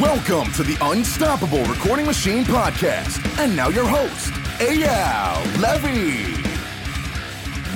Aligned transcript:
Welcome 0.00 0.50
to 0.52 0.62
the 0.62 0.78
Unstoppable 0.80 1.62
Recording 1.64 2.06
Machine 2.06 2.44
Podcast. 2.44 3.20
And 3.38 3.54
now 3.54 3.68
your 3.68 3.86
host, 3.86 4.32
Eyal 4.58 5.60
Levy. 5.60 6.32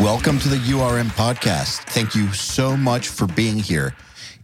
Welcome 0.03 0.39
to 0.39 0.49
the 0.49 0.57
URM 0.57 1.09
podcast. 1.11 1.81
Thank 1.91 2.15
you 2.15 2.33
so 2.33 2.75
much 2.75 3.09
for 3.09 3.27
being 3.27 3.59
here. 3.59 3.95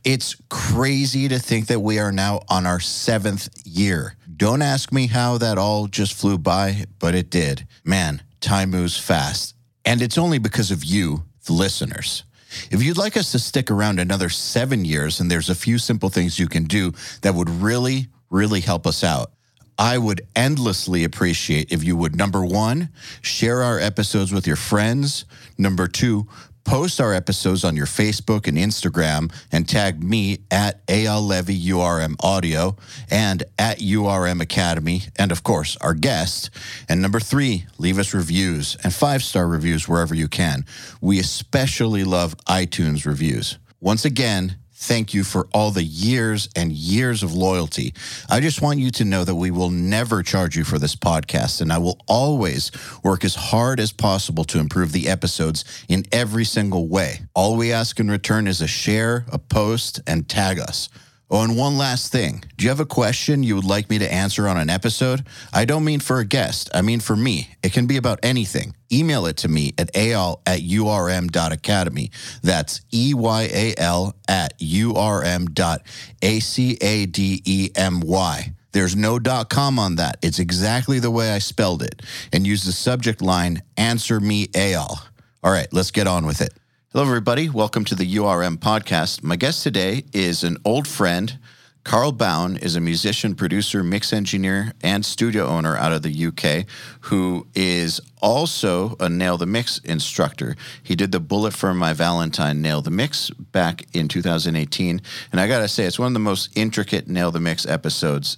It's 0.04 0.36
crazy 0.50 1.28
to 1.28 1.38
think 1.38 1.68
that 1.68 1.80
we 1.80 1.98
are 1.98 2.12
now 2.12 2.42
on 2.50 2.66
our 2.66 2.78
seventh 2.78 3.48
year. 3.64 4.16
Don't 4.36 4.60
ask 4.60 4.92
me 4.92 5.06
how 5.06 5.38
that 5.38 5.56
all 5.56 5.86
just 5.86 6.12
flew 6.12 6.36
by, 6.36 6.84
but 6.98 7.14
it 7.14 7.30
did. 7.30 7.66
Man, 7.84 8.22
time 8.42 8.68
moves 8.68 8.98
fast. 8.98 9.54
And 9.86 10.02
it's 10.02 10.18
only 10.18 10.38
because 10.38 10.70
of 10.70 10.84
you, 10.84 11.24
the 11.46 11.54
listeners. 11.54 12.24
If 12.70 12.82
you'd 12.82 12.98
like 12.98 13.16
us 13.16 13.32
to 13.32 13.38
stick 13.38 13.70
around 13.70 13.98
another 13.98 14.28
seven 14.28 14.84
years, 14.84 15.20
and 15.20 15.30
there's 15.30 15.50
a 15.50 15.54
few 15.54 15.78
simple 15.78 16.08
things 16.08 16.38
you 16.38 16.48
can 16.48 16.64
do 16.64 16.92
that 17.22 17.34
would 17.34 17.50
really, 17.50 18.08
really 18.30 18.60
help 18.60 18.86
us 18.86 19.02
out. 19.04 19.32
I 19.78 19.98
would 19.98 20.20
endlessly 20.36 21.02
appreciate 21.02 21.72
if 21.72 21.82
you 21.82 21.96
would, 21.96 22.14
number 22.14 22.44
one, 22.44 22.90
share 23.20 23.62
our 23.62 23.78
episodes 23.78 24.32
with 24.32 24.46
your 24.46 24.56
friends. 24.56 25.24
Number 25.56 25.88
two, 25.88 26.28
post 26.64 27.00
our 27.00 27.12
episodes 27.12 27.64
on 27.64 27.76
your 27.76 27.86
Facebook 27.86 28.46
and 28.46 28.56
Instagram 28.56 29.32
and 29.50 29.68
tag 29.68 30.02
me 30.02 30.38
at 30.50 30.86
Eyal 30.86 31.26
Levy 31.26 31.60
URM 31.60 32.16
Audio 32.20 32.76
and 33.10 33.44
at 33.58 33.78
URM 33.78 34.40
Academy, 34.40 35.02
and 35.16 35.32
of 35.32 35.42
course, 35.42 35.76
our 35.80 35.94
guest. 35.94 36.50
And 36.88 37.02
number 37.02 37.20
three, 37.20 37.66
leave 37.78 37.98
us 37.98 38.14
reviews 38.14 38.76
and 38.82 38.92
five 38.92 39.22
star 39.22 39.46
reviews 39.46 39.88
wherever 39.88 40.14
you 40.14 40.28
can. 40.28 40.64
We 41.00 41.18
especially 41.18 42.04
love 42.04 42.36
iTunes 42.46 43.06
reviews. 43.06 43.58
Once 43.80 44.04
again, 44.04 44.56
thank 44.82 45.14
you 45.14 45.22
for 45.22 45.46
all 45.54 45.70
the 45.70 45.84
years 45.84 46.48
and 46.56 46.72
years 46.72 47.22
of 47.22 47.32
loyalty. 47.32 47.94
I 48.28 48.40
just 48.40 48.60
want 48.60 48.80
you 48.80 48.90
to 48.92 49.04
know 49.04 49.24
that 49.24 49.34
we 49.34 49.50
will 49.50 49.70
never 49.70 50.22
charge 50.22 50.56
you 50.56 50.64
for 50.64 50.78
this 50.78 50.96
podcast, 50.96 51.60
and 51.60 51.72
I 51.72 51.78
will 51.78 51.98
always 52.08 52.72
work 53.04 53.24
as 53.24 53.34
hard 53.34 53.78
as 53.78 53.92
possible 53.92 54.44
to 54.44 54.58
improve 54.58 54.92
the 54.92 55.08
episodes 55.08 55.64
in 55.88 56.04
every 56.10 56.44
single 56.44 56.88
way. 56.88 57.20
All 57.34 57.56
we 57.56 57.72
ask 57.72 58.00
in 58.00 58.10
return 58.10 58.46
is 58.46 58.60
a 58.60 58.66
share, 58.66 59.24
a 59.30 59.38
post, 59.38 60.00
and 60.06 60.28
tag 60.28 60.58
us. 60.58 60.88
Oh, 61.34 61.42
and 61.42 61.56
one 61.56 61.78
last 61.78 62.12
thing. 62.12 62.44
Do 62.58 62.64
you 62.64 62.68
have 62.68 62.78
a 62.78 62.84
question 62.84 63.42
you 63.42 63.54
would 63.54 63.64
like 63.64 63.88
me 63.88 63.98
to 63.98 64.12
answer 64.12 64.46
on 64.46 64.58
an 64.58 64.68
episode? 64.68 65.24
I 65.50 65.64
don't 65.64 65.82
mean 65.82 66.00
for 66.00 66.18
a 66.18 66.26
guest, 66.26 66.68
I 66.74 66.82
mean 66.82 67.00
for 67.00 67.16
me. 67.16 67.48
It 67.62 67.72
can 67.72 67.86
be 67.86 67.96
about 67.96 68.18
anything. 68.22 68.76
Email 68.92 69.24
it 69.24 69.38
to 69.38 69.48
me 69.48 69.72
at 69.78 69.90
Eyal 69.94 70.42
at 70.44 70.60
urm.academy. 70.60 72.10
That's 72.42 72.82
E 72.92 73.14
Y 73.14 73.48
A 73.50 73.74
L 73.78 74.14
at 74.28 74.58
urm 74.58 75.54
dot 75.54 75.80
A 76.20 76.40
C 76.40 76.76
A 76.82 77.06
D 77.06 77.40
E 77.46 77.70
M 77.76 78.00
Y. 78.00 78.52
There's 78.72 78.94
no 78.94 79.18
dot 79.18 79.48
com 79.48 79.78
on 79.78 79.96
that. 79.96 80.18
It's 80.20 80.38
exactly 80.38 80.98
the 80.98 81.10
way 81.10 81.32
I 81.32 81.38
spelled 81.38 81.82
it. 81.82 82.02
And 82.34 82.46
use 82.46 82.64
the 82.64 82.72
subject 82.72 83.22
line, 83.22 83.62
answer 83.78 84.20
me 84.20 84.48
Eyal. 84.48 84.98
All 85.42 85.50
right, 85.50 85.68
let's 85.72 85.92
get 85.92 86.06
on 86.06 86.26
with 86.26 86.42
it. 86.42 86.52
Hello, 86.94 87.06
everybody. 87.06 87.48
Welcome 87.48 87.86
to 87.86 87.94
the 87.94 88.16
URM 88.16 88.58
podcast. 88.58 89.22
My 89.22 89.36
guest 89.36 89.62
today 89.62 90.04
is 90.12 90.44
an 90.44 90.58
old 90.62 90.86
friend. 90.86 91.38
Carl 91.84 92.12
Bown 92.12 92.58
is 92.58 92.76
a 92.76 92.82
musician, 92.82 93.34
producer, 93.34 93.82
mix 93.82 94.12
engineer, 94.12 94.74
and 94.82 95.02
studio 95.02 95.46
owner 95.46 95.74
out 95.74 95.92
of 95.92 96.02
the 96.02 96.26
UK 96.26 96.66
who 97.08 97.46
is 97.54 97.98
also 98.20 98.94
a 99.00 99.08
Nail 99.08 99.38
the 99.38 99.46
Mix 99.46 99.78
instructor. 99.78 100.54
He 100.82 100.94
did 100.94 101.12
the 101.12 101.18
Bullet 101.18 101.54
for 101.54 101.72
My 101.72 101.94
Valentine 101.94 102.60
Nail 102.60 102.82
the 102.82 102.90
Mix 102.90 103.30
back 103.30 103.86
in 103.94 104.06
2018. 104.06 105.00
And 105.32 105.40
I 105.40 105.48
got 105.48 105.60
to 105.60 105.68
say, 105.68 105.84
it's 105.84 105.98
one 105.98 106.08
of 106.08 106.12
the 106.12 106.18
most 106.18 106.50
intricate 106.54 107.08
Nail 107.08 107.30
the 107.30 107.40
Mix 107.40 107.64
episodes 107.64 108.36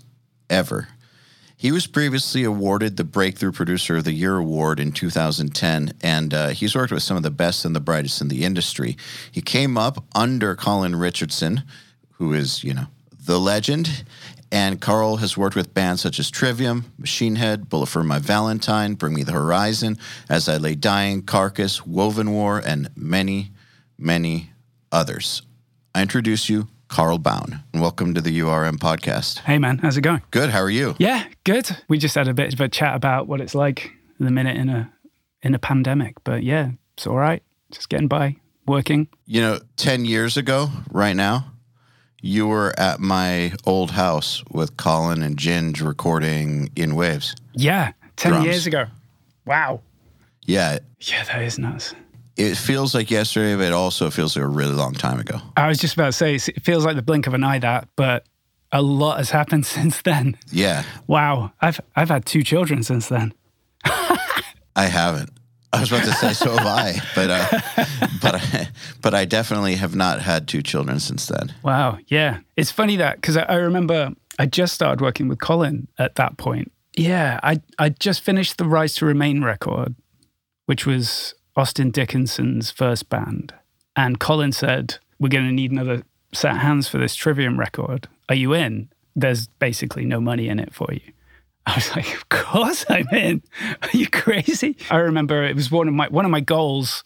ever. 0.49 0.87
He 1.57 1.71
was 1.71 1.87
previously 1.87 2.43
awarded 2.45 2.97
the 2.97 3.05
Breakthrough 3.05 3.53
Producer 3.53 3.97
of 3.97 4.05
the 4.05 4.13
Year 4.13 4.37
award 4.37 4.81
in 4.81 4.93
2010, 4.93 5.93
and 6.03 6.35
uh, 6.35 6.49
he's 6.49 6.75
worked 6.75 6.93
with 6.93 7.03
some 7.03 7.17
of 7.17 7.23
the 7.23 7.31
best 7.31 7.65
and 7.65 7.75
the 7.75 7.81
brightest 7.81 8.21
in 8.21 8.29
the 8.29 8.45
industry. 8.45 8.97
He 9.31 9.41
came 9.41 9.79
up 9.79 10.05
under 10.15 10.57
Colin 10.57 10.97
Richardson, 10.97 11.63
who 12.13 12.33
is, 12.33 12.65
you 12.65 12.75
know, 12.75 12.87
the 13.25 13.39
legend. 13.39 14.05
And 14.51 14.81
Carl 14.81 15.17
has 15.17 15.37
worked 15.37 15.57
with 15.57 15.75
bands 15.75 16.03
such 16.03 16.19
as 16.19 16.31
Trivium, 16.31 16.93
Machine 16.99 17.37
Head, 17.37 17.69
Bullet 17.69 17.87
for 17.87 18.03
My 18.03 18.19
Valentine, 18.19 18.95
Bring 18.95 19.15
Me 19.15 19.23
the 19.23 19.33
Horizon, 19.33 19.99
As 20.29 20.49
I 20.49 20.59
Lay 20.59 20.75
Dying, 20.75 21.23
Carcass, 21.23 21.87
Woven 21.87 22.31
War, 22.33 22.63
and 22.65 22.91
many, 22.95 23.53
many 23.97 24.51
others. 24.93 25.43
I 25.95 26.03
introduce 26.03 26.49
you 26.49 26.69
Carl 26.95 27.19
Bown. 27.19 27.65
Welcome 27.75 28.15
to 28.15 28.21
the 28.21 28.39
URM 28.39 28.77
podcast. 28.77 29.41
Hey 29.41 29.59
man, 29.59 29.79
how's 29.79 29.97
it 29.97 30.03
going? 30.03 30.23
Good. 30.31 30.51
How 30.51 30.61
are 30.61 30.71
you? 30.71 30.95
Yeah, 31.01 31.25
good. 31.43 31.69
We 31.89 31.99
just 31.99 32.15
had 32.15 32.29
a 32.29 32.33
bit 32.35 32.55
of 32.55 32.61
a 32.61 32.69
chat 32.69 32.95
about 32.95 33.27
what 33.27 33.41
it's 33.41 33.53
like 33.53 33.91
in 34.21 34.25
the 34.25 34.31
minute 34.31 34.57
in 34.57 34.69
a 34.69 34.93
in 35.43 35.57
a 35.57 35.59
pandemic, 35.59 36.23
but 36.23 36.45
yeah, 36.45 36.71
it's 36.97 37.05
all 37.09 37.17
right. 37.17 37.43
Just 37.73 37.89
getting 37.89 38.07
by, 38.07 38.37
working. 38.69 39.09
You 39.27 39.41
know, 39.41 39.59
10 39.77 40.05
years 40.05 40.37
ago, 40.37 40.71
right 40.89 41.17
now, 41.17 41.47
you 42.23 42.47
were 42.47 42.73
at 42.79 43.01
my 43.01 43.55
old 43.67 43.91
house 43.91 44.45
with 44.53 44.77
Colin 44.77 45.21
and 45.25 45.37
Ginge 45.37 45.85
recording 45.85 46.71
in 46.77 46.95
Waves. 46.95 47.35
Yeah, 47.55 47.91
10 48.19 48.31
Drums. 48.31 48.47
years 48.47 48.67
ago. 48.69 48.85
Wow. 49.45 49.81
Yeah, 50.47 50.79
Yeah, 51.01 51.25
that 51.25 51.43
is 51.43 51.59
nuts. 51.59 51.93
It 52.37 52.57
feels 52.57 52.95
like 52.95 53.11
yesterday, 53.11 53.55
but 53.57 53.67
it 53.67 53.73
also 53.73 54.11
feels 54.11 54.37
like 54.37 54.45
a 54.45 54.49
really 54.49 54.75
long 54.75 54.93
time 54.95 55.21
ago. 55.21 55.39
I 55.57 55.69
was 55.69 55.79
just 55.79 55.95
about 55.95 56.07
to 56.07 56.13
say 56.13 56.35
it 56.35 56.63
feels 56.63 56.85
like 56.85 56.97
the 56.97 57.03
blink 57.03 57.27
of 57.27 57.35
an 57.35 57.45
eye 57.45 57.59
that, 57.61 57.89
but 57.97 58.27
a 58.73 58.83
lot 58.83 59.19
has 59.19 59.31
happened 59.31 59.67
since 59.77 60.03
then. 60.03 60.37
Yeah, 60.51 60.85
Wow. 61.07 61.53
I've 61.61 61.81
I've 61.97 62.09
had 62.09 62.27
two 62.27 62.43
children 62.43 62.83
since 62.83 63.09
then. 63.09 63.33
I 63.85 64.87
haven't. 64.87 65.31
I 65.73 65.81
was 65.81 65.91
about 65.91 66.05
to 66.05 66.13
say 66.13 66.33
so 66.35 66.57
have 66.57 66.67
I, 66.67 67.01
but 67.17 67.31
uh, 67.31 67.61
but 68.23 68.35
I, 68.37 68.69
but 69.03 69.13
I 69.15 69.25
definitely 69.25 69.75
have 69.75 69.97
not 69.97 70.23
had 70.23 70.47
two 70.47 70.63
children 70.63 71.01
since 71.01 71.27
then. 71.27 71.53
Wow. 71.65 71.99
Yeah. 72.07 72.39
It's 72.57 72.71
funny 72.71 72.97
that 72.97 73.17
because 73.17 73.37
I, 73.37 73.43
I 73.43 73.55
remember 73.57 74.11
I 74.39 74.47
just 74.47 74.73
started 74.75 75.01
working 75.01 75.27
with 75.27 75.41
Colin 75.41 75.89
at 75.99 76.15
that 76.15 76.37
point. 76.37 76.71
Yeah. 76.97 77.41
I, 77.43 77.61
I 77.79 77.89
just 77.89 78.21
finished 78.21 78.57
the 78.59 78.65
Rise 78.67 78.95
to 78.97 79.07
Remain 79.07 79.43
record, 79.43 79.97
which 80.67 80.87
was 80.87 81.35
Austin 81.57 81.91
Dickinson's 81.91 82.71
first 82.71 83.09
band. 83.09 83.55
And 83.97 84.19
Colin 84.19 84.53
said, 84.53 84.97
We're 85.19 85.29
going 85.29 85.47
to 85.47 85.53
need 85.53 85.71
another 85.71 86.03
set 86.33 86.53
of 86.53 86.59
hands 86.59 86.89
for 86.89 86.99
this 86.99 87.15
Trivium 87.15 87.59
record. 87.59 88.09
Are 88.29 88.35
you 88.35 88.53
in? 88.53 88.89
There's 89.15 89.47
basically 89.47 90.05
no 90.05 90.21
money 90.21 90.49
in 90.49 90.59
it 90.59 90.75
for 90.75 90.89
you. 90.93 91.13
I 91.67 91.77
was 91.77 91.95
like, 91.95 92.13
Of 92.15 92.29
course 92.29 92.85
I'm 92.89 93.09
in. 93.09 93.43
Are 93.83 93.89
you 93.93 94.09
crazy? 94.09 94.77
I 94.91 94.99
remember 94.99 95.45
it 95.45 95.55
was 95.55 95.71
one 95.71 95.89
of 95.89 95.95
my 95.95 96.09
one 96.09 96.25
of 96.25 96.31
my 96.31 96.41
goals 96.41 97.03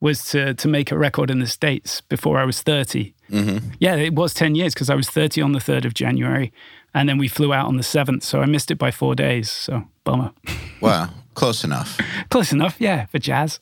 was 0.00 0.24
to 0.30 0.54
to 0.54 0.68
make 0.68 0.90
a 0.90 0.98
record 0.98 1.30
in 1.30 1.38
the 1.38 1.46
States 1.46 2.00
before 2.00 2.38
I 2.38 2.44
was 2.44 2.62
30. 2.62 3.14
Mm-hmm. 3.30 3.68
Yeah, 3.78 3.94
it 3.96 4.14
was 4.14 4.34
10 4.34 4.54
years 4.54 4.74
because 4.74 4.90
I 4.90 4.94
was 4.94 5.08
30 5.08 5.40
on 5.40 5.52
the 5.52 5.58
3rd 5.58 5.86
of 5.86 5.94
January. 5.94 6.52
And 6.94 7.08
then 7.08 7.16
we 7.16 7.28
flew 7.28 7.54
out 7.54 7.66
on 7.66 7.76
the 7.76 7.82
7th. 7.82 8.22
So 8.22 8.40
I 8.42 8.46
missed 8.46 8.70
it 8.70 8.76
by 8.76 8.90
four 8.90 9.14
days. 9.14 9.50
So 9.50 9.84
bummer. 10.04 10.32
Wow, 10.80 11.10
close 11.34 11.64
enough. 11.64 11.98
Close 12.30 12.52
enough. 12.52 12.76
Yeah, 12.78 13.06
for 13.06 13.18
jazz. 13.18 13.60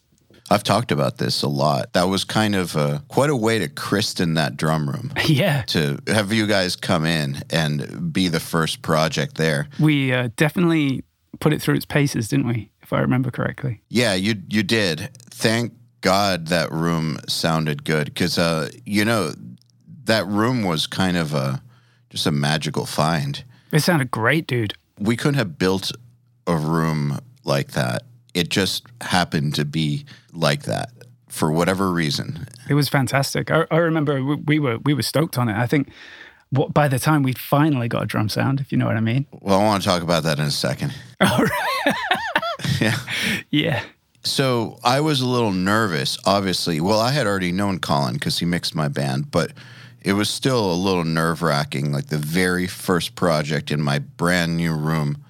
I've 0.50 0.64
talked 0.64 0.90
about 0.90 1.18
this 1.18 1.42
a 1.42 1.48
lot. 1.48 1.92
That 1.92 2.08
was 2.08 2.24
kind 2.24 2.56
of 2.56 2.74
a, 2.74 3.04
quite 3.08 3.30
a 3.30 3.36
way 3.36 3.60
to 3.60 3.68
christen 3.68 4.34
that 4.34 4.56
drum 4.56 4.88
room. 4.88 5.12
Yeah. 5.26 5.62
To 5.68 5.98
have 6.08 6.32
you 6.32 6.46
guys 6.48 6.74
come 6.74 7.04
in 7.04 7.42
and 7.50 8.12
be 8.12 8.26
the 8.26 8.40
first 8.40 8.82
project 8.82 9.36
there. 9.36 9.68
We 9.78 10.12
uh, 10.12 10.30
definitely 10.34 11.04
put 11.38 11.52
it 11.52 11.62
through 11.62 11.76
its 11.76 11.84
paces, 11.84 12.28
didn't 12.28 12.48
we? 12.48 12.70
If 12.82 12.92
I 12.92 12.98
remember 12.98 13.30
correctly. 13.30 13.80
Yeah, 13.88 14.14
you 14.14 14.34
you 14.48 14.64
did. 14.64 15.10
Thank 15.30 15.72
God 16.00 16.48
that 16.48 16.72
room 16.72 17.18
sounded 17.28 17.84
good 17.84 18.06
because 18.06 18.38
uh, 18.38 18.70
you 18.84 19.04
know 19.04 19.32
that 20.04 20.26
room 20.26 20.64
was 20.64 20.88
kind 20.88 21.16
of 21.16 21.32
a 21.32 21.62
just 22.08 22.26
a 22.26 22.32
magical 22.32 22.86
find. 22.86 23.44
It 23.70 23.80
sounded 23.80 24.10
great, 24.10 24.48
dude. 24.48 24.74
We 24.98 25.16
couldn't 25.16 25.38
have 25.38 25.58
built 25.58 25.92
a 26.48 26.56
room 26.56 27.20
like 27.44 27.72
that. 27.72 28.02
It 28.34 28.48
just 28.48 28.84
happened 29.00 29.54
to 29.56 29.64
be 29.64 30.04
like 30.32 30.64
that 30.64 30.90
for 31.28 31.50
whatever 31.50 31.90
reason. 31.92 32.46
It 32.68 32.74
was 32.74 32.88
fantastic. 32.88 33.50
I, 33.50 33.66
I 33.70 33.78
remember 33.78 34.22
we, 34.22 34.34
we 34.36 34.58
were 34.58 34.78
we 34.78 34.94
were 34.94 35.02
stoked 35.02 35.38
on 35.38 35.48
it. 35.48 35.56
I 35.56 35.66
think 35.66 35.88
what, 36.50 36.74
by 36.74 36.88
the 36.88 36.98
time 36.98 37.22
we 37.22 37.32
finally 37.32 37.88
got 37.88 38.02
a 38.02 38.06
drum 38.06 38.28
sound, 38.28 38.60
if 38.60 38.72
you 38.72 38.78
know 38.78 38.86
what 38.86 38.96
I 38.96 39.00
mean. 39.00 39.26
Well, 39.40 39.60
I 39.60 39.64
want 39.64 39.82
to 39.82 39.88
talk 39.88 40.02
about 40.02 40.24
that 40.24 40.38
in 40.38 40.44
a 40.44 40.50
second. 40.50 40.92
All 41.20 41.44
right. 41.44 41.94
Yeah. 42.78 42.96
Yeah. 43.50 43.82
So 44.22 44.78
I 44.84 45.00
was 45.00 45.20
a 45.20 45.26
little 45.26 45.52
nervous, 45.52 46.18
obviously. 46.24 46.80
Well, 46.80 47.00
I 47.00 47.10
had 47.10 47.26
already 47.26 47.52
known 47.52 47.78
Colin 47.78 48.14
because 48.14 48.38
he 48.38 48.46
mixed 48.46 48.74
my 48.74 48.88
band, 48.88 49.30
but 49.30 49.52
it 50.02 50.14
was 50.14 50.30
still 50.30 50.72
a 50.72 50.74
little 50.74 51.04
nerve 51.04 51.42
wracking. 51.42 51.92
Like 51.92 52.06
the 52.06 52.18
very 52.18 52.66
first 52.66 53.14
project 53.16 53.70
in 53.70 53.80
my 53.82 53.98
brand 53.98 54.56
new 54.56 54.74
room 54.74 55.24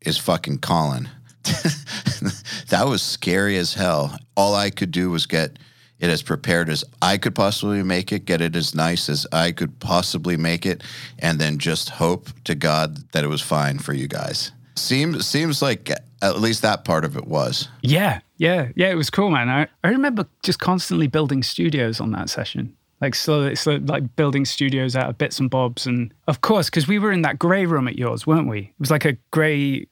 is 0.00 0.18
fucking 0.18 0.58
Colin. 0.58 1.08
that 2.68 2.86
was 2.86 3.02
scary 3.02 3.56
as 3.56 3.74
hell. 3.74 4.18
All 4.36 4.54
I 4.54 4.70
could 4.70 4.90
do 4.90 5.10
was 5.10 5.26
get 5.26 5.58
it 6.00 6.10
as 6.10 6.22
prepared 6.22 6.68
as 6.68 6.84
I 7.00 7.18
could 7.18 7.34
possibly 7.34 7.82
make 7.82 8.12
it, 8.12 8.24
get 8.24 8.40
it 8.40 8.56
as 8.56 8.74
nice 8.74 9.08
as 9.08 9.26
I 9.32 9.52
could 9.52 9.78
possibly 9.80 10.36
make 10.36 10.66
it, 10.66 10.82
and 11.18 11.38
then 11.38 11.58
just 11.58 11.88
hope 11.90 12.28
to 12.44 12.54
God 12.54 13.10
that 13.12 13.24
it 13.24 13.28
was 13.28 13.40
fine 13.40 13.78
for 13.78 13.92
you 13.92 14.08
guys. 14.08 14.52
Seems 14.76 15.26
seems 15.26 15.62
like 15.62 15.90
at 16.20 16.40
least 16.40 16.62
that 16.62 16.84
part 16.84 17.04
of 17.04 17.16
it 17.16 17.26
was. 17.26 17.68
Yeah, 17.82 18.20
yeah, 18.38 18.68
yeah. 18.74 18.90
It 18.90 18.96
was 18.96 19.10
cool, 19.10 19.30
man. 19.30 19.48
I, 19.48 19.68
I 19.84 19.88
remember 19.88 20.26
just 20.42 20.58
constantly 20.58 21.06
building 21.06 21.42
studios 21.42 22.00
on 22.00 22.12
that 22.12 22.28
session. 22.28 22.76
Like 23.00 23.14
slowly, 23.14 23.54
slow, 23.54 23.76
like 23.84 24.16
building 24.16 24.44
studios 24.44 24.96
out 24.96 25.10
of 25.10 25.18
bits 25.18 25.38
and 25.38 25.50
bobs, 25.50 25.86
and 25.86 26.12
of 26.26 26.40
course, 26.40 26.70
because 26.70 26.88
we 26.88 26.98
were 26.98 27.12
in 27.12 27.22
that 27.22 27.38
grey 27.38 27.66
room 27.66 27.86
at 27.86 27.98
yours, 27.98 28.26
weren't 28.26 28.48
we? 28.48 28.60
It 28.60 28.80
was 28.80 28.90
like 28.90 29.04
a 29.04 29.16
grey, 29.30 29.86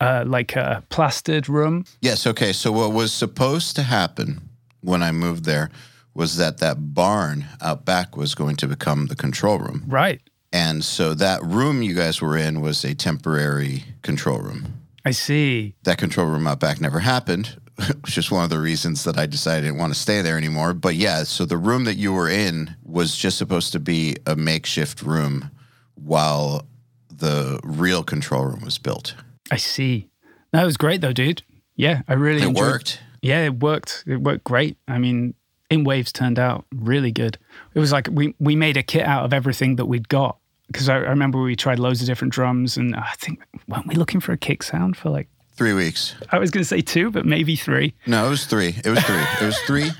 uh, 0.00 0.24
like 0.26 0.56
a 0.56 0.82
plastered 0.88 1.48
room. 1.48 1.84
Yes. 2.00 2.26
Okay. 2.26 2.52
So 2.52 2.72
what 2.72 2.92
was 2.92 3.12
supposed 3.12 3.76
to 3.76 3.82
happen 3.82 4.48
when 4.80 5.02
I 5.02 5.12
moved 5.12 5.44
there 5.44 5.70
was 6.14 6.36
that 6.36 6.58
that 6.58 6.94
barn 6.94 7.46
out 7.60 7.84
back 7.84 8.16
was 8.16 8.34
going 8.34 8.56
to 8.56 8.66
become 8.66 9.06
the 9.06 9.16
control 9.16 9.58
room. 9.58 9.84
Right. 9.86 10.20
And 10.52 10.82
so 10.84 11.14
that 11.14 11.42
room 11.42 11.82
you 11.82 11.94
guys 11.94 12.20
were 12.20 12.36
in 12.36 12.60
was 12.60 12.84
a 12.84 12.94
temporary 12.94 13.84
control 14.02 14.40
room. 14.40 14.80
I 15.04 15.12
see. 15.12 15.74
That 15.84 15.98
control 15.98 16.26
room 16.26 16.46
out 16.46 16.60
back 16.60 16.80
never 16.80 16.98
happened, 16.98 17.60
which 18.02 18.18
is 18.18 18.30
one 18.30 18.44
of 18.44 18.50
the 18.50 18.58
reasons 18.58 19.04
that 19.04 19.16
I 19.16 19.26
decided 19.26 19.64
I 19.64 19.68
didn't 19.68 19.78
want 19.78 19.94
to 19.94 19.98
stay 19.98 20.22
there 20.22 20.36
anymore. 20.36 20.74
But 20.74 20.96
yeah, 20.96 21.22
so 21.22 21.44
the 21.44 21.56
room 21.56 21.84
that 21.84 21.94
you 21.94 22.12
were 22.12 22.28
in 22.28 22.74
was 22.82 23.16
just 23.16 23.38
supposed 23.38 23.72
to 23.72 23.80
be 23.80 24.16
a 24.26 24.34
makeshift 24.34 25.02
room 25.02 25.50
while 25.94 26.66
the 27.08 27.60
real 27.62 28.02
control 28.02 28.44
room 28.44 28.64
was 28.64 28.78
built. 28.78 29.14
I 29.50 29.56
see. 29.56 30.08
That 30.52 30.64
was 30.64 30.76
great 30.76 31.00
though, 31.00 31.12
dude. 31.12 31.42
Yeah, 31.76 32.02
I 32.08 32.14
really 32.14 32.42
It 32.42 32.48
enjoyed 32.48 32.62
worked. 32.62 33.00
Yeah, 33.22 33.44
it 33.44 33.54
worked. 33.60 34.04
It 34.06 34.20
worked 34.20 34.44
great. 34.44 34.76
I 34.88 34.98
mean, 34.98 35.34
In 35.70 35.84
Waves 35.84 36.12
turned 36.12 36.38
out 36.38 36.64
really 36.74 37.12
good. 37.12 37.38
It 37.74 37.80
was 37.80 37.92
like 37.92 38.08
we 38.10 38.34
we 38.38 38.56
made 38.56 38.76
a 38.76 38.82
kit 38.82 39.04
out 39.06 39.24
of 39.24 39.32
everything 39.32 39.76
that 39.76 39.86
we'd 39.86 40.08
got. 40.08 40.36
Because 40.68 40.88
I, 40.88 40.94
I 40.96 41.10
remember 41.10 41.42
we 41.42 41.56
tried 41.56 41.78
loads 41.80 42.00
of 42.00 42.06
different 42.06 42.32
drums, 42.32 42.76
and 42.76 42.94
uh, 42.94 43.00
I 43.04 43.14
think 43.16 43.40
weren't 43.66 43.86
we 43.88 43.96
looking 43.96 44.20
for 44.20 44.32
a 44.32 44.36
kick 44.38 44.62
sound 44.62 44.96
for 44.96 45.10
like 45.10 45.28
Three 45.52 45.74
weeks. 45.74 46.14
I 46.30 46.38
was 46.38 46.50
going 46.50 46.62
to 46.62 46.68
say 46.68 46.80
two, 46.80 47.10
but 47.10 47.26
maybe 47.26 47.54
three. 47.54 47.92
No, 48.06 48.26
it 48.26 48.30
was 48.30 48.46
three. 48.46 48.74
It 48.82 48.88
was 48.88 49.00
three. 49.04 49.22
it 49.42 49.44
was 49.44 49.58
three. 49.66 49.90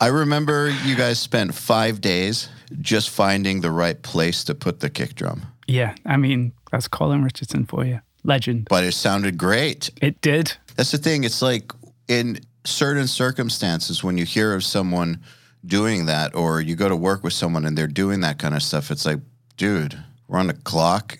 I 0.00 0.06
remember 0.08 0.70
you 0.84 0.94
guys 0.94 1.18
spent 1.18 1.54
five 1.54 2.00
days 2.00 2.48
just 2.80 3.10
finding 3.10 3.62
the 3.62 3.70
right 3.72 4.00
place 4.00 4.44
to 4.44 4.54
put 4.54 4.78
the 4.80 4.88
kick 4.90 5.14
drum, 5.16 5.42
Yeah, 5.66 5.94
I 6.06 6.16
mean 6.16 6.52
that's 6.70 6.86
Colin 6.86 7.24
Richardson 7.24 7.66
for 7.66 7.84
you, 7.84 8.00
legend. 8.24 8.66
but 8.68 8.84
it 8.84 8.92
sounded 8.92 9.38
great. 9.38 9.90
It 10.00 10.20
did. 10.20 10.52
That's 10.76 10.90
the 10.90 10.98
thing. 10.98 11.24
It's 11.24 11.42
like 11.42 11.72
in 12.08 12.40
certain 12.64 13.06
circumstances, 13.06 14.02
when 14.04 14.18
you 14.18 14.24
hear 14.24 14.54
of 14.54 14.64
someone 14.64 15.20
doing 15.64 16.06
that, 16.06 16.34
or 16.34 16.60
you 16.60 16.74
go 16.76 16.88
to 16.88 16.96
work 16.96 17.22
with 17.22 17.32
someone 17.32 17.64
and 17.64 17.76
they're 17.76 17.86
doing 17.86 18.20
that 18.20 18.38
kind 18.38 18.54
of 18.54 18.62
stuff, 18.62 18.90
it's 18.90 19.04
like, 19.06 19.18
dude, 19.56 20.02
we're 20.28 20.38
on 20.38 20.46
the 20.46 20.54
clock. 20.54 21.18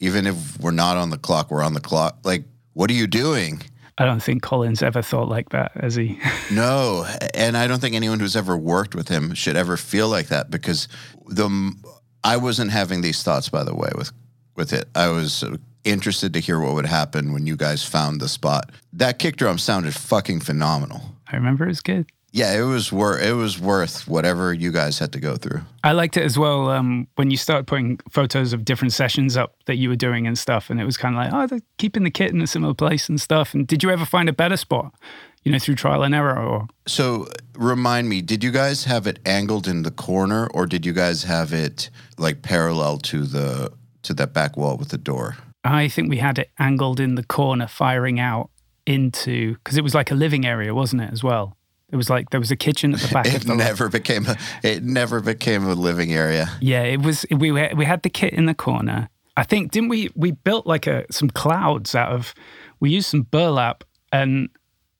Even 0.00 0.26
if 0.26 0.58
we're 0.60 0.70
not 0.70 0.96
on 0.96 1.10
the 1.10 1.18
clock, 1.18 1.50
we're 1.50 1.62
on 1.62 1.74
the 1.74 1.80
clock. 1.80 2.18
Like, 2.22 2.44
what 2.74 2.90
are 2.90 2.94
you 2.94 3.06
doing? 3.06 3.62
I 4.00 4.04
don't 4.04 4.22
think 4.22 4.42
Colin's 4.42 4.82
ever 4.82 5.02
thought 5.02 5.28
like 5.28 5.48
that, 5.48 5.72
has 5.72 5.96
he? 5.96 6.20
No, 6.52 7.04
and 7.34 7.56
I 7.56 7.66
don't 7.66 7.80
think 7.80 7.96
anyone 7.96 8.20
who's 8.20 8.36
ever 8.36 8.56
worked 8.56 8.94
with 8.94 9.08
him 9.08 9.34
should 9.34 9.56
ever 9.56 9.76
feel 9.76 10.08
like 10.08 10.28
that 10.28 10.50
because 10.50 10.86
the 11.26 11.74
I 12.22 12.36
wasn't 12.36 12.70
having 12.70 13.00
these 13.00 13.22
thoughts 13.22 13.48
by 13.48 13.64
the 13.64 13.74
way 13.74 13.90
with 13.96 14.12
with 14.54 14.72
it. 14.72 14.88
I 14.94 15.08
was 15.08 15.44
interested 15.88 16.32
to 16.34 16.40
hear 16.40 16.60
what 16.60 16.74
would 16.74 16.86
happen 16.86 17.32
when 17.32 17.46
you 17.46 17.56
guys 17.56 17.84
found 17.84 18.20
the 18.20 18.28
spot. 18.28 18.70
That 18.92 19.18
kick 19.18 19.36
drum 19.36 19.58
sounded 19.58 19.94
fucking 19.94 20.40
phenomenal. 20.40 21.00
I 21.30 21.36
remember 21.36 21.64
it 21.64 21.68
was 21.68 21.80
good. 21.80 22.06
Yeah, 22.30 22.52
it 22.58 22.62
was 22.62 22.92
worth 22.92 23.22
it 23.22 23.32
was 23.32 23.58
worth 23.58 24.06
whatever 24.06 24.52
you 24.52 24.70
guys 24.70 24.98
had 24.98 25.12
to 25.12 25.20
go 25.20 25.36
through. 25.36 25.62
I 25.82 25.92
liked 25.92 26.16
it 26.18 26.24
as 26.24 26.38
well 26.38 26.68
um, 26.68 27.08
when 27.16 27.30
you 27.30 27.38
started 27.38 27.66
putting 27.66 27.98
photos 28.10 28.52
of 28.52 28.66
different 28.66 28.92
sessions 28.92 29.36
up 29.36 29.56
that 29.64 29.76
you 29.76 29.88
were 29.88 29.96
doing 29.96 30.26
and 30.26 30.36
stuff, 30.36 30.68
and 30.68 30.78
it 30.78 30.84
was 30.84 30.98
kind 30.98 31.16
of 31.16 31.22
like, 31.22 31.32
oh, 31.32 31.46
they're 31.46 31.66
keeping 31.78 32.04
the 32.04 32.10
kit 32.10 32.30
in 32.30 32.42
a 32.42 32.46
similar 32.46 32.74
place 32.74 33.08
and 33.08 33.18
stuff. 33.18 33.54
And 33.54 33.66
did 33.66 33.82
you 33.82 33.90
ever 33.90 34.04
find 34.04 34.28
a 34.28 34.34
better 34.34 34.58
spot, 34.58 34.94
you 35.42 35.50
know, 35.50 35.58
through 35.58 35.76
trial 35.76 36.02
and 36.02 36.14
error? 36.14 36.38
Or 36.38 36.68
So 36.86 37.28
remind 37.54 38.10
me, 38.10 38.20
did 38.20 38.44
you 38.44 38.50
guys 38.50 38.84
have 38.84 39.06
it 39.06 39.20
angled 39.24 39.66
in 39.66 39.82
the 39.82 39.90
corner 39.90 40.48
or 40.48 40.66
did 40.66 40.84
you 40.84 40.92
guys 40.92 41.24
have 41.24 41.54
it 41.54 41.88
like 42.18 42.42
parallel 42.42 42.98
to 42.98 43.22
the 43.24 43.72
to 44.02 44.12
that 44.14 44.34
back 44.34 44.56
wall 44.56 44.76
with 44.76 44.90
the 44.90 44.98
door? 44.98 45.36
I 45.64 45.88
think 45.88 46.08
we 46.08 46.18
had 46.18 46.38
it 46.38 46.50
angled 46.58 47.00
in 47.00 47.14
the 47.14 47.24
corner, 47.24 47.66
firing 47.66 48.20
out 48.20 48.50
into 48.86 49.54
because 49.54 49.76
it 49.76 49.82
was 49.82 49.94
like 49.94 50.10
a 50.10 50.14
living 50.14 50.46
area, 50.46 50.74
wasn't 50.74 51.02
it? 51.02 51.12
As 51.12 51.22
well, 51.22 51.56
it 51.90 51.96
was 51.96 52.08
like 52.08 52.30
there 52.30 52.40
was 52.40 52.50
a 52.50 52.56
kitchen 52.56 52.94
at 52.94 53.00
the 53.00 53.12
back 53.12 53.26
of 53.28 53.34
It 53.34 53.46
the 53.46 53.54
never 53.54 53.88
became 53.88 54.26
a 54.26 54.36
it 54.62 54.82
never 54.82 55.20
became 55.20 55.64
a 55.66 55.74
living 55.74 56.12
area. 56.12 56.50
Yeah, 56.60 56.82
it 56.82 57.02
was. 57.02 57.26
We 57.30 57.50
were, 57.50 57.70
we 57.76 57.84
had 57.84 58.02
the 58.02 58.10
kit 58.10 58.32
in 58.32 58.46
the 58.46 58.54
corner. 58.54 59.08
I 59.36 59.44
think 59.44 59.72
didn't 59.72 59.88
we? 59.88 60.10
We 60.14 60.32
built 60.32 60.66
like 60.66 60.86
a 60.86 61.04
some 61.10 61.30
clouds 61.30 61.94
out 61.94 62.12
of. 62.12 62.34
We 62.80 62.90
used 62.90 63.08
some 63.08 63.22
burlap 63.22 63.84
and 64.12 64.48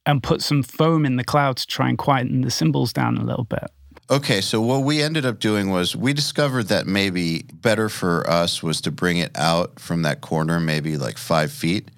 and 0.06 0.22
put 0.22 0.43
some 0.43 0.62
foam 0.62 1.04
in 1.04 1.16
the 1.16 1.25
clouds 1.25 1.66
to 1.66 1.72
try 1.72 1.88
and 1.88 1.99
quieten 1.99 2.40
the 2.40 2.50
cymbals 2.50 2.93
down 2.93 3.19
a 3.19 3.25
little 3.25 3.44
bit. 3.44 3.70
Okay, 4.10 4.40
so 4.40 4.58
what 4.62 4.84
we 4.84 5.02
ended 5.02 5.26
up 5.26 5.38
doing 5.38 5.70
was 5.70 5.94
we 5.94 6.14
discovered 6.14 6.64
that 6.69 6.87
maybe 6.87 7.43
better 7.52 7.90
for 7.90 8.28
us 8.28 8.62
was 8.62 8.81
to 8.82 8.90
bring 8.90 9.19
it 9.19 9.31
out 9.34 9.78
from 9.78 10.00
that 10.02 10.22
corner, 10.22 10.58
maybe 10.58 10.96
like 10.96 11.19
five 11.19 11.52
feet, 11.52 11.90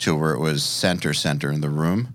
to 0.00 0.14
where 0.14 0.34
it 0.34 0.40
was 0.40 0.62
center 0.62 1.14
center 1.14 1.50
in 1.50 1.62
the 1.62 1.70
room, 1.70 2.14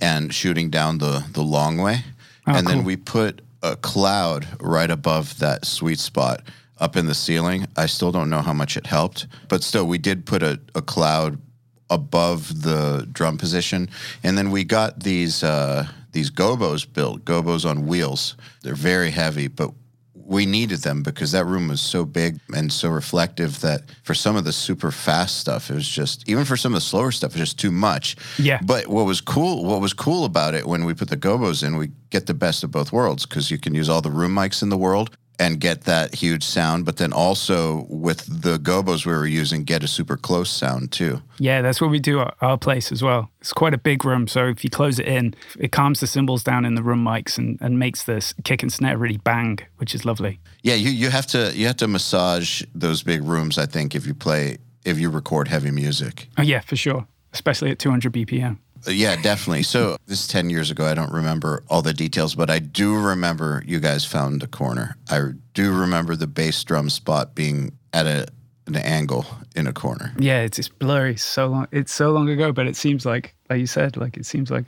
and 0.00 0.34
shooting 0.34 0.68
down 0.68 0.98
the 0.98 1.24
the 1.32 1.42
long 1.42 1.76
way, 1.76 2.02
and 2.46 2.66
then 2.66 2.82
we 2.82 2.96
put 2.96 3.40
a 3.62 3.76
cloud 3.76 4.48
right 4.60 4.90
above 4.90 5.38
that 5.38 5.64
sweet 5.64 6.00
spot 6.00 6.42
up 6.78 6.96
in 6.96 7.06
the 7.06 7.14
ceiling. 7.14 7.66
I 7.76 7.86
still 7.86 8.10
don't 8.10 8.30
know 8.30 8.42
how 8.42 8.52
much 8.52 8.76
it 8.76 8.86
helped, 8.86 9.28
but 9.48 9.62
still 9.62 9.84
we 9.86 9.98
did 9.98 10.26
put 10.26 10.42
a, 10.42 10.60
a 10.74 10.82
cloud 10.82 11.38
above 11.88 12.62
the 12.62 13.06
drum 13.12 13.38
position, 13.38 13.88
and 14.24 14.36
then 14.36 14.50
we 14.50 14.64
got 14.64 15.00
these 15.04 15.44
uh, 15.44 15.86
these 16.12 16.30
gobos 16.30 16.90
built, 16.90 17.24
gobos 17.24 17.68
on 17.68 17.86
wheels. 17.86 18.36
They're 18.62 18.74
very 18.74 19.10
heavy, 19.10 19.48
but 19.48 19.72
we 20.28 20.44
needed 20.44 20.80
them 20.80 21.02
because 21.02 21.32
that 21.32 21.46
room 21.46 21.68
was 21.68 21.80
so 21.80 22.04
big 22.04 22.38
and 22.54 22.70
so 22.70 22.90
reflective 22.90 23.60
that 23.60 23.82
for 24.02 24.12
some 24.12 24.36
of 24.36 24.44
the 24.44 24.52
super 24.52 24.90
fast 24.90 25.38
stuff, 25.38 25.70
it 25.70 25.74
was 25.74 25.88
just 25.88 26.28
even 26.28 26.44
for 26.44 26.56
some 26.56 26.72
of 26.72 26.76
the 26.76 26.82
slower 26.82 27.10
stuff, 27.10 27.30
it 27.30 27.40
was 27.40 27.48
just 27.48 27.58
too 27.58 27.70
much. 27.70 28.14
Yeah. 28.38 28.60
But 28.62 28.88
what 28.88 29.06
was 29.06 29.22
cool, 29.22 29.64
what 29.64 29.80
was 29.80 29.94
cool 29.94 30.26
about 30.26 30.54
it 30.54 30.66
when 30.66 30.84
we 30.84 30.92
put 30.92 31.08
the 31.08 31.16
gobos 31.16 31.66
in, 31.66 31.76
we 31.76 31.92
get 32.10 32.26
the 32.26 32.34
best 32.34 32.62
of 32.62 32.70
both 32.70 32.92
worlds 32.92 33.24
because 33.24 33.50
you 33.50 33.56
can 33.58 33.74
use 33.74 33.88
all 33.88 34.02
the 34.02 34.10
room 34.10 34.34
mics 34.34 34.62
in 34.62 34.68
the 34.68 34.76
world 34.76 35.16
and 35.38 35.60
get 35.60 35.82
that 35.82 36.14
huge 36.14 36.44
sound, 36.44 36.84
but 36.84 36.96
then 36.96 37.12
also 37.12 37.86
with 37.88 38.42
the 38.42 38.58
gobos 38.58 39.06
we 39.06 39.12
were 39.12 39.26
using, 39.26 39.64
get 39.64 39.84
a 39.84 39.88
super 39.88 40.16
close 40.16 40.50
sound 40.50 40.90
too. 40.90 41.22
Yeah, 41.38 41.62
that's 41.62 41.80
what 41.80 41.90
we 41.90 42.00
do 42.00 42.20
at 42.20 42.34
our 42.40 42.58
place 42.58 42.90
as 42.90 43.02
well. 43.02 43.30
It's 43.40 43.52
quite 43.52 43.72
a 43.72 43.78
big 43.78 44.04
room, 44.04 44.26
so 44.26 44.46
if 44.46 44.64
you 44.64 44.70
close 44.70 44.98
it 44.98 45.06
in, 45.06 45.34
it 45.58 45.70
calms 45.70 46.00
the 46.00 46.06
cymbals 46.06 46.42
down 46.42 46.64
in 46.64 46.74
the 46.74 46.82
room 46.82 47.04
mics 47.04 47.38
and, 47.38 47.56
and 47.60 47.78
makes 47.78 48.02
this 48.02 48.34
kick 48.44 48.62
and 48.62 48.72
snare 48.72 48.98
really 48.98 49.18
bang, 49.18 49.58
which 49.76 49.94
is 49.94 50.04
lovely. 50.04 50.40
Yeah, 50.62 50.74
you, 50.74 50.90
you 50.90 51.10
have 51.10 51.26
to 51.28 51.52
you 51.54 51.66
have 51.66 51.76
to 51.76 51.88
massage 51.88 52.62
those 52.74 53.02
big 53.02 53.22
rooms. 53.22 53.58
I 53.58 53.66
think 53.66 53.94
if 53.94 54.06
you 54.06 54.14
play 54.14 54.58
if 54.84 54.98
you 54.98 55.10
record 55.10 55.48
heavy 55.48 55.70
music. 55.70 56.28
Oh 56.36 56.42
yeah, 56.42 56.60
for 56.60 56.76
sure, 56.76 57.06
especially 57.32 57.70
at 57.70 57.78
200 57.78 58.12
BPM. 58.12 58.58
Yeah, 58.86 59.16
definitely. 59.16 59.62
So 59.64 59.96
this 60.06 60.20
is 60.20 60.28
ten 60.28 60.50
years 60.50 60.70
ago. 60.70 60.86
I 60.86 60.94
don't 60.94 61.12
remember 61.12 61.64
all 61.68 61.82
the 61.82 61.94
details, 61.94 62.34
but 62.34 62.50
I 62.50 62.58
do 62.58 62.96
remember 62.96 63.62
you 63.66 63.80
guys 63.80 64.04
found 64.04 64.42
a 64.42 64.46
corner. 64.46 64.96
I 65.10 65.32
do 65.54 65.72
remember 65.72 66.16
the 66.16 66.26
bass 66.26 66.62
drum 66.64 66.90
spot 66.90 67.34
being 67.34 67.76
at 67.92 68.06
a 68.06 68.28
an 68.68 68.76
angle 68.76 69.26
in 69.56 69.66
a 69.66 69.72
corner. 69.72 70.12
Yeah, 70.18 70.42
it's, 70.42 70.58
it's 70.58 70.68
blurry. 70.68 71.16
So 71.16 71.48
long. 71.48 71.68
It's 71.72 71.92
so 71.92 72.10
long 72.10 72.28
ago, 72.28 72.52
but 72.52 72.66
it 72.66 72.76
seems 72.76 73.04
like, 73.04 73.34
like 73.50 73.60
you 73.60 73.66
said, 73.66 73.96
like 73.96 74.16
it 74.16 74.26
seems 74.26 74.50
like, 74.50 74.66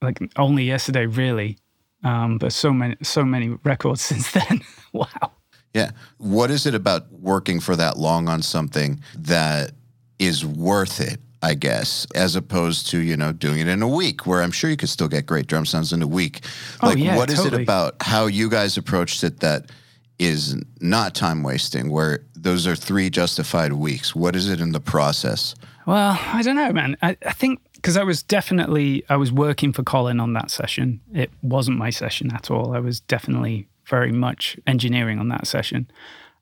like 0.00 0.18
only 0.36 0.64
yesterday, 0.64 1.06
really. 1.06 1.58
Um, 2.02 2.38
but 2.38 2.52
so 2.52 2.72
many, 2.72 2.96
so 3.02 3.24
many 3.24 3.50
records 3.62 4.00
since 4.02 4.32
then. 4.32 4.62
wow. 4.92 5.32
Yeah. 5.74 5.92
What 6.18 6.50
is 6.50 6.66
it 6.66 6.74
about 6.74 7.10
working 7.12 7.60
for 7.60 7.76
that 7.76 7.96
long 7.96 8.28
on 8.28 8.42
something 8.42 9.00
that 9.16 9.72
is 10.18 10.44
worth 10.44 11.00
it? 11.00 11.20
I 11.42 11.54
guess, 11.54 12.06
as 12.14 12.36
opposed 12.36 12.88
to 12.90 13.00
you 13.00 13.16
know 13.16 13.32
doing 13.32 13.58
it 13.60 13.68
in 13.68 13.82
a 13.82 13.88
week, 13.88 14.26
where 14.26 14.42
I'm 14.42 14.52
sure 14.52 14.70
you 14.70 14.76
could 14.76 14.88
still 14.88 15.08
get 15.08 15.26
great 15.26 15.46
drum 15.48 15.66
sounds 15.66 15.92
in 15.92 16.00
a 16.02 16.06
week. 16.06 16.40
Oh, 16.82 16.88
Like, 16.88 16.98
yeah, 16.98 17.16
what 17.16 17.30
is 17.30 17.38
totally. 17.42 17.62
it 17.62 17.64
about 17.64 17.96
how 18.00 18.26
you 18.26 18.48
guys 18.48 18.76
approached 18.76 19.24
it 19.24 19.40
that 19.40 19.70
is 20.18 20.56
not 20.80 21.14
time 21.14 21.42
wasting? 21.42 21.90
Where 21.90 22.20
those 22.34 22.66
are 22.66 22.76
three 22.76 23.10
justified 23.10 23.72
weeks. 23.72 24.14
What 24.14 24.36
is 24.36 24.48
it 24.48 24.60
in 24.60 24.72
the 24.72 24.80
process? 24.80 25.54
Well, 25.86 26.16
I 26.32 26.42
don't 26.42 26.54
know, 26.56 26.72
man. 26.72 26.96
I, 27.02 27.16
I 27.26 27.32
think 27.32 27.60
because 27.74 27.96
I 27.96 28.04
was 28.04 28.22
definitely 28.22 29.02
I 29.08 29.16
was 29.16 29.32
working 29.32 29.72
for 29.72 29.82
Colin 29.82 30.20
on 30.20 30.32
that 30.34 30.50
session. 30.50 31.00
It 31.12 31.30
wasn't 31.42 31.76
my 31.78 31.90
session 31.90 32.30
at 32.32 32.50
all. 32.52 32.72
I 32.74 32.78
was 32.78 33.00
definitely 33.00 33.66
very 33.86 34.12
much 34.12 34.56
engineering 34.68 35.18
on 35.18 35.28
that 35.30 35.48
session, 35.48 35.90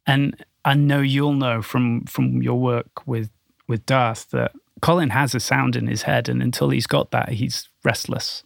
and 0.06 0.36
I 0.66 0.74
know 0.74 1.00
you'll 1.00 1.32
know 1.32 1.62
from 1.62 2.04
from 2.04 2.42
your 2.42 2.60
work 2.60 3.06
with 3.06 3.30
with 3.66 3.86
Daath 3.86 4.28
that 4.30 4.52
Colin 4.80 5.10
has 5.10 5.34
a 5.34 5.40
sound 5.40 5.76
in 5.76 5.86
his 5.86 6.02
head, 6.02 6.28
and 6.28 6.42
until 6.42 6.70
he's 6.70 6.86
got 6.86 7.10
that, 7.10 7.30
he's 7.30 7.68
restless. 7.84 8.44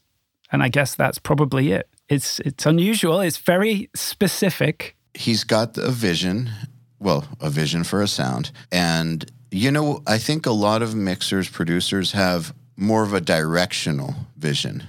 And 0.53 0.63
I 0.63 0.69
guess 0.69 0.95
that's 0.95 1.19
probably 1.19 1.73
it. 1.73 1.89
it's 2.09 2.41
it's 2.41 2.67
unusual. 2.67 3.21
It's 3.21 3.39
very 3.39 3.91
specific. 3.95 4.97
He's 5.15 5.45
got 5.45 5.79
a 5.79 5.91
vision, 5.91 6.51
well, 6.99 7.25
a 7.41 7.51
vision 7.51 7.85
for 7.85 8.03
a 8.03 8.09
sound. 8.09 8.51
And, 8.73 9.31
you 9.51 9.71
know, 9.71 10.03
I 10.07 10.19
think 10.19 10.47
a 10.47 10.51
lot 10.51 10.83
of 10.83 10.95
mixers, 10.95 11.49
producers 11.49 12.13
have 12.13 12.53
more 12.77 13.05
of 13.05 13.13
a 13.13 13.21
directional 13.21 14.15
vision, 14.37 14.83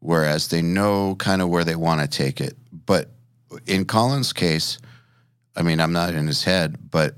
whereas 0.00 0.48
they 0.48 0.62
know 0.62 1.14
kind 1.16 1.42
of 1.42 1.48
where 1.50 1.64
they 1.64 1.76
want 1.76 2.00
to 2.00 2.08
take 2.08 2.40
it. 2.40 2.56
But 2.86 3.10
in 3.66 3.84
Colin's 3.84 4.32
case, 4.32 4.78
I 5.54 5.62
mean, 5.62 5.80
I'm 5.80 5.92
not 5.92 6.14
in 6.14 6.26
his 6.26 6.44
head, 6.44 6.90
but 6.90 7.16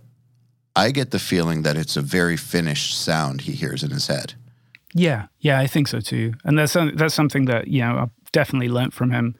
I 0.77 0.91
get 0.91 1.11
the 1.11 1.19
feeling 1.19 1.63
that 1.63 1.77
it's 1.77 1.97
a 1.97 2.01
very 2.01 2.37
finished 2.37 2.99
sound 2.99 3.43
he 3.43 3.53
hears 3.53 3.83
in 3.83 3.91
his 3.91 4.07
head. 4.07 4.35
Yeah, 4.95 5.27
yeah, 5.39 5.59
I 5.59 5.67
think 5.67 5.89
so 5.89 6.01
too. 6.01 6.35
And 6.45 6.59
that's 6.59 6.77
that's 6.95 7.15
something 7.15 7.45
that 7.47 7.69
you 7.69 7.81
know 7.81 7.99
I've 7.99 8.33
definitely 8.33 8.69
learned 8.69 8.95
from 8.95 9.11
him. 9.11 9.37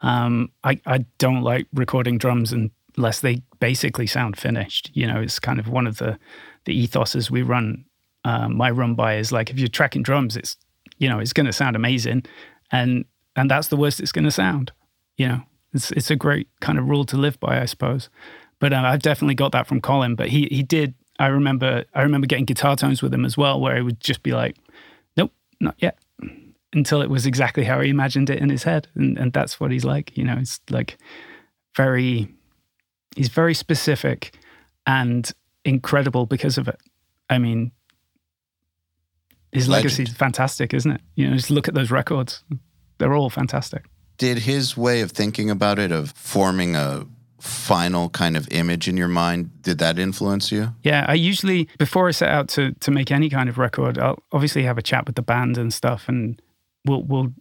Um, 0.00 0.50
I 0.64 0.80
I 0.86 1.04
don't 1.18 1.42
like 1.42 1.66
recording 1.72 2.18
drums 2.18 2.52
unless 2.52 3.20
they 3.20 3.42
basically 3.60 4.06
sound 4.06 4.36
finished. 4.36 4.90
You 4.94 5.06
know, 5.06 5.20
it's 5.20 5.38
kind 5.38 5.58
of 5.58 5.68
one 5.68 5.86
of 5.86 5.98
the 5.98 6.18
the 6.64 6.86
ethoses 6.86 7.30
we 7.30 7.42
run. 7.42 7.84
Um, 8.24 8.56
my 8.56 8.70
run 8.70 8.94
by 8.94 9.16
is 9.16 9.32
like 9.32 9.50
if 9.50 9.58
you're 9.58 9.68
tracking 9.68 10.02
drums, 10.02 10.36
it's 10.36 10.56
you 10.98 11.08
know 11.08 11.18
it's 11.18 11.32
going 11.32 11.46
to 11.46 11.52
sound 11.52 11.76
amazing, 11.76 12.24
and 12.72 13.04
and 13.36 13.50
that's 13.50 13.68
the 13.68 13.76
worst 13.76 14.00
it's 14.00 14.12
going 14.12 14.24
to 14.24 14.30
sound. 14.30 14.72
You 15.16 15.28
know, 15.28 15.42
it's 15.72 15.90
it's 15.92 16.10
a 16.10 16.16
great 16.16 16.48
kind 16.60 16.78
of 16.78 16.88
rule 16.88 17.04
to 17.06 17.16
live 17.16 17.38
by, 17.38 17.60
I 17.60 17.66
suppose. 17.66 18.08
But 18.60 18.72
uh, 18.72 18.82
I've 18.84 19.02
definitely 19.02 19.34
got 19.34 19.52
that 19.52 19.66
from 19.66 19.80
Colin. 19.80 20.14
But 20.14 20.28
he 20.28 20.48
he 20.50 20.62
did. 20.62 20.94
I 21.18 21.26
remember 21.26 21.84
I 21.94 22.02
remember 22.02 22.26
getting 22.26 22.44
guitar 22.44 22.76
tones 22.76 23.02
with 23.02 23.12
him 23.12 23.24
as 23.24 23.36
well, 23.36 23.60
where 23.60 23.76
he 23.76 23.82
would 23.82 24.00
just 24.00 24.22
be 24.22 24.32
like, 24.32 24.56
"Nope, 25.16 25.32
not 25.60 25.76
yet," 25.78 25.98
until 26.72 27.02
it 27.02 27.10
was 27.10 27.26
exactly 27.26 27.64
how 27.64 27.80
he 27.80 27.90
imagined 27.90 28.30
it 28.30 28.38
in 28.38 28.50
his 28.50 28.64
head, 28.64 28.88
and 28.94 29.18
and 29.18 29.32
that's 29.32 29.60
what 29.60 29.70
he's 29.70 29.84
like. 29.84 30.16
You 30.16 30.24
know, 30.24 30.36
it's 30.38 30.60
like 30.70 30.98
very. 31.76 32.28
He's 33.16 33.28
very 33.28 33.54
specific 33.54 34.36
and 34.86 35.32
incredible 35.64 36.26
because 36.26 36.56
of 36.56 36.68
it. 36.68 36.80
I 37.28 37.38
mean, 37.38 37.72
his 39.50 39.68
legacy 39.68 40.04
is 40.04 40.12
fantastic, 40.12 40.72
isn't 40.72 40.90
it? 40.90 41.00
You 41.16 41.28
know, 41.28 41.36
just 41.36 41.50
look 41.50 41.68
at 41.68 41.74
those 41.74 41.90
records; 41.90 42.44
they're 42.98 43.14
all 43.14 43.30
fantastic. 43.30 43.86
Did 44.18 44.38
his 44.38 44.76
way 44.76 45.00
of 45.00 45.12
thinking 45.12 45.50
about 45.50 45.78
it, 45.78 45.90
of 45.90 46.10
forming 46.12 46.76
a 46.76 47.06
final 47.40 48.08
kind 48.08 48.36
of 48.36 48.48
image 48.50 48.88
in 48.88 48.96
your 48.96 49.08
mind 49.08 49.50
did 49.62 49.78
that 49.78 49.98
influence 49.98 50.50
you? 50.50 50.74
Yeah 50.82 51.04
i 51.08 51.14
usually 51.14 51.68
before 51.78 52.08
i 52.08 52.10
set 52.10 52.30
out 52.30 52.48
to 52.50 52.72
to 52.72 52.90
make 52.90 53.10
any 53.10 53.30
kind 53.30 53.48
of 53.48 53.58
record 53.58 53.98
i'll 53.98 54.22
obviously 54.32 54.64
have 54.64 54.78
a 54.78 54.82
chat 54.82 55.06
with 55.06 55.14
the 55.14 55.22
band 55.22 55.56
and 55.56 55.72
stuff 55.72 56.08
and 56.08 56.40
we'll 56.84 57.02
we'll 57.02 57.32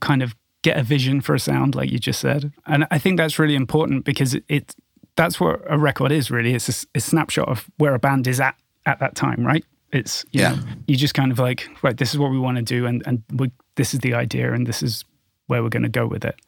kind 0.00 0.22
of 0.22 0.34
get 0.62 0.76
a 0.76 0.82
vision 0.82 1.20
for 1.20 1.34
a 1.34 1.40
sound 1.40 1.74
like 1.74 1.90
you 1.90 1.98
just 1.98 2.20
said. 2.20 2.52
And 2.66 2.86
i 2.90 2.98
think 2.98 3.16
that's 3.16 3.38
really 3.38 3.54
important 3.54 4.04
because 4.04 4.34
it, 4.34 4.44
it 4.48 4.74
that's 5.16 5.40
what 5.40 5.60
a 5.68 5.78
record 5.78 6.12
is 6.12 6.30
really. 6.30 6.54
It's 6.54 6.84
a, 6.84 6.86
a, 6.96 7.00
snapshot 7.00 7.48
of 7.48 7.68
where 7.76 7.94
a 7.94 7.98
band 7.98 8.26
is 8.26 8.40
at 8.40 8.56
at 8.86 9.00
that 9.00 9.14
time 9.14 9.44
right? 9.44 9.64
It's 9.92 10.24
you 10.30 10.42
yeah. 10.42 10.54
know, 10.54 10.62
you 10.86 10.96
just 10.96 11.14
kind 11.14 11.32
of 11.32 11.38
like 11.38 11.68
right 11.82 11.96
this 11.96 12.12
is 12.12 12.18
what 12.18 12.30
we 12.30 12.38
want 12.38 12.56
to 12.56 12.62
do 12.62 12.86
and 12.86 13.02
and 13.06 13.22
we, 13.34 13.50
this 13.76 13.94
is 13.94 14.00
the 14.00 14.14
idea 14.14 14.52
and 14.52 14.66
this 14.66 14.82
is 14.82 15.04
where 15.46 15.62
we're 15.62 15.68
going 15.68 15.82
to 15.82 15.88
go 15.88 16.06
with 16.06 16.24
it 16.24 16.38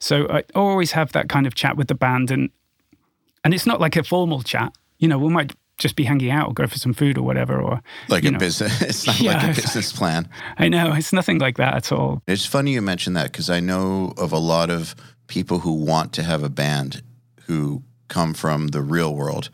so 0.00 0.26
I 0.28 0.44
always 0.54 0.92
have 0.92 1.12
that 1.12 1.28
kind 1.28 1.46
of 1.46 1.54
chat 1.54 1.76
with 1.76 1.88
the 1.88 1.94
band, 1.94 2.30
and 2.30 2.50
and 3.44 3.54
it's 3.54 3.66
not 3.66 3.80
like 3.80 3.96
a 3.96 4.02
formal 4.02 4.42
chat. 4.42 4.74
You 4.98 5.08
know, 5.08 5.18
we 5.18 5.28
might 5.28 5.54
just 5.76 5.96
be 5.96 6.04
hanging 6.04 6.30
out 6.30 6.48
or 6.48 6.54
go 6.54 6.66
for 6.66 6.78
some 6.78 6.92
food 6.92 7.18
or 7.18 7.22
whatever, 7.22 7.60
or 7.60 7.82
like 8.08 8.24
a 8.24 8.30
know. 8.30 8.38
business. 8.38 8.80
It's 8.82 9.06
not 9.06 9.20
yeah, 9.20 9.32
like 9.32 9.58
a 9.58 9.60
business 9.60 9.92
plan. 9.92 10.28
I 10.58 10.68
know 10.68 10.92
it's 10.92 11.12
nothing 11.12 11.38
like 11.38 11.56
that 11.56 11.74
at 11.74 11.92
all. 11.92 12.22
It's 12.26 12.46
funny 12.46 12.72
you 12.72 12.82
mention 12.82 13.14
that 13.14 13.32
because 13.32 13.50
I 13.50 13.60
know 13.60 14.14
of 14.16 14.32
a 14.32 14.38
lot 14.38 14.70
of 14.70 14.94
people 15.26 15.60
who 15.60 15.72
want 15.72 16.12
to 16.14 16.22
have 16.22 16.42
a 16.42 16.48
band 16.48 17.02
who 17.46 17.82
come 18.08 18.34
from 18.34 18.68
the 18.68 18.82
real 18.82 19.14
world 19.14 19.50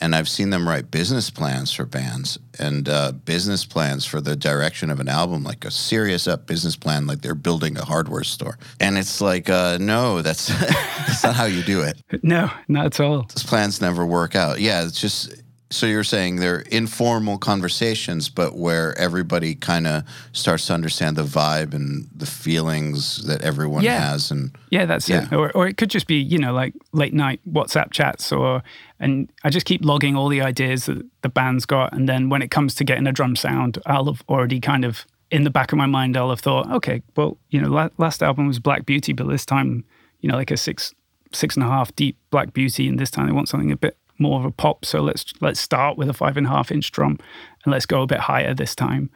and 0.00 0.14
I've 0.14 0.28
seen 0.28 0.50
them 0.50 0.66
write 0.66 0.90
business 0.90 1.28
plans 1.30 1.72
for 1.72 1.84
bands 1.84 2.38
and 2.58 2.88
uh, 2.88 3.12
business 3.12 3.64
plans 3.64 4.06
for 4.06 4.20
the 4.20 4.34
direction 4.34 4.90
of 4.90 4.98
an 4.98 5.08
album, 5.08 5.44
like 5.44 5.64
a 5.64 5.70
serious 5.70 6.26
up 6.26 6.46
business 6.46 6.76
plan, 6.76 7.06
like 7.06 7.20
they're 7.20 7.34
building 7.34 7.76
a 7.76 7.84
hardware 7.84 8.24
store. 8.24 8.58
And 8.80 8.96
it's 8.96 9.20
like, 9.20 9.50
uh, 9.50 9.78
no, 9.78 10.22
that's 10.22 10.46
that's 11.06 11.22
not 11.22 11.34
how 11.34 11.44
you 11.44 11.62
do 11.62 11.82
it. 11.82 11.96
No, 12.22 12.50
not 12.68 12.86
at 12.86 13.00
all. 13.00 13.22
Those 13.22 13.44
plans 13.44 13.80
never 13.80 14.04
work 14.04 14.36
out. 14.36 14.60
Yeah, 14.60 14.84
it's 14.84 15.00
just 15.00 15.42
so 15.70 15.86
you're 15.86 16.04
saying 16.04 16.36
they're 16.36 16.60
informal 16.60 17.38
conversations, 17.38 18.28
but 18.28 18.56
where 18.56 18.96
everybody 18.98 19.54
kind 19.54 19.86
of 19.86 20.02
starts 20.32 20.66
to 20.66 20.74
understand 20.74 21.16
the 21.16 21.22
vibe 21.22 21.72
and 21.72 22.08
the 22.14 22.26
feelings 22.26 23.24
that 23.26 23.42
everyone 23.42 23.84
yeah. 23.84 24.10
has, 24.10 24.30
and 24.30 24.50
yeah, 24.70 24.84
that's 24.84 25.08
yeah. 25.08 25.24
it. 25.24 25.32
Or, 25.32 25.52
or 25.52 25.68
it 25.68 25.76
could 25.76 25.90
just 25.90 26.08
be 26.08 26.16
you 26.16 26.38
know 26.38 26.52
like 26.52 26.74
late 26.92 27.14
night 27.14 27.40
WhatsApp 27.48 27.92
chats, 27.92 28.32
or 28.32 28.62
and 29.00 29.32
I 29.42 29.50
just 29.50 29.66
keep 29.66 29.84
logging 29.84 30.14
all 30.14 30.28
the 30.28 30.42
ideas 30.42 30.86
that 30.86 31.04
the 31.22 31.28
band's 31.28 31.66
got, 31.66 31.92
and 31.92 32.08
then 32.08 32.28
when 32.28 32.42
it 32.42 32.50
comes 32.50 32.74
to 32.76 32.84
getting 32.84 33.06
a 33.06 33.12
drum 33.12 33.34
sound, 33.34 33.78
I'll 33.86 34.04
have 34.04 34.22
already 34.28 34.60
kind 34.60 34.84
of 34.84 35.06
in 35.30 35.44
the 35.44 35.50
back 35.50 35.72
of 35.72 35.78
my 35.78 35.86
mind, 35.86 36.16
I'll 36.16 36.30
have 36.30 36.40
thought, 36.40 36.70
okay, 36.70 37.02
well, 37.16 37.38
you 37.50 37.60
know, 37.60 37.90
last 37.98 38.22
album 38.22 38.46
was 38.46 38.58
Black 38.58 38.84
Beauty, 38.84 39.12
but 39.12 39.28
this 39.28 39.46
time, 39.46 39.84
you 40.20 40.28
know, 40.28 40.36
like 40.36 40.50
a 40.50 40.56
six 40.56 40.94
six 41.32 41.54
and 41.56 41.64
a 41.64 41.68
half 41.68 41.94
deep 41.94 42.16
Black 42.30 42.52
Beauty, 42.52 42.88
and 42.88 42.98
this 42.98 43.10
time 43.10 43.26
they 43.26 43.32
want 43.32 43.48
something 43.48 43.72
a 43.72 43.76
bit 43.76 43.96
more 44.18 44.40
of 44.40 44.44
a 44.44 44.50
pop. 44.50 44.84
So 44.84 45.00
let's 45.00 45.32
let's 45.40 45.60
start 45.60 45.96
with 45.96 46.08
a 46.08 46.12
five 46.12 46.36
and 46.36 46.46
a 46.46 46.50
half 46.50 46.70
inch 46.70 46.90
drum, 46.90 47.18
and 47.64 47.72
let's 47.72 47.86
go 47.86 48.02
a 48.02 48.06
bit 48.06 48.20
higher 48.20 48.54
this 48.54 48.74
time, 48.74 49.10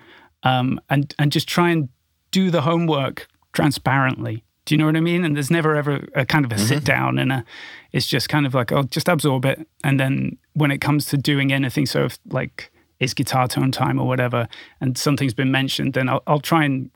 um, 0.44 0.80
and 0.88 1.14
and 1.18 1.32
just 1.32 1.48
try 1.48 1.70
and 1.70 1.88
do 2.30 2.50
the 2.50 2.62
homework 2.62 3.28
transparently. 3.52 4.44
Do 4.64 4.74
you 4.74 4.78
know 4.78 4.86
what 4.86 4.96
I 4.96 5.00
mean? 5.00 5.24
And 5.24 5.36
there's 5.36 5.50
never 5.50 5.76
ever 5.76 6.06
a 6.14 6.24
kind 6.24 6.44
of 6.44 6.52
a 6.52 6.54
mm-hmm. 6.54 6.66
sit 6.66 6.84
down 6.84 7.18
and 7.18 7.32
a. 7.32 7.44
It's 7.92 8.06
just 8.06 8.28
kind 8.28 8.46
of 8.46 8.54
like 8.54 8.72
I'll 8.72 8.84
just 8.84 9.08
absorb 9.08 9.44
it, 9.44 9.66
and 9.82 10.00
then 10.00 10.38
when 10.54 10.70
it 10.70 10.78
comes 10.78 11.06
to 11.06 11.16
doing 11.16 11.52
anything, 11.52 11.86
so 11.86 12.04
if 12.04 12.18
like 12.28 12.72
it's 12.98 13.14
guitar 13.14 13.46
tone 13.48 13.72
time 13.72 14.00
or 14.00 14.06
whatever, 14.06 14.48
and 14.80 14.96
something's 14.96 15.34
been 15.34 15.50
mentioned, 15.50 15.94
then 15.94 16.08
I'll, 16.08 16.22
I'll 16.26 16.40
try 16.40 16.64
and 16.64 16.90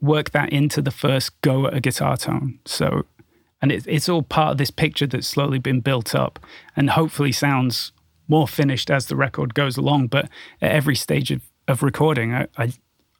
work 0.00 0.30
that 0.30 0.52
into 0.52 0.82
the 0.82 0.90
first 0.90 1.40
go 1.42 1.66
at 1.66 1.74
a 1.74 1.80
guitar 1.80 2.16
tone. 2.16 2.58
So 2.66 3.06
and 3.62 3.70
it, 3.70 3.86
it's 3.86 4.08
all 4.08 4.22
part 4.22 4.52
of 4.52 4.58
this 4.58 4.72
picture 4.72 5.06
that's 5.06 5.28
slowly 5.28 5.60
been 5.60 5.80
built 5.80 6.14
up 6.14 6.40
and 6.76 6.90
hopefully 6.90 7.32
sounds 7.32 7.92
more 8.26 8.48
finished 8.48 8.90
as 8.90 9.06
the 9.06 9.16
record 9.16 9.54
goes 9.54 9.76
along. 9.76 10.08
But 10.08 10.28
at 10.60 10.72
every 10.72 10.96
stage 10.96 11.30
of, 11.30 11.42
of 11.68 11.82
recording, 11.82 12.34
I, 12.34 12.48
I, 12.58 12.72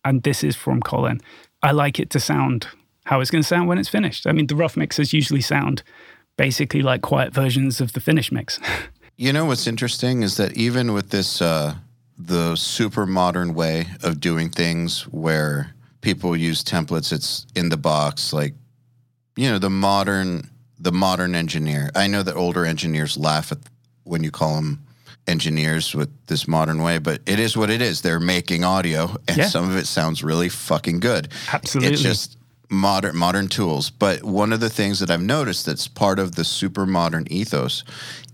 and 0.04 0.24
this 0.24 0.42
is 0.42 0.56
from 0.56 0.80
Colin, 0.80 1.20
I 1.62 1.70
like 1.70 2.00
it 2.00 2.10
to 2.10 2.20
sound 2.20 2.66
how 3.04 3.20
it's 3.20 3.30
going 3.30 3.42
to 3.42 3.48
sound 3.48 3.68
when 3.68 3.78
it's 3.78 3.88
finished. 3.88 4.26
I 4.26 4.32
mean, 4.32 4.46
the 4.46 4.56
rough 4.56 4.76
mixes 4.76 5.12
usually 5.12 5.40
sound 5.40 5.82
basically 6.36 6.82
like 6.82 7.02
quiet 7.02 7.32
versions 7.34 7.80
of 7.80 7.92
the 7.92 8.00
finished 8.00 8.32
mix. 8.32 8.58
you 9.16 9.32
know 9.32 9.44
what's 9.44 9.66
interesting 9.66 10.22
is 10.22 10.36
that 10.36 10.56
even 10.56 10.92
with 10.92 11.10
this, 11.10 11.42
uh, 11.42 11.74
the 12.18 12.56
super 12.56 13.06
modern 13.06 13.54
way 13.54 13.86
of 14.02 14.20
doing 14.20 14.50
things 14.50 15.02
where 15.08 15.74
people 16.00 16.36
use 16.36 16.62
templates, 16.62 17.12
it's 17.12 17.46
in 17.54 17.68
the 17.68 17.76
box, 17.76 18.32
like 18.32 18.54
you 19.36 19.48
know 19.48 19.58
the 19.58 19.70
modern 19.70 20.50
the 20.78 20.92
modern 20.92 21.34
engineer. 21.34 21.90
I 21.94 22.06
know 22.06 22.22
that 22.22 22.34
older 22.34 22.64
engineers 22.64 23.16
laugh 23.16 23.52
at 23.52 23.58
when 24.04 24.24
you 24.24 24.30
call 24.30 24.56
them 24.56 24.84
engineers 25.28 25.94
with 25.94 26.10
this 26.26 26.48
modern 26.48 26.82
way, 26.82 26.98
but 26.98 27.22
it 27.26 27.38
is 27.38 27.56
what 27.56 27.70
it 27.70 27.80
is. 27.80 28.02
They're 28.02 28.20
making 28.20 28.64
audio, 28.64 29.16
and 29.28 29.38
yeah. 29.38 29.46
some 29.46 29.68
of 29.68 29.76
it 29.76 29.86
sounds 29.86 30.22
really 30.22 30.48
fucking 30.48 31.00
good. 31.00 31.28
Absolutely, 31.52 31.92
it's 31.92 32.02
just 32.02 32.36
modern 32.72 33.16
modern 33.16 33.48
tools. 33.48 33.90
But 33.90 34.24
one 34.24 34.52
of 34.52 34.60
the 34.60 34.70
things 34.70 34.98
that 35.00 35.10
I've 35.10 35.22
noticed 35.22 35.66
that's 35.66 35.86
part 35.86 36.18
of 36.18 36.34
the 36.34 36.44
super 36.44 36.86
modern 36.86 37.26
ethos 37.30 37.84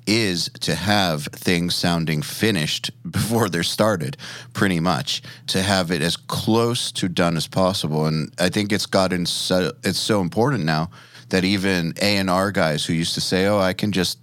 is 0.06 0.48
to 0.60 0.74
have 0.74 1.24
things 1.26 1.74
sounding 1.74 2.22
finished 2.22 2.90
before 3.10 3.50
they're 3.50 3.62
started, 3.62 4.16
pretty 4.54 4.80
much. 4.80 5.22
To 5.48 5.62
have 5.62 5.90
it 5.90 6.00
as 6.00 6.16
close 6.16 6.90
to 6.92 7.08
done 7.08 7.36
as 7.36 7.46
possible, 7.46 8.06
and 8.06 8.32
I 8.38 8.48
think 8.48 8.72
it's 8.72 8.86
gotten 8.86 9.26
so 9.26 9.72
it's 9.84 9.98
so 9.98 10.20
important 10.20 10.64
now 10.64 10.90
that 11.28 11.44
even 11.44 11.92
A 12.00 12.16
and 12.16 12.30
R 12.30 12.50
guys 12.52 12.86
who 12.86 12.94
used 12.94 13.14
to 13.14 13.20
say, 13.20 13.46
"Oh, 13.46 13.58
I 13.58 13.74
can 13.74 13.92
just 13.92 14.18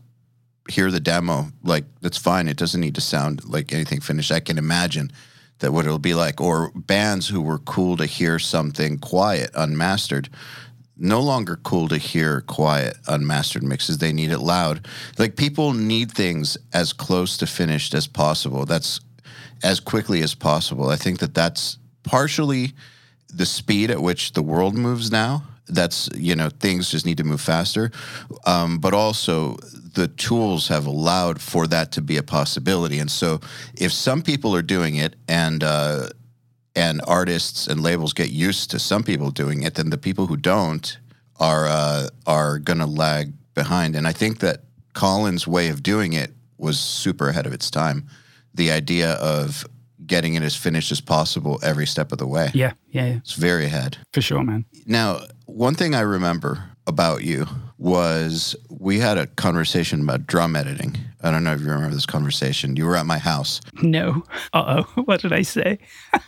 hear 0.69 0.89
the 0.89 0.99
demo, 0.99 1.51
like 1.63 1.85
that's 2.01 2.17
fine. 2.17 2.47
It 2.47 2.57
doesn't 2.57 2.81
need 2.81 2.95
to 2.95 3.01
sound 3.01 3.45
like 3.45 3.73
anything 3.73 3.99
finished." 3.99 4.31
I 4.31 4.39
can 4.39 4.57
imagine 4.57 5.11
that 5.59 5.71
what 5.71 5.85
it'll 5.85 5.99
be 5.99 6.13
like, 6.13 6.41
or 6.41 6.71
bands 6.75 7.27
who 7.27 7.41
were 7.41 7.59
cool 7.59 7.97
to 7.97 8.05
hear 8.05 8.39
something 8.39 8.97
quiet, 8.97 9.51
unmastered 9.55 10.29
no 10.97 11.19
longer 11.19 11.57
cool 11.57 11.87
to 11.89 11.97
hear 11.97 12.41
quiet 12.41 12.97
unmastered 13.07 13.63
mixes. 13.63 13.97
They 13.97 14.13
need 14.13 14.31
it 14.31 14.39
loud. 14.39 14.87
Like 15.17 15.35
people 15.35 15.73
need 15.73 16.11
things 16.11 16.57
as 16.73 16.93
close 16.93 17.37
to 17.37 17.47
finished 17.47 17.93
as 17.93 18.07
possible. 18.07 18.65
That's 18.65 18.99
as 19.63 19.79
quickly 19.79 20.21
as 20.21 20.35
possible. 20.35 20.89
I 20.89 20.95
think 20.95 21.19
that 21.19 21.33
that's 21.33 21.77
partially 22.03 22.73
the 23.33 23.45
speed 23.45 23.91
at 23.91 24.01
which 24.01 24.33
the 24.33 24.43
world 24.43 24.75
moves 24.75 25.11
now. 25.11 25.43
That's 25.67 26.09
you 26.15 26.35
know 26.35 26.49
things 26.49 26.91
just 26.91 27.05
need 27.05 27.17
to 27.17 27.23
move 27.23 27.41
faster. 27.41 27.91
Um, 28.45 28.77
but 28.77 28.93
also 28.93 29.57
the 29.95 30.07
tools 30.07 30.67
have 30.67 30.85
allowed 30.85 31.41
for 31.41 31.67
that 31.67 31.91
to 31.91 32.01
be 32.01 32.17
a 32.17 32.23
possibility 32.23 32.99
and 32.99 33.09
so 33.09 33.39
if 33.75 33.91
some 33.91 34.21
people 34.21 34.55
are 34.55 34.61
doing 34.61 34.95
it 34.95 35.15
and 35.27 35.63
uh, 35.63 36.07
and 36.75 37.01
artists 37.07 37.67
and 37.67 37.81
labels 37.81 38.13
get 38.13 38.29
used 38.29 38.69
to 38.71 38.79
some 38.79 39.03
people 39.03 39.31
doing 39.31 39.63
it, 39.63 39.75
then 39.75 39.89
the 39.89 39.97
people 39.97 40.27
who 40.27 40.35
don't 40.35 40.99
are 41.39 41.65
uh, 41.67 42.09
are 42.27 42.59
going 42.59 42.79
to 42.79 42.85
lag 42.85 43.33
behind. 43.53 43.95
And 43.95 44.07
I 44.07 44.11
think 44.11 44.39
that 44.39 44.63
Colin's 44.93 45.47
way 45.47 45.69
of 45.69 45.81
doing 45.81 46.13
it 46.13 46.33
was 46.57 46.79
super 46.79 47.29
ahead 47.29 47.45
of 47.45 47.53
its 47.53 47.71
time. 47.71 48.07
The 48.53 48.71
idea 48.71 49.13
of 49.13 49.65
getting 50.05 50.35
it 50.35 50.43
as 50.43 50.55
finished 50.55 50.91
as 50.91 51.01
possible 51.01 51.59
every 51.63 51.87
step 51.87 52.11
of 52.11 52.17
the 52.17 52.27
way. 52.27 52.51
Yeah, 52.53 52.73
yeah, 52.89 53.05
yeah. 53.07 53.15
It's 53.17 53.33
very 53.33 53.65
ahead. 53.65 53.97
For 54.13 54.21
sure, 54.21 54.43
man. 54.43 54.65
Now, 54.85 55.21
one 55.45 55.75
thing 55.75 55.95
I 55.95 56.01
remember 56.01 56.71
about 56.85 57.23
you 57.23 57.47
was 57.77 58.55
we 58.69 58.99
had 58.99 59.17
a 59.17 59.27
conversation 59.27 60.01
about 60.01 60.27
drum 60.27 60.55
editing. 60.55 60.95
I 61.21 61.31
don't 61.31 61.43
know 61.43 61.53
if 61.53 61.61
you 61.61 61.67
remember 61.67 61.93
this 61.93 62.05
conversation. 62.05 62.75
You 62.75 62.85
were 62.85 62.95
at 62.95 63.05
my 63.05 63.17
house. 63.17 63.61
No. 63.81 64.23
Uh 64.53 64.83
oh. 64.85 65.01
What 65.05 65.21
did 65.21 65.33
I 65.33 65.41
say? 65.41 65.79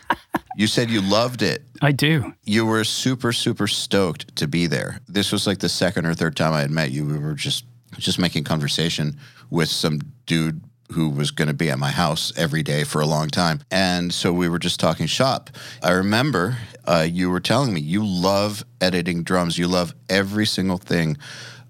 You 0.57 0.65
said 0.65 0.89
you 0.89 1.01
loved 1.01 1.43
it. 1.43 1.63
I 1.83 1.91
do. 1.91 2.33
You 2.43 2.65
were 2.65 2.83
super, 2.83 3.31
super 3.31 3.67
stoked 3.67 4.35
to 4.37 4.47
be 4.47 4.65
there. 4.65 5.01
This 5.07 5.31
was 5.31 5.45
like 5.45 5.59
the 5.59 5.69
second 5.69 6.07
or 6.07 6.15
third 6.15 6.35
time 6.35 6.51
I 6.51 6.61
had 6.61 6.71
met 6.71 6.89
you. 6.89 7.05
We 7.05 7.19
were 7.19 7.35
just 7.35 7.63
just 7.99 8.17
making 8.17 8.43
conversation 8.43 9.17
with 9.51 9.69
some 9.69 10.01
dude 10.25 10.59
who 10.91 11.09
was 11.09 11.31
going 11.31 11.47
to 11.47 11.53
be 11.53 11.69
at 11.69 11.79
my 11.79 11.91
house 11.91 12.31
every 12.37 12.63
day 12.63 12.83
for 12.83 13.01
a 13.01 13.05
long 13.05 13.27
time. 13.29 13.61
And 13.71 14.13
so 14.13 14.31
we 14.31 14.47
were 14.47 14.59
just 14.59 14.79
talking 14.79 15.05
shop. 15.05 15.49
I 15.83 15.91
remember 15.91 16.57
uh, 16.85 17.07
you 17.09 17.29
were 17.29 17.39
telling 17.39 17.73
me 17.73 17.81
you 17.81 18.05
love 18.05 18.63
editing 18.79 19.23
drums, 19.23 19.57
you 19.57 19.67
love 19.67 19.93
every 20.09 20.45
single 20.45 20.77
thing 20.77 21.17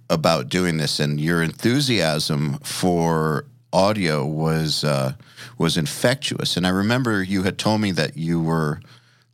about 0.09 0.49
doing 0.49 0.77
this, 0.77 0.99
and 0.99 1.19
your 1.19 1.41
enthusiasm 1.41 2.59
for 2.59 3.45
audio 3.73 4.25
was 4.25 4.83
uh, 4.83 5.13
was 5.57 5.77
infectious. 5.77 6.55
And 6.55 6.65
I 6.65 6.69
remember 6.69 7.23
you 7.23 7.43
had 7.43 7.57
told 7.57 7.81
me 7.81 7.91
that 7.91 8.15
you 8.15 8.41
were 8.41 8.79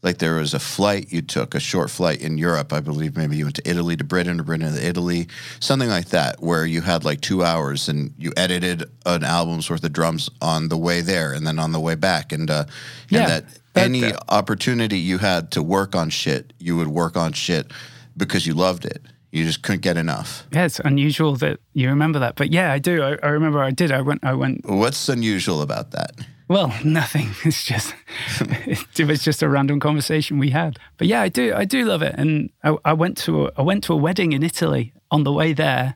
like 0.04 0.18
there 0.20 0.36
was 0.36 0.54
a 0.54 0.60
flight 0.60 1.12
you 1.12 1.22
took, 1.22 1.56
a 1.56 1.60
short 1.60 1.90
flight 1.90 2.22
in 2.22 2.38
Europe, 2.38 2.74
I 2.74 2.82
believe. 2.82 3.16
Maybe 3.18 3.38
you 3.38 3.46
went 3.46 3.56
to 3.56 3.68
Italy 3.70 3.96
to 3.96 4.04
Britain, 4.04 4.40
or 4.40 4.44
Britain 4.44 4.72
to 4.74 4.86
Italy, 4.86 5.28
something 5.62 5.90
like 5.90 6.10
that, 6.10 6.42
where 6.44 6.66
you 6.66 6.82
had 6.82 7.06
like 7.06 7.22
two 7.22 7.44
hours 7.44 7.88
and 7.90 8.14
you 8.18 8.34
edited 8.38 8.84
an 9.06 9.24
album's 9.24 9.70
worth 9.70 9.84
of 9.84 9.94
drums 9.94 10.30
on 10.42 10.68
the 10.68 10.78
way 10.78 11.02
there 11.02 11.32
and 11.34 11.48
then 11.48 11.58
on 11.58 11.72
the 11.72 11.80
way 11.80 11.96
back, 11.96 12.32
and 12.34 12.52
uh, 12.52 12.66
Yeah, 13.10 13.22
and 13.22 13.30
that 13.32 13.46
that- 13.74 13.86
any 13.86 14.02
that- 14.02 14.22
opportunity 14.30 15.00
you 15.00 15.18
had 15.20 15.50
to 15.52 15.64
work 15.64 15.96
on 15.96 16.10
shit, 16.10 16.54
you 16.60 16.76
would 16.78 16.90
work 16.90 17.16
on 17.18 17.32
shit 17.34 17.72
because 18.18 18.46
you 18.46 18.54
loved 18.54 18.86
it. 18.86 19.02
You 19.32 19.46
just 19.46 19.64
couldn't 19.64 19.82
get 19.82 19.98
enough. 19.98 20.46
Yeah, 20.52 20.66
it's 20.66 20.80
unusual 20.82 21.36
that 21.38 21.60
you 21.74 21.90
remember 21.90 22.20
that. 22.20 22.36
But 22.36 22.52
yeah, 22.52 22.72
I 22.72 22.78
do. 22.78 23.02
I, 23.02 23.18
I 23.24 23.30
remember 23.30 23.64
I 23.64 23.72
did. 23.72 23.92
I 23.92 24.02
went, 24.02 24.24
I 24.24 24.34
went, 24.36 24.62
What's 24.70 25.10
unusual 25.10 25.64
about 25.64 25.90
that? 25.92 26.12
Well, 26.48 26.74
nothing. 26.84 27.30
It's 27.46 27.64
just, 27.64 27.94
it 28.40 29.08
was 29.08 29.24
just 29.24 29.44
a 29.44 29.50
random 29.50 29.80
conversation 29.80 30.40
we 30.40 30.52
had. 30.52 30.78
But 30.98 31.08
yeah, 31.08 31.22
I 31.22 31.30
do. 31.30 31.54
I 31.54 31.66
do 31.66 31.86
love 31.86 32.02
it. 32.02 32.16
And 32.18 32.50
I, 32.64 32.76
I 32.86 32.94
went 32.94 33.18
to, 33.20 33.48
a, 33.48 33.52
I 33.58 33.62
went 33.62 33.84
to 33.86 33.94
a 33.94 33.98
wedding 33.98 34.34
in 34.34 34.44
Italy. 34.44 34.94
On 35.12 35.24
the 35.24 35.32
way 35.32 35.54
there, 35.54 35.96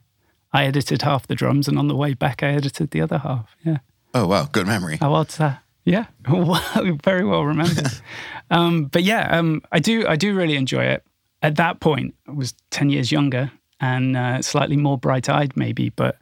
I 0.53 0.65
edited 0.65 1.01
half 1.01 1.27
the 1.27 1.35
drums. 1.35 1.67
And 1.67 1.79
on 1.79 1.87
the 1.87 1.95
way 1.95 2.13
back, 2.13 2.43
I 2.43 2.49
edited 2.49 2.91
the 2.91 3.01
other 3.01 3.17
half. 3.19 3.55
Yeah. 3.63 3.77
Oh 4.13 4.27
wow, 4.27 4.45
good 4.45 4.67
memory. 4.67 4.97
How 4.97 5.13
odd's 5.13 5.37
that? 5.37 5.61
Yeah, 5.85 6.05
well, 6.29 6.61
very 7.03 7.23
well 7.23 7.43
remembered. 7.43 7.91
um, 8.49 8.85
but 8.85 9.03
yeah, 9.03 9.37
um, 9.37 9.61
I 9.71 9.79
do. 9.79 10.07
I 10.07 10.15
do 10.15 10.35
really 10.35 10.55
enjoy 10.55 10.83
it. 10.83 11.03
At 11.41 11.55
that 11.57 11.79
point, 11.79 12.15
I 12.27 12.31
was 12.31 12.53
ten 12.71 12.89
years 12.89 13.11
younger 13.11 13.51
and 13.79 14.17
uh, 14.17 14.41
slightly 14.41 14.75
more 14.75 14.97
bright-eyed, 14.97 15.55
maybe. 15.55 15.89
But 15.89 16.17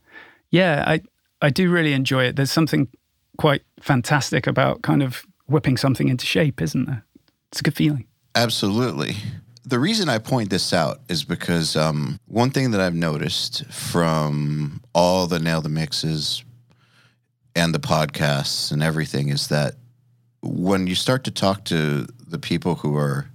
yeah, 0.51 0.83
I 0.85 1.01
I 1.41 1.49
do 1.49 1.71
really 1.71 1.93
enjoy 1.93 2.25
it. 2.25 2.35
There's 2.35 2.51
something 2.51 2.89
quite 3.37 3.63
fantastic 3.85 4.47
about 4.47 4.81
kind 4.81 5.03
of 5.03 5.25
whipping 5.47 5.77
something 5.77 6.09
into 6.09 6.25
shape, 6.25 6.59
isn't 6.61 6.85
there? 6.85 7.05
It's 7.51 7.59
a 7.59 7.63
good 7.63 7.75
feeling. 7.75 8.07
Absolutely. 8.33 9.15
The 9.63 9.79
reason 9.79 10.09
I 10.09 10.17
point 10.17 10.49
this 10.49 10.73
out 10.73 10.99
is 11.07 11.23
because 11.23 11.75
um, 11.75 12.19
one 12.27 12.49
thing 12.49 12.71
that 12.71 12.81
I've 12.81 12.95
noticed 12.95 13.65
from 13.71 14.81
all 14.93 15.27
the 15.27 15.39
Nail 15.39 15.61
the 15.61 15.69
Mixes 15.69 16.43
and 17.55 17.73
the 17.73 17.79
podcasts 17.79 18.71
and 18.71 18.81
everything 18.81 19.29
is 19.29 19.47
that 19.47 19.75
when 20.41 20.87
you 20.87 20.95
start 20.95 21.23
to 21.25 21.31
talk 21.31 21.63
to 21.65 22.07
the 22.27 22.39
people 22.39 22.75
who 22.75 22.97
are, 22.97 23.29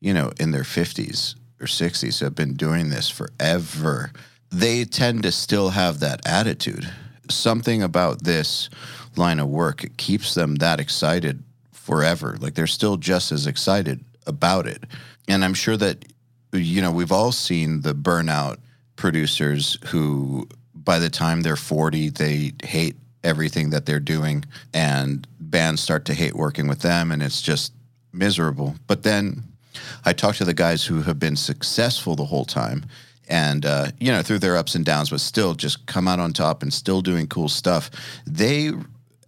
you 0.00 0.12
know, 0.12 0.32
in 0.40 0.50
their 0.50 0.62
50s 0.62 1.36
or 1.60 1.66
60s 1.66 2.18
who 2.18 2.26
have 2.26 2.34
been 2.34 2.54
doing 2.54 2.90
this 2.90 3.08
forever, 3.08 4.12
they 4.50 4.84
tend 4.84 5.22
to 5.22 5.32
still 5.32 5.70
have 5.70 6.00
that 6.00 6.20
attitude. 6.26 6.88
Something 7.30 7.82
about 7.82 8.24
this 8.24 8.68
line 9.18 9.38
of 9.38 9.48
work 9.48 9.84
it 9.84 9.96
keeps 9.96 10.34
them 10.34 10.56
that 10.56 10.80
excited 10.80 11.42
forever. 11.72 12.36
Like 12.40 12.54
they're 12.54 12.66
still 12.66 12.96
just 12.96 13.30
as 13.30 13.46
excited 13.46 14.04
about 14.26 14.66
it. 14.66 14.84
And 15.28 15.44
I'm 15.44 15.54
sure 15.54 15.76
that, 15.76 16.04
you 16.52 16.80
know, 16.80 16.90
we've 16.90 17.12
all 17.12 17.32
seen 17.32 17.82
the 17.82 17.94
burnout 17.94 18.58
producers 18.96 19.78
who, 19.86 20.48
by 20.74 20.98
the 20.98 21.10
time 21.10 21.42
they're 21.42 21.56
40, 21.56 22.10
they 22.10 22.52
hate 22.62 22.96
everything 23.22 23.70
that 23.70 23.86
they're 23.86 24.00
doing 24.00 24.44
and 24.72 25.26
bands 25.40 25.80
start 25.80 26.04
to 26.04 26.14
hate 26.14 26.34
working 26.34 26.68
with 26.68 26.80
them 26.80 27.10
and 27.10 27.22
it's 27.22 27.42
just 27.42 27.72
miserable. 28.12 28.76
But 28.86 29.02
then 29.02 29.42
I 30.04 30.12
talk 30.12 30.36
to 30.36 30.44
the 30.44 30.54
guys 30.54 30.84
who 30.84 31.02
have 31.02 31.18
been 31.18 31.36
successful 31.36 32.16
the 32.16 32.24
whole 32.24 32.44
time 32.44 32.84
and, 33.28 33.64
uh, 33.64 33.88
you 33.98 34.12
know, 34.12 34.22
through 34.22 34.40
their 34.40 34.56
ups 34.56 34.74
and 34.74 34.84
downs, 34.84 35.10
but 35.10 35.20
still 35.20 35.54
just 35.54 35.86
come 35.86 36.06
out 36.06 36.20
on 36.20 36.32
top 36.32 36.62
and 36.62 36.72
still 36.72 37.00
doing 37.00 37.26
cool 37.26 37.48
stuff. 37.48 37.90
They 38.26 38.72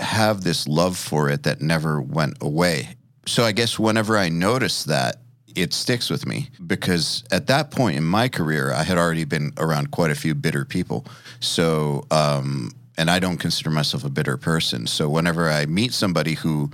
have 0.01 0.43
this 0.43 0.67
love 0.67 0.97
for 0.97 1.29
it 1.31 1.43
that 1.45 1.61
never 1.61 2.01
went 2.01 2.37
away. 2.41 2.97
So 3.27 3.45
I 3.45 3.53
guess 3.53 3.79
whenever 3.79 4.17
I 4.17 4.29
notice 4.29 4.85
that, 4.85 5.17
it 5.55 5.73
sticks 5.73 6.11
with 6.11 6.27
me 6.27 6.51
because 6.67 7.25
at 7.33 7.47
that 7.47 7.71
point 7.71 7.97
in 7.97 8.05
my 8.05 8.29
career, 8.29 8.73
I 8.73 8.83
had 8.83 8.99
already 8.99 9.25
been 9.25 9.53
around 9.57 9.91
quite 9.91 10.11
a 10.11 10.15
few 10.15 10.35
bitter 10.35 10.65
people. 10.67 11.07
So, 11.41 12.05
um, 12.11 12.73
and 12.99 13.11
I 13.11 13.19
don't 13.19 13.39
consider 13.39 13.71
myself 13.71 14.05
a 14.05 14.11
bitter 14.11 14.37
person. 14.37 14.87
So 14.87 15.09
whenever 15.09 15.51
I 15.51 15.65
meet 15.67 15.95
somebody 15.95 16.35
who 16.35 16.71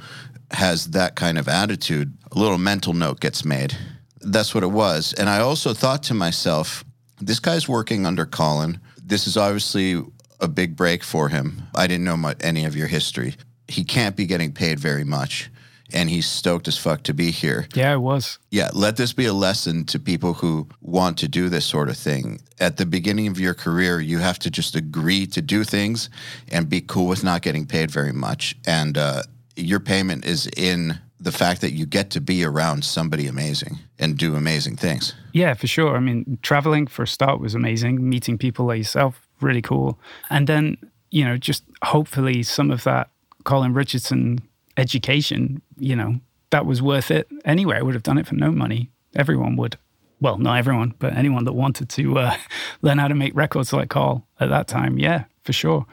has 0.51 0.91
that 0.91 1.15
kind 1.15 1.39
of 1.39 1.49
attitude, 1.49 2.13
a 2.33 2.39
little 2.39 2.59
mental 2.59 2.93
note 2.93 3.21
gets 3.21 3.45
made. 3.45 3.77
That's 4.21 4.55
what 4.55 4.65
it 4.65 4.69
was. 4.69 5.13
And 5.15 5.29
I 5.29 5.41
also 5.41 5.75
thought 5.75 6.03
to 6.05 6.15
myself, 6.15 6.85
this 7.21 7.39
guy's 7.39 7.69
working 7.69 8.05
under 8.05 8.27
Colin. 8.27 8.81
This 9.01 9.27
is 9.27 9.37
obviously 9.37 10.03
a 10.43 10.49
big 10.49 10.77
break 10.77 11.03
for 11.03 11.29
him. 11.29 11.63
I 11.75 11.87
didn't 11.87 12.05
know 12.05 12.17
much, 12.17 12.39
any 12.41 12.67
of 12.67 12.77
your 12.77 12.89
history. 12.89 13.37
He 13.69 13.85
can't 13.85 14.17
be 14.17 14.27
getting 14.27 14.53
paid 14.53 14.79
very 14.79 15.05
much. 15.05 15.51
And 15.95 16.09
he's 16.09 16.27
stoked 16.27 16.69
as 16.69 16.79
fuck 16.79 17.03
to 17.03 17.13
be 17.13 17.31
here. 17.31 17.69
Yeah, 17.75 17.93
it 17.93 17.99
was. 17.99 18.39
Yeah, 18.51 18.71
let 18.73 18.97
this 18.97 19.13
be 19.13 19.27
a 19.27 19.35
lesson 19.35 19.85
to 19.87 19.99
people 19.99 20.33
who 20.33 20.67
want 20.81 21.19
to 21.19 21.29
do 21.29 21.51
this 21.51 21.67
sort 21.67 21.91
of 21.91 21.99
thing. 21.99 22.41
At 22.59 22.79
the 22.79 22.87
beginning 22.87 23.27
of 23.29 23.39
your 23.39 23.53
career, 23.53 24.01
you 24.01 24.19
have 24.19 24.39
to 24.39 24.51
just 24.51 24.75
agree 24.75 25.27
to 25.27 25.43
do 25.43 25.65
things 25.65 26.09
and 26.51 26.67
be 26.69 26.81
cool 26.81 27.07
with 27.07 27.23
not 27.23 27.43
getting 27.43 27.67
paid 27.67 27.91
very 27.91 28.13
much. 28.13 28.57
And 28.67 28.97
uh, 28.97 29.25
your 29.55 29.81
payment 29.81 30.25
is 30.25 30.49
in 30.57 30.99
the 31.21 31.33
fact 31.33 31.61
that 31.61 31.73
you 31.73 31.87
get 31.87 32.11
to 32.11 32.21
be 32.21 32.43
around 32.43 32.85
somebody 32.85 33.27
amazing 33.27 33.79
and 33.99 34.17
do 34.17 34.35
amazing 34.35 34.77
things. 34.77 35.15
Yeah, 35.33 35.55
for 35.55 35.67
sure. 35.67 35.95
I 35.95 36.01
mean, 36.01 36.39
traveling 36.43 36.87
for 36.87 37.03
a 37.03 37.07
start 37.07 37.39
was 37.39 37.55
amazing. 37.55 38.09
Meeting 38.09 38.39
people 38.39 38.65
like 38.67 38.79
yourself, 38.79 39.29
really 39.43 39.63
cool. 39.63 39.99
And 40.31 40.47
then, 40.47 40.77
you 41.11 41.25
know, 41.25 41.37
just 41.37 41.65
hopefully 41.83 42.43
some 42.43 42.71
of 42.71 42.85
that 42.85 43.11
Colin 43.45 43.75
Richardson 43.75 44.41
education, 44.77 45.63
you 45.79 45.97
know, 45.97 46.21
that 46.51 46.67
was 46.67 46.81
worth 46.83 47.11
it 47.11 47.29
anyway. 47.45 47.77
I 47.79 47.83
would 47.83 47.95
have 47.95 48.03
done 48.03 48.19
it 48.19 48.27
for 48.27 48.35
no 48.35 48.51
money. 48.51 48.91
Everyone 49.15 49.57
would. 49.57 49.77
Well, 50.21 50.39
not 50.39 50.59
everyone, 50.59 50.95
but 50.99 51.15
anyone 51.15 51.45
that 51.47 51.53
wanted 51.53 51.89
to 51.91 52.19
uh, 52.19 52.37
learn 52.83 52.99
how 52.99 53.09
to 53.09 53.15
make 53.15 53.35
records 53.35 53.73
like 53.73 53.91
Carl 53.91 54.27
at 54.39 54.51
that 54.51 54.69
time. 54.69 54.99
Yeah, 54.99 55.25
for 55.43 55.53
sure. 55.53 55.87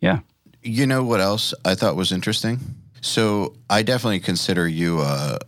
Yeah. 0.00 0.20
You 0.62 0.86
know 0.86 1.02
what 1.02 1.20
else 1.20 1.54
I 1.64 1.74
thought 1.74 1.96
was 1.96 2.12
interesting? 2.12 2.58
So 3.00 3.54
I 3.70 3.82
definitely 3.82 4.20
consider 4.20 4.68
you 4.68 5.00
a, 5.00 5.38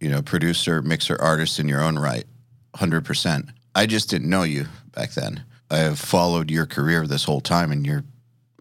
you 0.00 0.08
know, 0.08 0.22
producer, 0.22 0.80
mixer, 0.80 1.20
artist 1.20 1.58
in 1.58 1.68
your 1.68 1.82
own 1.82 1.98
right, 1.98 2.24
hundred 2.74 3.04
percent. 3.04 3.50
I 3.74 3.84
just 3.84 4.08
didn't 4.08 4.30
know 4.30 4.42
you 4.42 4.66
back 4.92 5.12
then. 5.12 5.44
I 5.70 5.78
have 5.78 5.98
followed 5.98 6.50
your 6.50 6.66
career 6.66 7.06
this 7.06 7.24
whole 7.24 7.40
time, 7.40 7.72
and 7.72 7.84
you're 7.84 8.04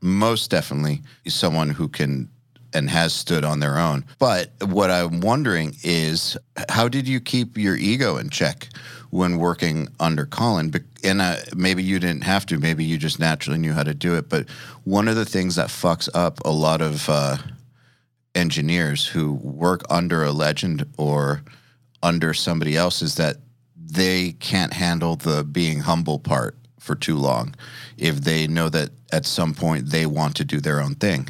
most 0.01 0.49
definitely 0.49 1.01
someone 1.27 1.69
who 1.69 1.87
can 1.87 2.29
and 2.73 2.89
has 2.89 3.13
stood 3.13 3.45
on 3.45 3.61
their 3.61 3.77
own. 3.77 4.03
But 4.19 4.51
what 4.65 4.91
I'm 4.91 5.21
wondering 5.21 5.75
is, 5.81 6.37
how 6.67 6.89
did 6.89 7.07
you 7.07 7.21
keep 7.21 7.57
your 7.57 7.77
ego 7.77 8.17
in 8.17 8.29
check 8.29 8.67
when 9.11 9.37
working 9.37 9.87
under 9.99 10.25
Colin? 10.25 10.73
And 11.01 11.21
uh, 11.21 11.37
maybe 11.55 11.83
you 11.83 11.99
didn't 11.99 12.25
have 12.25 12.45
to. 12.47 12.57
Maybe 12.59 12.83
you 12.83 12.97
just 12.97 13.17
naturally 13.17 13.59
knew 13.59 13.71
how 13.71 13.83
to 13.83 13.93
do 13.93 14.15
it. 14.15 14.27
But 14.27 14.49
one 14.83 15.07
of 15.07 15.15
the 15.15 15.23
things 15.23 15.55
that 15.55 15.69
fucks 15.69 16.09
up 16.13 16.41
a 16.43 16.51
lot 16.51 16.81
of 16.81 17.09
uh, 17.09 17.37
engineers 18.35 19.07
who 19.07 19.33
work 19.33 19.83
under 19.89 20.25
a 20.25 20.33
legend 20.33 20.85
or 20.97 21.43
under 22.03 22.33
somebody 22.33 22.75
else 22.75 23.01
is 23.01 23.15
that 23.15 23.37
they 23.77 24.33
can't 24.33 24.73
handle 24.73 25.15
the 25.15 25.45
being 25.45 25.79
humble 25.79 26.19
part 26.19 26.57
for 26.85 26.95
too 26.95 27.17
long 27.17 27.55
if 27.97 28.21
they 28.21 28.47
know 28.47 28.69
that 28.69 28.91
at 29.11 29.25
some 29.25 29.53
point 29.53 29.89
they 29.89 30.05
want 30.05 30.35
to 30.35 30.45
do 30.45 30.59
their 30.59 30.79
own 30.79 30.95
thing. 30.95 31.27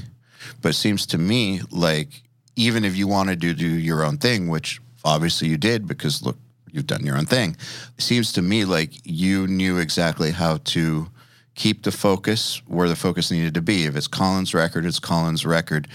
But 0.61 0.69
it 0.69 0.73
seems 0.73 1.05
to 1.07 1.17
me 1.17 1.61
like 1.71 2.23
even 2.55 2.85
if 2.85 2.95
you 2.95 3.07
wanted 3.07 3.41
to 3.41 3.53
do 3.53 3.67
your 3.67 4.03
own 4.03 4.17
thing, 4.17 4.49
which 4.49 4.79
obviously 5.03 5.47
you 5.47 5.57
did 5.57 5.87
because 5.87 6.21
look, 6.21 6.37
you've 6.71 6.87
done 6.87 7.05
your 7.05 7.17
own 7.17 7.25
thing. 7.25 7.55
It 7.97 8.03
seems 8.03 8.33
to 8.33 8.41
me 8.41 8.65
like 8.65 8.91
you 9.03 9.47
knew 9.47 9.77
exactly 9.77 10.31
how 10.31 10.57
to 10.57 11.07
keep 11.55 11.83
the 11.83 11.91
focus 11.91 12.61
where 12.67 12.89
the 12.89 12.95
focus 12.95 13.31
needed 13.31 13.53
to 13.53 13.61
be. 13.61 13.85
If 13.85 13.95
it's 13.95 14.07
Colin's 14.07 14.53
record, 14.53 14.85
it's 14.85 14.99
Colin's 14.99 15.45
record. 15.45 15.87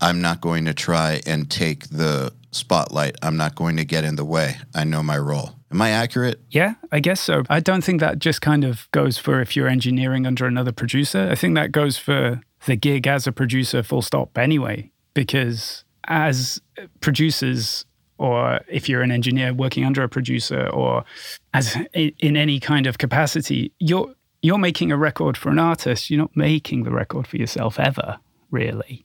I'm 0.00 0.20
not 0.20 0.40
going 0.40 0.64
to 0.66 0.74
try 0.74 1.20
and 1.26 1.50
take 1.50 1.88
the 1.88 2.32
spotlight. 2.52 3.16
I'm 3.22 3.36
not 3.36 3.56
going 3.56 3.76
to 3.78 3.84
get 3.84 4.04
in 4.04 4.14
the 4.14 4.24
way. 4.24 4.56
I 4.74 4.84
know 4.84 5.02
my 5.02 5.18
role. 5.18 5.57
Am 5.70 5.82
I 5.82 5.90
accurate? 5.90 6.40
Yeah, 6.50 6.74
I 6.90 7.00
guess 7.00 7.20
so. 7.20 7.42
I 7.50 7.60
don't 7.60 7.84
think 7.84 8.00
that 8.00 8.18
just 8.18 8.40
kind 8.40 8.64
of 8.64 8.88
goes 8.90 9.18
for 9.18 9.40
if 9.40 9.54
you're 9.54 9.68
engineering 9.68 10.26
under 10.26 10.46
another 10.46 10.72
producer. 10.72 11.28
I 11.30 11.34
think 11.34 11.54
that 11.56 11.72
goes 11.72 11.98
for 11.98 12.40
the 12.66 12.76
gig 12.76 13.06
as 13.06 13.26
a 13.26 13.32
producer, 13.32 13.82
full 13.82 14.02
stop, 14.02 14.38
anyway, 14.38 14.90
because 15.14 15.84
as 16.04 16.60
producers, 17.00 17.84
or 18.16 18.60
if 18.68 18.88
you're 18.88 19.02
an 19.02 19.12
engineer 19.12 19.52
working 19.52 19.84
under 19.84 20.02
a 20.02 20.08
producer, 20.08 20.68
or 20.68 21.04
as 21.52 21.76
in 21.92 22.36
any 22.36 22.60
kind 22.60 22.86
of 22.86 22.98
capacity, 22.98 23.72
you're 23.78 24.14
you're 24.40 24.58
making 24.58 24.90
a 24.90 24.96
record 24.96 25.36
for 25.36 25.50
an 25.50 25.58
artist. 25.58 26.10
You're 26.10 26.20
not 26.20 26.36
making 26.36 26.84
the 26.84 26.92
record 26.92 27.26
for 27.26 27.36
yourself 27.36 27.78
ever, 27.78 28.18
really, 28.50 29.04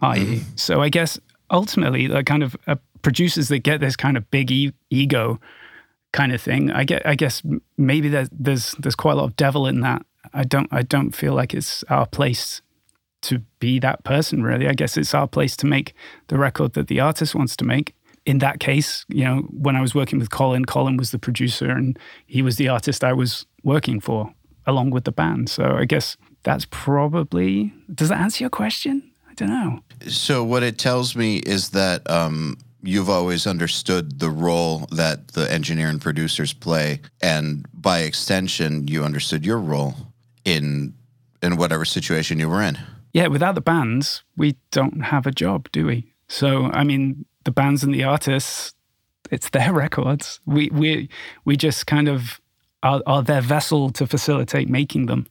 are 0.00 0.16
you? 0.16 0.40
Mm. 0.40 0.58
So 0.58 0.82
I 0.82 0.88
guess 0.88 1.18
ultimately, 1.50 2.06
the 2.06 2.22
kind 2.22 2.44
of 2.44 2.56
uh, 2.66 2.76
producers 3.02 3.48
that 3.48 3.60
get 3.60 3.80
this 3.80 3.96
kind 3.96 4.16
of 4.16 4.30
big 4.30 4.52
e- 4.52 4.72
ego 4.90 5.40
kind 6.16 6.32
of 6.32 6.40
thing, 6.40 6.72
I 6.72 6.84
get. 6.84 7.06
I 7.06 7.14
guess 7.14 7.42
maybe 7.76 8.08
there's, 8.08 8.28
there's 8.32 8.72
there's 8.78 8.96
quite 8.96 9.12
a 9.12 9.16
lot 9.16 9.24
of 9.24 9.36
devil 9.36 9.66
in 9.66 9.80
that. 9.80 10.04
I 10.32 10.44
don't 10.44 10.68
I 10.72 10.82
don't 10.82 11.12
feel 11.12 11.34
like 11.34 11.54
it's 11.54 11.84
our 11.88 12.06
place 12.06 12.62
to 13.22 13.42
be 13.60 13.78
that 13.80 14.02
person. 14.02 14.42
Really, 14.42 14.66
I 14.66 14.72
guess 14.72 14.96
it's 14.96 15.14
our 15.14 15.28
place 15.28 15.56
to 15.58 15.66
make 15.66 15.94
the 16.28 16.38
record 16.38 16.72
that 16.72 16.88
the 16.88 17.00
artist 17.00 17.34
wants 17.34 17.54
to 17.56 17.64
make. 17.64 17.94
In 18.24 18.38
that 18.38 18.58
case, 18.58 19.04
you 19.08 19.24
know, 19.24 19.42
when 19.52 19.76
I 19.76 19.80
was 19.80 19.94
working 19.94 20.18
with 20.18 20.30
Colin, 20.30 20.64
Colin 20.64 20.96
was 20.96 21.10
the 21.10 21.18
producer 21.18 21.70
and 21.70 21.96
he 22.26 22.42
was 22.42 22.56
the 22.56 22.68
artist 22.68 23.04
I 23.04 23.12
was 23.12 23.46
working 23.62 24.00
for 24.00 24.32
along 24.66 24.90
with 24.90 25.04
the 25.04 25.12
band. 25.12 25.48
So 25.48 25.76
I 25.76 25.84
guess 25.84 26.16
that's 26.42 26.66
probably. 26.70 27.72
Does 27.94 28.08
that 28.08 28.18
answer 28.18 28.42
your 28.42 28.50
question? 28.50 29.12
I 29.30 29.34
don't 29.34 29.50
know. 29.50 29.80
So 30.08 30.42
what 30.42 30.62
it 30.64 30.76
tells 30.76 31.14
me 31.14 31.36
is 31.36 31.70
that 31.70 32.08
um, 32.10 32.56
you've 32.82 33.10
always 33.10 33.46
understood 33.46 34.18
the 34.20 34.30
role 34.30 34.86
that 34.90 35.28
the 35.28 35.50
engineer 35.52 35.88
and 35.88 36.00
producers 36.00 36.52
play, 36.52 37.00
and 37.20 37.66
by 37.72 38.00
extension, 38.00 38.88
you 38.88 39.04
understood 39.04 39.44
your 39.44 39.58
role 39.58 39.94
in 40.44 40.94
in 41.42 41.56
whatever 41.56 41.84
situation 41.84 42.38
you 42.40 42.48
were 42.48 42.62
in. 42.62 42.78
Yeah, 43.12 43.28
without 43.28 43.54
the 43.54 43.60
bands, 43.60 44.22
we 44.36 44.56
don't 44.70 45.00
have 45.00 45.26
a 45.26 45.30
job, 45.30 45.70
do 45.72 45.86
we? 45.86 46.12
So 46.28 46.66
I 46.66 46.84
mean, 46.84 47.24
the 47.44 47.50
bands 47.52 47.82
and 47.84 47.94
the 47.94 48.04
artists, 48.04 48.74
it's 49.30 49.50
their 49.50 49.72
records. 49.84 50.40
We 50.46 50.70
we 50.70 51.08
we 51.44 51.56
just 51.56 51.86
kind 51.86 52.08
of 52.08 52.40
are, 52.82 53.02
are 53.06 53.22
their 53.22 53.40
vessel 53.40 53.90
to 53.90 54.06
facilitate 54.06 54.68
making 54.68 55.06
them 55.06 55.26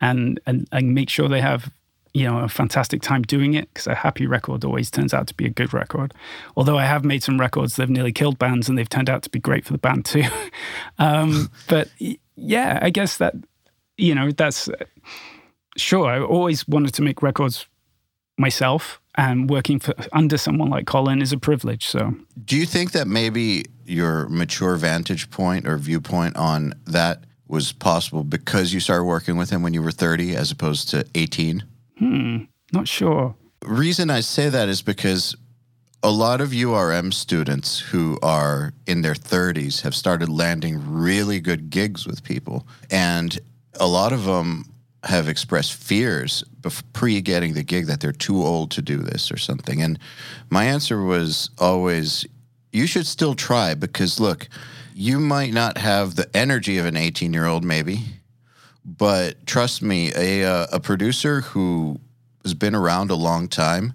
and, 0.00 0.40
and, 0.46 0.68
and 0.72 0.94
make 0.94 1.08
sure 1.08 1.28
they 1.28 1.40
have 1.40 1.70
you 2.14 2.24
know 2.24 2.38
a 2.38 2.48
fantastic 2.48 3.02
time 3.02 3.22
doing 3.22 3.54
it 3.54 3.68
because 3.72 3.86
a 3.86 3.94
happy 3.94 4.26
record 4.26 4.64
always 4.64 4.90
turns 4.90 5.14
out 5.14 5.26
to 5.26 5.34
be 5.34 5.46
a 5.46 5.50
good 5.50 5.72
record. 5.72 6.14
Although 6.56 6.78
i 6.78 6.84
have 6.84 7.04
made 7.04 7.22
some 7.22 7.40
records 7.40 7.76
that 7.76 7.82
have 7.82 7.90
nearly 7.90 8.12
killed 8.12 8.38
bands 8.38 8.68
and 8.68 8.76
they've 8.76 8.88
turned 8.88 9.10
out 9.10 9.22
to 9.22 9.30
be 9.30 9.38
great 9.38 9.64
for 9.64 9.72
the 9.72 9.78
band 9.78 10.04
too. 10.04 10.24
Um, 10.98 11.50
but 11.68 11.88
yeah 12.36 12.78
i 12.82 12.90
guess 12.90 13.18
that 13.18 13.34
you 13.96 14.14
know 14.14 14.30
that's 14.32 14.68
sure 15.76 16.06
i 16.06 16.20
always 16.20 16.66
wanted 16.66 16.94
to 16.94 17.02
make 17.02 17.22
records 17.22 17.66
myself 18.36 19.00
and 19.16 19.50
working 19.50 19.78
for, 19.78 19.94
under 20.12 20.38
someone 20.38 20.70
like 20.70 20.86
colin 20.86 21.20
is 21.20 21.32
a 21.32 21.38
privilege 21.38 21.86
so. 21.86 22.14
Do 22.44 22.56
you 22.56 22.66
think 22.66 22.92
that 22.92 23.06
maybe 23.06 23.64
your 23.84 24.28
mature 24.28 24.76
vantage 24.76 25.30
point 25.30 25.66
or 25.66 25.76
viewpoint 25.76 26.36
on 26.36 26.74
that 26.86 27.24
was 27.48 27.72
possible 27.72 28.24
because 28.24 28.72
you 28.72 28.80
started 28.80 29.04
working 29.04 29.36
with 29.36 29.50
him 29.50 29.62
when 29.62 29.74
you 29.74 29.82
were 29.82 29.90
30 29.90 30.36
as 30.36 30.50
opposed 30.50 30.88
to 30.90 31.04
18? 31.14 31.64
Hmm, 31.98 32.44
not 32.72 32.88
sure. 32.88 33.34
Reason 33.64 34.10
I 34.10 34.20
say 34.20 34.48
that 34.48 34.68
is 34.68 34.82
because 34.82 35.34
a 36.02 36.10
lot 36.10 36.40
of 36.40 36.50
URM 36.50 37.12
students 37.12 37.80
who 37.80 38.18
are 38.22 38.72
in 38.86 39.02
their 39.02 39.14
30s 39.14 39.82
have 39.82 39.94
started 39.94 40.28
landing 40.28 40.80
really 40.86 41.40
good 41.40 41.70
gigs 41.70 42.06
with 42.06 42.22
people. 42.22 42.66
And 42.90 43.36
a 43.80 43.86
lot 43.86 44.12
of 44.12 44.24
them 44.24 44.64
have 45.04 45.28
expressed 45.28 45.74
fears 45.74 46.44
pre 46.92 47.20
getting 47.20 47.54
the 47.54 47.62
gig 47.62 47.86
that 47.86 48.00
they're 48.00 48.12
too 48.12 48.42
old 48.42 48.70
to 48.72 48.82
do 48.82 48.98
this 48.98 49.32
or 49.32 49.36
something. 49.36 49.80
And 49.80 49.98
my 50.50 50.64
answer 50.64 51.02
was 51.02 51.50
always 51.58 52.26
you 52.72 52.86
should 52.86 53.06
still 53.06 53.34
try 53.34 53.74
because 53.74 54.20
look, 54.20 54.48
you 54.94 55.18
might 55.18 55.52
not 55.52 55.78
have 55.78 56.16
the 56.16 56.28
energy 56.36 56.78
of 56.78 56.86
an 56.86 56.96
18 56.96 57.32
year 57.32 57.46
old, 57.46 57.64
maybe, 57.64 58.04
but 58.96 59.46
trust 59.46 59.82
me, 59.82 60.12
a, 60.16 60.44
uh, 60.44 60.66
a 60.72 60.80
producer 60.80 61.42
who 61.42 62.00
has 62.42 62.54
been 62.54 62.74
around 62.74 63.10
a 63.10 63.14
long 63.14 63.48
time, 63.48 63.92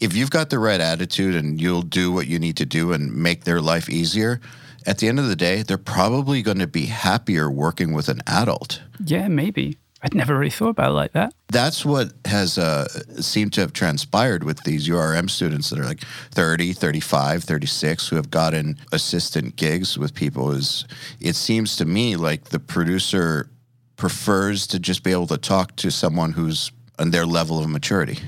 if 0.00 0.14
you've 0.14 0.30
got 0.30 0.50
the 0.50 0.58
right 0.58 0.80
attitude 0.80 1.34
and 1.34 1.60
you'll 1.60 1.82
do 1.82 2.12
what 2.12 2.26
you 2.26 2.38
need 2.38 2.56
to 2.58 2.66
do 2.66 2.92
and 2.92 3.14
make 3.14 3.44
their 3.44 3.60
life 3.60 3.88
easier, 3.88 4.40
at 4.86 4.98
the 4.98 5.08
end 5.08 5.18
of 5.18 5.28
the 5.28 5.36
day, 5.36 5.62
they're 5.62 5.78
probably 5.78 6.42
going 6.42 6.58
to 6.58 6.66
be 6.66 6.86
happier 6.86 7.50
working 7.50 7.94
with 7.94 8.08
an 8.08 8.20
adult. 8.26 8.82
Yeah, 9.02 9.28
maybe. 9.28 9.78
I'd 10.02 10.14
never 10.14 10.36
really 10.36 10.50
thought 10.50 10.68
about 10.68 10.90
it 10.90 10.94
like 10.94 11.12
that. 11.12 11.32
That's 11.48 11.82
what 11.82 12.12
has 12.26 12.58
uh, 12.58 12.86
seemed 13.22 13.54
to 13.54 13.62
have 13.62 13.72
transpired 13.72 14.44
with 14.44 14.62
these 14.64 14.86
URM 14.86 15.30
students 15.30 15.70
that 15.70 15.78
are 15.78 15.86
like 15.86 16.00
30, 16.32 16.74
35, 16.74 17.42
36 17.42 18.08
who 18.08 18.16
have 18.16 18.30
gotten 18.30 18.76
assistant 18.92 19.56
gigs 19.56 19.96
with 19.96 20.14
people 20.14 20.50
is 20.50 20.84
it 21.20 21.36
seems 21.36 21.76
to 21.76 21.86
me 21.86 22.16
like 22.16 22.50
the 22.50 22.60
producer 22.60 23.48
prefers 23.96 24.66
to 24.68 24.78
just 24.78 25.02
be 25.02 25.12
able 25.12 25.26
to 25.28 25.38
talk 25.38 25.76
to 25.76 25.90
someone 25.90 26.32
who's 26.32 26.72
on 26.98 27.10
their 27.10 27.26
level 27.26 27.58
of 27.58 27.68
maturity. 27.68 28.18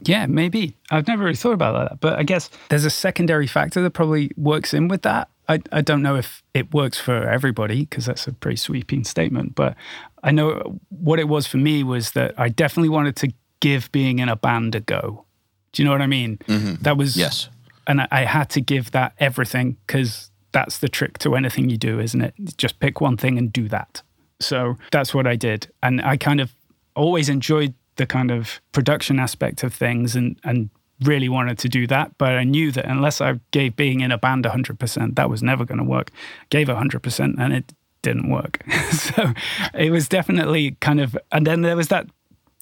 Yeah, 0.00 0.26
maybe. 0.26 0.76
I've 0.90 1.06
never 1.06 1.24
really 1.24 1.36
thought 1.36 1.52
about 1.52 1.88
that. 1.88 2.00
But 2.00 2.18
I 2.18 2.22
guess 2.22 2.50
there's 2.68 2.84
a 2.84 2.90
secondary 2.90 3.46
factor 3.46 3.82
that 3.82 3.90
probably 3.90 4.30
works 4.36 4.74
in 4.74 4.88
with 4.88 5.02
that. 5.02 5.28
I, 5.48 5.60
I 5.72 5.80
don't 5.82 6.02
know 6.02 6.16
if 6.16 6.42
it 6.54 6.72
works 6.72 6.98
for 6.98 7.28
everybody 7.28 7.80
because 7.80 8.06
that's 8.06 8.26
a 8.26 8.32
pretty 8.32 8.56
sweeping 8.56 9.04
statement. 9.04 9.54
But 9.54 9.76
I 10.22 10.30
know 10.30 10.80
what 10.88 11.18
it 11.18 11.28
was 11.28 11.46
for 11.46 11.58
me 11.58 11.84
was 11.84 12.12
that 12.12 12.34
I 12.38 12.48
definitely 12.48 12.88
wanted 12.88 13.16
to 13.16 13.32
give 13.60 13.90
being 13.92 14.18
in 14.18 14.28
a 14.28 14.36
band 14.36 14.74
a 14.74 14.80
go. 14.80 15.24
Do 15.72 15.82
you 15.82 15.86
know 15.86 15.92
what 15.92 16.02
I 16.02 16.06
mean? 16.06 16.38
Mm-hmm. 16.48 16.82
That 16.82 16.96
was 16.96 17.16
yes, 17.16 17.48
and 17.86 18.02
I, 18.02 18.08
I 18.10 18.24
had 18.24 18.48
to 18.50 18.60
give 18.60 18.92
that 18.92 19.14
everything 19.18 19.76
because 19.86 20.30
that's 20.52 20.78
the 20.78 20.88
trick 20.88 21.18
to 21.18 21.34
anything 21.34 21.68
you 21.68 21.76
do, 21.76 21.98
isn't 21.98 22.20
it? 22.20 22.34
Just 22.56 22.78
pick 22.78 23.00
one 23.00 23.16
thing 23.16 23.38
and 23.38 23.52
do 23.52 23.68
that. 23.68 24.02
So 24.44 24.76
that's 24.92 25.14
what 25.14 25.26
I 25.26 25.36
did, 25.36 25.68
and 25.82 26.00
I 26.02 26.16
kind 26.16 26.40
of 26.40 26.54
always 26.94 27.28
enjoyed 27.28 27.74
the 27.96 28.06
kind 28.06 28.30
of 28.30 28.60
production 28.72 29.18
aspect 29.18 29.62
of 29.62 29.74
things 29.74 30.16
and 30.16 30.38
and 30.44 30.70
really 31.02 31.28
wanted 31.28 31.58
to 31.58 31.68
do 31.68 31.86
that, 31.88 32.16
but 32.18 32.32
I 32.32 32.44
knew 32.44 32.70
that 32.72 32.84
unless 32.84 33.20
I 33.20 33.40
gave 33.50 33.76
being 33.76 34.00
in 34.00 34.12
a 34.12 34.18
band 34.18 34.44
100%, 34.44 35.16
that 35.16 35.30
was 35.30 35.42
never 35.42 35.64
going 35.64 35.78
to 35.78 35.84
work. 35.84 36.10
Gave 36.50 36.68
100% 36.68 37.34
and 37.38 37.52
it 37.52 37.72
didn't 38.02 38.30
work. 38.30 38.62
so 38.92 39.32
it 39.74 39.90
was 39.90 40.08
definitely 40.08 40.72
kind 40.80 41.00
of, 41.00 41.16
and 41.32 41.46
then 41.46 41.62
there 41.62 41.76
was 41.76 41.88
that 41.88 42.06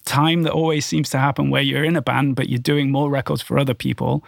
time 0.05 0.43
that 0.43 0.51
always 0.51 0.85
seems 0.85 1.09
to 1.11 1.19
happen 1.19 1.49
where 1.49 1.61
you're 1.61 1.83
in 1.83 1.95
a 1.95 2.01
band, 2.01 2.35
but 2.35 2.49
you're 2.49 2.59
doing 2.59 2.91
more 2.91 3.09
records 3.09 3.41
for 3.41 3.57
other 3.59 3.73
people. 3.73 4.23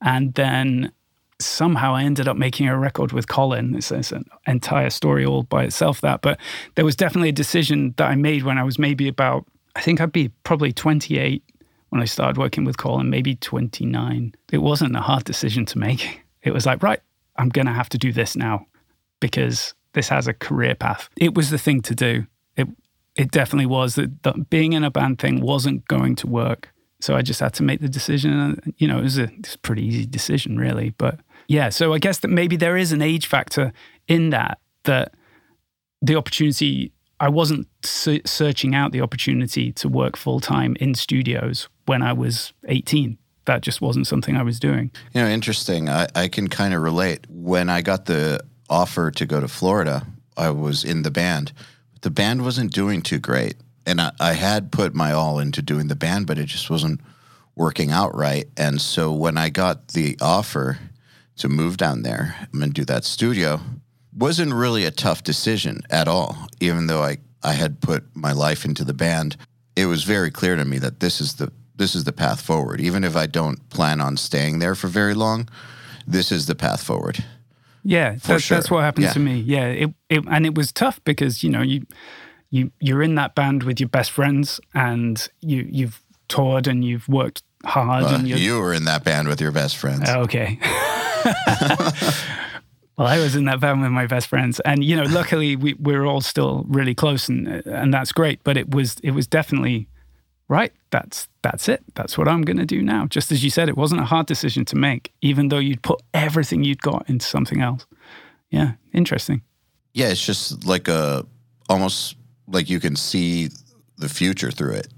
And 0.00 0.34
then 0.34 0.92
somehow 1.40 1.94
I 1.94 2.04
ended 2.04 2.28
up 2.28 2.36
making 2.36 2.68
a 2.68 2.78
record 2.78 3.12
with 3.12 3.28
Colin. 3.28 3.74
It's, 3.74 3.90
it's, 3.90 4.12
an 4.12 4.24
entire 4.46 4.90
story 4.90 5.24
all 5.24 5.42
by 5.44 5.64
itself, 5.64 6.00
that. 6.00 6.22
But 6.22 6.38
there 6.74 6.84
was 6.84 6.96
definitely 6.96 7.30
a 7.30 7.32
decision 7.32 7.94
that 7.96 8.10
I 8.10 8.14
made 8.14 8.44
when 8.44 8.58
I 8.58 8.62
was 8.62 8.78
maybe 8.78 9.08
about, 9.08 9.46
I 9.76 9.80
think 9.80 10.00
I'd 10.00 10.12
be 10.12 10.28
probably 10.44 10.72
28 10.72 11.42
when 11.90 12.02
I 12.02 12.06
started 12.06 12.38
working 12.38 12.64
with 12.64 12.76
Colin, 12.76 13.10
maybe 13.10 13.36
29. 13.36 14.34
It 14.52 14.58
wasn't 14.58 14.96
a 14.96 15.00
hard 15.00 15.24
decision 15.24 15.64
to 15.66 15.78
make. 15.78 16.22
It 16.42 16.52
was 16.52 16.66
like, 16.66 16.82
right, 16.82 17.00
I'm 17.36 17.48
going 17.48 17.66
to 17.66 17.72
have 17.72 17.88
to 17.90 17.98
do 17.98 18.12
this 18.12 18.36
now 18.36 18.66
because 19.20 19.74
this 19.94 20.08
has 20.08 20.26
a 20.26 20.34
career 20.34 20.74
path. 20.74 21.08
It 21.16 21.34
was 21.34 21.50
the 21.50 21.58
thing 21.58 21.80
to 21.82 21.94
do. 21.94 22.26
It 22.56 22.68
it 23.16 23.30
definitely 23.30 23.66
was 23.66 23.94
that, 23.94 24.22
that 24.24 24.50
being 24.50 24.72
in 24.72 24.82
a 24.82 24.90
band 24.90 25.20
thing 25.20 25.40
wasn't 25.40 25.86
going 25.86 26.16
to 26.16 26.26
work. 26.26 26.73
So 27.00 27.16
I 27.16 27.22
just 27.22 27.40
had 27.40 27.52
to 27.54 27.62
make 27.62 27.80
the 27.80 27.88
decision. 27.88 28.74
You 28.78 28.88
know, 28.88 28.98
it 28.98 29.02
was, 29.02 29.18
a, 29.18 29.24
it 29.24 29.46
was 29.46 29.54
a 29.54 29.58
pretty 29.58 29.84
easy 29.84 30.06
decision, 30.06 30.58
really. 30.58 30.90
But 30.90 31.20
yeah, 31.48 31.68
so 31.68 31.92
I 31.92 31.98
guess 31.98 32.18
that 32.18 32.28
maybe 32.28 32.56
there 32.56 32.76
is 32.76 32.92
an 32.92 33.02
age 33.02 33.26
factor 33.26 33.72
in 34.08 34.30
that, 34.30 34.58
that 34.84 35.14
the 36.00 36.16
opportunity 36.16 36.92
I 37.20 37.28
wasn't 37.28 37.68
searching 37.82 38.74
out 38.74 38.92
the 38.92 39.00
opportunity 39.00 39.72
to 39.72 39.88
work 39.88 40.16
full 40.16 40.40
time 40.40 40.76
in 40.80 40.94
studios 40.94 41.68
when 41.86 42.02
I 42.02 42.12
was 42.12 42.52
18. 42.66 43.18
That 43.46 43.60
just 43.60 43.80
wasn't 43.80 44.06
something 44.06 44.36
I 44.36 44.42
was 44.42 44.58
doing. 44.58 44.90
You 45.12 45.22
know, 45.22 45.28
interesting. 45.28 45.88
I, 45.88 46.08
I 46.14 46.28
can 46.28 46.48
kind 46.48 46.74
of 46.74 46.82
relate. 46.82 47.26
When 47.28 47.68
I 47.68 47.82
got 47.82 48.06
the 48.06 48.40
offer 48.68 49.10
to 49.10 49.26
go 49.26 49.40
to 49.40 49.48
Florida, 49.48 50.06
I 50.36 50.50
was 50.50 50.84
in 50.84 51.02
the 51.02 51.10
band. 51.10 51.52
The 52.00 52.10
band 52.10 52.42
wasn't 52.42 52.72
doing 52.72 53.00
too 53.02 53.18
great. 53.18 53.54
And 53.86 54.00
I, 54.00 54.12
I 54.20 54.32
had 54.32 54.72
put 54.72 54.94
my 54.94 55.12
all 55.12 55.38
into 55.38 55.62
doing 55.62 55.88
the 55.88 55.96
band, 55.96 56.26
but 56.26 56.38
it 56.38 56.46
just 56.46 56.70
wasn't 56.70 57.00
working 57.54 57.90
out 57.90 58.14
right. 58.14 58.46
And 58.56 58.80
so 58.80 59.12
when 59.12 59.36
I 59.38 59.48
got 59.48 59.88
the 59.88 60.16
offer 60.20 60.78
to 61.36 61.48
move 61.48 61.76
down 61.76 62.02
there 62.02 62.48
and 62.52 62.72
do 62.72 62.84
that 62.86 63.04
studio, 63.04 63.60
wasn't 64.16 64.54
really 64.54 64.84
a 64.84 64.90
tough 64.90 65.22
decision 65.22 65.80
at 65.90 66.08
all. 66.08 66.48
Even 66.60 66.86
though 66.86 67.02
I, 67.02 67.18
I 67.42 67.52
had 67.52 67.80
put 67.80 68.04
my 68.14 68.32
life 68.32 68.64
into 68.64 68.84
the 68.84 68.94
band, 68.94 69.36
it 69.76 69.86
was 69.86 70.04
very 70.04 70.30
clear 70.30 70.56
to 70.56 70.64
me 70.64 70.78
that 70.78 71.00
this 71.00 71.20
is 71.20 71.34
the 71.34 71.52
this 71.76 71.96
is 71.96 72.04
the 72.04 72.12
path 72.12 72.40
forward. 72.40 72.80
Even 72.80 73.02
if 73.02 73.16
I 73.16 73.26
don't 73.26 73.68
plan 73.68 74.00
on 74.00 74.16
staying 74.16 74.60
there 74.60 74.76
for 74.76 74.86
very 74.86 75.12
long, 75.12 75.48
this 76.06 76.30
is 76.30 76.46
the 76.46 76.54
path 76.54 76.80
forward. 76.80 77.24
Yeah, 77.82 78.14
that, 78.26 78.40
sure. 78.40 78.56
that's 78.56 78.70
what 78.70 78.84
happened 78.84 79.06
Yeah. 79.06 79.12
to 79.12 79.18
me. 79.18 79.40
Yeah, 79.40 79.66
it, 79.66 79.90
it 80.08 80.24
and 80.30 80.46
it 80.46 80.54
was 80.54 80.70
tough 80.70 81.02
because 81.04 81.42
you 81.42 81.50
know 81.50 81.62
you 81.62 81.84
you 82.54 82.70
you're 82.80 83.02
in 83.02 83.16
that 83.16 83.34
band 83.34 83.64
with 83.64 83.80
your 83.80 83.88
best 83.88 84.10
friends 84.12 84.60
and 84.74 85.28
you 85.40 85.66
you've 85.70 86.00
toured 86.28 86.66
and 86.68 86.84
you've 86.84 87.08
worked 87.08 87.42
hard 87.64 88.04
Uh, 88.04 88.14
and 88.14 88.28
you 88.28 88.60
were 88.60 88.72
in 88.72 88.84
that 88.84 89.02
band 89.04 89.26
with 89.28 89.40
your 89.40 89.50
best 89.52 89.76
friends. 89.76 90.08
okay. 90.08 90.58
well, 92.96 93.08
I 93.08 93.18
was 93.18 93.34
in 93.34 93.44
that 93.46 93.60
band 93.60 93.82
with 93.82 93.90
my 93.90 94.06
best 94.06 94.28
friends, 94.28 94.60
and 94.60 94.84
you 94.84 94.96
know, 94.96 95.04
luckily 95.04 95.56
we 95.56 95.74
we're 95.74 96.04
all 96.04 96.20
still 96.20 96.64
really 96.68 96.94
close, 96.94 97.28
and 97.28 97.48
and 97.66 97.92
that's 97.92 98.12
great. 98.12 98.40
But 98.44 98.56
it 98.56 98.70
was 98.70 98.96
it 99.02 99.10
was 99.12 99.26
definitely 99.26 99.88
right. 100.48 100.72
That's 100.90 101.28
that's 101.42 101.68
it. 101.68 101.82
That's 101.94 102.16
what 102.18 102.28
I'm 102.28 102.42
going 102.42 102.58
to 102.58 102.66
do 102.66 102.82
now. 102.82 103.06
Just 103.06 103.32
as 103.32 103.42
you 103.42 103.50
said, 103.50 103.68
it 103.68 103.76
wasn't 103.76 104.00
a 104.00 104.04
hard 104.04 104.26
decision 104.26 104.64
to 104.66 104.76
make, 104.76 105.12
even 105.22 105.48
though 105.48 105.58
you'd 105.58 105.82
put 105.82 106.02
everything 106.12 106.62
you'd 106.62 106.82
got 106.82 107.08
into 107.08 107.26
something 107.26 107.60
else. 107.60 107.86
Yeah, 108.50 108.72
interesting. 108.92 109.42
Yeah, 109.92 110.10
it's 110.10 110.24
just 110.24 110.64
like 110.66 110.88
a 110.88 111.24
almost 111.68 112.16
like 112.46 112.68
you 112.68 112.80
can 112.80 112.96
see 112.96 113.50
the 113.98 114.08
future 114.08 114.50
through 114.50 114.74
it. 114.74 114.88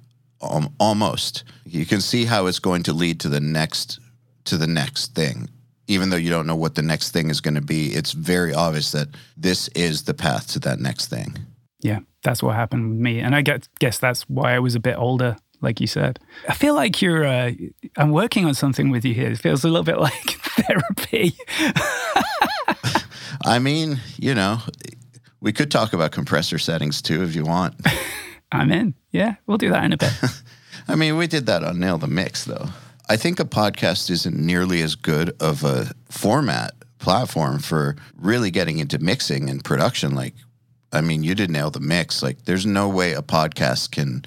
Um, 0.43 0.75
almost, 0.79 1.45
you 1.65 1.87
can 1.87 2.01
see 2.01 2.25
how 2.25 2.47
it's 2.47 2.59
going 2.59 2.83
to 2.85 2.93
lead 2.93 3.21
to 3.21 3.29
the 3.29 3.41
next 3.41 4.01
to 4.45 4.57
the 4.57 4.67
next 4.67 5.15
thing. 5.15 5.49
Even 5.89 6.11
though 6.11 6.17
you 6.17 6.31
don't 6.31 6.47
know 6.47 6.57
what 6.57 6.75
the 6.75 6.83
next 6.83 7.11
thing 7.11 7.31
is 7.31 7.41
going 7.41 7.55
to 7.55 7.61
be, 7.61 7.89
it's 7.95 8.13
very 8.13 8.53
obvious 8.53 8.91
that 8.93 9.09
this 9.37 9.69
is 9.69 10.05
the 10.05 10.15
path 10.15 10.49
to 10.49 10.59
that 10.61 10.81
next 10.81 11.09
thing. 11.09 11.37
Yeah, 11.81 12.01
that's 12.23 12.43
what 12.43 12.57
happened 12.57 12.91
with 12.91 12.99
me, 12.99 13.21
and 13.21 13.35
I 13.35 13.43
get, 13.43 13.69
guess 13.79 13.99
that's 13.99 14.23
why 14.23 14.55
I 14.55 14.59
was 14.59 14.75
a 14.75 14.81
bit 14.81 14.97
older, 14.99 15.37
like 15.61 15.81
you 15.81 15.87
said. 15.87 16.19
I 16.49 16.55
feel 16.55 16.75
like 16.75 17.01
you're. 17.01 17.25
Uh, 17.25 17.53
I'm 17.97 18.11
working 18.11 18.45
on 18.47 18.55
something 18.55 18.91
with 18.91 19.05
you 19.05 19.15
here. 19.15 19.31
It 19.31 19.39
feels 19.39 19.63
a 19.63 19.69
little 19.69 19.85
bit 19.85 19.99
like 20.01 20.41
therapy. 20.41 21.35
I 23.45 23.59
mean, 23.61 24.01
you 24.19 24.35
know, 24.35 24.59
we 25.47 25.53
could 25.53 25.71
talk 25.71 25.93
about 25.93 26.11
compressor 26.11 26.59
settings 26.59 27.01
too 27.01 27.23
if 27.23 27.37
you 27.37 27.45
want. 27.45 27.77
I'm 28.53 28.73
in. 28.73 28.95
Yeah, 29.13 29.37
we'll 29.47 29.59
do 29.59 29.71
that 29.71 29.85
in 29.85 29.93
a 29.93 29.97
bit. 29.97 30.13
I 30.89 30.97
mean, 30.97 31.17
we 31.17 31.29
did 31.29 31.47
that 31.47 31.63
on 31.63 31.79
Nail 31.79 31.99
the 31.99 32.09
Mix, 32.09 32.45
though. 32.45 32.67
I 33.09 33.17
think 33.17 33.39
a 33.39 33.45
podcast 33.45 34.11
isn't 34.11 34.37
nearly 34.37 34.83
as 34.83 34.97
good 34.97 35.37
of 35.39 35.63
a 35.63 35.93
format 36.11 36.75
platform 36.99 37.61
for 37.61 37.95
really 38.17 38.51
getting 38.51 38.81
into 38.81 38.99
mixing 38.99 39.49
and 39.49 39.63
production. 39.63 40.17
Like, 40.17 40.35
I 40.93 41.01
mean, 41.01 41.23
you 41.23 41.37
did 41.37 41.49
Nail 41.49 41.71
the 41.71 41.79
Mix. 41.79 42.25
Like, 42.25 42.47
there's 42.47 42.67
no 42.67 42.89
way 42.89 43.13
a 43.13 43.23
podcast 43.23 43.93
can 43.93 44.25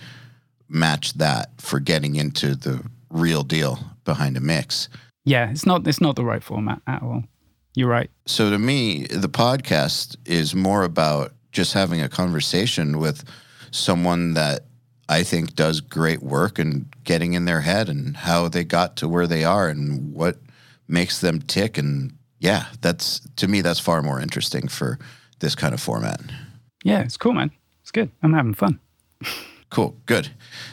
match 0.69 1.15
that 1.15 1.49
for 1.59 1.81
getting 1.81 2.15
into 2.15 2.55
the 2.55 2.81
real 3.09 3.43
deal 3.43 3.77
behind 4.05 4.37
a 4.37 4.41
mix. 4.41 4.87
Yeah, 5.25 5.51
it's 5.51 5.65
not. 5.65 5.85
It's 5.85 5.99
not 5.99 6.15
the 6.15 6.23
right 6.23 6.41
format 6.41 6.81
at 6.87 7.03
all. 7.03 7.25
You're 7.75 7.89
right. 7.89 8.09
So 8.25 8.49
to 8.49 8.57
me, 8.57 9.05
the 9.05 9.29
podcast 9.29 10.17
is 10.25 10.55
more 10.55 10.83
about 10.83 11.33
just 11.51 11.73
having 11.73 12.01
a 12.01 12.09
conversation 12.09 12.99
with 12.99 13.23
someone 13.71 14.33
that 14.33 14.65
I 15.07 15.23
think 15.23 15.55
does 15.55 15.81
great 15.81 16.21
work 16.21 16.59
and 16.59 16.85
getting 17.03 17.33
in 17.33 17.45
their 17.45 17.61
head 17.61 17.89
and 17.89 18.15
how 18.15 18.47
they 18.47 18.63
got 18.63 18.95
to 18.97 19.07
where 19.07 19.27
they 19.27 19.43
are 19.43 19.67
and 19.67 20.13
what 20.13 20.37
makes 20.87 21.21
them 21.21 21.41
tick. 21.41 21.77
And 21.77 22.13
yeah, 22.39 22.65
that's 22.81 23.21
to 23.37 23.47
me, 23.47 23.61
that's 23.61 23.79
far 23.79 24.01
more 24.01 24.21
interesting 24.21 24.67
for 24.67 24.99
this 25.39 25.55
kind 25.55 25.73
of 25.73 25.81
format. 25.81 26.21
Yeah, 26.83 27.01
it's 27.01 27.17
cool, 27.17 27.33
man. 27.33 27.51
It's 27.81 27.91
good. 27.91 28.11
I'm 28.21 28.33
having 28.33 28.53
fun. 28.53 28.79
Cool, 29.69 29.95
good. 30.07 30.29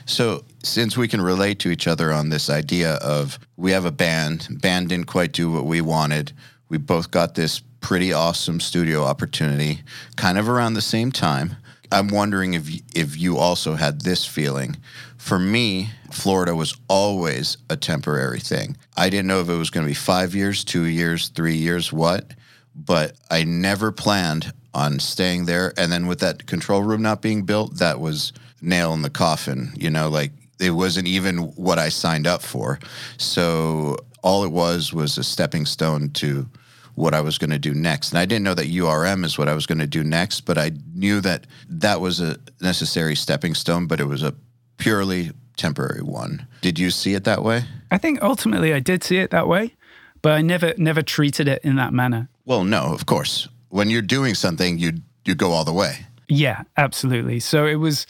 So, 0.07 0.45
since 0.63 0.97
we 0.97 1.07
can 1.07 1.21
relate 1.21 1.59
to 1.61 1.71
each 1.71 1.87
other 1.87 2.13
on 2.13 2.31
this 2.31 2.49
idea 2.49 2.95
of 2.95 3.39
we 3.57 3.73
have 3.73 3.85
a 3.85 3.91
band, 3.91 4.49
band 4.63 4.89
didn't 4.89 5.07
quite 5.07 5.33
do 5.33 5.51
what 5.51 5.67
we 5.67 5.83
wanted. 5.83 6.33
We 6.69 6.79
both 6.79 7.11
got 7.11 7.35
this 7.35 7.61
pretty 7.81 8.13
awesome 8.13 8.61
studio 8.61 9.05
opportunity, 9.05 9.83
kind 10.17 10.39
of 10.39 10.49
around 10.49 10.75
the 10.75 10.81
same 10.81 11.13
time. 11.13 11.57
I'm 11.93 12.09
wondering 12.09 12.55
if 12.55 12.69
if 12.95 13.17
you 13.17 13.39
also 13.39 13.75
had 13.75 14.01
this 14.01 14.25
feeling. 14.25 14.77
For 15.17 15.39
me, 15.39 15.91
Florida 16.11 16.55
was 16.55 16.77
always 16.89 17.57
a 17.71 17.77
temporary 17.77 18.41
thing. 18.41 18.77
I 18.97 19.09
didn't 19.09 19.29
know 19.29 19.41
if 19.41 19.49
it 19.49 19.57
was 19.57 19.71
going 19.71 19.85
to 19.87 19.91
be 19.91 19.95
five 19.95 20.35
years, 20.35 20.65
two 20.65 20.85
years, 20.85 21.29
three 21.29 21.57
years, 21.57 21.93
what, 21.93 22.33
but 22.75 23.17
I 23.31 23.45
never 23.45 23.93
planned 23.93 24.53
on 24.75 24.99
staying 24.99 25.47
there. 25.47 25.73
And 25.77 25.91
then 25.91 26.07
with 26.07 26.21
that 26.21 26.47
control 26.47 26.83
room 26.83 27.03
not 27.03 27.23
being 27.23 27.43
built, 27.43 27.77
that 27.79 28.01
was 28.01 28.33
nail 28.61 28.93
in 28.93 29.03
the 29.03 29.11
coffin. 29.11 29.73
You 29.77 29.91
know, 29.91 30.09
like 30.09 30.33
it 30.61 30.71
wasn't 30.71 31.09
even 31.09 31.39
what 31.39 31.79
I 31.79 31.89
signed 31.89 32.27
up 32.27 32.43
for. 32.43 32.79
So 33.19 33.97
all 34.27 34.43
it 34.43 34.51
was 34.51 34.93
was 34.93 35.17
a 35.17 35.23
stepping 35.23 35.65
stone 35.65 36.11
to 36.11 36.49
what 36.97 37.15
I 37.15 37.21
was 37.21 37.39
going 37.39 37.51
to 37.51 37.61
do 37.61 37.73
next. 37.73 38.11
And 38.11 38.19
I 38.19 38.27
didn't 38.27 38.43
know 38.43 38.55
that 38.55 38.67
URM 38.67 39.25
is 39.25 39.39
what 39.39 39.49
I 39.49 39.55
was 39.55 39.67
going 39.67 39.79
to 39.79 39.87
do 39.87 40.03
next, 40.03 40.41
but 40.41 40.59
I 40.59 40.73
knew 40.95 41.21
that 41.21 41.47
that 41.69 42.01
was 42.01 42.21
a 42.21 42.37
necessary 42.61 43.15
stepping 43.15 43.55
stone, 43.55 43.87
but 43.87 44.01
it 44.01 44.07
was 44.07 44.25
a 44.25 44.35
purely 44.79 45.31
temporary 45.57 46.03
one. 46.03 46.45
Did 46.61 46.77
you 46.77 46.91
see 46.91 47.15
it 47.15 47.23
that 47.23 47.45
way? 47.45 47.67
I 47.93 47.99
think 47.99 48.21
ultimately 48.21 48.75
I 48.75 48.81
did 48.81 49.05
see 49.05 49.19
it 49.19 49.31
that 49.31 49.47
way, 49.47 49.75
but 50.23 50.33
I 50.33 50.43
never 50.43 50.75
never 50.77 51.03
treated 51.03 51.47
it 51.47 51.63
in 51.63 51.77
that 51.77 51.93
manner. 51.93 52.29
Well, 52.47 52.65
no, 52.65 52.93
of 52.93 53.07
course. 53.07 53.49
When 53.69 53.91
you're 53.91 54.03
doing 54.03 54.35
something, 54.35 54.77
you 54.77 54.95
you 55.25 55.37
go 55.37 55.53
all 55.53 55.65
the 55.65 55.73
way. 55.73 56.07
Yeah, 56.29 56.65
absolutely. 56.77 57.39
So 57.39 57.65
it 57.67 57.77
was, 57.77 58.07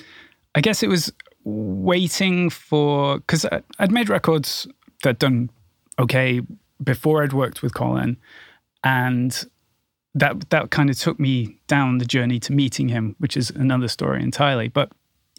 I 0.54 0.62
guess 0.62 0.82
it 0.82 0.88
was 0.88 1.12
waiting 1.44 2.50
for, 2.50 3.18
because 3.18 3.44
I'd 3.78 3.92
made 3.92 4.08
records 4.08 4.66
that 5.02 5.18
done 5.18 5.50
okay 5.98 6.40
before 6.82 7.22
I'd 7.22 7.32
worked 7.32 7.62
with 7.62 7.74
Colin. 7.74 8.16
And 8.84 9.44
that, 10.14 10.50
that 10.50 10.70
kind 10.70 10.90
of 10.90 10.98
took 10.98 11.18
me 11.18 11.58
down 11.66 11.98
the 11.98 12.04
journey 12.04 12.38
to 12.40 12.52
meeting 12.52 12.88
him, 12.88 13.16
which 13.18 13.36
is 13.36 13.50
another 13.50 13.88
story 13.88 14.22
entirely. 14.22 14.68
But 14.68 14.92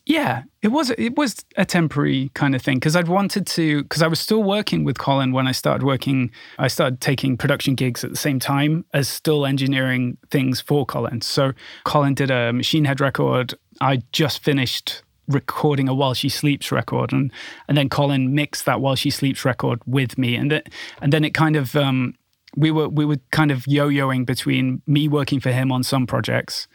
yeah, 0.07 0.43
it 0.61 0.69
was 0.69 0.89
it 0.91 1.17
was 1.17 1.43
a 1.57 1.65
temporary 1.65 2.31
kind 2.33 2.55
of 2.55 2.61
thing 2.61 2.77
because 2.77 2.95
I'd 2.95 3.09
wanted 3.09 3.45
to 3.47 3.83
because 3.83 4.01
I 4.01 4.07
was 4.07 4.21
still 4.21 4.41
working 4.41 4.85
with 4.85 4.97
Colin 4.97 5.33
when 5.33 5.47
I 5.47 5.51
started 5.51 5.85
working. 5.85 6.31
I 6.57 6.69
started 6.69 7.01
taking 7.01 7.35
production 7.35 7.75
gigs 7.75 8.05
at 8.05 8.11
the 8.11 8.15
same 8.15 8.39
time 8.39 8.85
as 8.93 9.09
still 9.09 9.45
engineering 9.45 10.17
things 10.31 10.61
for 10.61 10.85
Colin. 10.85 11.19
So 11.19 11.51
Colin 11.83 12.13
did 12.13 12.31
a 12.31 12.53
Machine 12.53 12.85
Head 12.85 13.01
record. 13.01 13.53
I 13.81 14.01
just 14.13 14.41
finished 14.41 15.03
recording 15.27 15.89
a 15.89 15.93
While 15.93 16.13
She 16.13 16.29
Sleeps 16.29 16.71
record, 16.71 17.13
and 17.13 17.31
and 17.67 17.77
then 17.77 17.89
Colin 17.89 18.33
mixed 18.33 18.65
that 18.65 18.81
While 18.81 18.95
She 18.95 19.09
Sleeps 19.09 19.45
record 19.45 19.81
with 19.85 20.17
me, 20.17 20.35
and 20.35 20.51
it, 20.51 20.69
and 21.01 21.13
then 21.13 21.23
it 21.23 21.33
kind 21.33 21.55
of 21.55 21.75
um, 21.75 22.15
we 22.55 22.71
were 22.71 22.89
we 22.89 23.05
were 23.05 23.17
kind 23.31 23.51
of 23.51 23.65
yo-yoing 23.67 24.25
between 24.25 24.81
me 24.87 25.07
working 25.07 25.39
for 25.39 25.51
him 25.51 25.71
on 25.71 25.83
some 25.83 26.07
projects, 26.07 26.67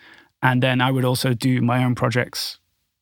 and 0.42 0.62
then 0.62 0.80
I 0.80 0.90
would 0.90 1.04
also 1.04 1.34
do 1.34 1.60
my 1.60 1.84
own 1.84 1.94
projects 1.94 2.58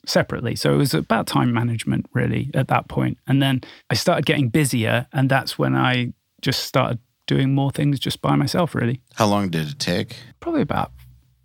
separately. 0.07 0.57
So 0.57 0.75
it 0.75 0.79
was 0.79 0.95
about 0.95 1.27
time 1.27 1.53
management, 1.53 2.07
really, 2.13 2.51
at 2.55 2.69
that 2.69 2.89
point. 2.89 3.19
And 3.27 3.43
then 3.43 3.61
I 3.91 3.95
started 3.95 4.27
getting 4.27 4.49
busier, 4.49 5.07
and 5.13 5.29
that's 5.29 5.59
when 5.59 5.77
I 5.77 6.13
just 6.41 6.65
started 6.65 6.99
doing 7.27 7.55
more 7.55 7.71
things 7.71 8.01
just 8.01 8.23
by 8.23 8.35
myself, 8.35 8.75
really. 8.75 9.03
How 9.15 9.27
long 9.27 9.51
did 9.51 9.69
it 9.69 9.79
take? 9.79 10.17
Probably 10.41 10.63
about 10.63 10.93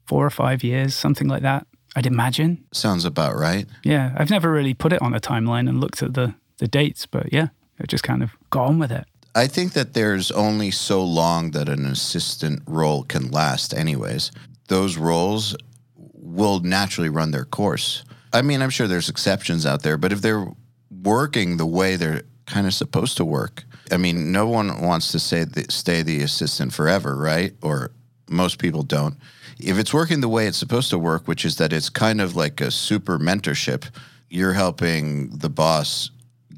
four 0.06 0.26
or 0.26 0.30
five 0.30 0.64
years, 0.64 0.96
something 0.96 1.28
like 1.28 1.42
that, 1.42 1.68
I'd 1.96 2.06
imagine. 2.06 2.66
Sounds 2.72 3.06
about 3.06 3.36
right. 3.36 3.68
Yeah, 3.84 4.14
I've 4.18 4.30
never 4.30 4.52
really 4.52 4.74
put 4.74 4.92
it 4.92 5.02
on 5.02 5.14
a 5.14 5.20
timeline 5.20 5.70
and 5.70 5.80
looked 5.80 6.04
at 6.04 6.14
the, 6.14 6.36
the 6.58 6.68
dates, 6.68 7.06
but 7.06 7.32
yeah, 7.32 7.48
I 7.80 7.86
just 7.86 8.04
kind 8.04 8.22
of 8.22 8.32
got 8.50 8.68
on 8.68 8.80
with 8.80 8.92
it. 8.92 9.06
I 9.34 9.48
think 9.48 9.74
that 9.74 9.94
there's 9.94 10.32
only 10.32 10.72
so 10.72 11.04
long 11.04 11.52
that 11.52 11.68
an 11.68 11.86
assistant 11.86 12.64
role 12.66 13.04
can 13.04 13.32
last, 13.32 13.74
anyways. 13.74 14.32
Those 14.68 14.98
roles 14.98 15.56
will 15.96 16.60
naturally 16.62 17.10
run 17.10 17.32
their 17.32 17.46
course. 17.46 18.04
I 18.34 18.42
mean, 18.42 18.62
I'm 18.62 18.70
sure 18.70 18.88
there's 18.88 19.10
exceptions 19.10 19.66
out 19.66 19.84
there, 19.84 19.98
but 19.98 20.12
if 20.12 20.22
they're 20.22 20.48
working 21.04 21.58
the 21.58 21.66
way 21.66 21.96
they're 21.96 22.24
kind 22.46 22.68
of 22.68 22.74
supposed 22.74 23.18
to 23.18 23.26
work, 23.26 23.64
I 23.92 23.98
mean, 23.98 24.32
no 24.32 24.48
one 24.48 24.82
wants 24.82 25.12
to 25.12 25.20
say 25.20 25.44
the, 25.44 25.66
stay 25.70 26.02
the 26.02 26.22
assistant 26.22 26.74
forever, 26.74 27.16
right? 27.16 27.54
Or 27.62 27.92
most 28.30 28.58
people 28.58 28.84
don't. 28.84 29.18
If 29.58 29.78
it's 29.78 29.94
working 29.94 30.22
the 30.22 30.28
way 30.28 30.48
it's 30.48 30.58
supposed 30.58 30.90
to 30.90 31.00
work, 31.00 31.28
which 31.28 31.46
is 31.46 31.56
that 31.58 31.72
it's 31.72 31.90
kind 31.90 32.20
of 32.20 32.36
like 32.36 32.60
a 32.60 32.72
super 32.72 33.18
mentorship, 33.18 33.86
you're 34.30 34.54
helping 34.54 35.30
the 35.30 35.50
boss 35.50 36.12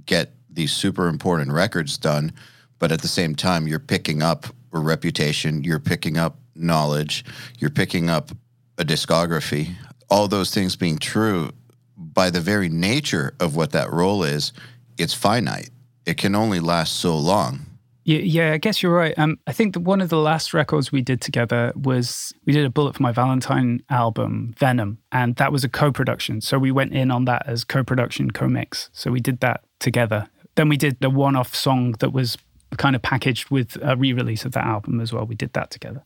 get 0.05 0.31
these 0.49 0.73
super 0.73 1.07
important 1.07 1.51
records 1.51 1.97
done, 1.97 2.33
but 2.79 2.91
at 2.91 3.01
the 3.01 3.07
same 3.07 3.36
time, 3.36 3.67
you're 3.67 3.79
picking 3.79 4.23
up 4.23 4.47
a 4.73 4.79
reputation, 4.79 5.63
you're 5.63 5.79
picking 5.79 6.17
up 6.17 6.39
knowledge, 6.55 7.23
you're 7.60 7.69
picking 7.69 8.10
up 8.10 8.31
a 8.79 8.83
discography. 8.83 9.75
All 10.10 10.27
those 10.27 10.51
things 10.51 10.75
being 10.75 10.97
true, 10.97 11.51
by 11.95 12.31
the 12.31 12.41
very 12.41 12.69
nature 12.69 13.36
of 13.39 13.55
what 13.55 13.71
that 13.73 13.91
role 13.91 14.23
is, 14.23 14.53
it's 14.97 15.13
finite. 15.13 15.69
It 16.05 16.17
can 16.17 16.33
only 16.33 16.60
last 16.60 16.95
so 16.95 17.15
long. 17.15 17.66
Yeah, 18.10 18.54
I 18.54 18.58
guess 18.58 18.82
you're 18.82 18.96
right. 18.96 19.13
Um, 19.20 19.38
I 19.48 19.52
think 19.52 19.74
that 19.74 19.82
one 19.82 20.00
of 20.00 20.08
the 20.08 20.17
last 20.17 20.54
records 20.54 20.93
we 20.93 21.02
did 21.02 21.20
together 21.20 21.74
was 21.76 22.34
we 22.46 22.54
did 22.54 22.63
a 22.63 22.70
Bullet 22.70 22.96
for 22.96 23.04
My 23.04 23.12
Valentine 23.12 23.84
album, 23.89 24.56
Venom, 24.58 25.00
and 25.12 25.36
that 25.36 25.52
was 25.52 25.65
a 25.65 25.70
co-production. 25.70 26.39
So 26.39 26.58
we 26.58 26.72
went 26.72 26.93
in 26.93 27.12
on 27.12 27.26
that 27.26 27.43
as 27.48 27.65
co-production, 27.65 28.32
co-mix. 28.32 28.89
So 28.93 29.12
we 29.12 29.20
did 29.20 29.41
that 29.41 29.65
together. 29.80 30.30
Then 30.56 30.70
we 30.70 30.78
did 30.78 31.02
the 31.02 31.10
one-off 31.10 31.54
song 31.54 31.96
that 32.00 32.13
was 32.13 32.38
kind 32.78 32.96
of 32.96 33.02
packaged 33.02 33.50
with 33.50 33.78
a 33.82 33.98
re-release 33.98 34.46
of 34.46 34.54
that 34.54 34.65
album 34.65 35.02
as 35.02 35.12
well. 35.12 35.26
We 35.26 35.36
did 35.36 35.52
that 35.52 35.70
together, 35.70 36.02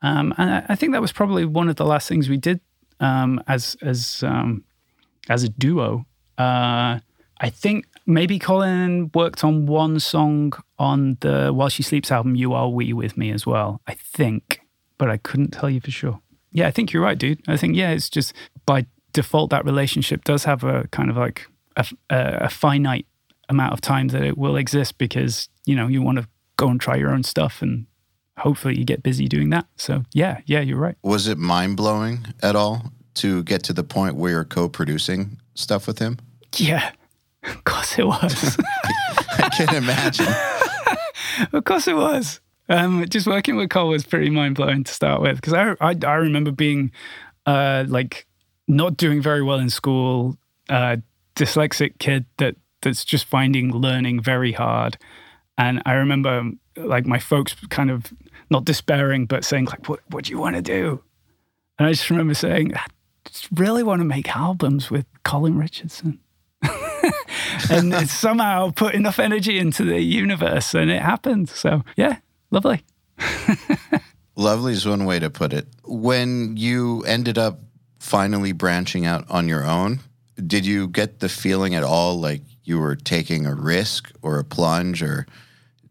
um, 0.00 0.32
and 0.38 0.48
I, 0.48 0.66
I 0.68 0.76
think 0.76 0.92
that 0.92 1.00
was 1.00 1.10
probably 1.10 1.44
one 1.44 1.68
of 1.68 1.74
the 1.74 1.84
last 1.84 2.08
things 2.08 2.28
we 2.28 2.36
did 2.36 2.60
um, 3.00 3.42
as 3.48 3.76
as 3.82 4.22
um, 4.22 4.62
as 5.28 5.42
a 5.42 5.48
duo. 5.48 6.06
Uh, 6.38 7.00
I 7.40 7.50
think 7.50 7.86
maybe 8.12 8.38
Colin 8.38 9.10
worked 9.14 9.44
on 9.44 9.66
one 9.66 10.00
song 10.00 10.52
on 10.78 11.16
the 11.20 11.50
While 11.52 11.68
She 11.68 11.82
Sleeps 11.82 12.10
album, 12.10 12.34
You 12.34 12.52
Are 12.52 12.68
We 12.68 12.92
with 12.92 13.16
me 13.16 13.30
as 13.30 13.46
well. 13.46 13.80
I 13.86 13.94
think, 13.94 14.60
but 14.98 15.10
I 15.10 15.16
couldn't 15.16 15.50
tell 15.50 15.70
you 15.70 15.80
for 15.80 15.90
sure. 15.90 16.20
Yeah, 16.52 16.66
I 16.66 16.70
think 16.70 16.92
you're 16.92 17.02
right, 17.02 17.18
dude. 17.18 17.40
I 17.48 17.56
think, 17.56 17.76
yeah, 17.76 17.90
it's 17.90 18.10
just 18.10 18.34
by 18.66 18.86
default, 19.12 19.50
that 19.50 19.64
relationship 19.64 20.24
does 20.24 20.44
have 20.44 20.64
a 20.64 20.88
kind 20.88 21.10
of 21.10 21.16
like 21.16 21.46
a, 21.76 21.86
a 22.10 22.50
finite 22.50 23.06
amount 23.48 23.72
of 23.72 23.80
time 23.80 24.08
that 24.08 24.22
it 24.22 24.36
will 24.36 24.56
exist 24.56 24.98
because, 24.98 25.48
you 25.64 25.74
know, 25.74 25.88
you 25.88 26.02
want 26.02 26.18
to 26.18 26.28
go 26.56 26.68
and 26.68 26.80
try 26.80 26.96
your 26.96 27.10
own 27.10 27.22
stuff 27.22 27.62
and 27.62 27.86
hopefully 28.38 28.78
you 28.78 28.84
get 28.84 29.02
busy 29.02 29.28
doing 29.28 29.50
that. 29.50 29.66
So, 29.76 30.04
yeah, 30.12 30.40
yeah, 30.46 30.60
you're 30.60 30.78
right. 30.78 30.96
Was 31.02 31.28
it 31.28 31.38
mind 31.38 31.76
blowing 31.76 32.26
at 32.42 32.56
all 32.56 32.92
to 33.14 33.42
get 33.44 33.62
to 33.64 33.72
the 33.72 33.84
point 33.84 34.16
where 34.16 34.32
you're 34.32 34.44
co 34.44 34.68
producing 34.68 35.38
stuff 35.54 35.86
with 35.86 35.98
him? 35.98 36.18
Yeah, 36.56 36.90
of 37.44 37.64
course 37.64 37.98
it 37.98 38.06
was. 38.06 38.58
I 39.38 39.48
can 39.50 39.74
imagine. 39.74 40.26
of 41.52 41.64
course 41.64 41.88
it 41.88 41.96
was. 41.96 42.40
Um, 42.68 43.04
just 43.08 43.26
working 43.26 43.56
with 43.56 43.70
Cole 43.70 43.88
was 43.88 44.04
pretty 44.04 44.30
mind 44.30 44.54
blowing 44.54 44.84
to 44.84 44.94
start 44.94 45.20
with 45.20 45.36
because 45.36 45.52
I, 45.52 45.74
I, 45.80 45.96
I 46.06 46.14
remember 46.14 46.52
being 46.52 46.92
uh, 47.46 47.84
like 47.88 48.26
not 48.68 48.96
doing 48.96 49.20
very 49.20 49.42
well 49.42 49.58
in 49.58 49.68
school, 49.68 50.38
uh, 50.68 50.98
dyslexic 51.34 51.98
kid 51.98 52.24
that 52.38 52.56
that's 52.80 53.04
just 53.04 53.24
finding 53.24 53.72
learning 53.72 54.22
very 54.22 54.52
hard, 54.52 54.96
and 55.58 55.82
I 55.84 55.94
remember 55.94 56.52
like 56.76 57.04
my 57.04 57.18
folks 57.18 57.54
kind 57.68 57.90
of 57.90 58.12
not 58.48 58.64
despairing 58.64 59.26
but 59.26 59.44
saying 59.44 59.66
like 59.66 59.88
what 59.88 60.00
what 60.10 60.24
do 60.24 60.30
you 60.30 60.38
want 60.38 60.56
to 60.56 60.62
do, 60.62 61.02
and 61.78 61.88
I 61.88 61.92
just 61.92 62.08
remember 62.10 62.34
saying 62.34 62.76
I 62.76 62.86
just 63.24 63.48
really 63.52 63.82
want 63.82 64.00
to 64.00 64.06
make 64.06 64.34
albums 64.34 64.90
with 64.90 65.06
Colin 65.24 65.58
Richardson. 65.58 66.20
and 67.70 68.08
somehow 68.08 68.70
put 68.70 68.94
enough 68.94 69.18
energy 69.18 69.58
into 69.58 69.84
the 69.84 70.00
universe 70.00 70.74
and 70.74 70.90
it 70.90 71.02
happened. 71.02 71.48
So, 71.48 71.82
yeah, 71.96 72.18
lovely. 72.50 72.84
lovely 74.36 74.72
is 74.72 74.86
one 74.86 75.04
way 75.04 75.18
to 75.18 75.30
put 75.30 75.52
it. 75.52 75.66
When 75.84 76.56
you 76.56 77.02
ended 77.04 77.38
up 77.38 77.60
finally 77.98 78.52
branching 78.52 79.06
out 79.06 79.24
on 79.30 79.48
your 79.48 79.64
own, 79.64 80.00
did 80.46 80.66
you 80.66 80.88
get 80.88 81.20
the 81.20 81.28
feeling 81.28 81.74
at 81.74 81.82
all 81.82 82.18
like 82.18 82.42
you 82.64 82.78
were 82.78 82.96
taking 82.96 83.46
a 83.46 83.54
risk 83.54 84.10
or 84.22 84.38
a 84.38 84.44
plunge 84.44 85.02
or 85.02 85.26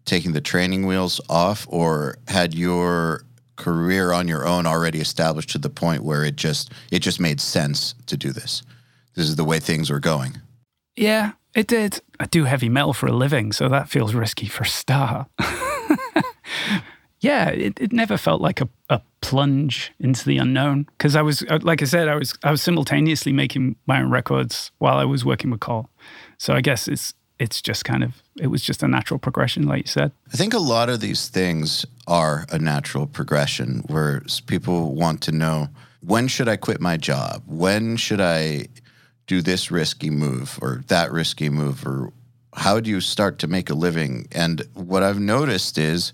taking 0.06 0.34
the 0.34 0.42
training 0.42 0.86
wheels 0.86 1.22
off, 1.30 1.66
or 1.70 2.18
had 2.28 2.54
your 2.54 3.24
career 3.56 4.12
on 4.12 4.28
your 4.28 4.48
own 4.48 4.66
already 4.66 5.00
established 5.00 5.50
to 5.52 5.58
the 5.58 5.70
point 5.70 6.04
where 6.04 6.24
it 6.24 6.36
just 6.36 6.72
it 6.92 7.00
just 7.00 7.20
made 7.20 7.40
sense 7.40 7.94
to 8.08 8.18
do 8.18 8.32
this? 8.32 8.64
This 9.16 9.28
is 9.28 9.36
the 9.36 9.46
way 9.46 9.60
things 9.60 9.90
were 9.90 10.00
going. 10.00 10.42
Yeah, 11.02 11.32
it 11.56 11.66
did. 11.66 12.00
I 12.20 12.26
do 12.26 12.44
heavy 12.44 12.70
metal 12.70 12.94
for 12.94 13.08
a 13.08 13.12
living, 13.12 13.52
so 13.54 13.68
that 13.70 13.90
feels 13.90 14.14
risky 14.14 14.46
for 14.46 14.64
a 14.64 14.68
start. 14.68 15.28
yeah, 17.22 17.50
it, 17.50 17.80
it 17.82 17.92
never 17.92 18.18
felt 18.18 18.40
like 18.40 18.62
a, 18.62 18.70
a 18.88 19.02
plunge 19.22 19.92
into 20.00 20.24
the 20.24 20.38
unknown 20.38 20.86
because 20.96 21.16
I 21.16 21.24
was, 21.24 21.42
uh, 21.50 21.58
like 21.64 21.82
I 21.82 21.86
said, 21.86 22.08
I 22.08 22.16
was 22.16 22.38
I 22.44 22.52
was 22.52 22.62
simultaneously 22.62 23.34
making 23.34 23.78
my 23.88 24.00
own 24.00 24.12
records 24.12 24.70
while 24.78 25.00
I 25.00 25.06
was 25.06 25.26
working 25.26 25.50
with 25.50 25.60
Cole. 25.60 25.90
So 26.38 26.54
I 26.54 26.62
guess 26.62 26.88
it's 26.88 27.16
it's 27.40 27.64
just 27.64 27.84
kind 27.84 28.04
of 28.04 28.22
it 28.38 28.48
was 28.48 28.62
just 28.62 28.84
a 28.84 28.88
natural 28.88 29.18
progression, 29.18 29.68
like 29.68 29.82
you 29.86 29.88
said. 29.88 30.12
I 30.32 30.38
think 30.38 30.54
a 30.54 30.60
lot 30.60 30.88
of 30.88 31.00
these 31.00 31.30
things 31.30 31.84
are 32.06 32.46
a 32.52 32.60
natural 32.60 33.08
progression 33.08 33.84
where 33.88 34.22
people 34.46 34.94
want 34.94 35.22
to 35.22 35.32
know 35.32 35.70
when 36.02 36.28
should 36.28 36.48
I 36.48 36.58
quit 36.58 36.80
my 36.80 36.98
job? 36.98 37.42
When 37.48 37.98
should 37.98 38.22
I 38.22 38.68
do 39.32 39.42
this 39.42 39.72
risky 39.72 40.10
move 40.10 40.60
or 40.62 40.84
that 40.88 41.10
risky 41.10 41.48
move 41.48 41.88
or 41.88 42.12
how 42.54 42.82
do 42.82 42.90
you 42.90 43.00
start 43.00 43.40
to 43.40 43.48
make 43.48 43.70
a 43.70 43.74
living? 43.74 44.28
And 44.34 44.62
what 44.74 45.04
i've 45.04 45.22
noticed 45.22 45.78
is 45.78 46.12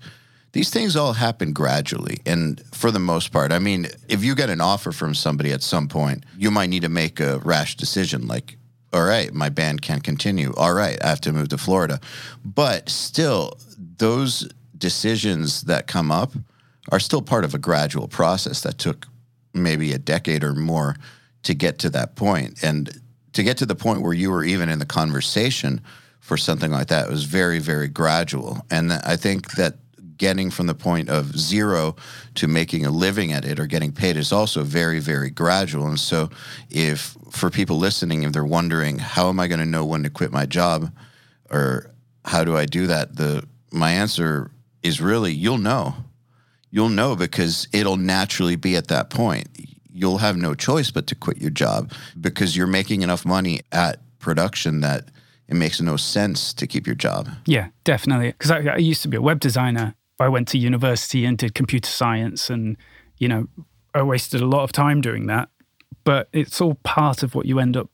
these 0.51 0.69
things 0.69 0.95
all 0.95 1.13
happen 1.13 1.51
gradually. 1.51 2.19
And 2.25 2.63
for 2.71 2.91
the 2.91 2.99
most 2.99 3.31
part 3.31 3.51
i 3.51 3.57
mean 3.57 3.87
if 4.07 4.23
you 4.23 4.35
get 4.35 4.51
an 4.51 4.61
offer 4.61 4.91
from 4.91 5.15
somebody 5.15 5.51
at 5.51 5.63
some 5.63 5.87
point 5.87 6.25
you 6.37 6.51
might 6.51 6.69
need 6.69 6.83
to 6.83 6.89
make 6.89 7.19
a 7.19 7.39
rash 7.39 7.75
decision 7.75 8.27
like 8.27 8.57
all 8.93 9.03
right 9.03 9.33
my 9.33 9.49
band 9.49 9.81
can't 9.81 10.03
continue. 10.03 10.53
All 10.55 10.75
right 10.75 11.03
i 11.03 11.07
have 11.07 11.21
to 11.21 11.33
move 11.33 11.49
to 11.49 11.57
florida. 11.57 11.99
But 12.45 12.87
still 12.87 13.57
those 13.97 14.47
decisions 14.77 15.63
that 15.63 15.87
come 15.87 16.11
up 16.11 16.33
are 16.91 16.99
still 16.99 17.23
part 17.23 17.45
of 17.45 17.55
a 17.55 17.57
gradual 17.69 18.07
process 18.07 18.61
that 18.61 18.77
took 18.77 19.07
maybe 19.55 19.91
a 19.91 19.97
decade 19.97 20.43
or 20.43 20.53
more 20.53 20.97
to 21.47 21.55
get 21.55 21.79
to 21.79 21.89
that 21.89 22.15
point. 22.15 22.61
And 22.61 23.01
to 23.37 23.43
get 23.43 23.57
to 23.57 23.67
the 23.67 23.75
point 23.75 24.01
where 24.01 24.13
you 24.13 24.31
were 24.31 24.43
even 24.43 24.67
in 24.67 24.79
the 24.79 24.85
conversation 24.85 25.79
for 26.19 26.37
something 26.37 26.71
like 26.71 26.87
that 26.87 27.07
was 27.07 27.25
very, 27.25 27.59
very 27.59 27.87
gradual. 27.87 28.65
And 28.71 28.91
I 28.91 29.15
think 29.15 29.51
that 29.51 29.75
getting 30.17 30.49
from 30.49 30.65
the 30.65 30.73
point 30.73 31.07
of 31.07 31.37
zero 31.37 31.95
to 32.33 32.47
making 32.47 32.83
a 32.83 32.89
living 32.89 33.31
at 33.31 33.45
it 33.45 33.59
or 33.59 33.67
getting 33.67 33.91
paid 33.91 34.17
is 34.17 34.31
also 34.31 34.63
very, 34.63 34.99
very 34.99 35.29
gradual. 35.29 35.85
And 35.85 35.99
so, 35.99 36.31
if 36.71 37.15
for 37.29 37.51
people 37.51 37.77
listening, 37.77 38.23
if 38.23 38.33
they're 38.33 38.43
wondering, 38.43 38.97
how 38.97 39.29
am 39.29 39.39
I 39.39 39.47
going 39.47 39.59
to 39.59 39.67
know 39.67 39.85
when 39.85 40.01
to 40.01 40.09
quit 40.09 40.31
my 40.31 40.47
job 40.47 40.91
or 41.51 41.91
how 42.25 42.43
do 42.43 42.57
I 42.57 42.65
do 42.65 42.87
that? 42.87 43.17
The 43.17 43.47
my 43.71 43.91
answer 43.91 44.49
is 44.81 44.99
really 44.99 45.31
you'll 45.31 45.59
know. 45.59 45.93
You'll 46.71 46.89
know 46.89 47.15
because 47.15 47.67
it'll 47.71 47.97
naturally 47.97 48.55
be 48.55 48.75
at 48.75 48.87
that 48.87 49.11
point 49.11 49.47
you'll 49.97 50.19
have 50.19 50.37
no 50.37 50.53
choice 50.53 50.91
but 50.91 51.07
to 51.07 51.15
quit 51.15 51.41
your 51.41 51.49
job 51.49 51.91
because 52.19 52.55
you're 52.55 52.67
making 52.67 53.01
enough 53.01 53.25
money 53.25 53.61
at 53.71 53.99
production 54.19 54.81
that 54.81 55.05
it 55.47 55.55
makes 55.55 55.81
no 55.81 55.97
sense 55.97 56.53
to 56.53 56.67
keep 56.67 56.85
your 56.85 56.95
job. 56.95 57.29
Yeah, 57.45 57.69
definitely. 57.83 58.27
Because 58.27 58.51
I, 58.51 58.59
I, 58.59 58.77
used 58.77 59.01
to 59.03 59.07
be 59.07 59.17
a 59.17 59.21
web 59.21 59.39
designer. 59.39 59.95
I 60.19 60.27
went 60.27 60.47
to 60.49 60.57
university 60.57 61.25
and 61.25 61.37
did 61.37 61.55
computer 61.55 61.89
science, 61.89 62.49
and 62.49 62.77
you 63.17 63.27
know, 63.27 63.47
I 63.93 64.03
wasted 64.03 64.41
a 64.41 64.45
lot 64.45 64.63
of 64.63 64.71
time 64.71 65.01
doing 65.01 65.27
that. 65.27 65.49
But 66.03 66.29
it's 66.31 66.61
all 66.61 66.75
part 66.83 67.23
of 67.23 67.33
what 67.33 67.45
you 67.45 67.59
end 67.59 67.75
up 67.75 67.89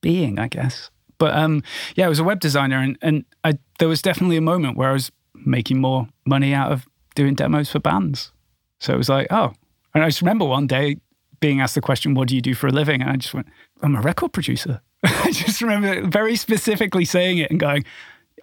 being, 0.00 0.38
I 0.38 0.48
guess. 0.48 0.90
But 1.18 1.34
um, 1.34 1.62
yeah, 1.94 2.06
I 2.06 2.08
was 2.08 2.18
a 2.18 2.24
web 2.24 2.40
designer, 2.40 2.78
and 2.78 2.98
and 3.00 3.24
I, 3.44 3.58
there 3.78 3.88
was 3.88 4.02
definitely 4.02 4.36
a 4.36 4.42
moment 4.42 4.76
where 4.76 4.90
I 4.90 4.92
was 4.92 5.10
making 5.34 5.80
more 5.80 6.08
money 6.26 6.52
out 6.52 6.72
of 6.72 6.86
doing 7.14 7.34
demos 7.34 7.70
for 7.70 7.78
bands. 7.78 8.32
So 8.80 8.92
it 8.92 8.98
was 8.98 9.08
like, 9.08 9.28
oh, 9.30 9.52
and 9.94 10.04
I 10.04 10.08
just 10.08 10.20
remember 10.20 10.44
one 10.44 10.66
day 10.66 10.98
being 11.40 11.60
asked 11.60 11.74
the 11.74 11.80
question, 11.80 12.14
"What 12.14 12.28
do 12.28 12.34
you 12.34 12.42
do 12.42 12.54
for 12.54 12.66
a 12.66 12.72
living?" 12.72 13.02
And 13.02 13.10
I 13.10 13.16
just 13.16 13.34
went, 13.34 13.48
"I'm 13.82 13.96
a 13.96 14.00
record 14.00 14.32
producer." 14.32 14.80
I 15.04 15.30
just 15.30 15.60
remember 15.60 16.06
very 16.06 16.36
specifically 16.36 17.04
saying 17.04 17.38
it 17.38 17.50
and 17.50 17.60
going, 17.60 17.84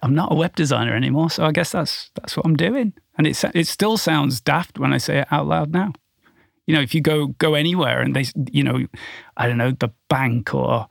"I'm 0.02 0.14
not 0.14 0.32
a 0.32 0.34
web 0.34 0.56
designer 0.56 0.94
anymore, 0.94 1.30
so 1.30 1.44
I 1.44 1.52
guess 1.52 1.72
that's 1.72 2.10
that's 2.14 2.36
what 2.36 2.46
I'm 2.46 2.56
doing." 2.56 2.92
And 3.16 3.26
it 3.26 3.42
it 3.54 3.66
still 3.66 3.96
sounds 3.96 4.40
daft 4.40 4.78
when 4.78 4.92
I 4.92 4.98
say 4.98 5.18
it 5.18 5.28
out 5.30 5.46
loud 5.46 5.72
now. 5.72 5.92
You 6.66 6.74
know, 6.74 6.80
if 6.80 6.94
you 6.94 7.00
go 7.00 7.28
go 7.28 7.54
anywhere 7.54 8.00
and 8.00 8.16
they, 8.16 8.24
you 8.50 8.62
know, 8.62 8.86
I 9.36 9.46
don't 9.46 9.58
know, 9.58 9.72
the 9.72 9.92
bank 10.08 10.54
or 10.54 10.88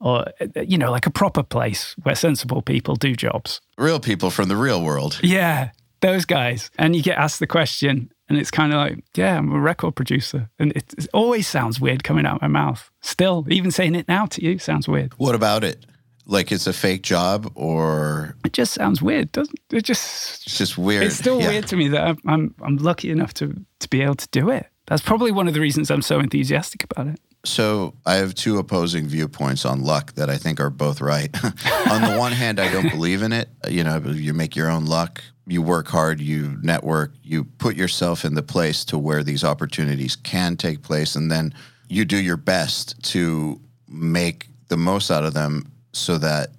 or 0.00 0.26
you 0.56 0.76
know, 0.76 0.90
like 0.90 1.06
a 1.06 1.10
proper 1.10 1.42
place 1.42 1.94
where 2.02 2.14
sensible 2.14 2.60
people 2.60 2.96
do 2.96 3.14
jobs. 3.14 3.60
Real 3.78 4.00
people 4.00 4.30
from 4.30 4.48
the 4.48 4.56
real 4.56 4.82
world. 4.82 5.20
Yeah, 5.22 5.70
those 6.00 6.24
guys. 6.24 6.70
And 6.76 6.94
you 6.94 7.02
get 7.02 7.18
asked 7.18 7.38
the 7.38 7.46
question, 7.46 8.10
and 8.28 8.38
it's 8.38 8.50
kind 8.50 8.72
of 8.72 8.78
like, 8.78 9.04
yeah, 9.16 9.36
I'm 9.36 9.52
a 9.52 9.60
record 9.60 9.94
producer. 9.94 10.48
And 10.58 10.72
it, 10.72 10.94
it, 10.96 11.08
always 11.12 11.46
sounds 11.46 11.80
weird 11.80 12.04
coming 12.04 12.26
out 12.26 12.36
of 12.36 12.42
my 12.42 12.48
mouth. 12.48 12.90
Still, 13.00 13.46
even 13.50 13.70
saying 13.70 13.94
it 13.94 14.08
now 14.08 14.26
to 14.26 14.42
you 14.42 14.58
sounds 14.58 14.88
weird. 14.88 15.12
What 15.18 15.34
about 15.34 15.64
it? 15.64 15.84
Like 16.24 16.52
it's 16.52 16.68
a 16.68 16.72
fake 16.72 17.02
job 17.02 17.50
or 17.56 18.36
it 18.44 18.52
just 18.52 18.74
sounds 18.74 19.02
weird, 19.02 19.32
doesn't 19.32 19.58
it? 19.72 19.82
Just 19.84 20.46
it's 20.46 20.56
just 20.56 20.78
weird. 20.78 21.02
It's 21.02 21.16
still 21.16 21.40
yeah. 21.40 21.48
weird 21.48 21.66
to 21.66 21.76
me 21.76 21.88
that 21.88 22.06
I'm, 22.06 22.18
I'm 22.26 22.54
I'm 22.62 22.76
lucky 22.76 23.10
enough 23.10 23.34
to 23.34 23.54
to 23.80 23.88
be 23.88 24.02
able 24.02 24.14
to 24.14 24.28
do 24.28 24.48
it. 24.48 24.66
That's 24.86 25.02
probably 25.02 25.32
one 25.32 25.48
of 25.48 25.54
the 25.54 25.60
reasons 25.60 25.90
I'm 25.90 26.00
so 26.00 26.20
enthusiastic 26.20 26.84
about 26.84 27.08
it. 27.08 27.20
So 27.44 27.94
I 28.06 28.14
have 28.14 28.34
two 28.34 28.58
opposing 28.58 29.06
viewpoints 29.06 29.64
on 29.64 29.82
luck 29.82 30.12
that 30.14 30.30
I 30.30 30.36
think 30.36 30.60
are 30.60 30.70
both 30.70 31.00
right. 31.00 31.34
on 31.90 32.02
the 32.02 32.16
one 32.16 32.32
hand, 32.32 32.60
I 32.60 32.72
don't 32.72 32.88
believe 32.88 33.22
in 33.22 33.32
it. 33.32 33.48
You 33.68 33.82
know, 33.82 33.98
you 33.98 34.32
make 34.32 34.54
your 34.54 34.70
own 34.70 34.86
luck. 34.86 35.22
You 35.52 35.60
work 35.60 35.88
hard, 35.88 36.18
you 36.18 36.56
network, 36.62 37.12
you 37.22 37.44
put 37.44 37.76
yourself 37.76 38.24
in 38.24 38.32
the 38.32 38.42
place 38.42 38.86
to 38.86 38.96
where 38.96 39.22
these 39.22 39.44
opportunities 39.44 40.16
can 40.16 40.56
take 40.56 40.80
place, 40.80 41.14
and 41.14 41.30
then 41.30 41.52
you 41.90 42.06
do 42.06 42.16
your 42.16 42.38
best 42.38 43.02
to 43.12 43.60
make 43.86 44.46
the 44.68 44.78
most 44.78 45.10
out 45.10 45.24
of 45.24 45.34
them 45.34 45.70
so 45.92 46.16
that 46.16 46.52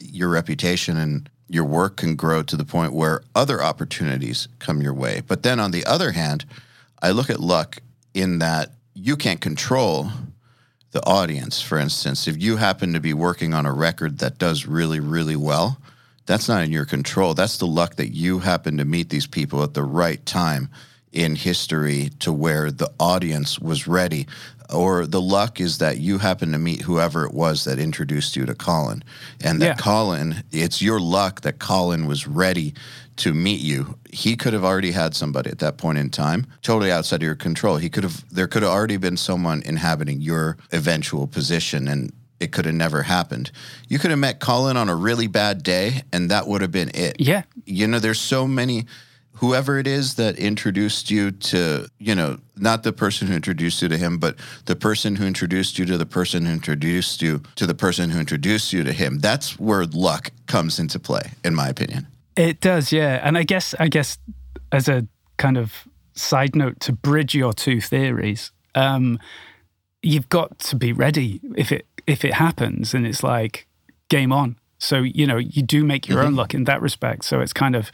your 0.00 0.28
reputation 0.28 0.96
and 0.96 1.30
your 1.46 1.64
work 1.64 1.98
can 1.98 2.16
grow 2.16 2.42
to 2.42 2.56
the 2.56 2.64
point 2.64 2.92
where 2.92 3.22
other 3.36 3.62
opportunities 3.62 4.48
come 4.58 4.82
your 4.82 4.94
way. 4.94 5.22
But 5.24 5.44
then 5.44 5.60
on 5.60 5.70
the 5.70 5.84
other 5.84 6.10
hand, 6.10 6.44
I 7.00 7.12
look 7.12 7.30
at 7.30 7.38
luck 7.38 7.78
in 8.14 8.40
that 8.40 8.72
you 8.94 9.16
can't 9.16 9.40
control 9.40 10.10
the 10.90 11.06
audience. 11.06 11.62
For 11.62 11.78
instance, 11.78 12.26
if 12.26 12.42
you 12.42 12.56
happen 12.56 12.94
to 12.94 13.00
be 13.00 13.14
working 13.14 13.54
on 13.54 13.64
a 13.64 13.72
record 13.72 14.18
that 14.18 14.38
does 14.38 14.66
really, 14.66 14.98
really 14.98 15.36
well, 15.36 15.78
that's 16.30 16.48
not 16.48 16.62
in 16.62 16.70
your 16.70 16.84
control. 16.84 17.34
That's 17.34 17.56
the 17.56 17.66
luck 17.66 17.96
that 17.96 18.14
you 18.14 18.38
happen 18.38 18.76
to 18.78 18.84
meet 18.84 19.08
these 19.08 19.26
people 19.26 19.64
at 19.64 19.74
the 19.74 19.82
right 19.82 20.24
time 20.24 20.68
in 21.10 21.34
history 21.34 22.10
to 22.20 22.32
where 22.32 22.70
the 22.70 22.88
audience 23.00 23.58
was 23.58 23.88
ready. 23.88 24.28
Or 24.72 25.06
the 25.06 25.20
luck 25.20 25.60
is 25.60 25.78
that 25.78 25.98
you 25.98 26.18
happen 26.18 26.52
to 26.52 26.58
meet 26.58 26.82
whoever 26.82 27.24
it 27.24 27.34
was 27.34 27.64
that 27.64 27.80
introduced 27.80 28.36
you 28.36 28.46
to 28.46 28.54
Colin. 28.54 29.02
And 29.40 29.60
that 29.60 29.66
Yeah. 29.66 29.74
Colin, 29.74 30.44
it's 30.52 30.80
your 30.80 31.00
luck 31.00 31.40
that 31.40 31.58
Colin 31.58 32.06
was 32.06 32.28
ready 32.28 32.74
to 33.16 33.34
meet 33.34 33.60
you. 33.60 33.98
He 34.12 34.36
could 34.36 34.52
have 34.52 34.64
already 34.64 34.92
had 34.92 35.16
somebody 35.16 35.50
at 35.50 35.58
that 35.58 35.78
point 35.78 35.98
in 35.98 36.10
time, 36.10 36.46
totally 36.62 36.92
outside 36.92 37.16
of 37.16 37.22
your 37.22 37.34
control. 37.34 37.78
He 37.78 37.90
could 37.90 38.04
have, 38.04 38.24
there 38.30 38.46
could 38.46 38.62
have 38.62 38.70
already 38.70 38.98
been 38.98 39.16
someone 39.16 39.62
inhabiting 39.62 40.20
your 40.20 40.58
eventual 40.70 41.26
position 41.26 41.88
and 41.88 42.12
it 42.40 42.52
could 42.52 42.64
have 42.64 42.74
never 42.74 43.02
happened. 43.02 43.50
You 43.88 43.98
could 43.98 44.10
have 44.10 44.18
met 44.18 44.40
Colin 44.40 44.76
on 44.76 44.88
a 44.88 44.94
really 44.96 45.26
bad 45.26 45.62
day 45.62 46.02
and 46.12 46.30
that 46.30 46.46
would 46.48 46.62
have 46.62 46.72
been 46.72 46.90
it 46.94 47.16
Yeah. 47.18 47.42
you 47.66 47.86
know 47.86 47.98
there's 47.98 48.20
so 48.20 48.46
many 48.46 48.86
whoever 49.34 49.78
it 49.78 49.86
is 49.86 50.14
that 50.16 50.36
introduced 50.38 51.10
you 51.10 51.30
to 51.30 51.88
you 51.98 52.14
know 52.14 52.38
not 52.56 52.82
the 52.82 52.92
person 52.92 53.26
who 53.28 53.34
introduced 53.34 53.80
you 53.82 53.88
to 53.88 53.96
him 53.96 54.18
but 54.18 54.36
the 54.66 54.76
person 54.76 55.16
who 55.16 55.26
introduced 55.26 55.78
you 55.78 55.84
to 55.86 55.96
the 55.96 56.04
person 56.06 56.44
who 56.44 56.52
introduced 56.52 57.22
you 57.22 57.40
to 57.56 57.66
the 57.66 57.74
person 57.74 58.10
who 58.10 58.18
introduced 58.20 58.72
you 58.72 58.84
to 58.84 58.92
him 58.92 59.18
that's 59.18 59.58
where 59.58 59.84
luck 59.86 60.30
comes 60.46 60.78
into 60.78 60.98
play 60.98 61.32
in 61.44 61.54
my 61.54 61.68
opinion 61.68 62.06
It 62.36 62.60
does, 62.60 62.92
yeah. 62.92 63.20
And 63.26 63.36
I 63.38 63.44
guess 63.44 63.74
I 63.78 63.88
guess 63.88 64.18
as 64.72 64.88
a 64.88 65.06
kind 65.36 65.56
of 65.58 65.72
side 66.14 66.54
note 66.54 66.78
to 66.80 66.92
bridge 66.92 67.34
your 67.34 67.52
two 67.52 67.80
theories, 67.80 68.52
um, 68.74 69.18
you've 70.02 70.28
got 70.28 70.58
to 70.58 70.76
be 70.76 70.92
ready 70.92 71.40
if 71.56 71.72
it 71.72 71.86
if 72.06 72.24
it 72.24 72.34
happens 72.34 72.94
and 72.94 73.06
it's 73.06 73.22
like 73.22 73.66
game 74.08 74.32
on. 74.32 74.56
So, 74.78 75.02
you 75.02 75.26
know, 75.26 75.36
you 75.36 75.62
do 75.62 75.84
make 75.84 76.08
your 76.08 76.20
own 76.20 76.28
mm-hmm. 76.28 76.36
luck 76.36 76.54
in 76.54 76.64
that 76.64 76.80
respect. 76.80 77.24
So 77.24 77.40
it's 77.40 77.52
kind 77.52 77.76
of 77.76 77.90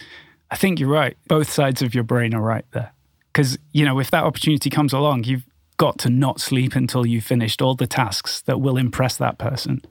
I 0.50 0.56
think 0.56 0.78
you're 0.78 0.88
right. 0.88 1.16
Both 1.26 1.50
sides 1.50 1.82
of 1.82 1.94
your 1.94 2.04
brain 2.04 2.34
are 2.34 2.42
right 2.42 2.64
there. 2.72 2.92
Cuz 3.32 3.58
you 3.72 3.84
know, 3.84 3.98
if 3.98 4.10
that 4.10 4.24
opportunity 4.24 4.70
comes 4.70 4.92
along, 4.92 5.24
you've 5.24 5.46
got 5.76 5.98
to 5.98 6.08
not 6.08 6.40
sleep 6.40 6.74
until 6.74 7.04
you've 7.04 7.24
finished 7.24 7.60
all 7.60 7.74
the 7.74 7.86
tasks 7.86 8.40
that 8.42 8.60
will 8.60 8.78
impress 8.78 9.16
that 9.16 9.36
person. 9.38 9.82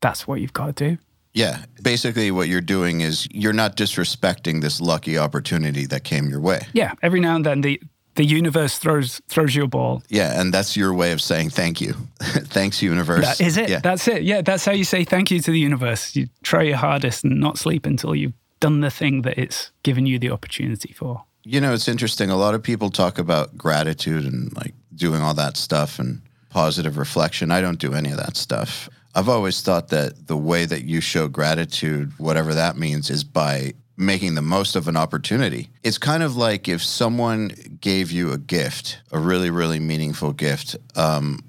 That's 0.00 0.26
what 0.26 0.40
you've 0.40 0.52
got 0.52 0.76
to 0.76 0.90
do. 0.90 0.98
yeah 1.34 1.64
basically 1.82 2.30
what 2.30 2.46
you're 2.48 2.60
doing 2.78 3.00
is 3.00 3.26
you're 3.30 3.54
not 3.54 3.74
disrespecting 3.74 4.60
this 4.60 4.80
lucky 4.80 5.16
opportunity 5.16 5.86
that 5.86 6.04
came 6.04 6.28
your 6.28 6.40
way 6.40 6.60
Yeah, 6.74 6.92
every 7.00 7.20
now 7.20 7.36
and 7.36 7.46
then 7.46 7.62
the 7.62 7.80
the 8.14 8.24
universe 8.24 8.78
throws 8.78 9.20
throws 9.28 9.54
you 9.54 9.64
a 9.64 9.68
ball. 9.68 10.02
yeah 10.08 10.40
and 10.40 10.52
that's 10.52 10.76
your 10.76 10.92
way 10.94 11.12
of 11.12 11.20
saying 11.20 11.50
thank 11.50 11.80
you 11.80 11.94
thanks 12.20 12.82
universe 12.82 13.24
That 13.24 13.40
is 13.40 13.56
it. 13.56 13.68
yeah 13.68 13.80
That's 13.80 14.06
it. 14.08 14.22
Yeah, 14.22 14.42
that's 14.42 14.64
how 14.64 14.72
you 14.72 14.84
say 14.84 15.04
thank 15.04 15.30
you 15.30 15.40
to 15.40 15.50
the 15.50 15.58
universe. 15.58 16.14
You 16.16 16.28
try 16.42 16.62
your 16.62 16.76
hardest 16.76 17.24
and 17.24 17.40
not 17.40 17.58
sleep 17.58 17.86
until 17.86 18.14
you've 18.14 18.34
done 18.60 18.80
the 18.80 18.90
thing 18.90 19.22
that 19.22 19.38
it's 19.38 19.70
given 19.82 20.06
you 20.06 20.18
the 20.18 20.30
opportunity 20.30 20.92
for. 20.92 21.24
You 21.44 21.60
know, 21.60 21.72
it's 21.74 21.88
interesting. 21.88 22.30
A 22.30 22.36
lot 22.36 22.54
of 22.54 22.62
people 22.62 22.90
talk 22.90 23.18
about 23.18 23.56
gratitude 23.58 24.24
and 24.24 24.54
like 24.56 24.74
doing 24.94 25.20
all 25.22 25.34
that 25.34 25.56
stuff 25.56 25.98
and 25.98 26.20
positive 26.50 26.96
reflection. 26.98 27.50
I 27.50 27.60
don't 27.60 27.78
do 27.80 27.94
any 27.94 28.10
of 28.12 28.18
that 28.18 28.36
stuff. 28.36 28.88
I've 29.14 29.28
always 29.28 29.60
thought 29.62 29.88
that 29.88 30.28
the 30.28 30.36
way 30.36 30.64
that 30.66 30.84
you 30.84 31.00
show 31.00 31.26
gratitude, 31.28 32.12
whatever 32.18 32.54
that 32.54 32.76
means, 32.76 33.10
is 33.10 33.24
by 33.24 33.72
making 33.96 34.34
the 34.34 34.42
most 34.42 34.76
of 34.76 34.88
an 34.88 34.96
opportunity. 34.96 35.68
It's 35.82 35.98
kind 35.98 36.22
of 36.22 36.36
like 36.36 36.68
if 36.68 36.82
someone 36.82 37.52
gave 37.80 38.10
you 38.10 38.32
a 38.32 38.38
gift, 38.38 39.00
a 39.12 39.18
really, 39.18 39.50
really 39.50 39.80
meaningful 39.80 40.32
gift. 40.32 40.76
Um, 40.96 41.40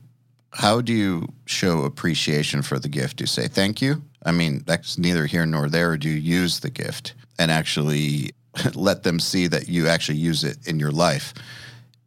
how 0.51 0.81
do 0.81 0.93
you 0.93 1.27
show 1.45 1.83
appreciation 1.83 2.61
for 2.61 2.79
the 2.79 2.89
gift? 2.89 3.17
Do 3.17 3.23
you 3.23 3.27
say 3.27 3.47
thank 3.47 3.81
you? 3.81 4.03
I 4.25 4.31
mean, 4.31 4.63
that's 4.65 4.97
neither 4.97 5.25
here 5.25 5.45
nor 5.45 5.69
there. 5.69 5.97
Do 5.97 6.09
you 6.09 6.15
use 6.15 6.59
the 6.59 6.69
gift 6.69 7.13
and 7.39 7.49
actually 7.49 8.31
let 8.75 9.03
them 9.03 9.19
see 9.19 9.47
that 9.47 9.67
you 9.67 9.87
actually 9.87 10.17
use 10.17 10.43
it 10.43 10.57
in 10.67 10.79
your 10.79 10.91
life? 10.91 11.33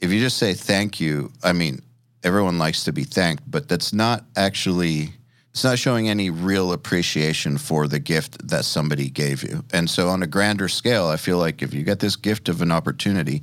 If 0.01 0.13
you 0.13 0.21
just 0.21 0.37
say 0.37 0.55
thank 0.55 1.01
you, 1.01 1.33
I 1.43 1.53
mean, 1.53 1.81
everyone 2.23 2.59
likes 2.59 2.85
to 2.85 2.93
be 2.93 3.05
thanked, 3.05 3.51
but 3.51 3.69
that's 3.69 3.93
not 3.93 4.25
actually 4.37 5.13
it's 5.57 5.65
not 5.65 5.79
showing 5.79 6.07
any 6.07 6.29
real 6.29 6.71
appreciation 6.71 7.57
for 7.57 7.89
the 7.89 7.99
gift 7.99 8.47
that 8.47 8.67
somebody 8.67 9.09
gave 9.09 9.43
you. 9.43 9.65
And 9.73 9.89
so 9.89 10.11
on 10.11 10.23
a 10.23 10.27
grander 10.27 10.69
scale, 10.69 11.07
I 11.07 11.17
feel 11.17 11.39
like 11.39 11.63
if 11.63 11.73
you 11.73 11.83
get 11.83 12.01
this 12.01 12.15
gift 12.15 12.51
of 12.51 12.61
an 12.61 12.71
opportunity, 12.71 13.43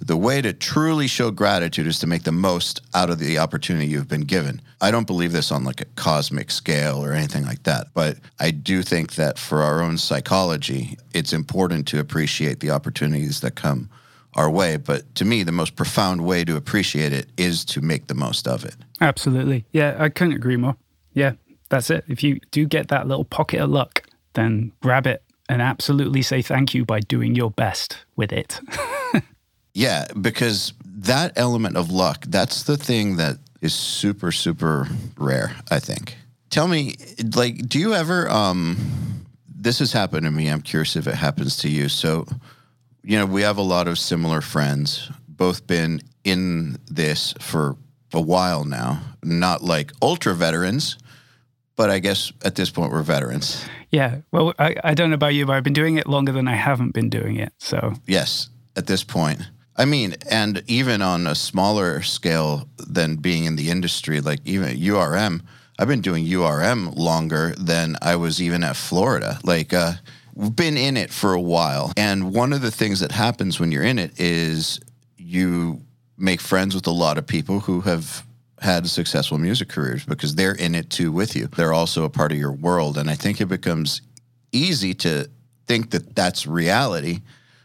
the 0.00 0.16
way 0.16 0.42
to 0.42 0.52
truly 0.52 1.06
show 1.06 1.30
gratitude 1.30 1.86
is 1.86 2.00
to 2.00 2.08
make 2.08 2.24
the 2.24 2.32
most 2.32 2.80
out 2.94 3.10
of 3.10 3.20
the 3.20 3.38
opportunity 3.38 3.86
you've 3.86 4.08
been 4.08 4.22
given. 4.22 4.60
I 4.80 4.90
don't 4.90 5.06
believe 5.06 5.30
this 5.30 5.52
on 5.52 5.62
like 5.62 5.80
a 5.80 5.84
cosmic 5.94 6.50
scale 6.50 6.96
or 6.96 7.12
anything 7.12 7.44
like 7.44 7.62
that, 7.62 7.94
but 7.94 8.18
I 8.40 8.50
do 8.50 8.82
think 8.82 9.14
that 9.14 9.38
for 9.38 9.62
our 9.62 9.80
own 9.80 9.98
psychology, 9.98 10.98
it's 11.14 11.32
important 11.32 11.86
to 11.86 12.00
appreciate 12.00 12.58
the 12.58 12.72
opportunities 12.72 13.40
that 13.42 13.54
come 13.54 13.88
our 14.34 14.50
way. 14.50 14.78
But 14.78 15.14
to 15.14 15.24
me, 15.24 15.44
the 15.44 15.52
most 15.52 15.76
profound 15.76 16.22
way 16.22 16.44
to 16.44 16.56
appreciate 16.56 17.12
it 17.12 17.28
is 17.36 17.64
to 17.66 17.80
make 17.80 18.08
the 18.08 18.16
most 18.16 18.48
of 18.48 18.64
it. 18.64 18.74
Absolutely. 19.00 19.64
Yeah, 19.70 19.94
I 20.00 20.08
couldn't 20.08 20.34
agree 20.34 20.56
more. 20.56 20.76
Yeah, 21.14 21.32
that's 21.72 21.90
it. 21.90 22.04
If 22.06 22.22
you 22.22 22.38
do 22.52 22.64
get 22.66 22.88
that 22.88 23.08
little 23.08 23.24
pocket 23.24 23.60
of 23.60 23.70
luck, 23.70 24.04
then 24.34 24.72
grab 24.80 25.06
it 25.06 25.22
and 25.48 25.60
absolutely 25.60 26.22
say 26.22 26.40
thank 26.40 26.72
you 26.72 26.84
by 26.84 27.00
doing 27.00 27.34
your 27.34 27.50
best 27.50 27.98
with 28.14 28.32
it. 28.32 28.60
Yeah, 29.74 30.06
because 30.20 30.74
that 30.84 31.32
element 31.36 31.76
of 31.76 31.90
luck, 31.90 32.24
that's 32.28 32.64
the 32.64 32.76
thing 32.76 33.16
that 33.16 33.38
is 33.60 33.74
super, 33.74 34.32
super 34.32 34.88
rare, 35.16 35.56
I 35.70 35.78
think. 35.78 36.16
Tell 36.50 36.68
me, 36.68 36.96
like, 37.34 37.68
do 37.68 37.78
you 37.78 37.94
ever, 37.94 38.28
um, 38.28 39.24
this 39.48 39.78
has 39.78 39.92
happened 39.92 40.24
to 40.24 40.30
me. 40.30 40.48
I'm 40.48 40.60
curious 40.60 40.96
if 40.96 41.06
it 41.06 41.14
happens 41.14 41.56
to 41.58 41.70
you. 41.70 41.88
So, 41.88 42.26
you 43.02 43.18
know, 43.18 43.24
we 43.24 43.42
have 43.42 43.56
a 43.56 43.62
lot 43.62 43.88
of 43.88 43.98
similar 43.98 44.40
friends, 44.40 45.10
both 45.28 45.66
been 45.66 46.02
in 46.24 46.78
this 46.90 47.32
for 47.40 47.76
a 48.12 48.20
while 48.20 48.64
now, 48.64 49.00
not 49.22 49.62
like 49.62 49.92
ultra 50.02 50.34
veterans, 50.34 50.98
but 51.76 51.90
I 51.90 51.98
guess 51.98 52.32
at 52.44 52.54
this 52.54 52.70
point 52.70 52.92
we're 52.92 53.02
veterans. 53.02 53.64
yeah. 53.90 54.18
Well, 54.30 54.54
I, 54.58 54.76
I 54.84 54.94
don't 54.94 55.10
know 55.10 55.14
about 55.14 55.34
you, 55.34 55.46
but 55.46 55.54
I've 55.54 55.64
been 55.64 55.72
doing 55.72 55.96
it 55.96 56.06
longer 56.06 56.32
than 56.32 56.48
I 56.48 56.54
haven't 56.54 56.92
been 56.92 57.08
doing 57.08 57.36
it. 57.36 57.52
So 57.58 57.94
Yes, 58.06 58.48
at 58.76 58.86
this 58.86 59.04
point. 59.04 59.42
I 59.76 59.86
mean, 59.86 60.16
and 60.30 60.62
even 60.66 61.00
on 61.00 61.26
a 61.26 61.34
smaller 61.34 62.02
scale 62.02 62.68
than 62.76 63.16
being 63.16 63.44
in 63.44 63.56
the 63.56 63.70
industry, 63.70 64.20
like 64.20 64.40
even 64.44 64.76
URM, 64.76 65.40
I've 65.78 65.88
been 65.88 66.02
doing 66.02 66.26
URM 66.26 66.94
longer 66.94 67.54
than 67.56 67.96
I 68.02 68.16
was 68.16 68.42
even 68.42 68.62
at 68.62 68.76
Florida. 68.76 69.38
Like, 69.42 69.72
uh, 69.72 69.94
we've 70.34 70.54
been 70.54 70.76
in 70.76 70.96
it 70.96 71.10
for 71.10 71.32
a 71.32 71.40
while. 71.40 71.92
And 71.96 72.34
one 72.34 72.52
of 72.52 72.60
the 72.60 72.70
things 72.70 73.00
that 73.00 73.12
happens 73.12 73.58
when 73.58 73.72
you're 73.72 73.82
in 73.82 73.98
it 73.98 74.20
is 74.20 74.78
you 75.16 75.80
make 76.18 76.40
friends 76.40 76.74
with 76.74 76.86
a 76.86 76.92
lot 76.92 77.18
of 77.18 77.26
people 77.26 77.60
who 77.60 77.80
have 77.80 78.24
had 78.62 78.88
successful 78.88 79.38
music 79.38 79.68
careers 79.68 80.04
because 80.04 80.36
they're 80.36 80.54
in 80.54 80.74
it 80.74 80.88
too 80.88 81.10
with 81.10 81.34
you. 81.34 81.48
They're 81.48 81.72
also 81.72 82.04
a 82.04 82.10
part 82.10 82.32
of 82.32 82.38
your 82.38 82.52
world. 82.52 82.96
And 82.96 83.10
I 83.10 83.14
think 83.14 83.40
it 83.40 83.46
becomes 83.46 84.02
easy 84.52 84.94
to 84.94 85.28
think 85.66 85.90
that 85.90 86.14
that's 86.14 86.46
reality. 86.46 87.20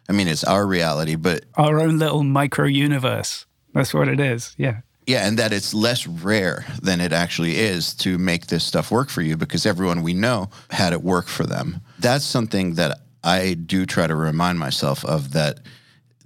I 0.09 0.13
mean, 0.13 0.27
it's 0.27 0.43
our 0.43 0.65
reality, 0.65 1.15
but 1.15 1.45
our 1.55 1.79
own 1.79 1.99
little 1.99 2.23
micro 2.23 2.65
universe. 2.65 3.45
That's 3.73 3.93
what 3.93 4.07
it 4.07 4.19
is. 4.19 4.55
Yeah. 4.57 4.81
yeah, 5.05 5.27
and 5.27 5.37
that 5.37 5.53
it's 5.53 5.73
less 5.73 6.07
rare 6.07 6.65
than 6.81 6.99
it 6.99 7.13
actually 7.13 7.57
is 7.57 7.93
to 7.95 8.17
make 8.17 8.47
this 8.47 8.63
stuff 8.63 8.89
work 8.89 9.09
for 9.09 9.21
you 9.21 9.37
because 9.37 9.65
everyone 9.65 10.01
we 10.01 10.13
know 10.13 10.49
had 10.71 10.93
it 10.93 11.03
work 11.03 11.27
for 11.27 11.45
them. 11.45 11.81
That's 11.99 12.25
something 12.25 12.75
that 12.75 12.99
I 13.23 13.53
do 13.53 13.85
try 13.85 14.07
to 14.07 14.15
remind 14.15 14.57
myself 14.57 15.05
of 15.05 15.33
that 15.33 15.59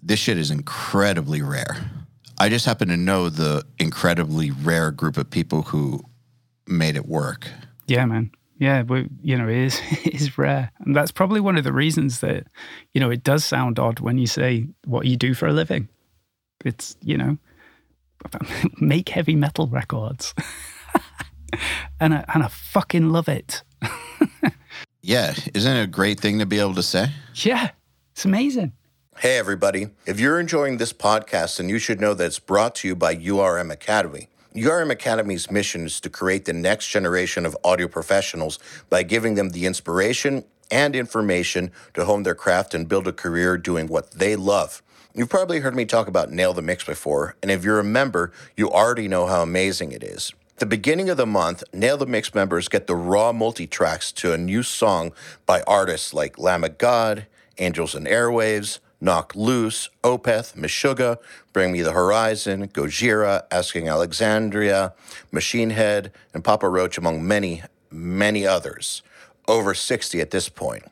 this 0.02 0.20
shit 0.20 0.38
is 0.38 0.52
incredibly 0.52 1.42
rare. 1.42 1.78
I 2.42 2.50
just 2.50 2.66
happen 2.66 2.88
to 2.88 2.98
know 2.98 3.30
the 3.30 3.64
incredibly 3.78 4.50
rare 4.50 4.90
group 4.90 5.16
of 5.16 5.30
people 5.30 5.62
who 5.62 6.04
made 6.66 6.96
it 6.96 7.06
work. 7.06 7.48
Yeah, 7.86 8.04
man. 8.06 8.32
Yeah, 8.58 8.84
you 9.22 9.38
know, 9.38 9.48
it 9.48 9.58
is 9.58 9.80
it 10.04 10.16
is 10.16 10.40
rare, 10.40 10.72
and 10.80 10.96
that's 10.96 11.12
probably 11.12 11.40
one 11.40 11.56
of 11.56 11.64
the 11.64 11.72
reasons 11.72 12.22
that 12.22 12.48
you 12.94 13.00
know 13.00 13.12
it 13.12 13.24
does 13.24 13.46
sound 13.46 13.78
odd 13.78 14.00
when 14.00 14.18
you 14.18 14.26
say 14.26 14.66
what 14.86 15.06
you 15.06 15.18
do 15.18 15.36
for 15.36 15.48
a 15.48 15.54
living. 15.54 15.88
It's 16.66 16.98
you 17.04 17.16
know, 17.16 17.38
make 18.82 19.10
heavy 19.10 19.36
metal 19.36 19.68
records, 19.68 20.34
and 22.00 22.16
I, 22.16 22.26
and 22.34 22.42
I 22.42 22.48
fucking 22.48 23.10
love 23.10 23.30
it. 23.30 23.62
Yeah, 25.04 25.36
isn't 25.54 25.78
it 25.78 25.84
a 25.84 25.88
great 25.88 26.20
thing 26.20 26.40
to 26.40 26.48
be 26.48 26.60
able 26.60 26.76
to 26.76 26.84
say? 26.84 27.12
Yeah, 27.36 27.70
it's 28.14 28.26
amazing. 28.26 28.74
Hey, 29.22 29.38
everybody. 29.38 29.90
If 30.08 30.20
you're 30.20 30.40
enjoying 30.40 30.78
this 30.78 30.94
podcast, 30.94 31.58
then 31.58 31.70
you 31.70 31.78
should 31.78 32.02
know 32.02 32.16
that 32.16 32.26
it's 32.26 32.40
brought 32.40 32.74
to 32.78 32.88
you 32.88 32.96
by 32.96 33.16
URM 33.16 33.72
Academy. 33.72 34.30
URM 34.56 34.92
Academy's 34.92 35.52
mission 35.52 35.86
is 35.86 36.00
to 36.00 36.10
create 36.10 36.46
the 36.46 36.54
next 36.54 36.88
generation 36.88 37.46
of 37.46 37.56
audio 37.64 37.88
professionals 37.88 38.58
by 38.90 39.04
giving 39.04 39.36
them 39.36 39.52
the 39.52 39.68
inspiration, 39.68 40.44
and 40.72 40.96
information 40.96 41.70
to 41.94 42.06
hone 42.06 42.24
their 42.24 42.34
craft 42.34 42.74
and 42.74 42.90
build 42.90 43.08
a 43.08 43.14
career 43.14 43.60
doing 43.60 43.86
what 43.86 44.10
they 44.10 44.36
love. 44.36 44.82
You've 45.14 45.30
probably 45.30 45.60
heard 45.60 45.76
me 45.76 45.86
talk 45.86 46.08
about 46.08 46.32
Nail 46.32 46.54
the 46.54 46.64
Mix 46.64 46.84
before, 46.84 47.36
and 47.44 47.52
if 47.52 47.64
you're 47.64 47.80
a 47.80 47.84
member, 47.84 48.32
you 48.58 48.72
already 48.72 49.08
know 49.08 49.28
how 49.28 49.44
amazing 49.44 49.92
it 49.92 50.02
is. 50.02 50.34
The 50.58 50.66
beginning 50.66 51.12
of 51.12 51.18
the 51.18 51.28
month, 51.28 51.64
Nail 51.72 51.98
the 51.98 52.08
Mix 52.08 52.34
members 52.34 52.68
get 52.68 52.88
the 52.88 52.96
raw 52.96 53.32
multi 53.32 53.68
tracks 53.68 54.12
to 54.14 54.34
a 54.34 54.38
new 54.40 54.64
song 54.64 55.12
by 55.46 55.62
artists 55.68 56.12
like 56.12 56.40
Lamb 56.40 56.64
of 56.64 56.80
God, 56.80 57.28
Angels 57.60 57.94
and 57.94 58.08
Airwaves, 58.08 58.80
Knocked 59.02 59.36
Loose, 59.36 59.90
Opeth, 60.04 60.54
Meshuggah, 60.56 61.18
Bring 61.52 61.72
Me 61.72 61.82
the 61.82 61.92
Horizon, 61.92 62.68
Gojira, 62.68 63.44
Asking 63.50 63.90
Alexandria, 63.90 64.94
Machine 65.32 65.72
Head, 65.72 66.12
and 66.34 66.44
Papa 66.44 66.70
Roach, 66.70 67.00
among 67.00 67.28
many, 67.28 67.64
many 67.90 68.46
others. 68.46 69.02
Over 69.48 69.74
60 69.74 70.22
at 70.22 70.30
this 70.30 70.48
point. 70.48 70.84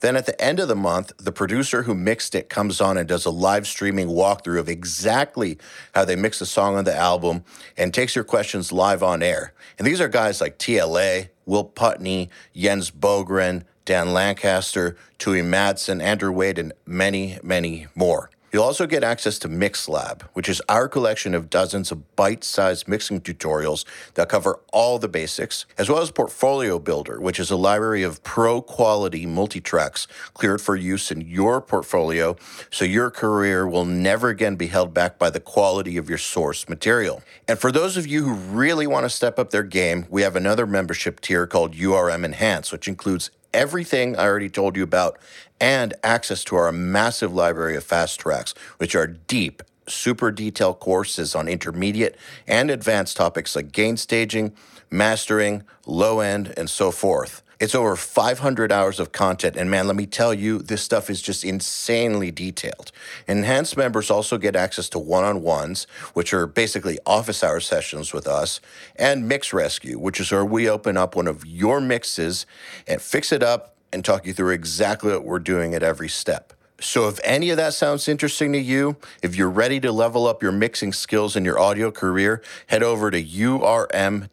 Then 0.00 0.16
at 0.16 0.26
the 0.26 0.38
end 0.38 0.60
of 0.60 0.68
the 0.68 0.76
month, 0.76 1.12
the 1.16 1.32
producer 1.32 1.84
who 1.84 1.94
mixed 1.94 2.34
it 2.34 2.50
comes 2.50 2.78
on 2.78 2.98
and 2.98 3.08
does 3.08 3.24
a 3.24 3.30
live 3.30 3.66
streaming 3.66 4.08
walkthrough 4.08 4.58
of 4.58 4.68
exactly 4.68 5.56
how 5.94 6.04
they 6.04 6.14
mix 6.14 6.40
the 6.40 6.44
song 6.44 6.76
on 6.76 6.84
the 6.84 6.94
album 6.94 7.42
and 7.78 7.94
takes 7.94 8.14
your 8.14 8.24
questions 8.24 8.70
live 8.70 9.02
on 9.02 9.22
air. 9.22 9.54
And 9.78 9.86
these 9.86 10.02
are 10.02 10.08
guys 10.08 10.42
like 10.42 10.58
TLA, 10.58 11.30
Will 11.46 11.64
Putney, 11.64 12.28
Jens 12.54 12.90
Bogren, 12.90 13.62
Dan 13.84 14.12
Lancaster, 14.12 14.96
Tue 15.18 15.42
Madsen, 15.42 16.02
Andrew 16.02 16.32
Wade, 16.32 16.58
and 16.58 16.72
many, 16.86 17.38
many 17.42 17.86
more. 17.94 18.30
You'll 18.54 18.62
also 18.62 18.86
get 18.86 19.02
access 19.02 19.40
to 19.40 19.48
MixLab, 19.48 20.22
which 20.34 20.48
is 20.48 20.62
our 20.68 20.86
collection 20.86 21.34
of 21.34 21.50
dozens 21.50 21.90
of 21.90 22.14
bite 22.14 22.44
sized 22.44 22.86
mixing 22.86 23.20
tutorials 23.20 23.84
that 24.14 24.28
cover 24.28 24.60
all 24.72 25.00
the 25.00 25.08
basics, 25.08 25.66
as 25.76 25.90
well 25.90 26.00
as 26.00 26.12
Portfolio 26.12 26.78
Builder, 26.78 27.20
which 27.20 27.40
is 27.40 27.50
a 27.50 27.56
library 27.56 28.04
of 28.04 28.22
pro 28.22 28.62
quality 28.62 29.26
multi 29.26 29.60
tracks 29.60 30.06
cleared 30.34 30.60
for 30.60 30.76
use 30.76 31.10
in 31.10 31.20
your 31.20 31.60
portfolio 31.60 32.36
so 32.70 32.84
your 32.84 33.10
career 33.10 33.66
will 33.66 33.84
never 33.84 34.28
again 34.28 34.54
be 34.54 34.68
held 34.68 34.94
back 34.94 35.18
by 35.18 35.30
the 35.30 35.40
quality 35.40 35.96
of 35.96 36.08
your 36.08 36.18
source 36.18 36.68
material. 36.68 37.24
And 37.48 37.58
for 37.58 37.72
those 37.72 37.96
of 37.96 38.06
you 38.06 38.22
who 38.22 38.34
really 38.34 38.86
want 38.86 39.04
to 39.04 39.10
step 39.10 39.36
up 39.36 39.50
their 39.50 39.64
game, 39.64 40.06
we 40.08 40.22
have 40.22 40.36
another 40.36 40.64
membership 40.64 41.18
tier 41.18 41.48
called 41.48 41.74
URM 41.74 42.24
Enhance, 42.24 42.70
which 42.70 42.86
includes 42.86 43.32
everything 43.54 44.16
I 44.16 44.24
already 44.24 44.50
told 44.50 44.76
you 44.76 44.82
about 44.82 45.18
and 45.60 45.94
access 46.02 46.44
to 46.44 46.56
our 46.56 46.72
massive 46.72 47.32
library 47.32 47.76
of 47.76 47.84
fast 47.84 48.20
tracks, 48.20 48.52
which 48.78 48.94
are 48.94 49.06
deep, 49.06 49.62
super 49.86 50.30
detailed 50.30 50.80
courses 50.80 51.34
on 51.34 51.48
intermediate 51.48 52.18
and 52.46 52.70
advanced 52.70 53.16
topics 53.16 53.54
like 53.54 53.72
gain 53.72 53.96
staging, 53.96 54.52
mastering, 54.90 55.62
low 55.86 56.20
end, 56.20 56.52
and 56.56 56.68
so 56.68 56.90
forth. 56.90 57.42
It's 57.60 57.74
over 57.74 57.96
500 57.96 58.72
hours 58.72 58.98
of 58.98 59.12
content, 59.12 59.56
and 59.56 59.70
man, 59.70 59.86
let 59.86 59.96
me 59.96 60.06
tell 60.06 60.34
you, 60.34 60.58
this 60.58 60.82
stuff 60.82 61.08
is 61.08 61.22
just 61.22 61.44
insanely 61.44 62.30
detailed. 62.30 62.90
Enhanced 63.28 63.76
members 63.76 64.10
also 64.10 64.38
get 64.38 64.56
access 64.56 64.88
to 64.90 64.98
one 64.98 65.24
on 65.24 65.42
ones, 65.42 65.86
which 66.14 66.34
are 66.34 66.46
basically 66.46 66.98
office 67.06 67.44
hour 67.44 67.60
sessions 67.60 68.12
with 68.12 68.26
us, 68.26 68.60
and 68.96 69.28
Mix 69.28 69.52
Rescue, 69.52 69.98
which 69.98 70.18
is 70.20 70.32
where 70.32 70.44
we 70.44 70.68
open 70.68 70.96
up 70.96 71.14
one 71.16 71.28
of 71.28 71.46
your 71.46 71.80
mixes 71.80 72.46
and 72.86 73.00
fix 73.00 73.32
it 73.32 73.42
up 73.42 73.76
and 73.92 74.04
talk 74.04 74.26
you 74.26 74.32
through 74.32 74.50
exactly 74.50 75.12
what 75.12 75.24
we're 75.24 75.38
doing 75.38 75.74
at 75.74 75.82
every 75.82 76.08
step. 76.08 76.52
So, 76.80 77.08
if 77.08 77.20
any 77.22 77.50
of 77.50 77.56
that 77.56 77.72
sounds 77.72 78.08
interesting 78.08 78.52
to 78.52 78.58
you, 78.58 78.96
if 79.22 79.36
you're 79.36 79.48
ready 79.48 79.78
to 79.80 79.92
level 79.92 80.26
up 80.26 80.42
your 80.42 80.50
mixing 80.50 80.92
skills 80.92 81.36
in 81.36 81.44
your 81.44 81.58
audio 81.58 81.92
career, 81.92 82.42
head 82.66 82.82
over 82.82 83.12
to 83.12 83.22
urm.academy 83.24 84.28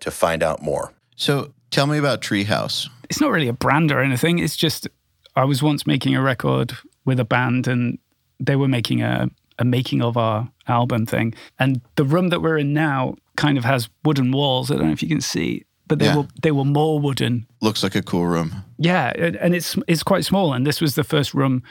to 0.00 0.10
find 0.10 0.42
out 0.42 0.62
more. 0.62 0.92
So 1.16 1.52
tell 1.70 1.86
me 1.86 1.98
about 1.98 2.20
Treehouse. 2.20 2.88
It's 3.08 3.20
not 3.20 3.30
really 3.30 3.48
a 3.48 3.52
brand 3.52 3.92
or 3.92 4.00
anything. 4.00 4.38
It's 4.38 4.56
just 4.56 4.88
I 5.34 5.44
was 5.44 5.62
once 5.62 5.86
making 5.86 6.14
a 6.14 6.22
record 6.22 6.76
with 7.04 7.20
a 7.20 7.24
band 7.24 7.68
and 7.68 7.98
they 8.40 8.56
were 8.56 8.68
making 8.68 9.02
a, 9.02 9.28
a 9.58 9.64
making 9.64 10.02
of 10.02 10.16
our 10.16 10.48
album 10.68 11.06
thing. 11.06 11.34
And 11.58 11.80
the 11.96 12.04
room 12.04 12.28
that 12.30 12.42
we're 12.42 12.58
in 12.58 12.72
now 12.72 13.14
kind 13.36 13.56
of 13.58 13.64
has 13.64 13.88
wooden 14.04 14.32
walls. 14.32 14.70
I 14.70 14.76
don't 14.76 14.86
know 14.86 14.92
if 14.92 15.02
you 15.02 15.08
can 15.08 15.20
see, 15.20 15.64
but 15.86 15.98
they 15.98 16.06
Yeah. 16.06 16.16
were 16.16 16.26
they 16.42 16.50
were 16.52 16.64
more 16.64 16.98
wooden 16.98 17.46
Looks 17.60 17.82
like 17.82 17.94
a 17.94 18.02
cool 18.02 18.26
room. 18.26 18.64
Yeah, 18.78 19.12
and 19.16 19.54
it's 19.54 19.76
it's 19.86 20.02
quite 20.02 20.24
small, 20.24 20.52
and 20.52 20.66
this 20.66 20.80
was 20.80 20.94
the 20.94 21.04
first 21.04 21.32
room, 21.34 21.62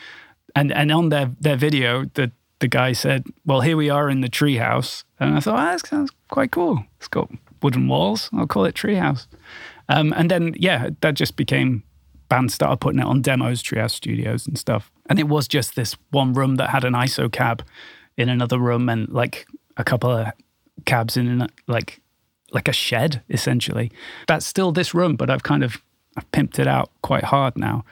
and 0.55 0.71
and 0.71 0.91
on 0.91 1.09
their 1.09 1.31
their 1.39 1.57
video, 1.57 2.05
the 2.13 2.31
the 2.59 2.67
guy 2.69 2.93
said, 2.93 3.25
"Well, 3.45 3.61
here 3.61 3.75
we 3.77 3.89
are 3.89 4.09
in 4.09 4.21
the 4.21 4.29
treehouse," 4.29 5.03
and 5.19 5.35
I 5.35 5.39
thought, 5.41 5.59
oh, 5.59 5.65
that 5.71 5.85
sounds 5.87 6.11
quite 6.29 6.51
cool. 6.51 6.83
It's 6.97 7.07
got 7.09 7.29
wooden 7.61 7.87
walls. 7.87 8.29
I'll 8.33 8.47
call 8.47 8.65
it 8.65 8.75
treehouse. 8.75 9.27
Um, 9.89 10.13
and 10.15 10.29
then 10.31 10.53
yeah, 10.57 10.89
that 11.01 11.13
just 11.13 11.35
became 11.35 11.83
bands 12.27 12.53
started 12.55 12.77
putting 12.77 12.99
it 12.99 13.05
on 13.05 13.21
demos, 13.21 13.61
treehouse 13.61 13.91
studios 13.91 14.47
and 14.47 14.57
stuff, 14.57 14.91
and 15.09 15.19
it 15.19 15.27
was 15.27 15.47
just 15.47 15.75
this 15.75 15.95
one 16.11 16.33
room 16.33 16.55
that 16.55 16.69
had 16.69 16.83
an 16.83 16.93
ISO 16.93 17.31
cab 17.31 17.63
in 18.17 18.29
another 18.29 18.57
room, 18.59 18.89
and 18.89 19.09
like 19.09 19.47
a 19.77 19.83
couple 19.83 20.09
of 20.09 20.27
cabs 20.85 21.17
in 21.17 21.47
like 21.67 22.01
like 22.51 22.67
a 22.67 22.73
shed 22.73 23.21
essentially. 23.29 23.91
That's 24.27 24.45
still 24.45 24.71
this 24.71 24.93
room, 24.93 25.15
but 25.15 25.29
I've 25.29 25.43
kind 25.43 25.63
of 25.63 25.81
I've 26.17 26.29
pimped 26.31 26.59
it 26.59 26.67
out 26.67 26.89
quite 27.01 27.25
hard 27.25 27.57
now. 27.57 27.83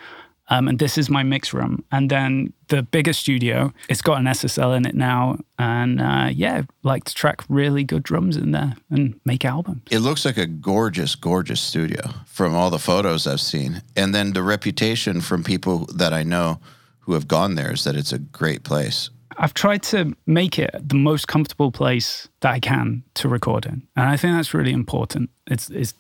Um, 0.54 0.68
and 0.68 0.78
this 0.78 1.00
is 1.00 1.10
my 1.10 1.24
mix 1.24 1.52
room. 1.52 1.84
And 1.92 2.12
then 2.12 2.54
the 2.68 2.84
bigger 2.84 3.14
studio, 3.14 3.74
it's 3.90 4.04
got 4.04 4.20
an 4.20 4.26
SSL 4.26 4.78
in 4.78 4.86
it 4.86 4.94
now. 4.94 5.40
And 5.58 6.00
uh, 6.00 6.30
yeah, 6.32 6.62
like 6.84 7.06
to 7.06 7.14
track 7.16 7.42
really 7.50 7.84
good 7.84 8.04
drums 8.04 8.38
in 8.38 8.52
there 8.52 8.76
and 8.92 9.20
make 9.26 9.46
albums. 9.46 9.82
It 9.90 10.00
looks 10.00 10.26
like 10.26 10.38
a 10.38 10.46
gorgeous, 10.46 11.16
gorgeous 11.16 11.60
studio 11.60 12.02
from 12.28 12.54
all 12.54 12.70
the 12.70 12.78
photos 12.78 13.26
I've 13.26 13.42
seen. 13.42 13.82
And 13.96 14.14
then 14.14 14.34
the 14.34 14.44
reputation 14.44 15.22
from 15.22 15.44
people 15.44 15.88
that 15.88 16.14
I 16.14 16.22
know 16.22 16.60
who 17.00 17.14
have 17.14 17.28
gone 17.28 17.56
there 17.56 17.74
is 17.74 17.84
that 17.86 17.96
it's 17.96 18.14
a 18.14 18.20
great 18.20 18.64
place. 18.64 19.10
I've 19.38 19.56
tried 19.56 19.82
to 19.84 20.16
make 20.28 20.60
it 20.60 20.70
the 20.88 20.96
most 20.96 21.28
comfortable 21.28 21.72
place 21.72 22.30
that 22.42 22.52
I 22.52 22.60
can 22.60 23.02
to 23.16 23.28
record 23.28 23.66
in. 23.66 23.88
And 23.96 24.08
I 24.08 24.18
think 24.18 24.36
that's 24.36 24.54
really 24.54 24.72
important. 24.72 25.32
It's, 25.48 25.72
it's 25.72 25.96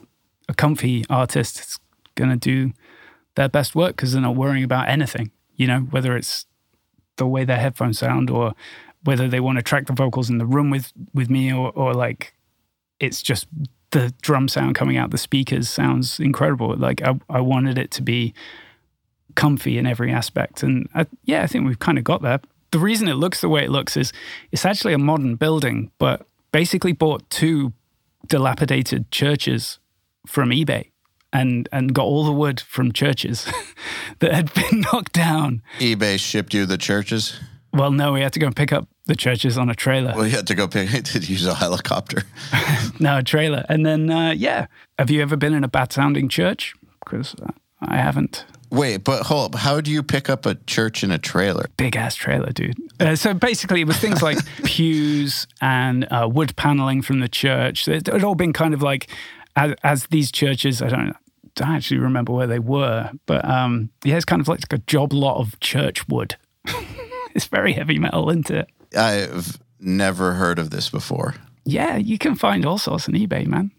a 0.48 0.54
comfy 0.54 1.06
artist 1.10 1.60
is 1.60 1.80
going 2.14 2.30
to 2.30 2.38
do 2.38 2.72
their 3.36 3.50
best 3.50 3.76
work 3.76 3.96
because 3.96 4.14
they're 4.14 4.22
not 4.22 4.36
worrying 4.36 4.64
about 4.64 4.90
anything, 4.90 5.32
you 5.56 5.68
know, 5.68 5.80
whether 5.80 6.16
it's 6.16 6.46
the 7.18 7.28
way 7.28 7.46
their 7.46 7.58
headphones 7.58 8.00
sound 8.00 8.30
or 8.30 8.54
whether 9.04 9.28
they 9.28 9.40
want 9.40 9.58
to 9.58 9.62
track 9.62 9.88
the 9.88 9.94
vocals 9.94 10.30
in 10.30 10.38
the 10.38 10.46
room 10.46 10.70
with, 10.70 10.92
with 11.14 11.30
me 11.30 11.52
or, 11.52 11.72
or 11.72 11.94
like 11.94 12.34
it's 13.00 13.22
just 13.22 13.48
the 13.92 14.14
drum 14.22 14.48
sound 14.48 14.76
coming 14.76 14.98
out 14.98 15.12
the 15.12 15.18
speakers 15.18 15.70
sounds 15.70 16.20
incredible. 16.20 16.76
Like 16.76 17.02
I, 17.02 17.20
I 17.30 17.42
wanted 17.42 17.78
it 17.78 17.92
to 17.92 18.02
be 18.02 18.34
comfy 19.36 19.78
in 19.78 19.86
every 19.86 20.12
aspect. 20.12 20.64
And 20.64 20.88
I, 20.96 21.06
yeah, 21.26 21.44
I 21.44 21.48
think 21.48 21.68
we've 21.68 21.80
kind 21.80 21.98
of 21.98 22.04
got 22.04 22.22
there. 22.22 22.40
The 22.72 22.80
reason 22.80 23.08
it 23.08 23.16
looks 23.16 23.42
the 23.42 23.50
way 23.50 23.64
it 23.64 23.70
looks 23.70 23.96
is 23.98 24.12
it's 24.52 24.66
actually 24.66 24.94
a 24.94 24.98
modern 24.98 25.36
building, 25.36 25.92
but 26.00 26.26
basically 26.52 26.92
bought 26.92 27.30
two 27.30 27.74
dilapidated 28.28 29.12
churches 29.12 29.80
from 30.26 30.50
eBay 30.50 30.93
and 31.34 31.68
and 31.72 31.94
got 31.94 32.04
all 32.04 32.24
the 32.24 32.32
wood 32.32 32.62
from 32.62 32.92
churches 32.94 33.46
that 34.20 34.32
had 34.32 34.54
been 34.54 34.82
knocked 34.94 35.14
down. 35.14 35.62
eBay 35.80 36.20
shipped 36.20 36.54
you 36.54 36.66
the 36.66 36.78
churches. 36.78 37.38
Well, 37.74 37.92
no, 37.92 38.14
we 38.14 38.22
had 38.22 38.34
to 38.34 38.40
go 38.40 38.46
and 38.46 38.56
pick 38.56 38.72
up 38.72 38.88
the 39.08 39.16
churches 39.16 39.58
on 39.58 39.70
a 39.70 39.76
trailer. 39.76 40.14
Well, 40.16 40.26
you 40.26 40.36
had 40.36 40.48
to 40.48 40.56
go 40.56 40.68
pick 40.68 40.90
to 41.04 41.20
use 41.20 41.46
a 41.46 41.56
helicopter. 41.56 42.22
no, 43.00 43.18
a 43.18 43.24
trailer. 43.24 43.66
And 43.68 43.84
then, 43.86 44.12
uh, 44.12 44.32
yeah. 44.32 44.68
Have 45.00 45.10
you 45.10 45.24
ever 45.24 45.36
been 45.36 45.54
in 45.54 45.64
a 45.64 45.68
bad 45.68 45.92
sounding 45.92 46.30
church? 46.30 46.76
Because 47.04 47.34
uh, 47.42 47.52
I 47.82 47.98
haven't. 47.98 48.46
Wait, 48.70 48.98
but 49.04 49.24
hold 49.24 49.54
up. 49.54 49.60
How 49.62 49.82
do 49.82 49.92
you 49.92 50.02
pick 50.04 50.30
up 50.30 50.46
a 50.46 50.56
church 50.56 51.04
in 51.04 51.12
a 51.12 51.18
trailer? 51.18 51.66
Big 51.78 51.96
ass 51.96 52.16
trailer, 52.16 52.52
dude. 52.52 52.78
Uh, 53.00 53.16
so 53.16 53.34
basically, 53.34 53.82
it 53.82 53.88
was 53.88 53.98
things 53.98 54.22
like 54.22 54.38
pews 54.64 55.48
and 55.62 56.08
uh, 56.12 56.30
wood 56.32 56.56
paneling 56.56 57.02
from 57.02 57.20
the 57.20 57.30
church. 57.30 57.88
It 57.88 58.08
had 58.08 58.24
all 58.24 58.36
been 58.36 58.54
kind 58.54 58.74
of 58.74 58.82
like, 58.82 59.10
as, 59.56 59.76
as 59.84 60.08
these 60.08 60.32
churches, 60.32 60.82
I 60.82 60.90
don't, 60.90 61.16
don't 61.56 61.72
actually 61.72 62.00
remember 62.00 62.34
where 62.34 62.48
they 62.48 62.60
were, 62.60 63.12
but 63.26 63.46
um, 63.46 63.90
yeah, 64.04 64.16
it's 64.16 64.26
kind 64.26 64.42
of 64.42 64.48
like 64.48 64.62
a 64.72 64.78
job 64.80 65.14
lot 65.14 65.38
of 65.38 65.60
church 65.60 66.08
wood. 66.08 66.36
it's 67.36 67.46
very 67.46 67.74
heavy 67.74 68.00
metal, 68.00 68.30
isn't 68.30 68.50
it? 68.50 68.70
I've 68.98 69.60
never 69.80 70.34
heard 70.34 70.60
of 70.60 70.70
this 70.70 70.90
before. 70.90 71.36
Yeah, 71.66 71.98
you 71.98 72.18
can 72.18 72.36
find 72.36 72.66
all 72.66 72.78
sorts 72.78 73.08
on 73.08 73.16
eBay, 73.16 73.46
man. 73.46 73.72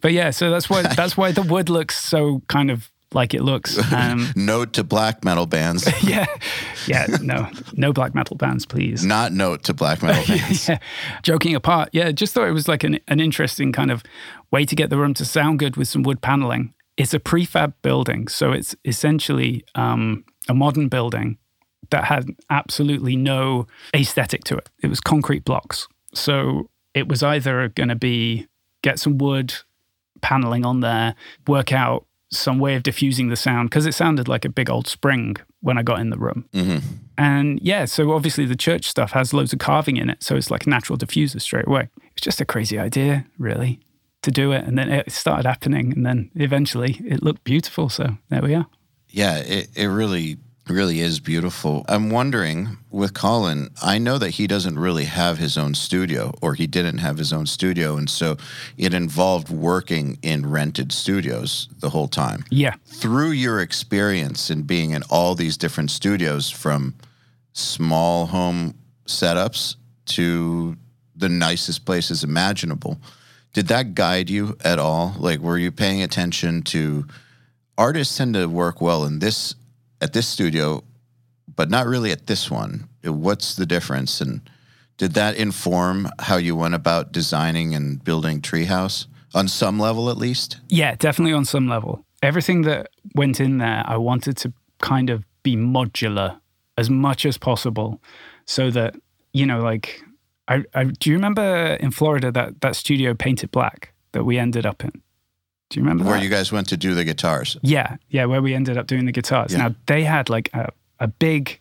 But 0.00 0.12
yeah, 0.12 0.30
so 0.30 0.50
that's 0.50 0.70
why 0.70 0.82
that's 0.82 1.16
why 1.16 1.32
the 1.32 1.42
wood 1.42 1.68
looks 1.68 1.98
so 1.98 2.42
kind 2.48 2.70
of 2.70 2.90
like 3.12 3.34
it 3.34 3.42
looks. 3.42 3.78
Um, 3.92 4.28
Note 4.36 4.74
to 4.74 4.84
black 4.84 5.24
metal 5.24 5.46
bands. 5.46 5.88
yeah, 6.02 6.26
yeah, 6.86 7.06
no, 7.22 7.48
no 7.74 7.92
black 7.92 8.14
metal 8.14 8.36
bands, 8.36 8.66
please. 8.66 9.04
Not 9.04 9.32
note 9.32 9.64
to 9.64 9.74
black 9.74 10.02
metal 10.02 10.24
bands. 10.26 10.68
yeah. 10.68 10.78
Joking 11.22 11.54
apart, 11.54 11.90
yeah, 11.92 12.12
just 12.12 12.34
thought 12.34 12.48
it 12.48 12.52
was 12.52 12.68
like 12.68 12.84
an, 12.84 13.00
an 13.08 13.20
interesting 13.20 13.72
kind 13.72 13.90
of 13.90 14.02
way 14.50 14.64
to 14.64 14.76
get 14.76 14.90
the 14.90 14.98
room 14.98 15.14
to 15.14 15.24
sound 15.24 15.58
good 15.58 15.76
with 15.76 15.88
some 15.88 16.02
wood 16.02 16.20
paneling. 16.20 16.74
It's 16.98 17.14
a 17.14 17.18
prefab 17.18 17.72
building, 17.80 18.28
so 18.28 18.52
it's 18.52 18.76
essentially 18.84 19.64
um, 19.74 20.24
a 20.48 20.54
modern 20.54 20.88
building 20.88 21.38
that 21.90 22.04
had 22.04 22.28
absolutely 22.50 23.16
no 23.16 23.66
aesthetic 23.94 24.44
to 24.44 24.56
it. 24.56 24.68
It 24.82 24.88
was 24.88 25.00
concrete 25.00 25.44
blocks. 25.44 25.88
So 26.12 26.68
it 26.92 27.08
was 27.08 27.22
either 27.22 27.68
going 27.68 27.88
to 27.88 27.94
be 27.96 28.46
get 28.82 28.98
some 28.98 29.16
wood 29.16 29.54
paneling 30.20 30.66
on 30.66 30.80
there, 30.80 31.14
work 31.46 31.72
out 31.72 32.04
some 32.30 32.58
way 32.58 32.74
of 32.74 32.82
diffusing 32.82 33.28
the 33.28 33.36
sound 33.36 33.70
because 33.70 33.86
it 33.86 33.94
sounded 33.94 34.28
like 34.28 34.44
a 34.44 34.50
big 34.50 34.68
old 34.68 34.86
spring 34.86 35.36
when 35.60 35.78
I 35.78 35.82
got 35.82 36.00
in 36.00 36.10
the 36.10 36.18
room. 36.18 36.44
And 37.16 37.58
yeah, 37.62 37.86
so 37.86 38.12
obviously 38.12 38.44
the 38.44 38.56
church 38.56 38.86
stuff 38.86 39.12
has 39.12 39.32
loads 39.32 39.52
of 39.52 39.58
carving 39.60 39.96
in 39.96 40.10
it. 40.10 40.22
So 40.22 40.36
it's 40.36 40.50
like 40.50 40.66
natural 40.66 40.98
diffuser 40.98 41.40
straight 41.40 41.66
away. 41.66 41.88
It's 42.12 42.20
just 42.22 42.40
a 42.40 42.44
crazy 42.44 42.78
idea, 42.78 43.24
really, 43.38 43.80
to 44.28 44.40
do 44.40 44.52
it. 44.52 44.64
And 44.64 44.78
then 44.78 44.90
it 44.90 45.10
started 45.10 45.46
happening. 45.46 45.92
And 45.92 46.04
then 46.04 46.30
eventually 46.34 47.00
it 47.04 47.22
looked 47.22 47.44
beautiful. 47.44 47.88
So 47.88 48.16
there 48.28 48.42
we 48.42 48.54
are. 48.54 48.66
Yeah, 49.08 49.38
it, 49.38 49.68
it 49.74 49.86
really, 49.86 50.36
really 50.68 51.00
is 51.00 51.18
beautiful. 51.18 51.84
I'm 51.88 52.10
wondering 52.10 52.76
with 52.90 53.14
Colin, 53.14 53.70
I 53.82 53.98
know 53.98 54.18
that 54.18 54.30
he 54.30 54.46
doesn't 54.46 54.78
really 54.78 55.06
have 55.06 55.38
his 55.38 55.56
own 55.56 55.74
studio, 55.74 56.34
or 56.42 56.54
he 56.54 56.66
didn't 56.66 56.98
have 56.98 57.16
his 57.16 57.32
own 57.32 57.46
studio. 57.46 57.96
And 57.96 58.10
so 58.10 58.36
it 58.76 58.92
involved 58.92 59.48
working 59.48 60.18
in 60.22 60.50
rented 60.50 60.92
studios 60.92 61.68
the 61.80 61.90
whole 61.90 62.08
time. 62.08 62.44
Yeah. 62.50 62.74
Through 62.84 63.30
your 63.30 63.60
experience 63.60 64.50
in 64.50 64.62
being 64.62 64.90
in 64.90 65.02
all 65.08 65.34
these 65.34 65.56
different 65.56 65.90
studios, 65.90 66.50
from 66.50 66.94
small 67.54 68.26
home 68.26 68.74
setups 69.06 69.76
to 70.04 70.76
the 71.16 71.28
nicest 71.28 71.86
places 71.86 72.22
imaginable, 72.22 72.98
did 73.52 73.68
that 73.68 73.94
guide 73.94 74.30
you 74.30 74.56
at 74.64 74.78
all? 74.78 75.14
Like, 75.18 75.40
were 75.40 75.58
you 75.58 75.72
paying 75.72 76.02
attention 76.02 76.62
to 76.64 77.06
artists 77.76 78.16
tend 78.16 78.34
to 78.34 78.46
work 78.46 78.80
well 78.80 79.04
in 79.04 79.18
this 79.18 79.54
at 80.00 80.12
this 80.12 80.28
studio, 80.28 80.82
but 81.54 81.70
not 81.70 81.86
really 81.86 82.12
at 82.12 82.26
this 82.26 82.50
one? 82.50 82.88
What's 83.04 83.56
the 83.56 83.66
difference? 83.66 84.20
And 84.20 84.42
did 84.96 85.14
that 85.14 85.36
inform 85.36 86.08
how 86.18 86.36
you 86.36 86.56
went 86.56 86.74
about 86.74 87.12
designing 87.12 87.74
and 87.74 88.02
building 88.02 88.40
Treehouse 88.40 89.06
on 89.34 89.48
some 89.48 89.78
level, 89.78 90.10
at 90.10 90.16
least? 90.16 90.58
Yeah, 90.68 90.94
definitely 90.96 91.32
on 91.32 91.44
some 91.44 91.68
level. 91.68 92.04
Everything 92.22 92.62
that 92.62 92.90
went 93.14 93.40
in 93.40 93.58
there, 93.58 93.82
I 93.86 93.96
wanted 93.96 94.36
to 94.38 94.52
kind 94.80 95.10
of 95.10 95.24
be 95.42 95.56
modular 95.56 96.40
as 96.76 96.90
much 96.90 97.24
as 97.24 97.38
possible 97.38 98.00
so 98.44 98.70
that, 98.70 98.96
you 99.32 99.46
know, 99.46 99.60
like, 99.60 100.02
I, 100.48 100.64
I 100.74 100.84
do 100.84 101.10
you 101.10 101.16
remember 101.16 101.76
in 101.80 101.90
Florida 101.90 102.32
that, 102.32 102.60
that 102.62 102.74
studio 102.74 103.14
painted 103.14 103.50
black 103.50 103.92
that 104.12 104.24
we 104.24 104.38
ended 104.38 104.66
up 104.66 104.82
in? 104.82 105.02
Do 105.70 105.78
you 105.78 105.84
remember 105.84 106.04
Where 106.04 106.14
that? 106.14 106.24
you 106.24 106.30
guys 106.30 106.50
went 106.50 106.68
to 106.68 106.76
do 106.76 106.94
the 106.94 107.04
guitars? 107.04 107.58
Yeah, 107.62 107.96
yeah, 108.08 108.24
where 108.24 108.40
we 108.40 108.54
ended 108.54 108.78
up 108.78 108.86
doing 108.86 109.04
the 109.04 109.12
guitars. 109.12 109.52
Yeah. 109.52 109.58
Now 109.58 109.74
they 109.86 110.04
had 110.04 110.30
like 110.30 110.50
a, 110.54 110.70
a 110.98 111.08
big, 111.08 111.60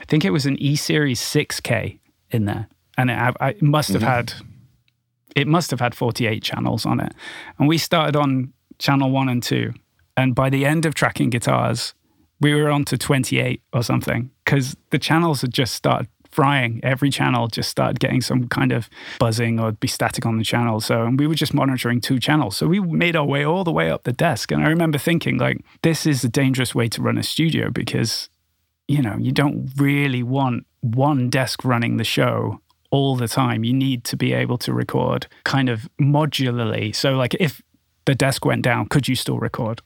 I 0.00 0.04
think 0.04 0.24
it 0.24 0.30
was 0.30 0.46
an 0.46 0.56
E 0.62 0.76
Series 0.76 1.20
6K 1.20 1.98
in 2.30 2.44
there, 2.44 2.68
and 2.96 3.10
it, 3.10 3.14
I, 3.40 3.50
it 3.50 3.62
must 3.62 3.88
have 3.90 4.02
mm-hmm. 4.02 4.10
had, 4.10 4.32
it 5.34 5.48
must 5.48 5.72
have 5.72 5.80
had 5.80 5.94
48 5.94 6.42
channels 6.42 6.86
on 6.86 7.00
it, 7.00 7.12
and 7.58 7.66
we 7.66 7.78
started 7.78 8.14
on 8.14 8.52
channel 8.78 9.10
one 9.10 9.28
and 9.28 9.42
two, 9.42 9.74
and 10.16 10.34
by 10.36 10.48
the 10.48 10.64
end 10.64 10.86
of 10.86 10.94
tracking 10.94 11.30
guitars, 11.30 11.94
we 12.40 12.54
were 12.54 12.70
on 12.70 12.84
to 12.84 12.96
28 12.96 13.60
or 13.72 13.82
something 13.82 14.30
because 14.44 14.76
the 14.90 14.98
channels 14.98 15.40
had 15.40 15.52
just 15.52 15.74
started 15.74 16.08
frying. 16.34 16.80
Every 16.82 17.10
channel 17.10 17.46
just 17.46 17.70
started 17.70 18.00
getting 18.00 18.20
some 18.20 18.48
kind 18.48 18.72
of 18.72 18.90
buzzing 19.18 19.60
or 19.60 19.72
be 19.72 19.86
static 19.86 20.26
on 20.26 20.36
the 20.36 20.44
channel. 20.44 20.80
So, 20.80 21.04
and 21.04 21.18
we 21.18 21.26
were 21.26 21.34
just 21.34 21.54
monitoring 21.54 22.00
two 22.00 22.18
channels. 22.18 22.56
So 22.56 22.66
we 22.66 22.80
made 22.80 23.14
our 23.14 23.24
way 23.24 23.44
all 23.44 23.62
the 23.62 23.72
way 23.72 23.90
up 23.90 24.02
the 24.02 24.12
desk. 24.12 24.50
And 24.50 24.62
I 24.62 24.68
remember 24.68 24.98
thinking, 24.98 25.38
like, 25.38 25.64
this 25.82 26.06
is 26.06 26.24
a 26.24 26.28
dangerous 26.28 26.74
way 26.74 26.88
to 26.88 27.02
run 27.02 27.18
a 27.18 27.22
studio 27.22 27.70
because, 27.70 28.28
you 28.88 29.00
know, 29.00 29.16
you 29.18 29.32
don't 29.32 29.70
really 29.76 30.22
want 30.22 30.66
one 30.80 31.30
desk 31.30 31.64
running 31.64 31.96
the 31.96 32.04
show 32.04 32.60
all 32.90 33.16
the 33.16 33.28
time. 33.28 33.64
You 33.64 33.72
need 33.72 34.04
to 34.04 34.16
be 34.16 34.32
able 34.32 34.58
to 34.58 34.72
record 34.72 35.28
kind 35.44 35.68
of 35.68 35.88
modularly. 36.00 36.94
So, 36.94 37.14
like, 37.14 37.34
if 37.34 37.62
the 38.06 38.14
desk 38.14 38.44
went 38.44 38.62
down, 38.62 38.88
could 38.88 39.08
you 39.08 39.14
still 39.14 39.38
record? 39.38 39.82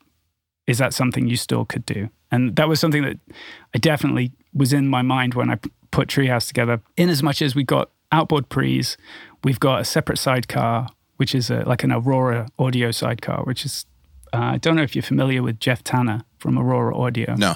Is 0.66 0.78
that 0.78 0.92
something 0.94 1.28
you 1.28 1.36
still 1.36 1.64
could 1.64 1.86
do? 1.86 2.08
And 2.30 2.56
that 2.56 2.68
was 2.68 2.80
something 2.80 3.02
that 3.02 3.18
I 3.74 3.78
definitely 3.78 4.32
was 4.52 4.72
in 4.72 4.88
my 4.88 5.02
mind 5.02 5.34
when 5.34 5.50
I 5.50 5.58
put 5.98 6.08
Treehouse 6.08 6.46
together. 6.46 6.80
In 6.96 7.08
as 7.08 7.22
much 7.22 7.42
as 7.42 7.54
we've 7.56 7.66
got 7.78 7.90
outboard 8.12 8.48
pre's, 8.48 8.96
we've 9.44 9.58
got 9.58 9.80
a 9.80 9.84
separate 9.84 10.18
sidecar, 10.18 10.86
which 11.16 11.34
is 11.34 11.50
a, 11.50 11.58
like 11.72 11.82
an 11.82 11.92
Aurora 11.92 12.46
audio 12.58 12.90
sidecar, 12.92 13.40
which 13.44 13.64
is 13.64 13.84
uh, 14.32 14.50
I 14.54 14.58
don't 14.58 14.76
know 14.76 14.82
if 14.82 14.94
you're 14.94 15.02
familiar 15.14 15.42
with 15.42 15.58
Geoff 15.58 15.82
Tanner 15.82 16.20
from 16.38 16.58
Aurora 16.58 16.96
Audio, 16.96 17.34
No. 17.36 17.54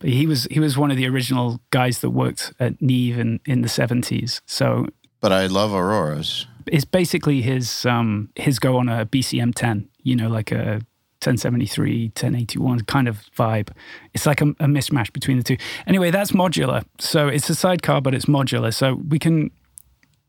but 0.00 0.10
he 0.10 0.26
was 0.26 0.48
he 0.50 0.58
was 0.58 0.76
one 0.76 0.90
of 0.90 0.96
the 0.96 1.06
original 1.06 1.60
guys 1.70 2.00
that 2.00 2.10
worked 2.10 2.52
at 2.58 2.80
Neve 2.80 3.18
in, 3.18 3.38
in 3.46 3.60
the 3.62 3.68
70s. 3.68 4.40
So 4.46 4.86
But 5.20 5.32
I 5.32 5.46
love 5.46 5.72
Auroras. 5.72 6.46
it's 6.66 6.84
basically 6.86 7.42
his 7.42 7.86
um 7.86 8.30
his 8.34 8.58
go 8.58 8.78
on 8.78 8.88
a 8.88 9.04
BCM 9.06 9.52
10, 9.54 9.88
you 10.02 10.16
know, 10.16 10.28
like 10.28 10.50
a 10.52 10.80
1073, 11.20 12.06
1081 12.06 12.80
kind 12.80 13.06
of 13.06 13.24
vibe. 13.36 13.68
It's 14.14 14.24
like 14.24 14.40
a, 14.40 14.46
a 14.46 14.66
mismatch 14.66 15.12
between 15.12 15.36
the 15.36 15.42
two. 15.44 15.58
Anyway, 15.86 16.10
that's 16.10 16.32
modular. 16.32 16.84
So 16.98 17.28
it's 17.28 17.50
a 17.50 17.54
sidecar, 17.54 18.00
but 18.00 18.14
it's 18.14 18.24
modular. 18.24 18.72
So 18.72 18.94
we 18.94 19.18
can, 19.18 19.50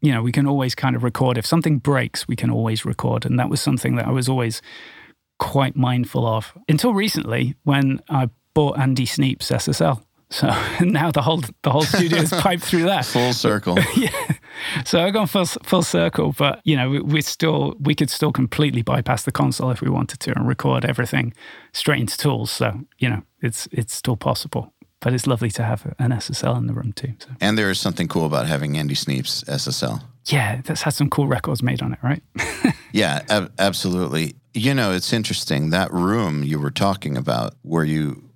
you 0.01 0.11
know, 0.11 0.21
we 0.21 0.33
can 0.33 0.45
always 0.45 0.75
kind 0.75 0.97
of 0.97 1.03
record. 1.03 1.37
If 1.37 1.45
something 1.45 1.77
breaks, 1.77 2.27
we 2.27 2.35
can 2.35 2.49
always 2.49 2.83
record. 2.83 3.25
And 3.25 3.39
that 3.39 3.49
was 3.49 3.61
something 3.61 3.95
that 3.95 4.07
I 4.07 4.11
was 4.11 4.27
always 4.27 4.61
quite 5.39 5.77
mindful 5.77 6.27
of 6.27 6.53
until 6.67 6.93
recently 6.93 7.55
when 7.63 8.01
I 8.09 8.29
bought 8.53 8.77
Andy 8.77 9.05
Sneap's 9.05 9.49
SSL. 9.49 10.03
So 10.31 10.47
now 10.81 11.11
the 11.11 11.21
whole 11.21 11.43
the 11.61 11.69
whole 11.69 11.83
studio 11.83 12.19
is 12.19 12.31
piped 12.31 12.63
through 12.63 12.83
that. 12.83 13.05
Full 13.05 13.33
circle. 13.33 13.77
yeah. 13.95 14.09
So 14.85 15.03
I've 15.03 15.13
gone 15.13 15.27
full 15.27 15.45
full 15.45 15.83
circle, 15.83 16.33
but 16.37 16.61
you 16.63 16.75
know, 16.75 16.89
we, 16.89 16.99
we 17.01 17.21
still 17.21 17.75
we 17.79 17.93
could 17.93 18.09
still 18.09 18.31
completely 18.31 18.81
bypass 18.81 19.23
the 19.23 19.31
console 19.31 19.69
if 19.71 19.81
we 19.81 19.89
wanted 19.89 20.19
to 20.21 20.31
and 20.35 20.47
record 20.47 20.85
everything 20.85 21.33
straight 21.73 21.99
into 21.99 22.17
tools. 22.17 22.49
So 22.49 22.81
you 22.97 23.09
know, 23.09 23.23
it's 23.41 23.67
it's 23.71 23.93
still 23.93 24.17
possible. 24.17 24.73
But 25.01 25.13
it's 25.13 25.25
lovely 25.25 25.49
to 25.51 25.63
have 25.63 25.95
an 25.97 26.11
SSL 26.11 26.55
in 26.59 26.67
the 26.67 26.73
room 26.73 26.93
too. 26.93 27.13
So 27.17 27.29
and 27.41 27.57
there 27.57 27.71
is 27.71 27.79
something 27.79 28.07
cool 28.07 28.25
about 28.25 28.45
having 28.45 28.77
Andy 28.77 28.93
Sneap's 28.93 29.43
SSL. 29.45 30.03
yeah, 30.25 30.61
that's 30.63 30.83
had 30.83 30.93
some 30.93 31.09
cool 31.09 31.25
records 31.25 31.63
made 31.63 31.81
on 31.81 31.93
it, 31.93 31.99
right? 32.03 32.21
Yeah, 32.93 33.23
ab- 33.29 33.51
absolutely. 33.57 34.35
You 34.53 34.73
know, 34.75 34.91
it's 34.91 35.11
interesting 35.11 35.71
that 35.71 35.91
room 35.91 36.43
you 36.43 36.59
were 36.59 36.71
talking 36.71 37.17
about 37.17 37.55
where 37.63 37.83
you 37.83 38.30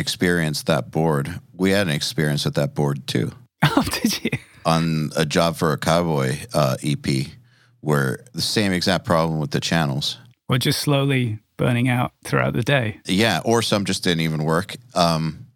experienced 0.00 0.66
that 0.66 0.90
board. 0.90 1.40
We 1.52 1.70
had 1.70 1.86
an 1.86 1.92
experience 1.92 2.46
at 2.46 2.54
that 2.54 2.74
board 2.74 3.06
too 3.06 3.30
oh, 3.62 3.84
did 4.02 4.24
you? 4.24 4.30
on 4.64 5.10
a 5.16 5.24
Job 5.24 5.56
for 5.56 5.72
a 5.72 5.78
Cowboy 5.78 6.36
uh, 6.52 6.76
EP, 6.82 7.26
where 7.80 8.24
the 8.32 8.42
same 8.42 8.72
exact 8.72 9.04
problem 9.04 9.38
with 9.38 9.50
the 9.50 9.60
channels. 9.60 10.18
Or 10.48 10.58
just 10.58 10.80
slowly 10.80 11.38
burning 11.56 11.88
out 11.88 12.12
throughout 12.24 12.54
the 12.54 12.62
day. 12.62 13.00
Yeah, 13.06 13.40
or 13.44 13.62
some 13.62 13.84
just 13.84 14.02
didn't 14.02 14.22
even 14.22 14.44
work. 14.44 14.76
Um, 14.94 15.46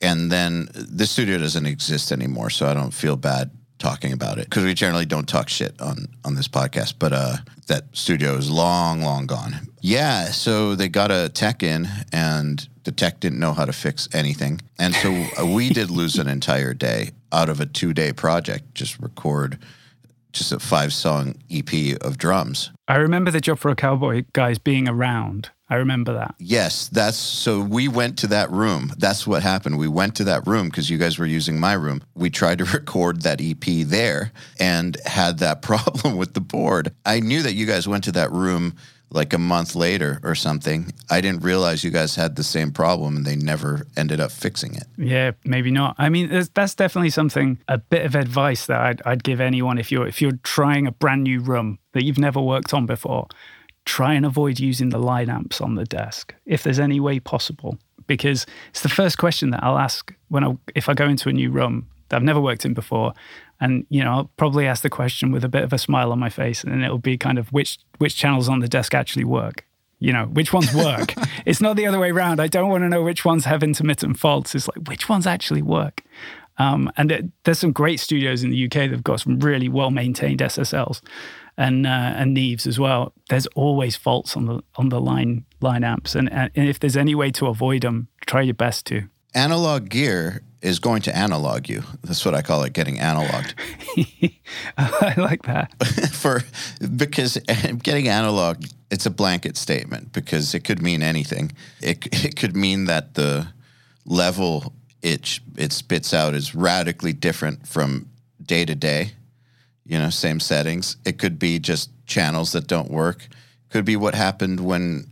and 0.00 0.30
then 0.30 0.68
the 0.74 1.06
studio 1.06 1.38
doesn't 1.38 1.66
exist 1.66 2.12
anymore, 2.12 2.50
so 2.50 2.66
I 2.66 2.74
don't 2.74 2.92
feel 2.92 3.16
bad 3.16 3.50
talking 3.78 4.12
about 4.12 4.38
it 4.38 4.44
because 4.44 4.64
we 4.64 4.74
generally 4.74 5.06
don't 5.06 5.28
talk 5.28 5.48
shit 5.48 5.80
on 5.80 6.06
on 6.24 6.34
this 6.34 6.48
podcast. 6.48 6.94
But 6.98 7.12
uh, 7.12 7.36
that 7.68 7.84
studio 7.92 8.34
is 8.34 8.50
long, 8.50 9.02
long 9.02 9.26
gone. 9.26 9.68
Yeah, 9.84 10.26
so 10.26 10.76
they 10.76 10.88
got 10.88 11.10
a 11.10 11.28
tech 11.28 11.64
in, 11.64 11.88
and 12.12 12.66
the 12.84 12.92
tech 12.92 13.18
didn't 13.18 13.40
know 13.40 13.52
how 13.52 13.64
to 13.64 13.72
fix 13.72 14.08
anything, 14.14 14.60
and 14.78 14.94
so 14.94 15.12
uh, 15.40 15.44
we 15.44 15.70
did 15.70 15.90
lose 15.90 16.18
an 16.18 16.28
entire 16.28 16.72
day 16.72 17.10
out 17.32 17.48
of 17.48 17.60
a 17.60 17.66
two 17.66 17.92
day 17.92 18.12
project. 18.12 18.74
Just 18.74 19.00
record 19.00 19.58
just 20.32 20.52
a 20.52 20.60
five 20.60 20.92
song 20.92 21.34
EP 21.50 22.00
of 22.00 22.16
drums. 22.16 22.70
I 22.88 22.96
remember 22.96 23.30
the 23.30 23.40
Job 23.40 23.58
for 23.58 23.70
a 23.70 23.76
Cowboy 23.76 24.24
guys 24.32 24.58
being 24.58 24.88
around. 24.88 25.50
I 25.68 25.76
remember 25.76 26.12
that. 26.14 26.34
Yes, 26.38 26.88
that's 26.88 27.16
so 27.16 27.60
we 27.60 27.88
went 27.88 28.18
to 28.18 28.26
that 28.28 28.50
room. 28.50 28.92
That's 28.98 29.26
what 29.26 29.42
happened. 29.42 29.78
We 29.78 29.88
went 29.88 30.14
to 30.16 30.24
that 30.24 30.46
room 30.46 30.66
because 30.66 30.90
you 30.90 30.98
guys 30.98 31.18
were 31.18 31.26
using 31.26 31.58
my 31.58 31.72
room. 31.72 32.02
We 32.14 32.30
tried 32.30 32.58
to 32.58 32.64
record 32.72 33.22
that 33.22 33.40
EP 33.40 33.86
there 33.86 34.32
and 34.60 34.96
had 35.06 35.38
that 35.38 35.60
problem 35.62 36.16
with 36.16 36.34
the 36.34 36.40
board. 36.40 36.92
I 37.04 37.18
knew 37.18 37.42
that 37.42 37.54
you 37.54 37.66
guys 37.66 37.88
went 37.88 38.04
to 38.04 38.12
that 38.12 38.30
room 38.30 38.74
like 39.14 39.32
a 39.32 39.38
month 39.38 39.74
later 39.74 40.20
or 40.22 40.34
something. 40.34 40.92
I 41.10 41.20
didn't 41.20 41.42
realize 41.42 41.84
you 41.84 41.90
guys 41.90 42.16
had 42.16 42.36
the 42.36 42.42
same 42.42 42.72
problem 42.72 43.16
and 43.16 43.26
they 43.26 43.36
never 43.36 43.86
ended 43.96 44.20
up 44.20 44.32
fixing 44.32 44.74
it. 44.74 44.84
Yeah, 44.96 45.32
maybe 45.44 45.70
not. 45.70 45.94
I 45.98 46.08
mean, 46.08 46.28
that's 46.54 46.74
definitely 46.74 47.10
something, 47.10 47.58
a 47.68 47.78
bit 47.78 48.04
of 48.04 48.14
advice 48.14 48.66
that 48.66 48.80
I'd, 48.80 49.02
I'd 49.04 49.24
give 49.24 49.40
anyone 49.40 49.78
if 49.78 49.92
you're 49.92 50.06
if 50.06 50.20
you're 50.22 50.38
trying 50.42 50.86
a 50.86 50.92
brand 50.92 51.24
new 51.24 51.40
room 51.40 51.78
that 51.92 52.04
you've 52.04 52.18
never 52.18 52.40
worked 52.40 52.72
on 52.74 52.86
before. 52.86 53.28
Try 53.84 54.14
and 54.14 54.24
avoid 54.24 54.60
using 54.60 54.90
the 54.90 54.98
line 54.98 55.28
amps 55.28 55.60
on 55.60 55.74
the 55.74 55.84
desk 55.84 56.34
if 56.46 56.62
there's 56.62 56.78
any 56.78 57.00
way 57.00 57.18
possible, 57.18 57.78
because 58.06 58.46
it's 58.70 58.82
the 58.82 58.88
first 58.88 59.18
question 59.18 59.50
that 59.50 59.64
I'll 59.64 59.78
ask 59.78 60.14
when 60.28 60.44
I 60.44 60.56
if 60.74 60.88
I 60.88 60.94
go 60.94 61.06
into 61.08 61.28
a 61.28 61.32
new 61.32 61.50
room 61.50 61.88
that 62.08 62.16
I've 62.16 62.22
never 62.22 62.40
worked 62.40 62.64
in 62.64 62.74
before, 62.74 63.12
and 63.62 63.86
you 63.88 64.02
know 64.02 64.10
I'll 64.12 64.30
probably 64.36 64.66
ask 64.66 64.82
the 64.82 64.90
question 64.90 65.30
with 65.30 65.44
a 65.44 65.48
bit 65.48 65.62
of 65.62 65.72
a 65.72 65.78
smile 65.78 66.12
on 66.12 66.18
my 66.18 66.28
face, 66.28 66.64
and 66.64 66.84
it'll 66.84 66.98
be 66.98 67.16
kind 67.16 67.38
of 67.38 67.48
which 67.52 67.78
which 67.98 68.16
channels 68.16 68.48
on 68.48 68.58
the 68.58 68.68
desk 68.68 68.92
actually 68.92 69.24
work? 69.24 69.64
You 70.00 70.12
know 70.12 70.24
which 70.26 70.52
ones 70.52 70.74
work? 70.74 71.14
It's 71.44 71.60
not 71.60 71.74
the 71.74 71.86
other 71.86 71.98
way 71.98 72.10
around. 72.10 72.40
I 72.40 72.46
don't 72.46 72.68
want 72.68 72.82
to 72.84 72.88
know 72.88 73.02
which 73.02 73.24
ones 73.24 73.46
have 73.46 73.64
intermittent 73.64 74.16
faults. 74.16 74.54
It's 74.54 74.68
like 74.68 74.86
which 74.86 75.08
ones 75.08 75.26
actually 75.26 75.62
work? 75.62 76.02
Um, 76.58 76.92
and 76.96 77.10
it, 77.10 77.24
there's 77.42 77.58
some 77.58 77.72
great 77.72 77.98
studios 77.98 78.44
in 78.44 78.50
the 78.50 78.64
UK 78.66 78.72
that've 78.72 79.02
got 79.02 79.20
some 79.20 79.40
really 79.40 79.68
well 79.68 79.90
maintained 79.90 80.38
SSLs 80.38 81.00
and 81.56 81.86
uh, 81.86 82.12
and 82.16 82.36
Neves 82.36 82.66
as 82.66 82.78
well. 82.78 83.12
There's 83.28 83.46
always 83.48 83.96
faults 83.96 84.36
on 84.36 84.46
the 84.46 84.62
on 84.76 84.88
the 84.88 85.00
line 85.00 85.44
line 85.60 85.84
amps, 85.84 86.14
and, 86.14 86.32
and 86.32 86.50
if 86.54 86.78
there's 86.78 86.96
any 86.96 87.14
way 87.14 87.30
to 87.32 87.46
avoid 87.46 87.82
them, 87.82 88.08
try 88.26 88.42
your 88.42 88.54
best 88.54 88.86
to. 88.86 89.08
Analog 89.34 89.88
gear 89.88 90.42
is 90.62 90.78
going 90.78 91.02
to 91.02 91.16
analog 91.16 91.68
you. 91.68 91.82
That's 92.02 92.24
what 92.24 92.34
I 92.34 92.42
call 92.42 92.62
it, 92.62 92.72
getting 92.72 92.96
analogged. 92.96 93.54
I 94.78 95.14
like 95.16 95.42
that. 95.42 95.72
For 96.12 96.42
because 96.96 97.36
getting 97.82 98.08
analog, 98.08 98.64
it's 98.90 99.06
a 99.06 99.10
blanket 99.10 99.56
statement 99.56 100.12
because 100.12 100.54
it 100.54 100.60
could 100.60 100.82
mean 100.82 101.02
anything. 101.02 101.52
It 101.80 102.06
it 102.24 102.36
could 102.36 102.56
mean 102.56 102.86
that 102.86 103.14
the 103.14 103.48
level 104.04 104.72
it 105.02 105.40
it 105.56 105.72
spits 105.72 106.14
out 106.14 106.34
is 106.34 106.54
radically 106.54 107.12
different 107.12 107.66
from 107.66 108.08
day 108.42 108.64
to 108.64 108.74
day. 108.74 109.12
You 109.84 109.98
know, 109.98 110.10
same 110.10 110.40
settings. 110.40 110.96
It 111.04 111.18
could 111.18 111.38
be 111.38 111.58
just 111.58 111.90
channels 112.06 112.52
that 112.52 112.66
don't 112.66 112.90
work. 112.90 113.26
Could 113.70 113.84
be 113.84 113.96
what 113.96 114.14
happened 114.14 114.60
when 114.60 115.10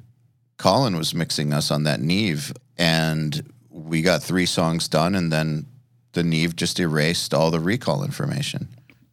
Colin 0.59 0.96
was 0.96 1.14
mixing 1.14 1.53
us 1.53 1.70
on 1.70 1.84
that 1.84 2.01
Neve 2.01 2.53
and 2.76 3.51
we 3.85 4.03
got 4.03 4.22
three 4.22 4.47
songs 4.47 4.89
done 4.89 5.14
and 5.14 5.33
then 5.33 5.66
the 6.12 6.22
Neve 6.22 6.57
just 6.57 6.81
erased 6.81 7.35
all 7.35 7.51
the 7.51 7.61
recall 7.61 8.03
information, 8.05 8.68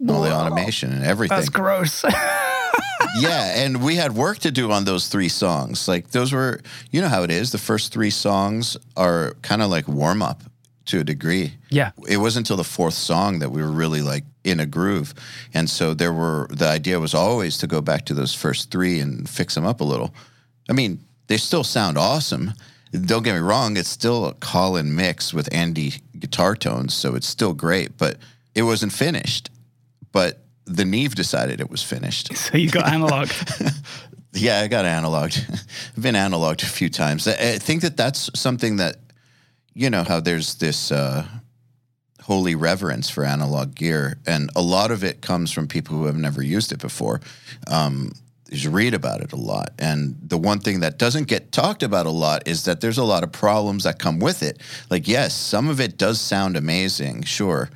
all 0.07 0.21
the 0.21 0.33
automation 0.33 0.91
and 0.91 1.03
everything. 1.03 1.37
That's 1.37 1.49
gross. 1.49 2.03
yeah, 3.19 3.63
and 3.63 3.83
we 3.83 3.95
had 3.95 4.13
work 4.13 4.39
to 4.39 4.51
do 4.51 4.71
on 4.71 4.85
those 4.85 5.07
three 5.07 5.29
songs. 5.29 5.87
Like 5.87 6.11
those 6.11 6.31
were, 6.31 6.61
you 6.91 7.01
know 7.01 7.07
how 7.07 7.23
it 7.23 7.31
is. 7.31 7.51
The 7.51 7.57
first 7.57 7.93
three 7.93 8.09
songs 8.09 8.77
are 8.95 9.33
kind 9.41 9.61
of 9.61 9.69
like 9.69 9.87
warm 9.87 10.21
up 10.21 10.43
to 10.85 10.99
a 10.99 11.03
degree. 11.03 11.53
Yeah. 11.69 11.91
It 12.07 12.17
wasn't 12.17 12.45
until 12.45 12.57
the 12.57 12.63
fourth 12.63 12.93
song 12.93 13.39
that 13.39 13.51
we 13.51 13.61
were 13.61 13.71
really 13.71 14.01
like 14.01 14.23
in 14.43 14.59
a 14.59 14.65
groove. 14.65 15.13
And 15.53 15.69
so 15.69 15.93
there 15.93 16.13
were 16.13 16.47
the 16.49 16.67
idea 16.67 16.99
was 16.99 17.13
always 17.13 17.57
to 17.59 17.67
go 17.67 17.81
back 17.81 18.05
to 18.05 18.13
those 18.13 18.33
first 18.33 18.71
three 18.71 18.99
and 18.99 19.29
fix 19.29 19.55
them 19.55 19.65
up 19.65 19.81
a 19.81 19.83
little. 19.83 20.13
I 20.69 20.73
mean, 20.73 20.99
they 21.27 21.37
still 21.37 21.63
sound 21.63 21.97
awesome. 21.97 22.53
Don't 23.05 23.23
get 23.23 23.33
me 23.33 23.39
wrong, 23.39 23.77
it's 23.77 23.89
still 23.89 24.25
a 24.25 24.33
Colin 24.35 24.95
mix 24.95 25.33
with 25.33 25.53
Andy 25.53 25.95
guitar 26.17 26.55
tones, 26.55 26.93
so 26.93 27.15
it's 27.15 27.27
still 27.27 27.53
great, 27.53 27.97
but 27.97 28.17
it 28.55 28.63
wasn't 28.63 28.91
finished. 28.91 29.49
But 30.11 30.43
the 30.65 30.85
Neve 30.85 31.15
decided 31.15 31.61
it 31.61 31.69
was 31.69 31.83
finished. 31.83 32.31
So 32.35 32.57
you 32.57 32.69
got 32.69 32.87
analog. 32.87 33.29
yeah, 34.33 34.61
I 34.61 34.67
got 34.67 34.85
analoged. 34.85 35.49
I've 35.97 36.03
been 36.03 36.15
analoged 36.15 36.63
a 36.63 36.67
few 36.67 36.89
times. 36.89 37.27
I 37.27 37.57
think 37.57 37.81
that 37.81 37.97
that's 37.97 38.29
something 38.39 38.77
that, 38.77 38.97
you 39.73 39.89
know, 39.89 40.03
how 40.03 40.19
there's 40.19 40.55
this 40.55 40.91
uh, 40.91 41.25
holy 42.21 42.55
reverence 42.55 43.09
for 43.09 43.23
analog 43.23 43.75
gear, 43.75 44.17
and 44.25 44.49
a 44.55 44.61
lot 44.61 44.91
of 44.91 45.03
it 45.03 45.21
comes 45.21 45.51
from 45.51 45.67
people 45.67 45.97
who 45.97 46.05
have 46.05 46.17
never 46.17 46.43
used 46.43 46.71
it 46.71 46.79
before. 46.79 47.21
Um, 47.67 48.11
you 48.49 48.69
read 48.69 48.93
about 48.93 49.21
it 49.21 49.33
a 49.33 49.37
lot. 49.37 49.71
And 49.79 50.15
the 50.21 50.37
one 50.37 50.59
thing 50.59 50.79
that 50.81 50.97
doesn't 50.97 51.27
get 51.27 51.51
talked 51.51 51.83
about 51.83 52.05
a 52.05 52.11
lot 52.11 52.47
is 52.47 52.65
that 52.65 52.81
there's 52.81 52.97
a 52.97 53.03
lot 53.03 53.23
of 53.23 53.31
problems 53.31 53.83
that 53.83 53.99
come 53.99 54.19
with 54.19 54.43
it. 54.43 54.61
Like, 54.89 55.07
yes, 55.07 55.35
some 55.35 55.69
of 55.69 55.79
it 55.79 55.97
does 55.97 56.19
sound 56.21 56.55
amazing, 56.55 57.23
sure, 57.23 57.69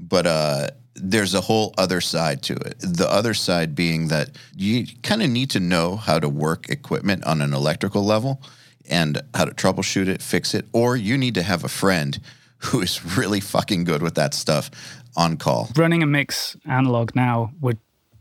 but 0.00 0.26
uh, 0.26 0.68
there's 0.94 1.34
a 1.34 1.40
whole 1.40 1.74
other 1.78 2.00
side 2.00 2.42
to 2.42 2.54
it. 2.54 2.78
The 2.80 3.10
other 3.10 3.34
side 3.34 3.74
being 3.74 4.08
that 4.08 4.30
you 4.56 4.86
kind 5.02 5.22
of 5.22 5.30
need 5.30 5.50
to 5.50 5.60
know 5.60 5.96
how 5.96 6.18
to 6.18 6.28
work 6.28 6.68
equipment 6.68 7.24
on 7.24 7.40
an 7.40 7.52
electrical 7.52 8.04
level 8.04 8.40
and 8.88 9.20
how 9.34 9.44
to 9.44 9.52
troubleshoot 9.52 10.08
it, 10.08 10.22
fix 10.22 10.54
it, 10.54 10.66
or 10.72 10.96
you 10.96 11.18
need 11.18 11.34
to 11.34 11.42
have 11.42 11.64
a 11.64 11.68
friend 11.68 12.18
who 12.58 12.80
is 12.80 13.04
really 13.16 13.40
fucking 13.40 13.84
good 13.84 14.02
with 14.02 14.14
that 14.14 14.34
stuff 14.34 14.70
on 15.16 15.36
call. 15.36 15.70
Running 15.76 16.02
a 16.02 16.06
mix 16.06 16.56
analog 16.64 17.14
now 17.14 17.52
would 17.60 17.78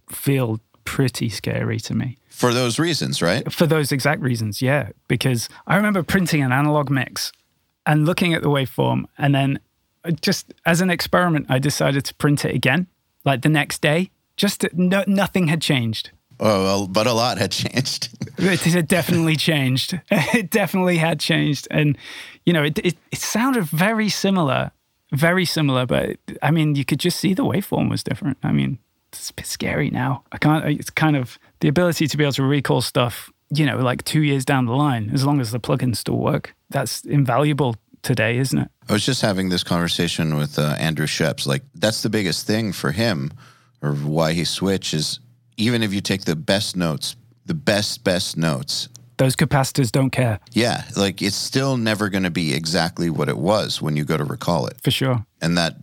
feel 0.10 0.60
pretty 0.86 1.30
scary 1.30 1.80
to 1.82 1.94
me. 1.94 2.18
For 2.30 2.54
those 2.54 2.80
reasons, 2.80 3.22
right? 3.22 3.52
For 3.52 3.66
those 3.66 3.92
exact 3.92 4.22
reasons, 4.22 4.62
yeah. 4.62 4.90
Because 5.08 5.50
I 5.68 5.76
remember 5.76 6.04
printing 6.04 6.42
an 6.42 6.52
analog 6.52 6.90
mix 6.90 7.32
and 7.86 8.06
looking 8.06 8.34
at 8.34 8.42
the 8.42 8.50
waveform, 8.50 9.06
and 9.18 9.36
then 9.36 9.60
just 10.22 10.54
as 10.66 10.82
an 10.82 10.90
experiment, 10.90 11.48
I 11.50 11.60
decided 11.60 12.06
to 12.06 12.14
print 12.16 12.46
it 12.46 12.56
again, 12.56 12.88
like 13.24 13.42
the 13.42 13.50
next 13.50 13.82
day. 13.82 14.12
Just 14.38 14.66
no, 14.74 15.04
nothing 15.08 15.48
had 15.48 15.62
changed. 15.62 16.12
Oh, 16.40 16.64
well, 16.64 16.88
but 16.88 17.08
a 17.08 17.14
lot 17.14 17.38
had 17.38 17.52
changed. 17.64 18.10
it 18.38 18.60
had 18.62 18.88
definitely 18.88 19.36
changed. 19.50 20.00
It 20.12 20.50
definitely 20.50 20.98
had 20.98 21.20
changed, 21.20 21.68
and 21.72 21.98
you 22.46 22.54
know, 22.54 22.64
it, 22.64 22.78
it, 22.80 22.98
it 23.12 23.20
sounded 23.20 23.64
very 23.64 24.10
similar, 24.10 24.72
very 25.14 25.46
similar. 25.46 25.86
But 25.86 26.18
I 26.44 26.52
mean, 26.52 26.76
you 26.76 26.86
could 26.86 27.00
just 27.00 27.20
see 27.20 27.34
the 27.34 27.46
waveform 27.46 27.90
was 27.90 28.04
different. 28.04 28.38
I 28.44 28.52
mean, 28.52 28.80
it's 29.18 29.30
a 29.30 29.34
bit 29.34 29.48
scary 29.48 29.90
now. 29.90 30.24
I 30.32 30.38
can't. 30.38 30.66
It's 30.66 30.90
kind 30.90 31.16
of 31.16 31.38
the 31.60 31.68
ability 31.68 32.08
to 32.08 32.18
be 32.18 32.24
able 32.24 32.34
to 32.34 32.44
recall 32.44 32.82
stuff. 32.82 33.32
You 33.52 33.66
know, 33.66 33.78
like 33.78 34.04
two 34.04 34.22
years 34.22 34.44
down 34.44 34.66
the 34.66 34.74
line, 34.74 35.12
as 35.14 35.24
long 35.24 35.40
as 35.40 35.52
the 35.52 35.60
plugins 35.60 35.98
still 35.98 36.18
work, 36.18 36.56
that's 36.72 37.02
invaluable 37.02 37.76
today, 38.02 38.38
isn't 38.38 38.58
it? 38.58 38.70
I 38.90 38.94
was 38.94 39.06
just 39.06 39.22
having 39.22 39.50
this 39.50 39.64
conversation 39.64 40.36
with 40.36 40.58
uh, 40.58 40.76
Andrew 40.80 41.06
Scheps. 41.06 41.46
Like, 41.46 41.64
that's 41.76 42.02
the 42.02 42.10
biggest 42.10 42.48
thing 42.48 42.72
for 42.72 42.92
him, 42.92 43.32
or 43.82 43.94
why 43.94 44.34
he 44.34 44.46
switched 44.46 44.94
is 44.94 45.20
even 45.58 45.84
if 45.84 45.94
you 45.94 46.02
take 46.02 46.26
the 46.26 46.36
best 46.36 46.76
notes, 46.76 47.16
the 47.46 47.54
best 47.54 48.04
best 48.04 48.36
notes, 48.36 48.90
those 49.18 49.36
capacitors 49.36 49.92
don't 49.92 50.10
care. 50.10 50.40
Yeah, 50.52 50.84
like 50.98 51.22
it's 51.22 51.36
still 51.36 51.78
never 51.78 52.10
going 52.10 52.24
to 52.24 52.32
be 52.32 52.54
exactly 52.54 53.10
what 53.10 53.30
it 53.30 53.38
was 53.38 53.82
when 53.82 53.96
you 53.96 54.04
go 54.04 54.18
to 54.18 54.24
recall 54.24 54.68
it. 54.68 54.82
For 54.84 54.92
sure. 54.92 55.26
And 55.42 55.58
that 55.58 55.78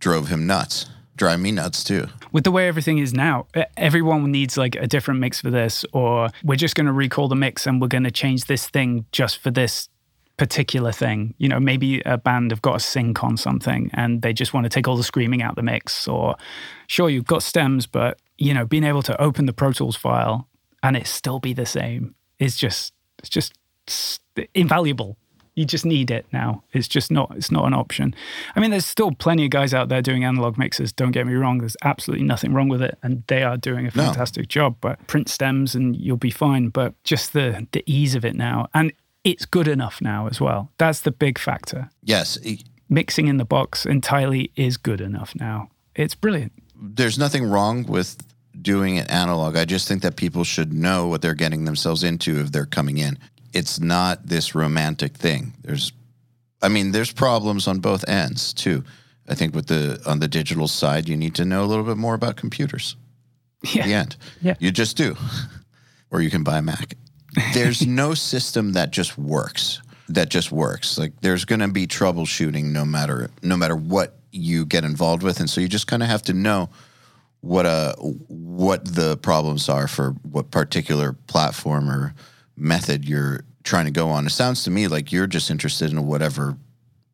drove 0.00 0.28
him 0.28 0.46
nuts 0.46 0.86
drive 1.18 1.40
me 1.40 1.52
nuts 1.52 1.84
too. 1.84 2.06
With 2.32 2.44
the 2.44 2.50
way 2.50 2.68
everything 2.68 2.98
is 2.98 3.12
now, 3.12 3.46
everyone 3.76 4.30
needs 4.30 4.56
like 4.56 4.74
a 4.76 4.86
different 4.86 5.20
mix 5.20 5.40
for 5.40 5.50
this, 5.50 5.84
or 5.92 6.30
we're 6.42 6.56
just 6.56 6.74
going 6.74 6.86
to 6.86 6.92
recall 6.92 7.28
the 7.28 7.36
mix 7.36 7.66
and 7.66 7.80
we're 7.80 7.88
going 7.88 8.04
to 8.04 8.10
change 8.10 8.46
this 8.46 8.68
thing 8.68 9.04
just 9.12 9.38
for 9.38 9.50
this 9.50 9.88
particular 10.36 10.92
thing. 10.92 11.34
You 11.38 11.48
know, 11.48 11.58
maybe 11.58 12.00
a 12.06 12.16
band 12.16 12.52
have 12.52 12.62
got 12.62 12.76
a 12.76 12.80
sync 12.80 13.22
on 13.24 13.36
something 13.36 13.90
and 13.92 14.22
they 14.22 14.32
just 14.32 14.54
want 14.54 14.64
to 14.64 14.70
take 14.70 14.86
all 14.86 14.96
the 14.96 15.02
screaming 15.02 15.42
out 15.42 15.56
the 15.56 15.62
mix, 15.62 16.06
or 16.08 16.36
sure, 16.86 17.10
you've 17.10 17.26
got 17.26 17.42
stems, 17.42 17.86
but 17.86 18.18
you 18.38 18.54
know, 18.54 18.64
being 18.64 18.84
able 18.84 19.02
to 19.02 19.20
open 19.20 19.46
the 19.46 19.52
Pro 19.52 19.72
Tools 19.72 19.96
file 19.96 20.48
and 20.82 20.96
it 20.96 21.06
still 21.06 21.40
be 21.40 21.52
the 21.52 21.66
same 21.66 22.14
is 22.38 22.56
just, 22.56 22.94
it's 23.18 23.28
just 23.28 23.52
invaluable 24.54 25.16
you 25.58 25.64
just 25.64 25.84
need 25.84 26.12
it 26.12 26.24
now. 26.32 26.62
It's 26.72 26.86
just 26.86 27.10
not 27.10 27.32
it's 27.34 27.50
not 27.50 27.66
an 27.66 27.74
option. 27.74 28.14
I 28.54 28.60
mean, 28.60 28.70
there's 28.70 28.86
still 28.86 29.10
plenty 29.10 29.44
of 29.44 29.50
guys 29.50 29.74
out 29.74 29.88
there 29.88 30.00
doing 30.00 30.24
analog 30.24 30.56
mixes. 30.56 30.92
Don't 30.92 31.10
get 31.10 31.26
me 31.26 31.34
wrong. 31.34 31.58
There's 31.58 31.76
absolutely 31.82 32.24
nothing 32.24 32.54
wrong 32.54 32.68
with 32.68 32.80
it, 32.80 32.96
and 33.02 33.24
they 33.26 33.42
are 33.42 33.56
doing 33.56 33.84
a 33.84 33.90
fantastic 33.90 34.42
no. 34.42 34.46
job. 34.46 34.76
But 34.80 35.04
print 35.08 35.28
stems 35.28 35.74
and 35.74 35.96
you'll 35.96 36.16
be 36.16 36.30
fine. 36.30 36.68
But 36.68 36.94
just 37.02 37.32
the 37.32 37.66
the 37.72 37.82
ease 37.86 38.14
of 38.14 38.24
it 38.24 38.36
now, 38.36 38.68
and 38.72 38.92
it's 39.24 39.46
good 39.46 39.66
enough 39.66 40.00
now 40.00 40.28
as 40.28 40.40
well. 40.40 40.70
That's 40.78 41.00
the 41.00 41.10
big 41.10 41.40
factor. 41.40 41.90
Yes, 42.04 42.38
mixing 42.88 43.26
in 43.26 43.38
the 43.38 43.44
box 43.44 43.84
entirely 43.84 44.52
is 44.54 44.76
good 44.76 45.00
enough 45.00 45.34
now. 45.34 45.70
It's 45.96 46.14
brilliant. 46.14 46.52
There's 46.80 47.18
nothing 47.18 47.50
wrong 47.50 47.82
with 47.82 48.16
doing 48.62 48.94
it 48.94 49.10
analog. 49.10 49.56
I 49.56 49.64
just 49.64 49.88
think 49.88 50.02
that 50.02 50.14
people 50.14 50.44
should 50.44 50.72
know 50.72 51.08
what 51.08 51.20
they're 51.20 51.34
getting 51.34 51.64
themselves 51.64 52.04
into 52.04 52.38
if 52.38 52.52
they're 52.52 52.64
coming 52.64 52.98
in 52.98 53.18
it's 53.52 53.80
not 53.80 54.26
this 54.26 54.54
romantic 54.54 55.16
thing. 55.16 55.54
There's, 55.62 55.92
I 56.62 56.68
mean, 56.68 56.92
there's 56.92 57.12
problems 57.12 57.66
on 57.68 57.80
both 57.80 58.08
ends 58.08 58.52
too. 58.52 58.84
I 59.28 59.34
think 59.34 59.54
with 59.54 59.66
the 59.66 60.00
on 60.06 60.20
the 60.20 60.28
digital 60.28 60.68
side, 60.68 61.08
you 61.08 61.16
need 61.16 61.34
to 61.34 61.44
know 61.44 61.62
a 61.62 61.66
little 61.66 61.84
bit 61.84 61.96
more 61.98 62.14
about 62.14 62.36
computers. 62.36 62.96
Yeah. 63.74 63.86
the 63.86 63.94
end. 63.94 64.16
Yeah. 64.40 64.54
You 64.58 64.70
just 64.70 64.96
do, 64.96 65.16
or 66.10 66.22
you 66.22 66.30
can 66.30 66.44
buy 66.44 66.58
a 66.58 66.62
Mac. 66.62 66.94
There's 67.52 67.86
no 67.86 68.14
system 68.14 68.72
that 68.72 68.90
just 68.90 69.18
works. 69.18 69.82
That 70.08 70.30
just 70.30 70.50
works. 70.50 70.96
Like 70.96 71.20
there's 71.20 71.44
going 71.44 71.60
to 71.60 71.68
be 71.68 71.86
troubleshooting 71.86 72.66
no 72.66 72.84
matter 72.84 73.30
no 73.42 73.56
matter 73.56 73.76
what 73.76 74.16
you 74.32 74.64
get 74.64 74.84
involved 74.84 75.22
with, 75.22 75.40
and 75.40 75.50
so 75.50 75.60
you 75.60 75.68
just 75.68 75.86
kind 75.86 76.02
of 76.02 76.08
have 76.08 76.22
to 76.22 76.32
know 76.32 76.70
what 77.40 77.66
uh 77.66 77.94
what 77.96 78.84
the 78.84 79.16
problems 79.18 79.68
are 79.68 79.86
for 79.86 80.10
what 80.22 80.50
particular 80.50 81.12
platform 81.28 81.88
or 81.88 82.14
method 82.58 83.08
you're 83.08 83.44
trying 83.64 83.84
to 83.84 83.90
go 83.90 84.08
on. 84.08 84.26
It 84.26 84.30
sounds 84.30 84.64
to 84.64 84.70
me 84.70 84.88
like 84.88 85.12
you're 85.12 85.26
just 85.26 85.50
interested 85.50 85.90
in 85.90 86.06
whatever 86.06 86.56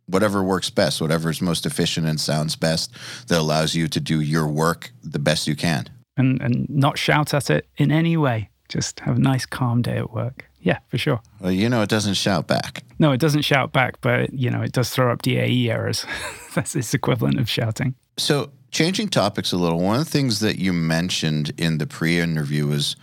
whatever 0.06 0.42
works 0.42 0.68
best, 0.68 1.00
whatever 1.00 1.30
is 1.30 1.40
most 1.40 1.64
efficient 1.64 2.06
and 2.06 2.20
sounds 2.20 2.56
best 2.56 2.92
that 3.28 3.38
allows 3.38 3.74
you 3.74 3.88
to 3.88 4.00
do 4.00 4.20
your 4.20 4.46
work 4.46 4.92
the 5.02 5.18
best 5.18 5.46
you 5.46 5.56
can. 5.56 5.88
And 6.16 6.40
and 6.40 6.68
not 6.68 6.98
shout 6.98 7.34
at 7.34 7.50
it 7.50 7.66
in 7.76 7.90
any 7.90 8.16
way. 8.16 8.50
Just 8.68 9.00
have 9.00 9.16
a 9.16 9.20
nice 9.20 9.46
calm 9.46 9.82
day 9.82 9.96
at 9.96 10.12
work. 10.12 10.46
Yeah, 10.60 10.78
for 10.88 10.96
sure. 10.96 11.20
Well, 11.40 11.52
you 11.52 11.68
know, 11.68 11.82
it 11.82 11.90
doesn't 11.90 12.14
shout 12.14 12.46
back. 12.46 12.82
No, 12.98 13.12
it 13.12 13.20
doesn't 13.20 13.42
shout 13.42 13.72
back, 13.72 14.00
but 14.00 14.32
you 14.32 14.50
know, 14.50 14.62
it 14.62 14.72
does 14.72 14.90
throw 14.90 15.12
up 15.12 15.20
DAE 15.22 15.70
errors. 15.70 16.06
That's 16.54 16.74
its 16.74 16.94
equivalent 16.94 17.38
of 17.38 17.50
shouting. 17.50 17.94
So, 18.16 18.50
changing 18.70 19.08
topics 19.08 19.52
a 19.52 19.56
little, 19.56 19.80
one 19.80 20.00
of 20.00 20.04
the 20.06 20.10
things 20.10 20.40
that 20.40 20.58
you 20.58 20.72
mentioned 20.72 21.52
in 21.58 21.78
the 21.78 21.86
pre-interview 21.86 22.66
was 22.66 22.96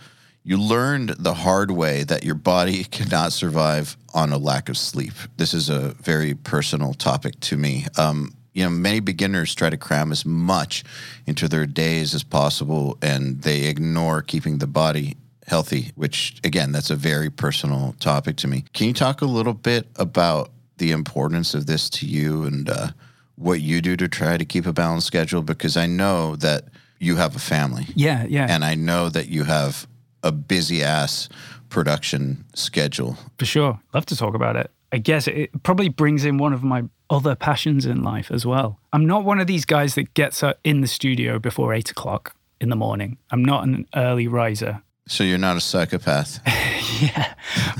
you 0.44 0.56
learned 0.56 1.10
the 1.10 1.34
hard 1.34 1.70
way 1.70 2.02
that 2.04 2.24
your 2.24 2.34
body 2.34 2.84
cannot 2.84 3.32
survive 3.32 3.96
on 4.14 4.32
a 4.32 4.38
lack 4.38 4.68
of 4.68 4.76
sleep. 4.76 5.14
This 5.36 5.54
is 5.54 5.68
a 5.68 5.94
very 6.00 6.34
personal 6.34 6.94
topic 6.94 7.38
to 7.40 7.56
me. 7.56 7.86
Um, 7.96 8.34
you 8.52 8.64
know, 8.64 8.70
many 8.70 9.00
beginners 9.00 9.54
try 9.54 9.70
to 9.70 9.76
cram 9.76 10.12
as 10.12 10.26
much 10.26 10.84
into 11.26 11.48
their 11.48 11.64
days 11.64 12.14
as 12.14 12.22
possible 12.22 12.98
and 13.00 13.40
they 13.42 13.64
ignore 13.64 14.20
keeping 14.20 14.58
the 14.58 14.66
body 14.66 15.16
healthy, 15.46 15.92
which 15.94 16.38
again, 16.44 16.72
that's 16.72 16.90
a 16.90 16.96
very 16.96 17.30
personal 17.30 17.94
topic 17.98 18.36
to 18.36 18.48
me. 18.48 18.64
Can 18.72 18.88
you 18.88 18.94
talk 18.94 19.22
a 19.22 19.26
little 19.26 19.54
bit 19.54 19.86
about 19.96 20.50
the 20.76 20.90
importance 20.90 21.54
of 21.54 21.66
this 21.66 21.88
to 21.88 22.06
you 22.06 22.44
and 22.44 22.68
uh, 22.68 22.88
what 23.36 23.60
you 23.60 23.80
do 23.80 23.96
to 23.96 24.08
try 24.08 24.36
to 24.36 24.44
keep 24.44 24.66
a 24.66 24.72
balanced 24.72 25.06
schedule? 25.06 25.42
Because 25.42 25.76
I 25.76 25.86
know 25.86 26.36
that 26.36 26.64
you 26.98 27.16
have 27.16 27.34
a 27.34 27.40
family. 27.40 27.86
Yeah, 27.94 28.24
yeah. 28.28 28.46
And 28.48 28.64
I 28.64 28.74
know 28.74 29.08
that 29.08 29.28
you 29.28 29.44
have 29.44 29.86
a 30.22 30.32
busy 30.32 30.82
ass 30.82 31.28
production 31.68 32.44
schedule. 32.54 33.16
For 33.38 33.46
sure. 33.46 33.80
Love 33.94 34.06
to 34.06 34.16
talk 34.16 34.34
about 34.34 34.56
it. 34.56 34.70
I 34.92 34.98
guess 34.98 35.26
it 35.26 35.62
probably 35.62 35.88
brings 35.88 36.24
in 36.24 36.36
one 36.36 36.52
of 36.52 36.62
my 36.62 36.84
other 37.08 37.34
passions 37.34 37.86
in 37.86 38.02
life 38.02 38.30
as 38.30 38.44
well. 38.44 38.78
I'm 38.92 39.06
not 39.06 39.24
one 39.24 39.40
of 39.40 39.46
these 39.46 39.64
guys 39.64 39.94
that 39.94 40.12
gets 40.14 40.44
in 40.64 40.82
the 40.82 40.86
studio 40.86 41.38
before 41.38 41.72
eight 41.72 41.90
o'clock 41.90 42.36
in 42.60 42.68
the 42.68 42.76
morning. 42.76 43.16
I'm 43.30 43.44
not 43.44 43.64
an 43.64 43.86
early 43.94 44.28
riser. 44.28 44.82
So 45.08 45.24
you're 45.24 45.38
not 45.38 45.56
a 45.56 45.60
psychopath. 45.60 46.40
yeah. 47.02 47.34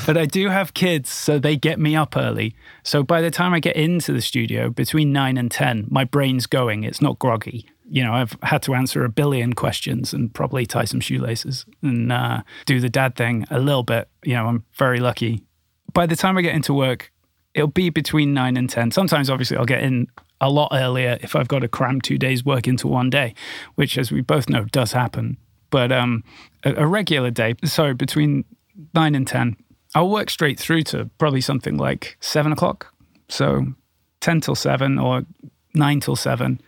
But 0.06 0.16
I 0.16 0.26
do 0.26 0.48
have 0.48 0.74
kids, 0.74 1.08
so 1.08 1.38
they 1.38 1.56
get 1.56 1.78
me 1.78 1.94
up 1.94 2.16
early. 2.16 2.56
So 2.82 3.02
by 3.02 3.20
the 3.20 3.30
time 3.30 3.54
I 3.54 3.60
get 3.60 3.76
into 3.76 4.12
the 4.12 4.20
studio 4.20 4.70
between 4.70 5.12
nine 5.12 5.38
and 5.38 5.50
10, 5.50 5.86
my 5.88 6.04
brain's 6.04 6.46
going. 6.46 6.82
It's 6.82 7.00
not 7.00 7.18
groggy. 7.18 7.68
You 7.92 8.02
know, 8.02 8.14
I've 8.14 8.34
had 8.42 8.62
to 8.62 8.74
answer 8.74 9.04
a 9.04 9.10
billion 9.10 9.52
questions 9.52 10.14
and 10.14 10.32
probably 10.32 10.64
tie 10.64 10.86
some 10.86 11.00
shoelaces 11.00 11.66
and 11.82 12.10
uh, 12.10 12.40
do 12.64 12.80
the 12.80 12.88
dad 12.88 13.16
thing 13.16 13.44
a 13.50 13.58
little 13.58 13.82
bit. 13.82 14.08
You 14.24 14.32
know, 14.32 14.46
I'm 14.46 14.64
very 14.72 14.98
lucky. 14.98 15.44
By 15.92 16.06
the 16.06 16.16
time 16.16 16.38
I 16.38 16.40
get 16.40 16.54
into 16.54 16.72
work, 16.72 17.12
it'll 17.52 17.68
be 17.68 17.90
between 17.90 18.32
nine 18.32 18.56
and 18.56 18.70
10. 18.70 18.92
Sometimes, 18.92 19.28
obviously, 19.28 19.58
I'll 19.58 19.66
get 19.66 19.82
in 19.82 20.06
a 20.40 20.48
lot 20.48 20.70
earlier 20.72 21.18
if 21.20 21.36
I've 21.36 21.48
got 21.48 21.58
to 21.58 21.68
cram 21.68 22.00
two 22.00 22.16
days' 22.16 22.42
work 22.42 22.66
into 22.66 22.88
one 22.88 23.10
day, 23.10 23.34
which, 23.74 23.98
as 23.98 24.10
we 24.10 24.22
both 24.22 24.48
know, 24.48 24.64
does 24.64 24.92
happen. 24.92 25.36
But 25.68 25.92
um, 25.92 26.24
a, 26.64 26.74
a 26.76 26.86
regular 26.86 27.30
day, 27.30 27.56
so 27.64 27.92
between 27.92 28.46
nine 28.94 29.14
and 29.14 29.26
10, 29.26 29.54
I'll 29.94 30.08
work 30.08 30.30
straight 30.30 30.58
through 30.58 30.84
to 30.84 31.10
probably 31.18 31.42
something 31.42 31.76
like 31.76 32.16
seven 32.20 32.52
o'clock. 32.52 32.92
So 33.28 33.66
10 34.20 34.40
till 34.40 34.54
seven 34.54 34.98
or 34.98 35.26
nine 35.74 36.00
till 36.00 36.16
seven. 36.16 36.60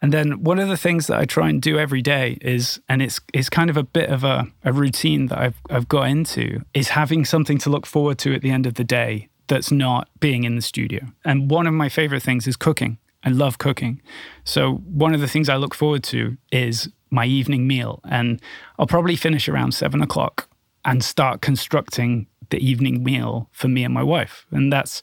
And 0.00 0.12
then 0.12 0.44
one 0.44 0.58
of 0.60 0.68
the 0.68 0.76
things 0.76 1.08
that 1.08 1.18
I 1.18 1.24
try 1.24 1.48
and 1.48 1.60
do 1.60 1.78
every 1.78 2.02
day 2.02 2.38
is, 2.40 2.80
and 2.88 3.02
it's 3.02 3.20
it's 3.34 3.48
kind 3.48 3.68
of 3.68 3.76
a 3.76 3.82
bit 3.82 4.10
of 4.10 4.24
a, 4.24 4.46
a 4.64 4.72
routine 4.72 5.26
that 5.26 5.38
I've 5.38 5.60
I've 5.70 5.88
got 5.88 6.08
into, 6.08 6.62
is 6.72 6.90
having 6.90 7.24
something 7.24 7.58
to 7.58 7.70
look 7.70 7.86
forward 7.86 8.18
to 8.18 8.34
at 8.34 8.42
the 8.42 8.50
end 8.50 8.66
of 8.66 8.74
the 8.74 8.84
day 8.84 9.28
that's 9.48 9.72
not 9.72 10.08
being 10.20 10.44
in 10.44 10.56
the 10.56 10.62
studio. 10.62 11.00
And 11.24 11.50
one 11.50 11.66
of 11.66 11.74
my 11.74 11.88
favorite 11.88 12.22
things 12.22 12.46
is 12.46 12.56
cooking. 12.56 12.98
I 13.24 13.30
love 13.30 13.58
cooking. 13.58 14.00
So 14.44 14.74
one 14.74 15.14
of 15.14 15.20
the 15.20 15.26
things 15.26 15.48
I 15.48 15.56
look 15.56 15.74
forward 15.74 16.04
to 16.04 16.36
is 16.52 16.88
my 17.10 17.24
evening 17.24 17.66
meal. 17.66 18.00
And 18.08 18.40
I'll 18.78 18.86
probably 18.86 19.16
finish 19.16 19.48
around 19.48 19.72
seven 19.72 20.02
o'clock 20.02 20.48
and 20.84 21.02
start 21.02 21.40
constructing 21.40 22.26
the 22.50 22.58
evening 22.58 23.02
meal 23.02 23.48
for 23.52 23.68
me 23.68 23.84
and 23.84 23.92
my 23.92 24.02
wife. 24.02 24.46
And 24.50 24.72
that's 24.72 25.02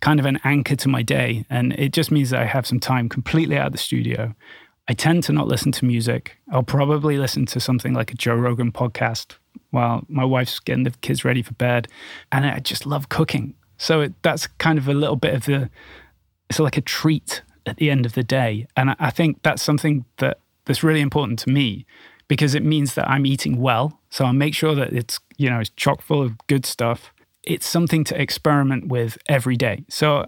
kind 0.00 0.20
of 0.20 0.26
an 0.26 0.38
anchor 0.44 0.76
to 0.76 0.88
my 0.88 1.02
day. 1.02 1.44
And 1.50 1.72
it 1.74 1.92
just 1.92 2.10
means 2.10 2.30
that 2.30 2.40
I 2.40 2.46
have 2.46 2.66
some 2.66 2.80
time 2.80 3.08
completely 3.08 3.56
out 3.56 3.66
of 3.66 3.72
the 3.72 3.78
studio. 3.78 4.34
I 4.88 4.94
tend 4.94 5.24
to 5.24 5.32
not 5.32 5.48
listen 5.48 5.72
to 5.72 5.84
music. 5.84 6.38
I'll 6.52 6.62
probably 6.62 7.18
listen 7.18 7.46
to 7.46 7.60
something 7.60 7.92
like 7.92 8.12
a 8.12 8.14
Joe 8.14 8.34
Rogan 8.34 8.70
podcast 8.72 9.36
while 9.70 10.04
my 10.08 10.24
wife's 10.24 10.60
getting 10.60 10.84
the 10.84 10.90
kids 10.90 11.24
ready 11.24 11.42
for 11.42 11.54
bed. 11.54 11.88
And 12.30 12.46
I 12.46 12.60
just 12.60 12.86
love 12.86 13.08
cooking. 13.08 13.54
So 13.78 14.02
it, 14.02 14.14
that's 14.22 14.46
kind 14.46 14.78
of 14.78 14.88
a 14.88 14.94
little 14.94 15.16
bit 15.16 15.34
of 15.34 15.44
the, 15.44 15.70
it's 16.48 16.60
like 16.60 16.76
a 16.76 16.82
treat 16.82 17.42
at 17.66 17.78
the 17.78 17.90
end 17.90 18.06
of 18.06 18.12
the 18.12 18.22
day. 18.22 18.66
And 18.76 18.90
I, 18.90 18.96
I 18.98 19.10
think 19.10 19.42
that's 19.42 19.62
something 19.62 20.04
that 20.18 20.38
that's 20.66 20.82
really 20.82 21.00
important 21.00 21.38
to 21.40 21.50
me 21.50 21.86
because 22.28 22.54
it 22.54 22.64
means 22.64 22.94
that 22.94 23.08
I'm 23.08 23.26
eating 23.26 23.60
well. 23.60 24.00
So 24.10 24.24
I'll 24.24 24.32
make 24.32 24.54
sure 24.54 24.74
that 24.74 24.92
it's, 24.92 25.18
you 25.36 25.50
know, 25.50 25.60
it's 25.60 25.70
chock 25.70 26.02
full 26.02 26.22
of 26.22 26.38
good 26.46 26.66
stuff. 26.66 27.12
It's 27.46 27.66
something 27.66 28.04
to 28.04 28.20
experiment 28.20 28.88
with 28.88 29.18
every 29.28 29.56
day. 29.56 29.84
So 29.88 30.26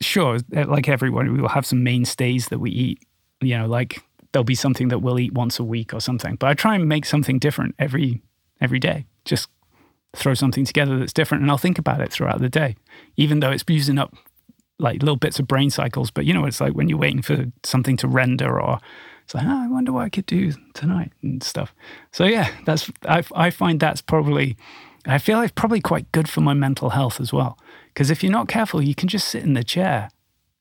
sure, 0.00 0.38
uh, 0.56 0.66
like 0.66 0.88
everyone, 0.88 1.32
we 1.32 1.40
will 1.40 1.48
have 1.48 1.66
some 1.66 1.82
mainstays 1.82 2.48
that 2.48 2.58
we 2.58 2.70
eat, 2.70 3.06
you 3.40 3.58
know, 3.58 3.66
like 3.66 4.02
there'll 4.32 4.44
be 4.44 4.54
something 4.54 4.88
that 4.88 5.00
we'll 5.00 5.18
eat 5.18 5.32
once 5.32 5.58
a 5.58 5.64
week 5.64 5.92
or 5.92 6.00
something. 6.00 6.36
But 6.36 6.48
I 6.48 6.54
try 6.54 6.74
and 6.74 6.88
make 6.88 7.04
something 7.04 7.38
different 7.38 7.74
every 7.78 8.22
every 8.60 8.78
day. 8.78 9.06
Just 9.24 9.48
throw 10.16 10.34
something 10.34 10.64
together 10.64 10.98
that's 10.98 11.12
different 11.12 11.42
and 11.42 11.50
I'll 11.50 11.58
think 11.58 11.78
about 11.78 12.00
it 12.00 12.12
throughout 12.12 12.40
the 12.40 12.48
day, 12.48 12.76
even 13.16 13.40
though 13.40 13.50
it's 13.50 13.64
using 13.68 13.98
up 13.98 14.14
like 14.78 15.02
little 15.02 15.16
bits 15.16 15.38
of 15.38 15.46
brain 15.46 15.70
cycles. 15.70 16.10
But 16.10 16.24
you 16.24 16.32
know, 16.32 16.44
it's 16.44 16.60
like 16.60 16.74
when 16.74 16.88
you're 16.88 16.98
waiting 16.98 17.22
for 17.22 17.46
something 17.64 17.96
to 17.98 18.08
render 18.08 18.60
or 18.60 18.78
it's 19.24 19.34
like, 19.34 19.44
oh, 19.46 19.64
I 19.64 19.68
wonder 19.68 19.92
what 19.92 20.04
I 20.04 20.08
could 20.08 20.26
do 20.26 20.52
tonight 20.72 21.12
and 21.22 21.42
stuff. 21.42 21.74
So 22.12 22.24
yeah, 22.24 22.50
that's 22.64 22.90
I, 23.06 23.22
I 23.34 23.50
find 23.50 23.78
that's 23.78 24.00
probably 24.00 24.56
I 25.06 25.18
feel 25.18 25.38
like 25.38 25.54
probably 25.54 25.80
quite 25.80 26.10
good 26.12 26.28
for 26.28 26.40
my 26.40 26.54
mental 26.54 26.90
health 26.90 27.20
as 27.20 27.32
well. 27.32 27.58
Because 27.88 28.10
if 28.10 28.22
you're 28.22 28.32
not 28.32 28.48
careful, 28.48 28.82
you 28.82 28.94
can 28.94 29.08
just 29.08 29.28
sit 29.28 29.42
in 29.42 29.54
the 29.54 29.64
chair 29.64 30.10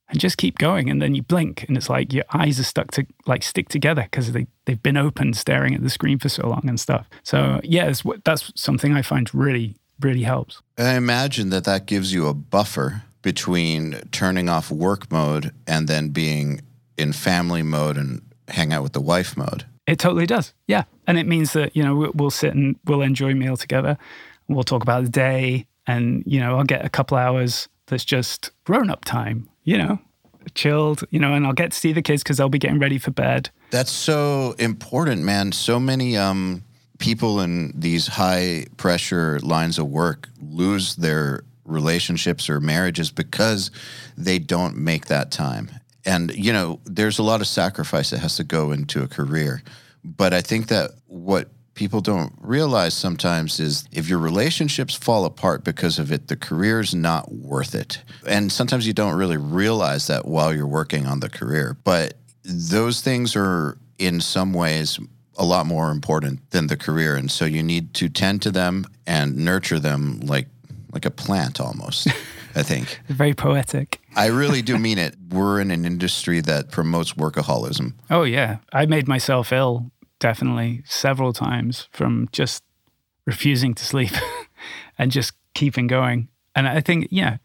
and 0.09 0.19
just 0.19 0.37
keep 0.37 0.57
going, 0.57 0.89
and 0.89 1.01
then 1.01 1.15
you 1.15 1.21
blink, 1.21 1.65
and 1.67 1.75
it's 1.75 1.89
like 1.89 2.13
your 2.13 2.23
eyes 2.31 2.59
are 2.59 2.63
stuck 2.63 2.91
to 2.91 3.05
like 3.25 3.43
stick 3.43 3.67
together 3.67 4.03
because 4.03 4.31
they 4.31 4.47
they've 4.65 4.81
been 4.81 4.95
open, 4.97 5.33
staring 5.33 5.75
at 5.75 5.83
the 5.83 5.89
screen 5.89 6.17
for 6.17 6.29
so 6.29 6.47
long 6.47 6.63
and 6.65 6.79
stuff. 6.79 7.07
So 7.23 7.59
yeah, 7.63 7.93
that's 8.23 8.51
something 8.55 8.93
I 8.93 9.01
find 9.01 9.33
really 9.33 9.75
really 9.99 10.23
helps. 10.23 10.61
I 10.77 10.95
imagine 10.95 11.49
that 11.49 11.65
that 11.65 11.87
gives 11.87 12.13
you 12.13 12.27
a 12.27 12.33
buffer 12.33 13.03
between 13.21 13.99
turning 14.11 14.47
off 14.47 14.71
work 14.71 15.11
mode 15.11 15.51
and 15.65 15.87
then 15.87 16.09
being 16.09 16.61
in 16.97 17.11
family 17.13 17.63
mode 17.63 17.97
and 17.97 18.21
hang 18.47 18.71
out 18.71 18.83
with 18.83 18.93
the 18.93 19.01
wife 19.01 19.35
mode. 19.35 19.65
It 19.85 19.99
totally 19.99 20.25
does. 20.25 20.53
Yeah. 20.67 20.83
And 21.07 21.17
it 21.17 21.25
means 21.25 21.53
that, 21.53 21.75
you 21.75 21.83
know, 21.83 22.11
we'll 22.13 22.29
sit 22.29 22.53
and 22.53 22.75
we'll 22.85 23.01
enjoy 23.01 23.31
a 23.31 23.35
meal 23.35 23.57
together. 23.57 23.97
We'll 24.47 24.63
talk 24.63 24.83
about 24.83 25.03
the 25.03 25.09
day. 25.09 25.67
And, 25.85 26.23
you 26.25 26.39
know, 26.39 26.57
I'll 26.57 26.63
get 26.63 26.85
a 26.85 26.89
couple 26.89 27.17
hours 27.17 27.67
that's 27.87 28.05
just 28.05 28.51
grown 28.65 28.89
up 28.89 29.05
time, 29.05 29.49
you 29.63 29.77
know, 29.77 29.99
chilled, 30.53 31.03
you 31.09 31.19
know, 31.19 31.33
and 31.33 31.45
I'll 31.45 31.53
get 31.53 31.71
to 31.71 31.77
see 31.77 31.93
the 31.93 32.01
kids 32.01 32.23
because 32.23 32.37
they'll 32.37 32.49
be 32.49 32.59
getting 32.59 32.79
ready 32.79 32.97
for 32.97 33.11
bed. 33.11 33.49
That's 33.71 33.91
so 33.91 34.55
important, 34.59 35.23
man. 35.23 35.51
So 35.51 35.79
many 35.79 36.17
um, 36.17 36.63
people 36.99 37.39
in 37.39 37.73
these 37.75 38.07
high 38.07 38.65
pressure 38.77 39.39
lines 39.39 39.79
of 39.79 39.87
work 39.87 40.29
lose 40.41 40.95
their 40.95 41.43
relationships 41.65 42.49
or 42.49 42.59
marriages 42.59 43.11
because 43.11 43.71
they 44.17 44.39
don't 44.39 44.77
make 44.77 45.07
that 45.07 45.31
time 45.31 45.69
and 46.07 46.33
you 46.33 46.53
know 46.53 46.79
there's 46.85 47.19
a 47.19 47.23
lot 47.23 47.41
of 47.41 47.47
sacrifice 47.47 48.09
that 48.09 48.19
has 48.19 48.37
to 48.37 48.43
go 48.43 48.71
into 48.71 49.03
a 49.03 49.07
career 49.07 49.61
but 50.03 50.33
i 50.33 50.41
think 50.41 50.67
that 50.67 50.91
what 51.07 51.49
people 51.77 52.01
don't 52.01 52.33
realize 52.41 52.95
sometimes 52.95 53.59
is 53.59 53.87
if 53.91 54.09
your 54.09 54.17
relationships 54.17 54.95
fall 54.95 55.25
apart 55.25 55.63
because 55.63 55.99
of 55.99 56.11
it 56.11 56.27
the 56.27 56.35
career's 56.35 56.95
not 56.95 57.31
worth 57.31 57.75
it 57.75 58.01
and 58.27 58.51
sometimes 58.51 58.87
you 58.87 58.93
don't 58.93 59.15
really 59.15 59.37
realize 59.37 60.07
that 60.07 60.25
while 60.25 60.53
you're 60.53 60.65
working 60.65 61.05
on 61.05 61.19
the 61.19 61.29
career 61.29 61.77
but 61.83 62.15
those 62.43 62.99
things 63.01 63.35
are 63.35 63.77
in 63.99 64.19
some 64.19 64.53
ways 64.53 64.99
a 65.37 65.45
lot 65.45 65.67
more 65.67 65.91
important 65.91 66.49
than 66.49 66.65
the 66.65 66.75
career 66.75 67.15
and 67.15 67.29
so 67.29 67.45
you 67.45 67.61
need 67.61 67.93
to 67.93 68.09
tend 68.09 68.41
to 68.41 68.49
them 68.49 68.83
and 69.05 69.37
nurture 69.37 69.79
them 69.79 70.19
like 70.21 70.47
like 70.91 71.05
a 71.05 71.11
plant 71.11 71.61
almost 71.61 72.07
I 72.57 72.63
think. 72.63 72.99
Very 73.07 73.35
poetic. 73.35 74.01
I 74.15 74.27
really 74.27 74.63
do 74.63 74.79
mean 74.79 74.97
it. 74.97 75.15
We're 75.29 75.61
in 75.61 75.69
an 75.69 75.85
industry 75.85 76.41
that 76.41 76.71
promotes 76.71 77.13
workaholism. 77.13 77.93
Oh, 78.09 78.23
yeah. 78.23 78.57
I 78.73 78.87
made 78.87 79.07
myself 79.07 79.53
ill, 79.53 79.91
definitely, 80.19 80.83
several 80.85 81.33
times 81.33 81.87
from 81.91 82.29
just 82.31 82.63
refusing 83.25 83.73
to 83.75 83.85
sleep 83.85 84.11
and 84.97 85.11
just 85.11 85.33
keeping 85.53 85.87
going. 85.87 86.29
And 86.55 86.67
I 86.67 86.81
think, 86.81 87.07
yeah, 87.11 87.37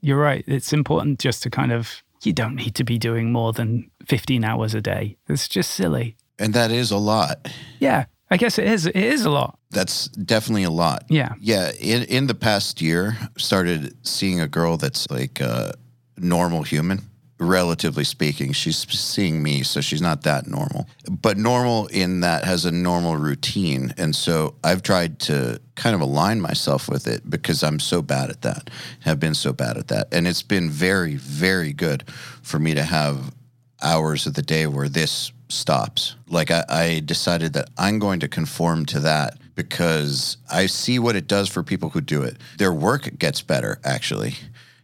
you're 0.00 0.20
right. 0.20 0.44
It's 0.46 0.72
important 0.72 1.18
just 1.18 1.42
to 1.44 1.50
kind 1.50 1.72
of, 1.72 2.02
you 2.22 2.32
don't 2.32 2.54
need 2.54 2.74
to 2.74 2.84
be 2.84 2.98
doing 2.98 3.32
more 3.32 3.52
than 3.52 3.90
15 4.06 4.44
hours 4.44 4.74
a 4.74 4.80
day. 4.80 5.16
It's 5.28 5.48
just 5.48 5.70
silly. 5.70 6.16
And 6.38 6.54
that 6.54 6.70
is 6.70 6.90
a 6.90 6.98
lot. 6.98 7.48
Yeah. 7.78 8.06
I 8.30 8.36
guess 8.36 8.58
it 8.58 8.66
is. 8.66 8.86
It 8.86 8.96
is 8.96 9.24
a 9.24 9.30
lot. 9.30 9.58
That's 9.70 10.08
definitely 10.08 10.64
a 10.64 10.70
lot. 10.70 11.04
Yeah. 11.08 11.34
Yeah. 11.40 11.72
In 11.80 12.02
in 12.04 12.26
the 12.26 12.34
past 12.34 12.82
year, 12.82 13.16
started 13.38 13.96
seeing 14.06 14.38
a 14.40 14.46
girl 14.46 14.76
that's 14.76 15.10
like 15.10 15.40
a 15.40 15.72
normal 16.18 16.62
human, 16.62 17.00
relatively 17.38 18.04
speaking. 18.04 18.52
She's 18.52 18.78
seeing 18.78 19.42
me, 19.42 19.62
so 19.62 19.80
she's 19.80 20.02
not 20.02 20.22
that 20.22 20.46
normal, 20.46 20.88
but 21.08 21.36
normal 21.36 21.86
in 21.86 22.20
that 22.20 22.44
has 22.44 22.64
a 22.64 22.70
normal 22.70 23.16
routine. 23.16 23.94
And 23.96 24.14
so 24.14 24.56
I've 24.64 24.82
tried 24.82 25.18
to 25.20 25.60
kind 25.76 25.94
of 25.94 26.00
align 26.00 26.40
myself 26.40 26.88
with 26.88 27.06
it 27.06 27.28
because 27.28 27.62
I'm 27.62 27.78
so 27.78 28.02
bad 28.02 28.30
at 28.30 28.42
that, 28.42 28.70
have 29.00 29.20
been 29.20 29.34
so 29.34 29.52
bad 29.52 29.76
at 29.76 29.88
that. 29.88 30.08
And 30.12 30.26
it's 30.26 30.42
been 30.42 30.68
very, 30.68 31.14
very 31.14 31.72
good 31.72 32.04
for 32.42 32.58
me 32.58 32.74
to 32.74 32.82
have 32.82 33.32
hours 33.80 34.26
of 34.26 34.34
the 34.34 34.42
day 34.42 34.66
where 34.66 34.88
this 34.88 35.32
stops. 35.48 36.16
Like 36.26 36.50
I, 36.50 36.64
I, 36.68 37.02
decided 37.04 37.54
that 37.54 37.70
I'm 37.78 37.98
going 37.98 38.20
to 38.20 38.28
conform 38.28 38.84
to 38.86 39.00
that 39.00 39.38
because 39.54 40.36
I 40.50 40.66
see 40.66 40.98
what 40.98 41.16
it 41.16 41.26
does 41.26 41.48
for 41.48 41.62
people 41.62 41.90
who 41.90 42.00
do 42.00 42.22
it. 42.22 42.36
Their 42.58 42.72
work 42.72 43.18
gets 43.18 43.40
better, 43.40 43.78
actually. 43.84 44.34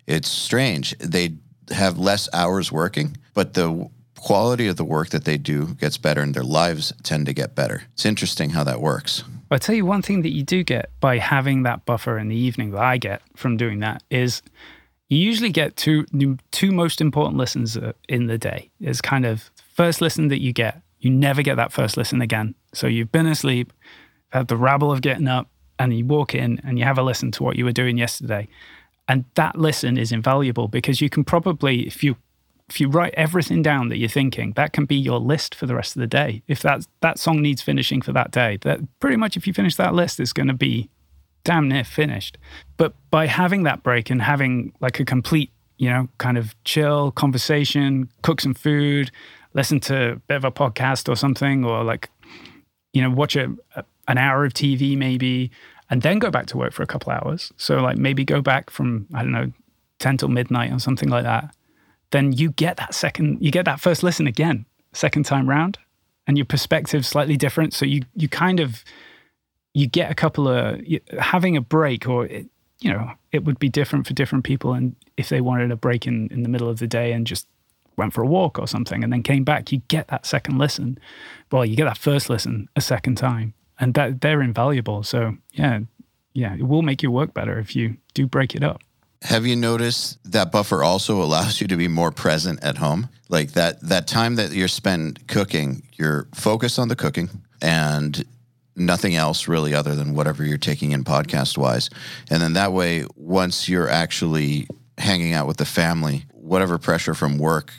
It's 0.07 0.29
strange. 0.29 0.97
They 0.99 1.35
have 1.71 1.99
less 1.99 2.29
hours 2.33 2.71
working, 2.71 3.17
but 3.35 3.55
the 3.55 3.91
quality 4.19 4.67
of 4.67 4.77
the 4.77 4.85
work 4.85 5.11
that 5.11 5.25
they 5.25 5.37
do 5.37 5.75
gets 5.75 5.99
better 5.99 6.23
and 6.23 6.35
their 6.35 6.43
lives 6.43 6.93
tend 7.03 7.27
to 7.27 7.33
get 7.33 7.55
better. 7.55 7.83
It's 7.93 8.07
interesting 8.07 8.51
how 8.51 8.65
that 8.65 8.81
works. 8.81 9.23
I'll 9.51 9.59
tell 9.59 9.75
you 9.75 9.85
one 9.85 10.03
thing 10.03 10.23
that 10.23 10.33
you 10.33 10.43
do 10.43 10.65
get 10.65 10.91
by 10.99 11.19
having 11.19 11.63
that 11.63 11.85
buffer 11.85 12.19
in 12.19 12.29
the 12.29 12.37
evening 12.37 12.71
that 12.73 12.81
I 12.81 12.97
get 12.97 13.23
from 13.37 13.57
doing 13.57 13.81
that 13.81 14.03
is 14.11 14.43
you 15.09 15.19
usually 15.19 15.51
get 15.51 15.77
two 15.77 16.07
two 16.51 16.73
most 16.73 17.01
important 17.01 17.37
listens 17.37 17.77
uh, 17.77 17.93
in 18.09 18.27
the 18.27 18.39
day. 18.39 18.71
Is 18.81 19.01
kind 19.01 19.27
of 19.27 19.51
first 19.75 20.01
listen 20.01 20.29
that 20.29 20.41
you 20.41 20.53
get. 20.53 20.81
You 20.99 21.11
never 21.11 21.43
get 21.43 21.57
that 21.57 21.73
first 21.73 21.97
listen 21.97 22.23
again. 22.23 22.55
So 22.73 22.87
you've 22.87 23.13
been 23.13 23.27
asleep, 23.27 23.73
had 24.31 24.49
the 24.49 24.57
rabble 24.57 24.91
of 24.91 25.03
getting 25.03 25.29
up, 25.29 25.49
and 25.79 25.97
you 25.97 26.05
walk 26.05 26.35
in 26.35 26.61
and 26.65 26.79
you 26.79 26.85
have 26.85 26.99
a 26.99 27.03
listen 27.03 27.31
to 27.33 27.43
what 27.43 27.57
you 27.57 27.65
were 27.65 27.73
doing 27.73 27.99
yesterday. 27.99 28.49
And 29.09 29.25
that 29.35 29.59
listen 29.59 29.99
is 29.99 30.13
invaluable 30.13 30.69
because 30.69 31.01
you 31.01 31.11
can 31.11 31.25
probably, 31.25 31.87
if 31.87 32.03
you 32.03 32.17
if 32.71 32.81
you 32.81 32.89
write 32.89 33.13
everything 33.15 33.63
down 33.63 33.91
that 33.91 33.99
you're 33.99 34.09
thinking, 34.09 34.53
that 34.53 34.73
can 34.73 34.87
be 34.87 34.97
your 34.97 35.19
list 35.19 35.55
for 35.55 35.67
the 35.67 35.75
rest 35.75 35.97
of 35.97 36.01
the 36.01 36.07
day. 36.07 36.43
If 36.49 36.63
that 36.63 36.87
that 37.01 37.19
song 37.19 37.43
needs 37.43 37.61
finishing 37.61 38.01
for 38.01 38.13
that 38.13 38.31
day, 38.31 38.59
that 38.63 38.81
pretty 39.01 39.17
much 39.17 39.37
if 39.37 39.47
you 39.47 39.53
finish 39.53 39.77
that 39.77 39.95
list, 39.95 40.19
it's 40.19 40.33
going 40.33 40.49
to 40.49 40.55
be 40.55 40.89
damn 41.45 41.69
near 41.69 41.85
finished. 41.85 42.39
But 42.79 42.95
by 43.11 43.27
having 43.27 43.65
that 43.65 43.83
break 43.83 44.09
and 44.09 44.23
having 44.23 44.73
like 44.81 44.99
a 44.99 45.05
complete, 45.05 45.51
you 45.77 45.91
know, 45.91 46.09
kind 46.17 46.39
of 46.39 46.55
chill 46.65 47.11
conversation, 47.13 48.09
cook 48.23 48.41
some 48.41 48.55
food, 48.55 49.11
listen 49.53 49.79
to 49.81 50.13
a 50.13 50.17
bit 50.17 50.37
of 50.37 50.45
a 50.45 50.51
podcast 50.51 51.09
or 51.09 51.17
something, 51.17 51.65
or 51.67 51.85
like, 51.85 52.09
you 52.95 53.03
know, 53.03 53.11
watch 53.11 53.37
a, 53.37 53.55
a 53.77 53.85
an 54.09 54.19
hour 54.19 54.45
of 54.45 54.53
TV 54.53 54.97
maybe, 54.97 55.51
and 55.95 56.03
then 56.03 56.19
go 56.19 56.31
back 56.31 56.47
to 56.47 56.59
work 56.59 56.73
for 56.73 56.83
a 56.83 56.87
couple 56.87 57.13
hours. 57.13 57.53
So 57.57 57.81
like 57.81 57.97
maybe 57.97 58.25
go 58.25 58.41
back 58.43 58.71
from 58.71 59.07
I 59.15 59.23
don't 59.23 59.33
know 59.33 59.53
ten 59.99 60.17
till 60.17 60.29
midnight 60.29 60.73
or 60.73 60.81
something 60.81 61.09
like 61.09 61.25
that 61.25 61.55
then 62.15 62.33
you 62.33 62.53
get 62.53 62.77
that 62.77 62.95
second, 62.95 63.43
you 63.43 63.51
get 63.51 63.65
that 63.65 63.81
first 63.81 64.05
listen 64.05 64.29
again, 64.29 64.67
second 64.93 65.25
time 65.25 65.51
round, 65.51 65.79
and 66.29 66.39
your 66.39 66.47
perspective 66.47 67.05
slightly 67.05 67.37
different. 67.37 67.75
So 67.75 67.85
you 67.85 68.03
you 68.15 68.29
kind 68.29 68.61
of 68.61 68.85
you 69.75 69.89
get 69.89 70.13
a 70.13 70.15
couple 70.15 70.47
of 70.47 70.81
having 71.19 71.57
a 71.57 71.61
break, 71.61 72.09
or 72.09 72.27
it, 72.27 72.47
you 72.79 72.93
know, 72.93 73.11
it 73.33 73.45
would 73.45 73.59
be 73.59 73.69
different 73.69 74.07
for 74.07 74.15
different 74.15 74.45
people. 74.45 74.75
And 74.75 74.95
if 75.17 75.29
they 75.29 75.41
wanted 75.41 75.73
a 75.73 75.77
break 75.77 76.07
in 76.07 76.29
in 76.31 76.45
the 76.45 76.49
middle 76.49 76.69
of 76.69 76.79
the 76.79 76.87
day 76.87 77.13
and 77.13 77.27
just 77.27 77.49
went 77.97 78.13
for 78.13 78.23
a 78.23 78.29
walk 78.29 78.61
or 78.61 78.69
something, 78.69 79.03
and 79.03 79.13
then 79.13 79.25
came 79.25 79.43
back, 79.43 79.73
you 79.73 79.83
get 79.89 80.07
that 80.09 80.25
second 80.25 80.57
listen. 80.57 80.99
Well, 81.51 81.65
you 81.65 81.75
get 81.75 81.87
that 81.87 81.99
first 81.99 82.31
listen 82.31 82.69
a 82.77 82.81
second 82.81 83.17
time, 83.17 83.55
and 83.79 83.95
that 83.95 84.21
they're 84.21 84.43
invaluable. 84.43 85.03
So 85.03 85.37
yeah, 85.53 85.81
yeah, 86.33 86.55
it 86.55 86.63
will 86.63 86.83
make 86.83 87.03
your 87.03 87.13
work 87.13 87.35
better 87.35 87.59
if 87.59 87.75
you 87.75 87.97
do 88.15 88.27
break 88.27 88.55
it 88.55 88.63
up. 88.63 88.83
Have 89.23 89.47
you 89.47 89.57
noticed 89.57 90.19
that 90.31 90.53
buffer 90.53 90.83
also 90.83 91.23
allows 91.23 91.61
you 91.61 91.67
to 91.69 91.77
be 91.77 91.89
more 91.89 92.11
present 92.11 92.63
at 92.63 92.77
home? 92.77 93.09
Like 93.29 93.53
that 93.53 93.81
that 93.83 94.07
time 94.07 94.37
that 94.37 94.53
you're 94.53 94.69
spent 94.69 95.27
cooking, 95.29 95.83
you're 95.95 96.29
focused 96.35 96.79
on 96.79 96.89
the 96.89 96.97
cooking 96.97 97.31
and 97.63 98.25
nothing 98.77 99.15
else 99.15 99.49
really 99.49 99.75
other 99.75 99.95
than 99.95 100.15
whatever 100.15 100.45
you're 100.45 100.59
taking 100.59 100.93
in 100.93 101.05
podcast 101.05 101.57
wise. 101.57 101.89
And 102.31 102.43
then 102.43 102.53
that 102.55 102.73
way 102.73 103.07
once 103.17 103.69
you're 103.69 103.89
actually 103.89 104.67
hanging 104.99 105.33
out 105.33 105.47
with 105.47 105.57
the 105.57 105.65
family, 105.65 106.25
whatever 106.33 106.79
pressure 106.79 107.15
from 107.15 107.39
work 107.39 107.73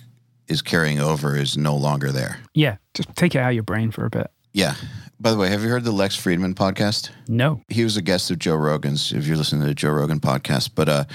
is 0.47 0.61
carrying 0.61 0.99
over 0.99 1.35
is 1.35 1.57
no 1.57 1.75
longer 1.75 2.11
there. 2.11 2.39
Yeah, 2.53 2.77
just 2.93 3.15
take 3.15 3.35
it 3.35 3.39
out 3.39 3.49
of 3.49 3.53
your 3.53 3.63
brain 3.63 3.91
for 3.91 4.05
a 4.05 4.09
bit. 4.09 4.31
Yeah. 4.53 4.75
By 5.25 5.31
the 5.31 5.37
way, 5.37 5.49
have 5.49 5.63
you 5.63 5.69
heard 5.69 5.83
the 5.83 5.91
Lex 5.91 6.15
Fridman 6.15 6.53
podcast? 6.53 7.09
No. 7.27 7.59
He 7.67 7.83
was 7.83 7.97
a 7.97 8.03
guest 8.03 8.29
of 8.29 8.37
Joe 8.37 8.57
Rogan's, 8.57 9.11
if 9.11 9.25
you're 9.25 9.37
listening 9.37 9.61
to 9.61 9.67
the 9.69 9.73
Joe 9.73 9.89
Rogan 9.89 10.19
podcast. 10.19 10.69
But 10.75 10.87
uh, 10.87 11.05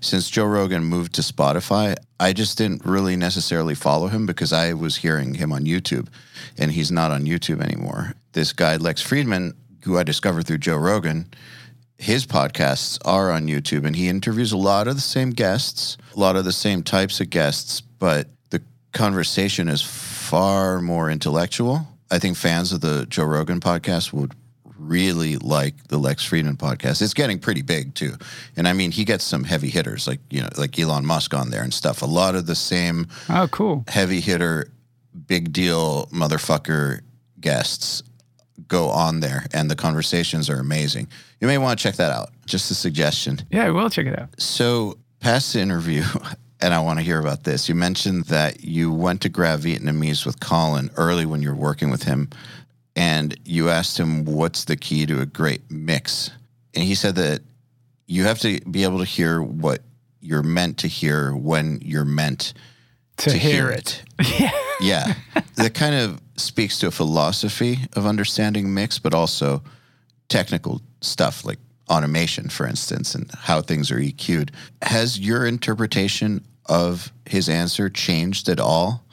since 0.00 0.28
Joe 0.28 0.46
Rogan 0.46 0.82
moved 0.82 1.14
to 1.14 1.22
Spotify, 1.22 1.94
I 2.18 2.32
just 2.32 2.58
didn't 2.58 2.84
really 2.84 3.14
necessarily 3.14 3.76
follow 3.76 4.08
him 4.08 4.26
because 4.26 4.52
I 4.52 4.72
was 4.72 4.96
hearing 4.96 5.34
him 5.34 5.52
on 5.52 5.66
YouTube, 5.66 6.08
and 6.58 6.72
he's 6.72 6.90
not 6.90 7.12
on 7.12 7.26
YouTube 7.26 7.62
anymore. 7.62 8.14
This 8.32 8.52
guy, 8.52 8.74
Lex 8.74 9.08
Fridman, 9.08 9.54
who 9.84 9.96
I 9.96 10.02
discovered 10.02 10.48
through 10.48 10.58
Joe 10.58 10.76
Rogan, 10.76 11.32
his 11.96 12.26
podcasts 12.26 12.98
are 13.04 13.30
on 13.30 13.46
YouTube, 13.46 13.86
and 13.86 13.94
he 13.94 14.08
interviews 14.08 14.50
a 14.50 14.56
lot 14.56 14.88
of 14.88 14.96
the 14.96 15.00
same 15.00 15.30
guests, 15.30 15.96
a 16.16 16.18
lot 16.18 16.34
of 16.34 16.44
the 16.44 16.50
same 16.50 16.82
types 16.82 17.20
of 17.20 17.30
guests, 17.30 17.82
but 17.82 18.26
the 18.50 18.62
conversation 18.92 19.68
is 19.68 19.80
far 19.80 20.80
more 20.80 21.08
intellectual 21.08 21.86
I 22.10 22.18
think 22.18 22.36
fans 22.36 22.72
of 22.72 22.80
the 22.80 23.06
Joe 23.06 23.24
Rogan 23.24 23.60
podcast 23.60 24.12
would 24.12 24.34
really 24.78 25.36
like 25.36 25.88
the 25.88 25.98
Lex 25.98 26.26
Fridman 26.28 26.56
podcast. 26.56 27.02
It's 27.02 27.14
getting 27.14 27.38
pretty 27.38 27.62
big 27.62 27.94
too. 27.94 28.14
And 28.56 28.66
I 28.66 28.72
mean, 28.72 28.90
he 28.90 29.04
gets 29.04 29.24
some 29.24 29.44
heavy 29.44 29.68
hitters 29.68 30.06
like, 30.06 30.20
you 30.30 30.40
know, 30.40 30.48
like 30.56 30.78
Elon 30.78 31.04
Musk 31.04 31.34
on 31.34 31.50
there 31.50 31.62
and 31.62 31.72
stuff. 31.72 32.00
A 32.02 32.06
lot 32.06 32.34
of 32.34 32.46
the 32.46 32.54
same 32.54 33.06
Oh, 33.28 33.46
cool. 33.50 33.84
heavy 33.88 34.20
hitter, 34.20 34.70
big 35.26 35.52
deal 35.52 36.06
motherfucker 36.06 37.00
guests 37.40 38.02
go 38.68 38.88
on 38.88 39.20
there 39.20 39.46
and 39.52 39.70
the 39.70 39.76
conversations 39.76 40.48
are 40.48 40.58
amazing. 40.58 41.08
You 41.40 41.46
may 41.46 41.58
want 41.58 41.78
to 41.78 41.82
check 41.82 41.96
that 41.96 42.12
out. 42.12 42.30
Just 42.46 42.70
a 42.70 42.74
suggestion. 42.74 43.40
Yeah, 43.50 43.68
we'll 43.70 43.90
check 43.90 44.06
it 44.06 44.18
out. 44.18 44.28
So, 44.40 44.98
past 45.20 45.52
the 45.52 45.60
interview, 45.60 46.02
and 46.62 46.74
I 46.74 46.80
want 46.80 46.98
to 46.98 47.04
hear 47.04 47.18
about 47.18 47.44
this. 47.44 47.68
You 47.68 47.74
mentioned 47.74 48.24
that 48.26 48.64
you 48.64 48.92
went 48.92 49.22
to 49.22 49.28
grab 49.28 49.60
Vietnamese 49.60 50.26
with 50.26 50.40
Colin 50.40 50.90
early 50.96 51.26
when 51.26 51.42
you 51.42 51.48
were 51.50 51.54
working 51.54 51.90
with 51.90 52.02
him, 52.02 52.28
and 52.96 53.38
you 53.44 53.68
asked 53.70 53.98
him 53.98 54.24
what's 54.24 54.64
the 54.64 54.76
key 54.76 55.06
to 55.06 55.20
a 55.20 55.26
great 55.26 55.70
mix. 55.70 56.30
And 56.74 56.84
he 56.84 56.94
said 56.94 57.14
that 57.16 57.40
you 58.06 58.24
have 58.24 58.38
to 58.40 58.60
be 58.62 58.84
able 58.84 58.98
to 58.98 59.04
hear 59.04 59.40
what 59.40 59.82
you're 60.20 60.42
meant 60.42 60.78
to 60.78 60.88
hear 60.88 61.34
when 61.34 61.80
you're 61.82 62.04
meant 62.04 62.52
To, 63.18 63.30
to, 63.30 63.38
hear, 63.38 63.52
hear, 63.52 63.70
it. 63.70 64.02
it. 64.18 64.52
yeah. 64.80 65.14
that 65.56 65.74
kind 65.74 65.94
of 65.94 66.20
speaks 66.36 66.78
to 66.80 66.88
a 66.88 66.90
philosophy 66.90 67.78
of 67.94 68.06
understanding 68.06 68.74
mix, 68.74 68.98
but 68.98 69.14
also 69.14 69.62
technical 70.28 70.82
stuff 71.00 71.44
like 71.44 71.58
automation, 71.90 72.48
for 72.48 72.66
instance, 72.66 73.14
and 73.14 73.30
how 73.34 73.60
things 73.60 73.90
are 73.90 73.96
EQ'd. 73.98 74.52
Has 74.82 75.18
your 75.18 75.46
interpretation 75.46 76.44
of 76.66 77.12
his 77.26 77.48
answer 77.48 77.90
changed 77.90 78.48
at 78.48 78.60
all 78.60 79.04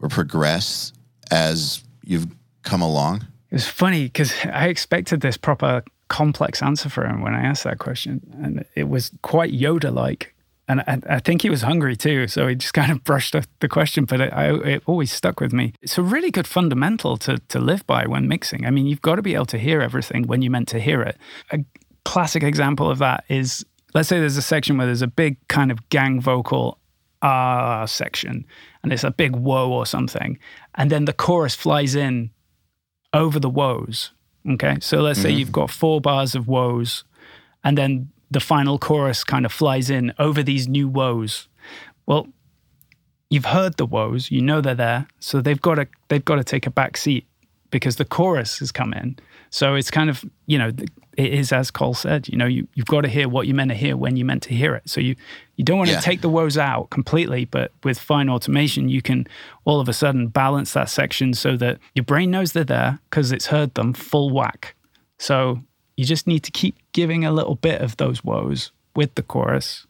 or 0.00 0.08
progressed 0.08 0.94
as 1.30 1.82
you've 2.02 2.26
come 2.62 2.82
along? 2.82 3.26
It 3.50 3.54
was 3.54 3.68
funny 3.68 4.04
because 4.04 4.34
I 4.44 4.66
expected 4.66 5.20
this 5.20 5.36
proper 5.36 5.84
complex 6.08 6.62
answer 6.62 6.88
for 6.88 7.06
him 7.06 7.22
when 7.22 7.34
I 7.34 7.42
asked 7.42 7.64
that 7.64 7.78
question. 7.78 8.20
And 8.42 8.64
it 8.74 8.88
was 8.88 9.12
quite 9.22 9.52
Yoda 9.52 9.92
like. 9.94 10.34
And 10.66 10.80
I, 10.80 10.98
I, 11.08 11.18
think 11.18 11.42
he 11.42 11.50
was 11.50 11.62
hungry 11.62 11.94
too. 11.94 12.26
So 12.26 12.48
he 12.48 12.54
just 12.54 12.74
kind 12.80 12.90
of 12.90 13.04
brushed 13.04 13.36
the 13.60 13.68
question, 13.68 14.06
but 14.06 14.20
it, 14.20 14.32
I, 14.32 14.54
it 14.54 14.82
always 14.86 15.12
stuck 15.12 15.40
with 15.40 15.52
me. 15.52 15.74
It's 15.82 15.98
a 15.98 16.02
really 16.02 16.30
good 16.30 16.46
fundamental 16.46 17.16
to, 17.18 17.38
to 17.48 17.58
live 17.58 17.86
by 17.86 18.06
when 18.06 18.28
mixing. 18.28 18.66
I 18.66 18.70
mean, 18.70 18.86
you've 18.86 19.02
got 19.02 19.16
to 19.16 19.22
be 19.22 19.34
able 19.34 19.46
to 19.46 19.58
hear 19.58 19.80
everything 19.80 20.26
when 20.26 20.42
you're 20.42 20.50
meant 20.50 20.68
to 20.68 20.80
hear 20.80 21.02
it. 21.02 21.18
A 21.52 21.64
classic 22.04 22.42
example 22.42 22.90
of 22.90 22.98
that 22.98 23.24
is 23.28 23.64
let's 23.94 24.08
say 24.08 24.18
there's 24.18 24.36
a 24.36 24.42
section 24.42 24.76
where 24.76 24.86
there's 24.86 25.02
a 25.02 25.06
big 25.06 25.36
kind 25.48 25.70
of 25.70 25.88
gang 25.88 26.20
vocal 26.20 26.78
ah 27.22 27.86
section 27.86 28.44
and 28.82 28.92
it's 28.92 29.04
a 29.04 29.10
big 29.10 29.34
whoa 29.34 29.70
or 29.70 29.86
something. 29.86 30.38
And 30.74 30.90
then 30.90 31.06
the 31.06 31.12
chorus 31.12 31.54
flies 31.54 31.94
in 31.94 32.30
over 33.12 33.40
the 33.40 33.48
woes. 33.48 34.12
Okay. 34.48 34.76
So 34.80 35.00
let's 35.00 35.18
mm-hmm. 35.20 35.28
say 35.28 35.34
you've 35.34 35.52
got 35.52 35.70
four 35.70 36.00
bars 36.00 36.34
of 36.34 36.46
woes 36.46 37.04
and 37.62 37.78
then 37.78 38.10
the 38.30 38.40
final 38.40 38.78
chorus 38.78 39.24
kind 39.24 39.46
of 39.46 39.52
flies 39.52 39.88
in 39.88 40.12
over 40.18 40.42
these 40.42 40.68
new 40.68 40.88
woes. 40.88 41.48
Well, 42.06 42.26
you've 43.30 43.46
heard 43.46 43.76
the 43.76 43.86
woes, 43.86 44.30
you 44.30 44.42
know 44.42 44.60
they're 44.60 44.74
there, 44.74 45.06
so 45.20 45.40
they've 45.40 45.60
got 45.60 45.76
to 45.76 45.88
they've 46.08 46.24
got 46.24 46.36
to 46.36 46.44
take 46.44 46.66
a 46.66 46.70
back 46.70 46.96
seat 46.96 47.26
because 47.70 47.96
the 47.96 48.04
chorus 48.04 48.58
has 48.58 48.70
come 48.70 48.92
in. 48.92 49.16
So 49.50 49.74
it's 49.74 49.90
kind 49.90 50.10
of 50.10 50.24
you 50.46 50.58
know 50.58 50.72
it 51.16 51.32
is 51.32 51.52
as 51.52 51.70
Cole 51.70 51.94
said, 51.94 52.28
you 52.28 52.36
know 52.36 52.46
you 52.46 52.66
you've 52.74 52.86
got 52.86 53.02
to 53.02 53.08
hear 53.08 53.28
what 53.28 53.46
you 53.46 53.54
meant 53.54 53.70
to 53.70 53.76
hear 53.76 53.96
when 53.96 54.16
you 54.16 54.24
meant 54.24 54.42
to 54.44 54.54
hear 54.54 54.74
it. 54.74 54.88
So 54.88 55.00
you 55.00 55.16
you 55.56 55.64
don't 55.64 55.78
want 55.78 55.90
to 55.90 56.00
take 56.00 56.20
the 56.20 56.28
woes 56.28 56.58
out 56.58 56.90
completely, 56.90 57.44
but 57.44 57.72
with 57.82 57.98
fine 57.98 58.28
automation, 58.28 58.88
you 58.88 59.02
can 59.02 59.26
all 59.64 59.80
of 59.80 59.88
a 59.88 59.92
sudden 59.92 60.28
balance 60.28 60.72
that 60.72 60.90
section 60.90 61.34
so 61.34 61.56
that 61.56 61.78
your 61.94 62.04
brain 62.04 62.30
knows 62.30 62.52
they're 62.52 62.64
there 62.64 62.98
because 63.10 63.32
it's 63.32 63.46
heard 63.46 63.74
them 63.74 63.92
full 63.92 64.30
whack. 64.30 64.74
So 65.18 65.62
you 65.96 66.04
just 66.04 66.26
need 66.26 66.40
to 66.40 66.50
keep 66.50 66.76
giving 66.92 67.24
a 67.24 67.32
little 67.32 67.54
bit 67.54 67.80
of 67.80 67.96
those 67.96 68.24
woes 68.24 68.72
with 68.96 69.14
the 69.14 69.22
chorus, 69.22 69.86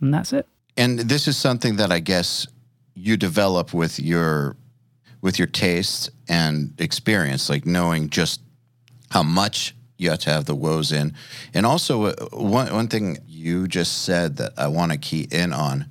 and 0.00 0.14
that's 0.14 0.32
it. 0.32 0.46
And 0.76 1.00
this 1.00 1.26
is 1.26 1.36
something 1.36 1.76
that 1.76 1.90
I 1.90 1.98
guess 1.98 2.46
you 2.94 3.16
develop 3.16 3.74
with 3.74 3.98
your 3.98 4.56
with 5.20 5.38
your 5.38 5.48
taste 5.48 6.10
and 6.28 6.72
experience, 6.80 7.50
like 7.50 7.66
knowing 7.66 8.08
just 8.08 8.40
how 9.10 9.22
much 9.22 9.74
you 9.98 10.10
have 10.10 10.20
to 10.20 10.30
have 10.30 10.46
the 10.46 10.54
woes 10.54 10.92
in. 10.92 11.12
And 11.52 11.66
also, 11.66 12.06
uh, 12.06 12.14
one 12.32 12.72
one 12.72 12.88
thing 12.88 13.18
you 13.26 13.68
just 13.68 14.04
said 14.04 14.36
that 14.36 14.52
I 14.56 14.68
want 14.68 14.92
to 14.92 14.98
key 14.98 15.28
in 15.30 15.52
on 15.52 15.86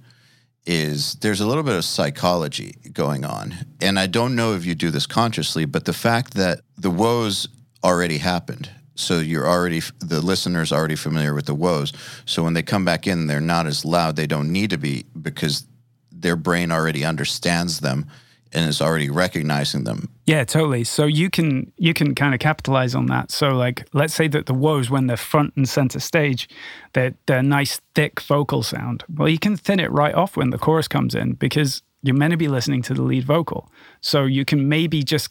is 0.65 1.13
there's 1.15 1.39
a 1.39 1.47
little 1.47 1.63
bit 1.63 1.75
of 1.75 1.85
psychology 1.85 2.75
going 2.91 3.23
on. 3.23 3.53
And 3.79 3.99
I 3.99 4.07
don't 4.07 4.35
know 4.35 4.53
if 4.53 4.65
you 4.65 4.75
do 4.75 4.89
this 4.89 5.05
consciously, 5.05 5.65
but 5.65 5.85
the 5.85 5.93
fact 5.93 6.33
that 6.33 6.61
the 6.77 6.89
woes 6.89 7.47
already 7.83 8.17
happened 8.17 8.69
so 8.95 9.19
you're 9.19 9.47
already 9.47 9.79
the 9.99 10.19
listener's 10.19 10.71
already 10.71 10.95
familiar 10.95 11.33
with 11.33 11.45
the 11.45 11.53
woes 11.53 11.93
so 12.25 12.43
when 12.43 12.53
they 12.53 12.63
come 12.63 12.83
back 12.83 13.05
in 13.05 13.27
they're 13.27 13.39
not 13.39 13.67
as 13.67 13.85
loud 13.85 14.15
they 14.15 14.27
don't 14.27 14.51
need 14.51 14.71
to 14.71 14.77
be 14.77 15.05
because 15.21 15.65
their 16.11 16.35
brain 16.35 16.71
already 16.71 17.05
understands 17.05 17.79
them 17.79 18.07
and 18.53 18.67
is 18.67 18.81
already 18.81 19.09
recognizing 19.09 19.83
them. 19.83 20.09
Yeah, 20.25 20.43
totally. 20.43 20.83
So 20.83 21.05
you 21.05 21.29
can 21.29 21.71
you 21.77 21.93
can 21.93 22.15
kind 22.15 22.33
of 22.33 22.39
capitalize 22.39 22.95
on 22.95 23.07
that. 23.07 23.31
So 23.31 23.49
like 23.49 23.87
let's 23.93 24.13
say 24.13 24.27
that 24.29 24.45
the 24.45 24.53
woes 24.53 24.89
when 24.89 25.07
they're 25.07 25.17
front 25.17 25.53
and 25.55 25.67
center 25.67 25.99
stage, 25.99 26.49
they're 26.93 27.13
they're 27.25 27.43
nice 27.43 27.81
thick 27.95 28.19
vocal 28.21 28.63
sound. 28.63 29.03
Well, 29.13 29.29
you 29.29 29.39
can 29.39 29.55
thin 29.55 29.79
it 29.79 29.91
right 29.91 30.13
off 30.13 30.37
when 30.37 30.49
the 30.49 30.57
chorus 30.57 30.87
comes 30.87 31.15
in 31.15 31.33
because 31.33 31.81
you're 32.03 32.15
meant 32.15 32.31
to 32.31 32.37
be 32.37 32.47
listening 32.47 32.81
to 32.83 32.93
the 32.93 33.01
lead 33.01 33.23
vocal. 33.23 33.71
So 34.01 34.25
you 34.25 34.45
can 34.45 34.69
maybe 34.69 35.03
just 35.03 35.29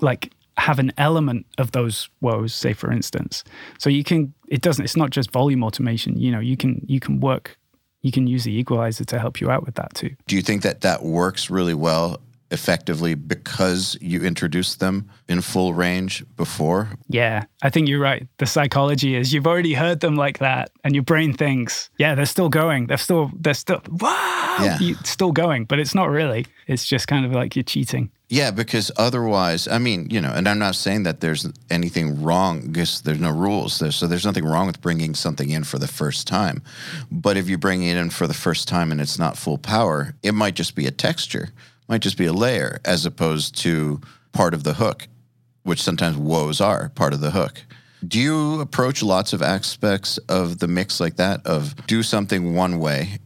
like 0.00 0.32
have 0.56 0.78
an 0.78 0.92
element 0.98 1.46
of 1.58 1.72
those 1.72 2.10
woes, 2.20 2.54
say 2.54 2.72
for 2.72 2.92
instance. 2.92 3.44
So 3.78 3.90
you 3.90 4.04
can 4.04 4.34
it 4.48 4.60
doesn't 4.60 4.84
it's 4.84 4.96
not 4.96 5.10
just 5.10 5.30
volume 5.30 5.64
automation, 5.64 6.18
you 6.18 6.30
know, 6.30 6.40
you 6.40 6.56
can 6.56 6.84
you 6.86 7.00
can 7.00 7.20
work 7.20 7.56
you 8.02 8.12
can 8.12 8.26
use 8.26 8.44
the 8.44 8.58
equalizer 8.58 9.04
to 9.04 9.18
help 9.18 9.40
you 9.40 9.50
out 9.50 9.64
with 9.64 9.74
that 9.74 9.94
too. 9.94 10.14
Do 10.26 10.36
you 10.36 10.42
think 10.42 10.62
that 10.62 10.80
that 10.82 11.02
works 11.02 11.50
really 11.50 11.74
well 11.74 12.20
effectively 12.50 13.14
because 13.14 13.96
you 14.00 14.22
introduced 14.22 14.80
them 14.80 15.08
in 15.28 15.40
full 15.40 15.74
range 15.74 16.24
before? 16.36 16.88
Yeah, 17.08 17.44
I 17.62 17.70
think 17.70 17.88
you're 17.88 18.00
right. 18.00 18.26
The 18.38 18.46
psychology 18.46 19.14
is 19.14 19.32
you've 19.32 19.46
already 19.46 19.74
heard 19.74 20.00
them 20.00 20.16
like 20.16 20.38
that, 20.38 20.70
and 20.84 20.94
your 20.94 21.04
brain 21.04 21.32
thinks, 21.32 21.90
yeah, 21.98 22.14
they're 22.14 22.26
still 22.26 22.48
going. 22.48 22.86
They're 22.86 22.96
still, 22.98 23.30
they're 23.38 23.54
still, 23.54 23.80
wow, 23.88 24.56
Yeah. 24.60 24.78
you- 24.80 24.96
still 25.04 25.32
going. 25.32 25.64
But 25.64 25.78
it's 25.78 25.94
not 25.94 26.10
really. 26.10 26.46
It's 26.66 26.84
just 26.86 27.06
kind 27.08 27.24
of 27.24 27.32
like 27.32 27.54
you're 27.56 27.62
cheating. 27.62 28.10
Yeah, 28.32 28.52
because 28.52 28.92
otherwise, 28.96 29.66
I 29.66 29.78
mean, 29.78 30.06
you 30.08 30.20
know, 30.20 30.30
and 30.32 30.48
I'm 30.48 30.60
not 30.60 30.76
saying 30.76 31.02
that 31.02 31.18
there's 31.20 31.48
anything 31.68 32.22
wrong 32.22 32.60
because 32.68 33.00
there's 33.02 33.18
no 33.18 33.32
rules 33.32 33.80
there. 33.80 33.90
So 33.90 34.06
there's 34.06 34.24
nothing 34.24 34.44
wrong 34.44 34.68
with 34.68 34.80
bringing 34.80 35.14
something 35.16 35.50
in 35.50 35.64
for 35.64 35.80
the 35.80 35.88
first 35.88 36.28
time. 36.28 36.62
But 37.10 37.36
if 37.36 37.48
you 37.48 37.58
bring 37.58 37.82
it 37.82 37.96
in 37.96 38.08
for 38.10 38.28
the 38.28 38.34
first 38.34 38.68
time 38.68 38.92
and 38.92 39.00
it's 39.00 39.18
not 39.18 39.36
full 39.36 39.58
power, 39.58 40.14
it 40.22 40.30
might 40.32 40.54
just 40.54 40.76
be 40.76 40.86
a 40.86 40.92
texture, 40.92 41.48
might 41.90 42.00
just 42.00 42.16
be 42.16 42.26
a 42.26 42.32
layer 42.32 42.80
as 42.84 43.04
opposed 43.04 43.56
to 43.56 44.00
part 44.32 44.54
of 44.54 44.62
the 44.62 44.74
hook, 44.74 45.08
which 45.64 45.82
sometimes 45.82 46.16
woes 46.16 46.60
are 46.60 46.88
part 46.90 47.12
of 47.12 47.20
the 47.20 47.32
hook. 47.32 47.64
Do 48.06 48.18
you 48.18 48.60
approach 48.60 49.02
lots 49.02 49.32
of 49.32 49.42
aspects 49.42 50.16
of 50.28 50.60
the 50.60 50.68
mix 50.68 51.00
like 51.00 51.16
that 51.16 51.44
of 51.44 51.74
do 51.86 52.02
something 52.02 52.54
one 52.54 52.78
way 52.78 53.18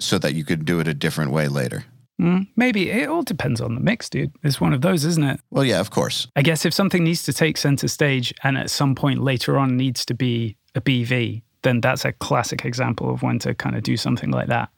so 0.00 0.18
that 0.18 0.34
you 0.34 0.44
could 0.44 0.64
do 0.64 0.80
it 0.80 0.88
a 0.88 0.94
different 0.94 1.30
way 1.30 1.46
later? 1.46 1.84
Mm, 2.20 2.48
maybe 2.56 2.90
it 2.90 3.08
all 3.08 3.22
depends 3.22 3.60
on 3.60 3.74
the 3.74 3.80
mix, 3.80 4.08
dude. 4.08 4.32
It's 4.42 4.60
one 4.60 4.72
of 4.72 4.80
those, 4.80 5.04
isn't 5.04 5.22
it? 5.22 5.40
Well, 5.50 5.64
yeah, 5.64 5.80
of 5.80 5.90
course. 5.90 6.26
I 6.34 6.40
guess 6.40 6.64
if 6.64 6.72
something 6.72 7.04
needs 7.04 7.22
to 7.24 7.32
take 7.34 7.58
center 7.58 7.86
stage 7.86 8.32
and 8.42 8.56
at 8.56 8.70
some 8.70 8.94
point 8.94 9.22
later 9.22 9.58
on 9.58 9.76
needs 9.76 10.06
to 10.06 10.14
be 10.14 10.56
a 10.74 10.80
BV, 10.80 11.42
then 11.62 11.82
that's 11.82 12.06
a 12.06 12.12
classic 12.12 12.64
example 12.64 13.12
of 13.12 13.22
when 13.22 13.38
to 13.40 13.54
kind 13.54 13.76
of 13.76 13.82
do 13.82 13.98
something 13.98 14.30
like 14.30 14.48
that. 14.48 14.70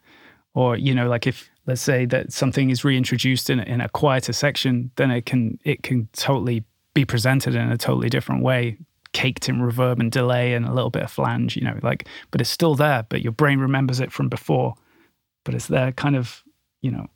Or, 0.55 0.77
you 0.77 0.93
know, 0.95 1.09
like 1.09 1.29
if 1.29 1.49
let's 1.69 1.83
say 1.83 2.07
that 2.07 2.33
something 2.33 2.71
is 2.71 2.83
reintroduced 2.83 3.51
in, 3.51 3.61
in 3.61 3.83
a 3.83 3.91
quieter 3.91 4.33
section, 4.33 4.91
then 4.97 5.11
it 5.11 5.27
can 5.27 5.61
it 5.65 5.83
can 5.83 6.09
totally 6.15 6.65
be 6.95 7.05
presented 7.05 7.55
in 7.55 7.71
a 7.71 7.77
totally 7.77 8.09
different 8.09 8.43
way, 8.43 8.79
caked 9.13 9.49
in 9.49 9.61
reverb 9.61 10.01
and 10.01 10.11
delay 10.11 10.55
and 10.55 10.65
a 10.65 10.73
little 10.73 10.91
bit 10.91 11.03
of 11.03 11.13
flange, 11.13 11.57
you 11.57 11.63
know, 11.63 11.79
like 11.83 12.09
but 12.31 12.41
it's 12.41 12.51
still 12.51 12.75
there, 12.75 13.05
but 13.09 13.21
your 13.21 13.33
brain 13.33 13.61
remembers 13.61 14.01
it 14.01 14.11
from 14.11 14.29
before. 14.29 14.75
But 15.45 15.55
it's 15.55 15.67
there 15.67 15.93
kind 15.93 16.17
of, 16.17 16.43
you 16.81 16.91
know, 16.91 17.07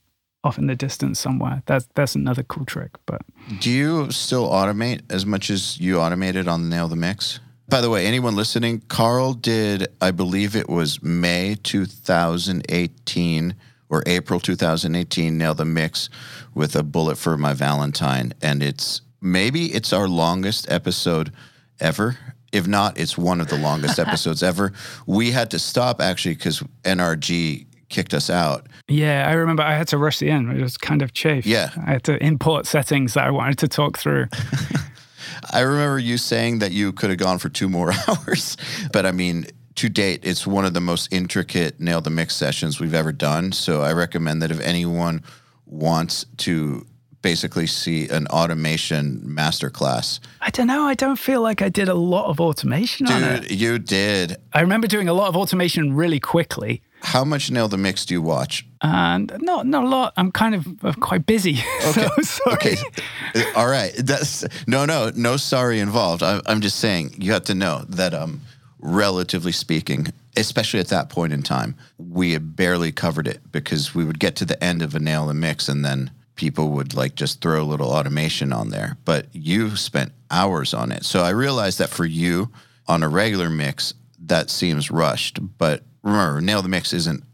off 0.45 0.59
in 0.59 0.67
the 0.67 0.77
distance 0.77 1.19
somewhere. 1.19 1.63
That's 1.65 1.89
that's 1.95 2.15
another 2.15 2.43
cool 2.43 2.67
trick. 2.67 2.91
But 3.07 3.23
Do 3.59 3.71
you 3.71 4.11
still 4.11 4.49
automate 4.51 5.01
as 5.11 5.25
much 5.25 5.49
as 5.49 5.81
you 5.81 5.99
automated 5.99 6.47
on 6.47 6.69
Nail 6.69 6.89
the 6.89 6.97
Mix? 6.97 7.41
By 7.69 7.81
the 7.81 7.89
way, 7.89 8.07
anyone 8.07 8.37
listening, 8.37 8.83
Carl 8.89 9.33
did, 9.33 9.89
I 9.99 10.11
believe 10.11 10.55
it 10.55 10.69
was 10.69 11.03
May 11.03 11.57
2018 11.63 13.55
or 13.93 14.03
April 14.07 14.41
2018, 14.41 15.37
Nail 15.37 15.55
the 15.55 15.67
Mix 15.67 16.09
with 16.55 16.75
a 16.75 16.83
bullet 16.83 17.19
for 17.19 17.37
my 17.37 17.53
Valentine. 17.53 18.33
And 18.41 18.63
it's 18.63 19.03
maybe 19.21 19.67
it's 19.67 19.93
our 19.93 20.09
longest 20.09 20.69
episode 20.71 21.31
ever. 21.79 22.17
If 22.53 22.67
not, 22.67 22.99
it's 22.99 23.19
one 23.19 23.41
of 23.41 23.49
the 23.49 23.59
longest 23.59 23.99
episodes 24.07 24.43
ever. 24.43 24.73
We 25.07 25.31
had 25.31 25.51
to 25.51 25.59
stop 25.59 26.01
actually 26.01 26.35
because 26.37 26.61
NRG 26.85 27.67
kicked 27.91 28.15
us 28.15 28.31
out. 28.31 28.67
Yeah, 28.89 29.29
I 29.29 29.35
remember 29.35 29.63
I 29.63 29.75
had 29.75 29.89
to 29.89 29.99
rush 29.99 30.19
the 30.19 30.31
end. 30.31 30.51
It 30.51 30.63
was 30.63 30.79
kind 30.79 31.03
of 31.03 31.13
chafed. 31.13 31.47
Yeah. 31.47 31.71
I 31.87 31.93
had 31.93 32.05
to 32.05 32.17
import 32.25 32.67
settings 32.67 33.13
that 33.13 33.27
I 33.27 33.31
wanted 33.31 33.59
to 33.59 33.69
talk 33.69 33.99
through. 33.99 34.27
I 35.53 35.61
remember 35.61 35.99
you 35.99 36.17
saying 36.17 36.61
that 36.61 36.73
you 36.73 36.93
could 36.93 37.11
have 37.11 37.19
gone 37.19 37.39
for 37.39 37.51
two 37.51 37.69
more 37.69 37.93
hours, 38.09 38.57
but 38.91 39.05
I 39.05 39.13
mean, 39.13 39.47
to 39.77 39.89
date, 39.89 40.21
it's 40.23 40.47
one 40.47 40.65
of 40.65 40.75
the 40.75 40.81
most 40.81 41.13
intricate 41.13 41.81
nail 41.81 42.01
the 42.01 42.11
mix 42.11 42.37
sessions 42.37 42.81
we've 42.81 42.95
ever 42.95 43.13
done. 43.13 43.53
So 43.53 43.83
I 43.83 43.93
recommend 43.93 44.43
that 44.43 44.51
if 44.51 44.61
anyone 44.61 45.23
wants 45.67 46.27
to 46.39 46.87
basically 47.23 47.67
see 47.69 48.09
an 48.09 48.27
automation 48.29 49.21
masterclass, 49.25 50.19
I 50.41 50.51
don't 50.51 50.67
know. 50.67 50.87
I 50.87 50.95
don't 50.95 51.19
feel 51.19 51.41
like 51.41 51.63
I 51.63 51.69
did 51.69 51.89
a 51.89 51.95
lot 51.95 52.27
of 52.27 52.41
automation 52.41 53.07
on 53.07 53.23
it. 53.23 53.43
dude, 53.49 53.61
you 53.61 53.79
did. 53.79 54.37
I 54.53 54.61
remember 54.61 54.87
doing 54.89 55.09
a 55.09 55.13
lot 55.15 55.29
of 55.29 55.37
automation 55.37 55.95
really 55.95 56.21
quickly. 56.21 56.83
How 57.05 57.25
much 57.25 57.51
nail 57.51 57.67
the 57.69 57.79
mix 57.79 58.05
do 58.05 58.15
you 58.15 58.23
watch? 58.23 58.65
And 58.81 59.33
not 59.41 59.67
not 59.67 59.85
a 59.85 59.89
lot. 59.89 60.13
I'm 60.17 60.31
kind 60.33 60.55
of 60.55 60.85
uh, 60.85 60.93
quite 61.01 61.27
busy. 61.27 61.59
Okay. 61.89 62.07
so 62.07 62.23
sorry. 62.23 62.55
Okay, 62.55 62.77
all 63.57 63.67
right. 63.69 63.93
That's 63.99 64.45
no, 64.67 64.85
no, 64.85 65.11
no. 65.15 65.37
Sorry 65.37 65.81
involved. 65.81 66.23
I, 66.23 66.41
I'm 66.47 66.61
just 66.61 66.79
saying 66.79 67.17
you 67.19 67.33
have 67.33 67.45
to 67.45 67.55
know 67.55 67.85
that, 67.89 68.15
um, 68.15 68.41
relatively 68.83 69.53
speaking, 69.53 70.09
especially 70.37 70.81
at 70.81 70.89
that 70.89 71.09
point 71.09 71.33
in 71.33 71.43
time, 71.43 71.77
we 71.97 72.33
had 72.33 72.57
barely 72.57 72.93
covered 72.93 73.27
it 73.27 73.41
because 73.51 73.95
we 73.95 74.05
would 74.05 74.19
get 74.19 74.37
to 74.37 74.45
the 74.45 74.63
end 74.63 74.83
of 74.83 74.95
a 74.95 74.99
nail 74.99 75.27
the 75.27 75.35
mix 75.35 75.69
and 75.69 75.85
then 75.85 76.11
people 76.35 76.71
would 76.71 76.95
like 76.95 77.15
just 77.15 77.41
throw 77.41 77.63
a 77.63 77.65
little 77.65 77.91
automation 77.91 78.53
on 78.53 78.71
there. 78.71 78.99
But 79.05 79.27
you 79.33 79.77
spent 79.77 80.13
hours 80.31 80.75
on 80.75 80.93
it, 80.93 81.05
so 81.05 81.23
I 81.23 81.31
realized 81.31 81.79
that 81.79 81.91
for 81.91 82.05
you 82.05 82.51
on 82.89 83.03
a 83.03 83.09
regular 83.09 83.49
mix, 83.49 83.95
that 84.27 84.51
seems 84.51 84.91
rushed. 84.91 85.39
But 85.59 85.85
remember, 86.03 86.41
nail 86.41 86.63
the 86.63 86.69
mix 86.69 86.93
isn't 86.93 87.25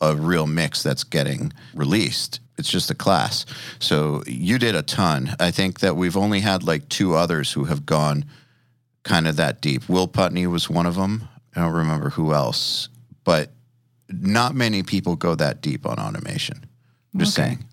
a 0.00 0.14
real 0.14 0.46
mix 0.46 0.82
that's 0.82 1.04
getting 1.04 1.52
released. 1.74 2.40
It's 2.58 2.70
just 2.70 2.90
a 2.90 2.94
class. 2.94 3.46
So 3.78 4.22
you 4.26 4.58
did 4.58 4.74
a 4.74 4.82
ton. 4.82 5.34
I 5.40 5.50
think 5.50 5.80
that 5.80 5.96
we've 5.96 6.16
only 6.16 6.40
had 6.40 6.62
like 6.62 6.88
two 6.88 7.14
others 7.14 7.52
who 7.52 7.64
have 7.64 7.86
gone 7.86 8.24
kind 9.04 9.26
of 9.26 9.36
that 9.36 9.60
deep. 9.60 9.88
Will 9.88 10.06
Putney 10.08 10.46
was 10.46 10.70
one 10.70 10.86
of 10.86 10.94
them. 10.94 11.28
I 11.56 11.60
don't 11.60 11.72
remember 11.72 12.10
who 12.10 12.32
else, 12.32 12.88
but 13.24 13.50
not 14.08 14.54
many 14.54 14.82
people 14.82 15.16
go 15.16 15.34
that 15.34 15.60
deep 15.60 15.86
on 15.86 15.98
automation. 15.98 16.64
Just 17.16 17.38
Okay. 17.38 17.48
saying. 17.48 17.64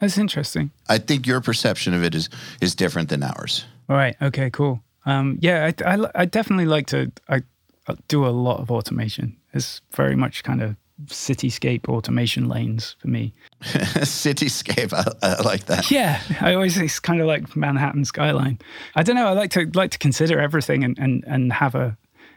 That's 0.00 0.18
interesting. 0.18 0.70
I 0.88 0.98
think 0.98 1.26
your 1.26 1.40
perception 1.40 1.94
of 1.94 2.02
it 2.04 2.14
is 2.14 2.28
is 2.60 2.74
different 2.74 3.08
than 3.08 3.22
ours. 3.22 3.64
All 3.88 3.96
right. 3.96 4.16
Okay. 4.20 4.50
Cool. 4.50 4.82
Um, 5.06 5.38
yeah, 5.40 5.70
I, 5.84 5.94
I, 5.96 6.10
I 6.14 6.24
definitely 6.24 6.66
like 6.66 6.86
to. 6.88 7.12
I 7.28 7.42
I 7.86 7.94
do 8.08 8.26
a 8.26 8.30
lot 8.30 8.60
of 8.60 8.70
automation. 8.70 9.36
It's 9.52 9.80
very 9.96 10.16
much 10.16 10.42
kind 10.42 10.62
of 10.62 10.76
cityscape 11.06 11.88
automation 11.88 12.48
lanes 12.48 12.96
for 12.98 13.08
me. 13.08 13.34
Cityscape, 13.62 14.92
I, 14.92 15.04
I 15.26 15.42
like 15.42 15.66
that. 15.66 15.90
Yeah, 15.90 16.20
I 16.40 16.54
always 16.54 16.76
it's 16.78 17.00
kind 17.00 17.20
of 17.20 17.26
like 17.26 17.56
Manhattan 17.56 18.04
skyline. 18.04 18.58
I 18.94 19.02
don't 19.02 19.16
know. 19.16 19.26
I 19.26 19.32
like 19.32 19.50
to 19.52 19.70
like 19.74 19.90
to 19.92 19.98
consider 19.98 20.40
everything 20.40 20.84
and 20.84 20.98
and 20.98 21.24
and 21.26 21.52
have 21.52 21.74
a 21.74 21.96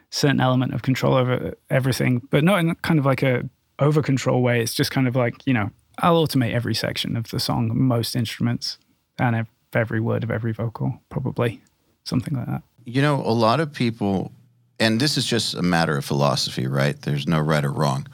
certain 0.09 0.39
element 0.39 0.73
of 0.73 0.81
control 0.81 1.15
over 1.15 1.53
everything, 1.69 2.21
but 2.31 2.43
not 2.43 2.59
in 2.59 2.75
kind 2.75 2.99
of 2.99 3.05
like 3.05 3.23
a 3.23 3.49
over 3.79 4.01
control 4.01 4.41
way. 4.41 4.61
It's 4.61 4.73
just 4.73 4.91
kind 4.91 5.07
of 5.07 5.15
like 5.15 5.35
you 5.45 5.53
know 5.53 5.71
I'll 5.99 6.25
automate 6.25 6.53
every 6.53 6.75
section 6.75 7.15
of 7.15 7.29
the 7.29 7.39
song, 7.39 7.71
most 7.73 8.15
instruments, 8.15 8.77
and 9.19 9.47
every 9.73 9.99
word 9.99 10.23
of 10.23 10.31
every 10.31 10.53
vocal, 10.53 11.01
probably 11.09 11.61
something 12.03 12.35
like 12.35 12.47
that. 12.47 12.63
You 12.85 13.01
know, 13.01 13.21
a 13.25 13.33
lot 13.33 13.59
of 13.59 13.73
people, 13.73 14.31
and 14.79 14.99
this 14.99 15.17
is 15.17 15.25
just 15.25 15.55
a 15.55 15.61
matter 15.61 15.97
of 15.97 16.05
philosophy, 16.05 16.67
right? 16.67 16.99
There's 17.01 17.27
no 17.27 17.39
right 17.39 17.65
or 17.65 17.71
wrong. 17.71 18.07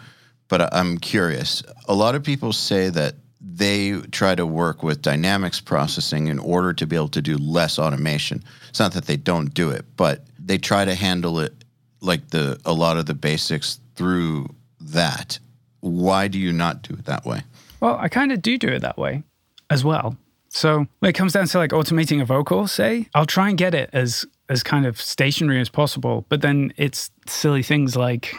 But 0.53 0.71
I'm 0.71 0.99
curious. 0.99 1.63
A 1.87 1.95
lot 1.95 2.13
of 2.13 2.21
people 2.21 2.53
say 2.53 2.89
that 2.89 3.15
they 3.41 3.93
try 4.11 4.35
to 4.35 4.45
work 4.45 4.83
with 4.83 5.01
dynamics 5.01 5.59
processing 5.59 6.27
in 6.27 6.37
order 6.37 6.73
to 6.73 6.85
be 6.85 6.95
able 6.95 7.07
to 7.07 7.23
do 7.23 7.39
less 7.39 7.79
automation. 7.79 8.43
It's 8.69 8.79
not 8.79 8.93
that 8.93 9.05
they 9.05 9.17
don't 9.17 9.51
do 9.51 9.71
it, 9.71 9.83
but 9.97 10.27
they 10.37 10.59
try 10.59 10.85
to 10.85 10.93
handle 10.93 11.39
it 11.39 11.63
like 12.01 12.29
the 12.29 12.61
a 12.65 12.71
lot 12.71 12.97
of 12.97 13.07
the 13.07 13.15
basics 13.15 13.79
through 13.95 14.47
that. 14.79 15.39
Why 15.79 16.27
do 16.27 16.37
you 16.37 16.53
not 16.53 16.83
do 16.83 16.93
it 16.93 17.05
that 17.05 17.25
way? 17.25 17.41
Well, 17.79 17.97
I 17.99 18.07
kind 18.07 18.31
of 18.31 18.39
do 18.39 18.59
do 18.59 18.67
it 18.67 18.83
that 18.83 18.99
way 18.99 19.23
as 19.71 19.83
well. 19.83 20.15
So 20.49 20.85
when 20.99 21.09
it 21.09 21.13
comes 21.13 21.33
down 21.33 21.47
to 21.47 21.57
like 21.57 21.71
automating 21.71 22.21
a 22.21 22.25
vocal, 22.25 22.67
say, 22.67 23.07
I'll 23.15 23.25
try 23.25 23.49
and 23.49 23.57
get 23.57 23.73
it 23.73 23.89
as 23.91 24.23
as 24.49 24.61
kind 24.61 24.85
of 24.85 25.01
stationary 25.01 25.61
as 25.61 25.69
possible. 25.69 26.27
But 26.29 26.41
then 26.41 26.73
it's 26.77 27.09
silly 27.25 27.63
things 27.63 27.95
like 27.95 28.35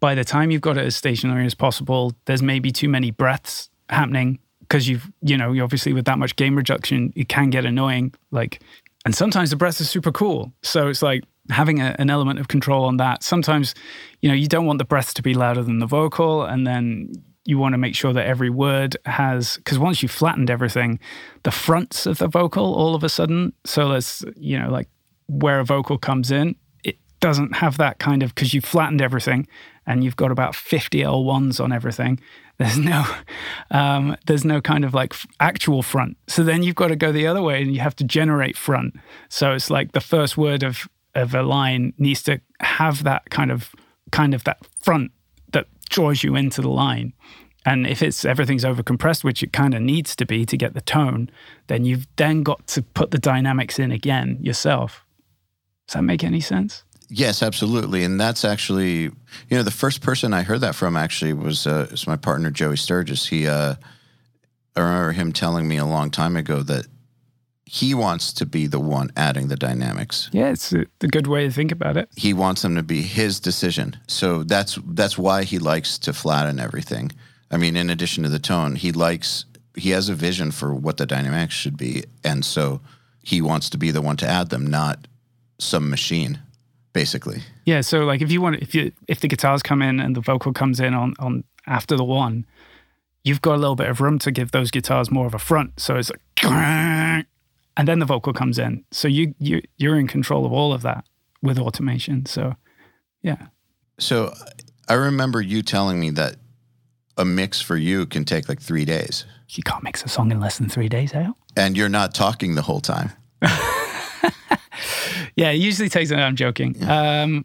by 0.00 0.14
the 0.14 0.24
time 0.24 0.50
you've 0.50 0.60
got 0.60 0.76
it 0.76 0.84
as 0.84 0.96
stationary 0.96 1.46
as 1.46 1.54
possible, 1.54 2.12
there's 2.26 2.42
maybe 2.42 2.70
too 2.70 2.88
many 2.88 3.10
breaths 3.10 3.70
happening 3.88 4.38
because 4.60 4.88
you've 4.88 5.10
you 5.22 5.36
know 5.36 5.52
you 5.52 5.62
obviously 5.62 5.92
with 5.92 6.04
that 6.06 6.18
much 6.18 6.36
gain 6.36 6.54
reduction, 6.54 7.12
it 7.16 7.28
can 7.28 7.50
get 7.50 7.64
annoying. 7.64 8.12
Like, 8.30 8.62
and 9.04 9.14
sometimes 9.14 9.50
the 9.50 9.56
breaths 9.56 9.80
are 9.80 9.84
super 9.84 10.12
cool. 10.12 10.52
So 10.62 10.88
it's 10.88 11.02
like 11.02 11.24
having 11.50 11.80
a, 11.80 11.94
an 11.98 12.10
element 12.10 12.38
of 12.40 12.48
control 12.48 12.84
on 12.84 12.96
that. 12.96 13.22
Sometimes, 13.22 13.74
you 14.20 14.28
know, 14.28 14.34
you 14.34 14.48
don't 14.48 14.66
want 14.66 14.78
the 14.78 14.84
breaths 14.84 15.14
to 15.14 15.22
be 15.22 15.34
louder 15.34 15.62
than 15.62 15.78
the 15.78 15.86
vocal, 15.86 16.44
and 16.44 16.66
then 16.66 17.12
you 17.44 17.58
want 17.58 17.74
to 17.74 17.78
make 17.78 17.94
sure 17.94 18.12
that 18.12 18.26
every 18.26 18.50
word 18.50 18.96
has 19.06 19.56
because 19.58 19.78
once 19.78 20.02
you've 20.02 20.10
flattened 20.10 20.50
everything, 20.50 20.98
the 21.44 21.50
fronts 21.50 22.06
of 22.06 22.18
the 22.18 22.28
vocal 22.28 22.74
all 22.74 22.94
of 22.94 23.04
a 23.04 23.08
sudden, 23.08 23.52
so 23.64 23.88
there's 23.88 24.24
you 24.36 24.58
know 24.58 24.70
like 24.70 24.88
where 25.28 25.60
a 25.60 25.64
vocal 25.64 25.98
comes 25.98 26.30
in, 26.30 26.56
it 26.84 26.98
doesn't 27.20 27.56
have 27.56 27.78
that 27.78 27.98
kind 27.98 28.22
of 28.22 28.34
because 28.34 28.52
you've 28.52 28.64
flattened 28.64 29.00
everything 29.00 29.46
and 29.86 30.02
you've 30.02 30.16
got 30.16 30.30
about 30.30 30.54
50 30.54 31.00
L1s 31.00 31.62
on 31.62 31.72
everything. 31.72 32.20
There's 32.58 32.78
no, 32.78 33.04
um, 33.70 34.16
there's 34.26 34.44
no 34.44 34.62
kind 34.62 34.84
of 34.84 34.94
like 34.94 35.14
actual 35.40 35.82
front. 35.82 36.16
So 36.26 36.42
then 36.42 36.62
you've 36.62 36.74
got 36.74 36.88
to 36.88 36.96
go 36.96 37.12
the 37.12 37.26
other 37.26 37.42
way 37.42 37.60
and 37.60 37.74
you 37.74 37.80
have 37.80 37.94
to 37.96 38.04
generate 38.04 38.56
front. 38.56 38.96
So 39.28 39.52
it's 39.52 39.70
like 39.70 39.92
the 39.92 40.00
first 40.00 40.36
word 40.36 40.62
of 40.62 40.88
of 41.14 41.34
a 41.34 41.42
line 41.42 41.94
needs 41.98 42.22
to 42.22 42.40
have 42.60 43.02
that 43.04 43.28
kind 43.30 43.50
of 43.50 43.74
kind 44.10 44.34
of 44.34 44.44
that 44.44 44.58
front 44.82 45.10
that 45.52 45.66
draws 45.88 46.22
you 46.22 46.36
into 46.36 46.60
the 46.60 46.68
line. 46.68 47.12
And 47.64 47.86
if 47.86 48.00
it's 48.00 48.24
everything's 48.24 48.64
overcompressed, 48.64 49.24
which 49.24 49.42
it 49.42 49.52
kind 49.52 49.74
of 49.74 49.82
needs 49.82 50.14
to 50.16 50.24
be 50.24 50.46
to 50.46 50.56
get 50.56 50.74
the 50.74 50.80
tone, 50.80 51.28
then 51.66 51.84
you've 51.84 52.06
then 52.16 52.42
got 52.42 52.66
to 52.68 52.82
put 52.82 53.10
the 53.10 53.18
dynamics 53.18 53.78
in 53.78 53.90
again 53.90 54.38
yourself. 54.40 55.04
Does 55.88 55.94
that 55.94 56.02
make 56.02 56.22
any 56.22 56.40
sense? 56.40 56.84
Yes, 57.08 57.42
absolutely. 57.42 58.04
And 58.04 58.20
that's 58.20 58.44
actually, 58.44 59.02
you 59.02 59.12
know, 59.50 59.62
the 59.62 59.70
first 59.70 60.00
person 60.00 60.34
I 60.34 60.42
heard 60.42 60.60
that 60.60 60.74
from 60.74 60.96
actually 60.96 61.32
was, 61.32 61.66
uh, 61.66 61.86
was 61.90 62.06
my 62.06 62.16
partner, 62.16 62.50
Joey 62.50 62.76
Sturgis. 62.76 63.26
He, 63.26 63.46
uh, 63.46 63.76
I 64.74 64.80
remember 64.80 65.12
him 65.12 65.32
telling 65.32 65.68
me 65.68 65.76
a 65.76 65.86
long 65.86 66.10
time 66.10 66.36
ago 66.36 66.62
that 66.62 66.86
he 67.66 67.94
wants 67.94 68.32
to 68.34 68.46
be 68.46 68.68
the 68.68 68.78
one 68.78 69.10
adding 69.16 69.48
the 69.48 69.56
dynamics. 69.56 70.30
Yeah, 70.32 70.50
it's 70.50 70.72
a, 70.72 70.86
a 71.00 71.08
good 71.08 71.26
way 71.26 71.46
to 71.46 71.52
think 71.52 71.72
about 71.72 71.96
it. 71.96 72.08
He 72.16 72.32
wants 72.32 72.62
them 72.62 72.76
to 72.76 72.82
be 72.82 73.02
his 73.02 73.40
decision. 73.40 73.96
So 74.06 74.44
that's 74.44 74.78
that's 74.86 75.18
why 75.18 75.42
he 75.42 75.58
likes 75.58 75.98
to 75.98 76.12
flatten 76.12 76.60
everything. 76.60 77.10
I 77.50 77.56
mean, 77.56 77.76
in 77.76 77.90
addition 77.90 78.22
to 78.22 78.28
the 78.28 78.38
tone, 78.38 78.76
he 78.76 78.92
likes 78.92 79.46
he 79.74 79.90
has 79.90 80.08
a 80.08 80.14
vision 80.14 80.52
for 80.52 80.74
what 80.74 80.96
the 80.96 81.06
dynamics 81.06 81.54
should 81.54 81.76
be, 81.76 82.04
and 82.22 82.44
so 82.44 82.80
he 83.22 83.42
wants 83.42 83.68
to 83.70 83.78
be 83.78 83.90
the 83.90 84.00
one 84.00 84.16
to 84.18 84.28
add 84.28 84.50
them, 84.50 84.66
not 84.66 85.08
some 85.58 85.90
machine, 85.90 86.38
basically. 86.96 87.42
Yeah, 87.66 87.82
so 87.82 88.06
like 88.06 88.22
if 88.22 88.32
you 88.32 88.40
want 88.40 88.56
if 88.62 88.74
you 88.74 88.90
if 89.06 89.20
the 89.20 89.28
guitars 89.28 89.62
come 89.62 89.82
in 89.82 90.00
and 90.00 90.16
the 90.16 90.22
vocal 90.22 90.54
comes 90.54 90.80
in 90.80 90.94
on 90.94 91.12
on 91.18 91.44
after 91.66 91.94
the 91.94 92.04
one, 92.04 92.46
you've 93.22 93.42
got 93.42 93.54
a 93.56 93.60
little 93.60 93.76
bit 93.76 93.88
of 93.90 94.00
room 94.00 94.18
to 94.20 94.30
give 94.30 94.50
those 94.50 94.70
guitars 94.70 95.10
more 95.10 95.26
of 95.26 95.34
a 95.34 95.38
front. 95.38 95.78
So 95.78 95.96
it's 95.96 96.10
like 96.10 96.22
and 97.76 97.86
then 97.88 97.98
the 97.98 98.06
vocal 98.06 98.32
comes 98.32 98.58
in. 98.58 98.82
So 98.92 99.08
you 99.08 99.34
you 99.38 99.60
you're 99.76 99.98
in 99.98 100.06
control 100.06 100.46
of 100.46 100.52
all 100.52 100.72
of 100.72 100.80
that 100.82 101.04
with 101.42 101.58
automation. 101.58 102.24
So 102.24 102.54
yeah. 103.20 103.48
So 103.98 104.32
I 104.88 104.94
remember 104.94 105.42
you 105.42 105.60
telling 105.62 106.00
me 106.00 106.10
that 106.12 106.36
a 107.18 107.26
mix 107.26 107.60
for 107.60 107.76
you 107.76 108.06
can 108.06 108.24
take 108.24 108.48
like 108.48 108.60
three 108.62 108.86
days, 108.86 109.26
You 109.50 109.62
can't 109.62 109.82
mix 109.82 110.02
a 110.02 110.08
song 110.08 110.30
in 110.32 110.40
less 110.40 110.56
than 110.58 110.68
three 110.70 110.88
days, 110.88 111.12
Eyal. 111.12 111.34
and 111.56 111.76
you're 111.76 111.90
not 112.00 112.14
talking 112.14 112.54
the 112.54 112.62
whole 112.62 112.80
time. 112.80 113.10
Yeah, 115.36 115.50
it 115.50 115.60
usually 115.60 115.88
takes. 115.88 116.10
I'm 116.10 116.36
joking. 116.36 116.82
Um, 116.84 117.44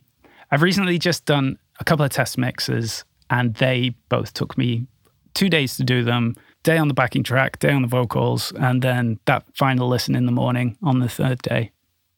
I've 0.50 0.62
recently 0.62 0.98
just 0.98 1.26
done 1.26 1.60
a 1.80 1.84
couple 1.84 2.06
of 2.06 2.12
test 2.12 2.38
mixes, 2.38 3.04
and 3.30 3.54
they 3.56 3.96
both 4.10 4.34
took 4.34 4.58
me 4.58 4.88
two 5.34 5.50
days 5.50 5.78
to 5.78 5.84
do 5.84 6.04
them. 6.04 6.36
Day 6.64 6.78
on 6.78 6.88
the 6.88 6.94
backing 6.94 7.24
track, 7.24 7.58
day 7.60 7.72
on 7.72 7.82
the 7.82 7.88
vocals, 7.88 8.54
and 8.56 8.82
then 8.82 9.20
that 9.26 9.44
final 9.56 9.88
listen 9.88 10.16
in 10.16 10.26
the 10.26 10.32
morning 10.32 10.78
on 10.84 11.00
the 11.00 11.10
third 11.10 11.42
day. 11.42 11.72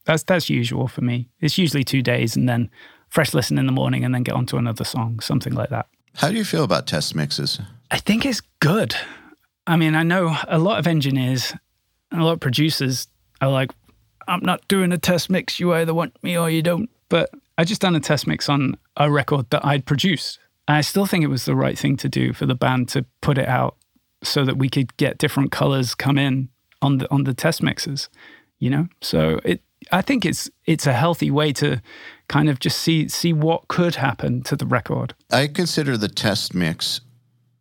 That's 0.06 0.24
that's 0.24 0.50
usual 0.50 0.88
for 0.88 1.02
me. 1.02 1.30
It's 1.40 1.58
usually 1.58 1.84
two 1.84 2.02
days, 2.02 2.36
and 2.36 2.48
then 2.48 2.70
fresh 3.10 3.34
listen 3.34 3.58
in 3.58 3.66
the 3.66 3.72
morning, 3.72 4.04
and 4.04 4.14
then 4.14 4.24
get 4.24 4.36
on 4.36 4.46
to 4.48 4.58
another 4.58 4.84
song, 4.84 5.22
something 5.22 5.54
like 5.54 5.70
that. 5.70 5.88
How 6.16 6.30
do 6.30 6.36
you 6.36 6.44
feel 6.44 6.64
about 6.64 6.88
test 6.88 7.16
mixes? 7.16 7.60
I 7.90 7.98
think 7.98 8.26
it's 8.26 8.42
good. 8.60 8.96
I 9.66 9.78
mean, 9.78 9.96
I 9.96 10.04
know 10.04 10.36
a 10.48 10.60
lot 10.60 10.78
of 10.78 10.88
engineers 10.88 11.54
and 12.12 12.22
a 12.22 12.26
lot 12.26 12.34
of 12.34 12.40
producers 12.40 13.08
are 13.42 13.50
like, 13.50 13.72
I'm 14.28 14.44
not 14.44 14.68
doing 14.68 14.92
a 14.92 14.98
test 14.98 15.30
mix. 15.30 15.60
You 15.60 15.74
either 15.74 15.94
want 15.94 16.22
me 16.24 16.38
or 16.38 16.50
you 16.50 16.62
don't. 16.62 16.90
But 17.10 17.30
I 17.58 17.64
just 17.64 17.82
done 17.82 17.96
a 17.96 18.00
test 18.00 18.28
mix 18.28 18.50
on 18.50 18.78
a 18.98 19.12
record 19.12 19.50
that 19.52 19.66
I'd 19.66 19.86
produced. 19.86 20.40
And 20.68 20.78
I 20.78 20.82
still 20.82 21.06
think 21.06 21.24
it 21.24 21.28
was 21.28 21.46
the 21.46 21.56
right 21.56 21.78
thing 21.78 21.98
to 21.98 22.10
do 22.10 22.34
for 22.34 22.46
the 22.46 22.56
band 22.56 22.90
to 22.90 23.06
put 23.22 23.38
it 23.38 23.48
out 23.48 23.76
so 24.24 24.46
that 24.46 24.58
we 24.58 24.70
could 24.70 24.96
get 24.98 25.18
different 25.18 25.52
colors 25.52 25.96
come 25.96 26.18
in 26.18 26.50
on 26.82 26.98
the 27.00 27.12
on 27.12 27.24
the 27.24 27.34
test 27.34 27.62
mixes, 27.62 28.10
you 28.60 28.70
know? 28.70 28.88
So 29.02 29.40
it 29.44 29.62
I 29.92 30.02
think 30.02 30.26
it's 30.26 30.50
it's 30.66 30.88
a 30.88 30.94
healthy 30.94 31.30
way 31.30 31.52
to 31.54 31.82
kind 32.28 32.50
of 32.50 32.60
just 32.60 32.80
see 32.80 33.08
see 33.10 33.34
what 33.34 33.68
could 33.68 33.96
happen 33.96 34.44
to 34.44 34.56
the 34.56 34.66
record. 34.66 35.14
I 35.32 35.48
consider 35.48 35.98
the 35.98 36.08
test 36.08 36.54
mix 36.54 37.02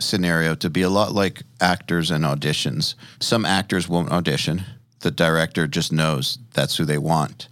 scenario 0.01 0.55
to 0.57 0.71
be 0.71 0.83
a 0.83 0.89
lot 0.89 1.13
like 1.13 1.43
actors 1.61 2.11
and 2.11 2.25
auditions. 2.25 2.95
Some 3.21 3.45
actors 3.45 3.89
won't 3.89 4.11
audition. 4.11 4.65
The 5.03 5.11
director 5.11 5.66
just 5.66 5.93
knows 5.93 6.39
that's 6.55 6.77
who 6.77 6.85
they 6.85 6.99
want. 6.99 7.49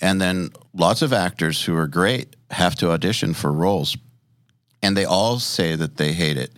And 0.00 0.20
then 0.20 0.50
lots 0.74 1.02
of 1.02 1.12
actors 1.12 1.64
who 1.64 1.76
are 1.76 1.86
great 1.86 2.36
have 2.50 2.74
to 2.76 2.90
audition 2.90 3.34
for 3.34 3.52
roles. 3.52 3.96
And 4.82 4.96
they 4.96 5.04
all 5.04 5.38
say 5.38 5.76
that 5.76 5.96
they 5.96 6.12
hate 6.12 6.36
it. 6.36 6.52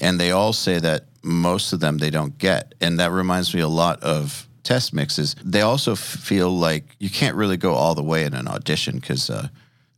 And 0.00 0.18
they 0.18 0.30
all 0.30 0.52
say 0.52 0.78
that 0.78 1.04
most 1.22 1.72
of 1.72 1.80
them 1.80 1.98
they 1.98 2.10
don't 2.10 2.38
get. 2.38 2.74
And 2.80 2.98
that 2.98 3.10
reminds 3.10 3.54
me 3.54 3.60
a 3.60 3.68
lot 3.68 4.02
of 4.02 4.48
test 4.62 4.92
mixes. 4.92 5.34
They 5.44 5.60
also 5.60 5.94
feel 5.94 6.50
like 6.50 6.96
you 6.98 7.10
can't 7.10 7.36
really 7.36 7.56
go 7.56 7.74
all 7.74 7.94
the 7.94 8.02
way 8.02 8.24
in 8.24 8.34
an 8.34 8.48
audition 8.48 8.98
because, 8.98 9.30
uh, 9.30 9.48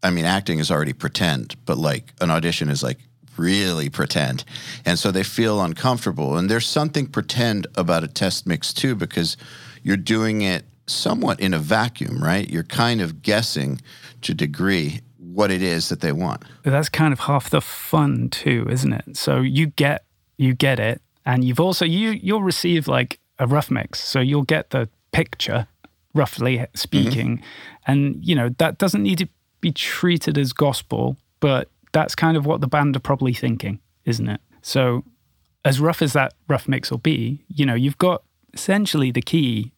I 0.03 0.11
mean, 0.11 0.25
acting 0.25 0.59
is 0.59 0.71
already 0.71 0.93
pretend, 0.93 1.57
but 1.67 1.79
like 1.79 2.13
an 2.21 2.31
audition 2.31 2.69
is 2.71 2.83
like 2.83 2.99
really 3.37 3.89
pretend. 3.89 4.45
And 4.85 4.99
so 4.99 5.11
they 5.11 5.23
feel 5.23 5.63
uncomfortable. 5.63 6.37
And 6.37 6.51
there's 6.51 6.67
something 6.67 7.07
pretend 7.07 7.67
about 7.77 8.05
a 8.05 8.09
test 8.09 8.47
mix 8.47 8.73
too, 8.73 8.95
because 8.95 9.37
you're 9.83 9.97
doing 9.97 10.43
it 10.43 10.65
somewhat 10.87 11.41
in 11.41 11.55
a 11.55 11.59
vacuum, 11.59 12.23
right? 12.23 12.49
You're 12.49 12.65
kind 12.65 13.01
of 13.01 13.23
guessing 13.23 13.81
to 14.23 14.35
degree 14.35 15.01
what 15.19 15.51
it 15.51 15.63
is 15.63 15.89
that 15.89 16.01
they 16.01 16.13
want. 16.13 16.43
But 16.63 16.71
that's 16.71 16.89
kind 16.89 17.13
of 17.13 17.21
half 17.21 17.51
the 17.51 17.61
fun 17.61 18.29
too, 18.31 18.67
isn't 18.71 18.93
it? 18.93 19.17
So 19.17 19.41
you 19.41 19.67
get 19.67 20.05
you 20.37 20.55
get 20.55 20.81
it, 20.81 21.01
and 21.25 21.45
you've 21.45 21.61
also 21.61 21.85
you 21.85 22.11
you'll 22.11 22.43
receive 22.43 22.89
like 22.89 23.21
a 23.39 23.47
rough 23.47 23.71
mix, 23.71 24.01
so 24.01 24.21
you'll 24.21 24.43
get 24.43 24.71
the 24.71 24.89
picture, 25.13 25.67
roughly 26.15 26.67
speaking, 26.75 27.39
mm-hmm. 27.39 27.93
and 27.93 28.25
you 28.25 28.35
know 28.35 28.51
that 28.59 28.79
doesn't 28.79 29.03
need 29.03 29.19
to 29.19 29.29
be 29.61 29.73
treated 29.73 30.39
as 30.39 30.53
gospel, 30.53 31.17
but 31.39 31.69
that's 31.93 32.15
kind 32.15 32.37
of 32.37 32.47
what 32.47 32.61
the 32.61 32.67
band 32.67 32.97
are 32.97 33.01
probably 33.01 33.35
thinking, 33.35 33.81
isn't 34.05 34.29
it? 34.29 34.41
So 34.63 35.05
as 35.65 35.81
rough 35.81 36.03
as 36.03 36.13
that 36.15 36.35
rough 36.49 36.69
mix 36.69 36.91
will 36.91 36.99
be, 36.99 37.45
you 37.49 37.67
know, 37.67 37.75
you've 37.75 37.99
got 37.99 38.23
essentially 38.55 39.11
the 39.11 39.23
key 39.23 39.73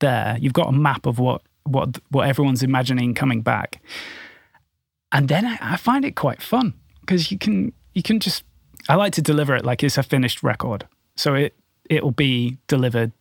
there. 0.00 0.36
You've 0.40 0.52
got 0.52 0.68
a 0.68 0.72
map 0.72 1.06
of 1.06 1.18
what 1.18 1.42
what 1.64 1.98
what 2.10 2.28
everyone's 2.28 2.62
imagining 2.62 3.14
coming 3.14 3.42
back 3.42 3.80
and 5.12 5.28
then 5.28 5.46
I, 5.46 5.58
I 5.60 5.76
find 5.76 6.04
it 6.04 6.16
quite 6.16 6.42
fun 6.42 6.74
because 7.00 7.30
you 7.30 7.38
can 7.38 7.72
you 7.94 8.02
can 8.02 8.20
just 8.20 8.44
I 8.88 8.94
like 8.94 9.12
to 9.14 9.22
deliver 9.22 9.54
it 9.54 9.64
like 9.64 9.82
it's 9.82 9.98
a 9.98 10.02
finished 10.02 10.42
record, 10.42 10.86
so 11.16 11.34
it 11.34 11.54
it'll 11.88 12.10
be 12.10 12.58
delivered 12.66 13.12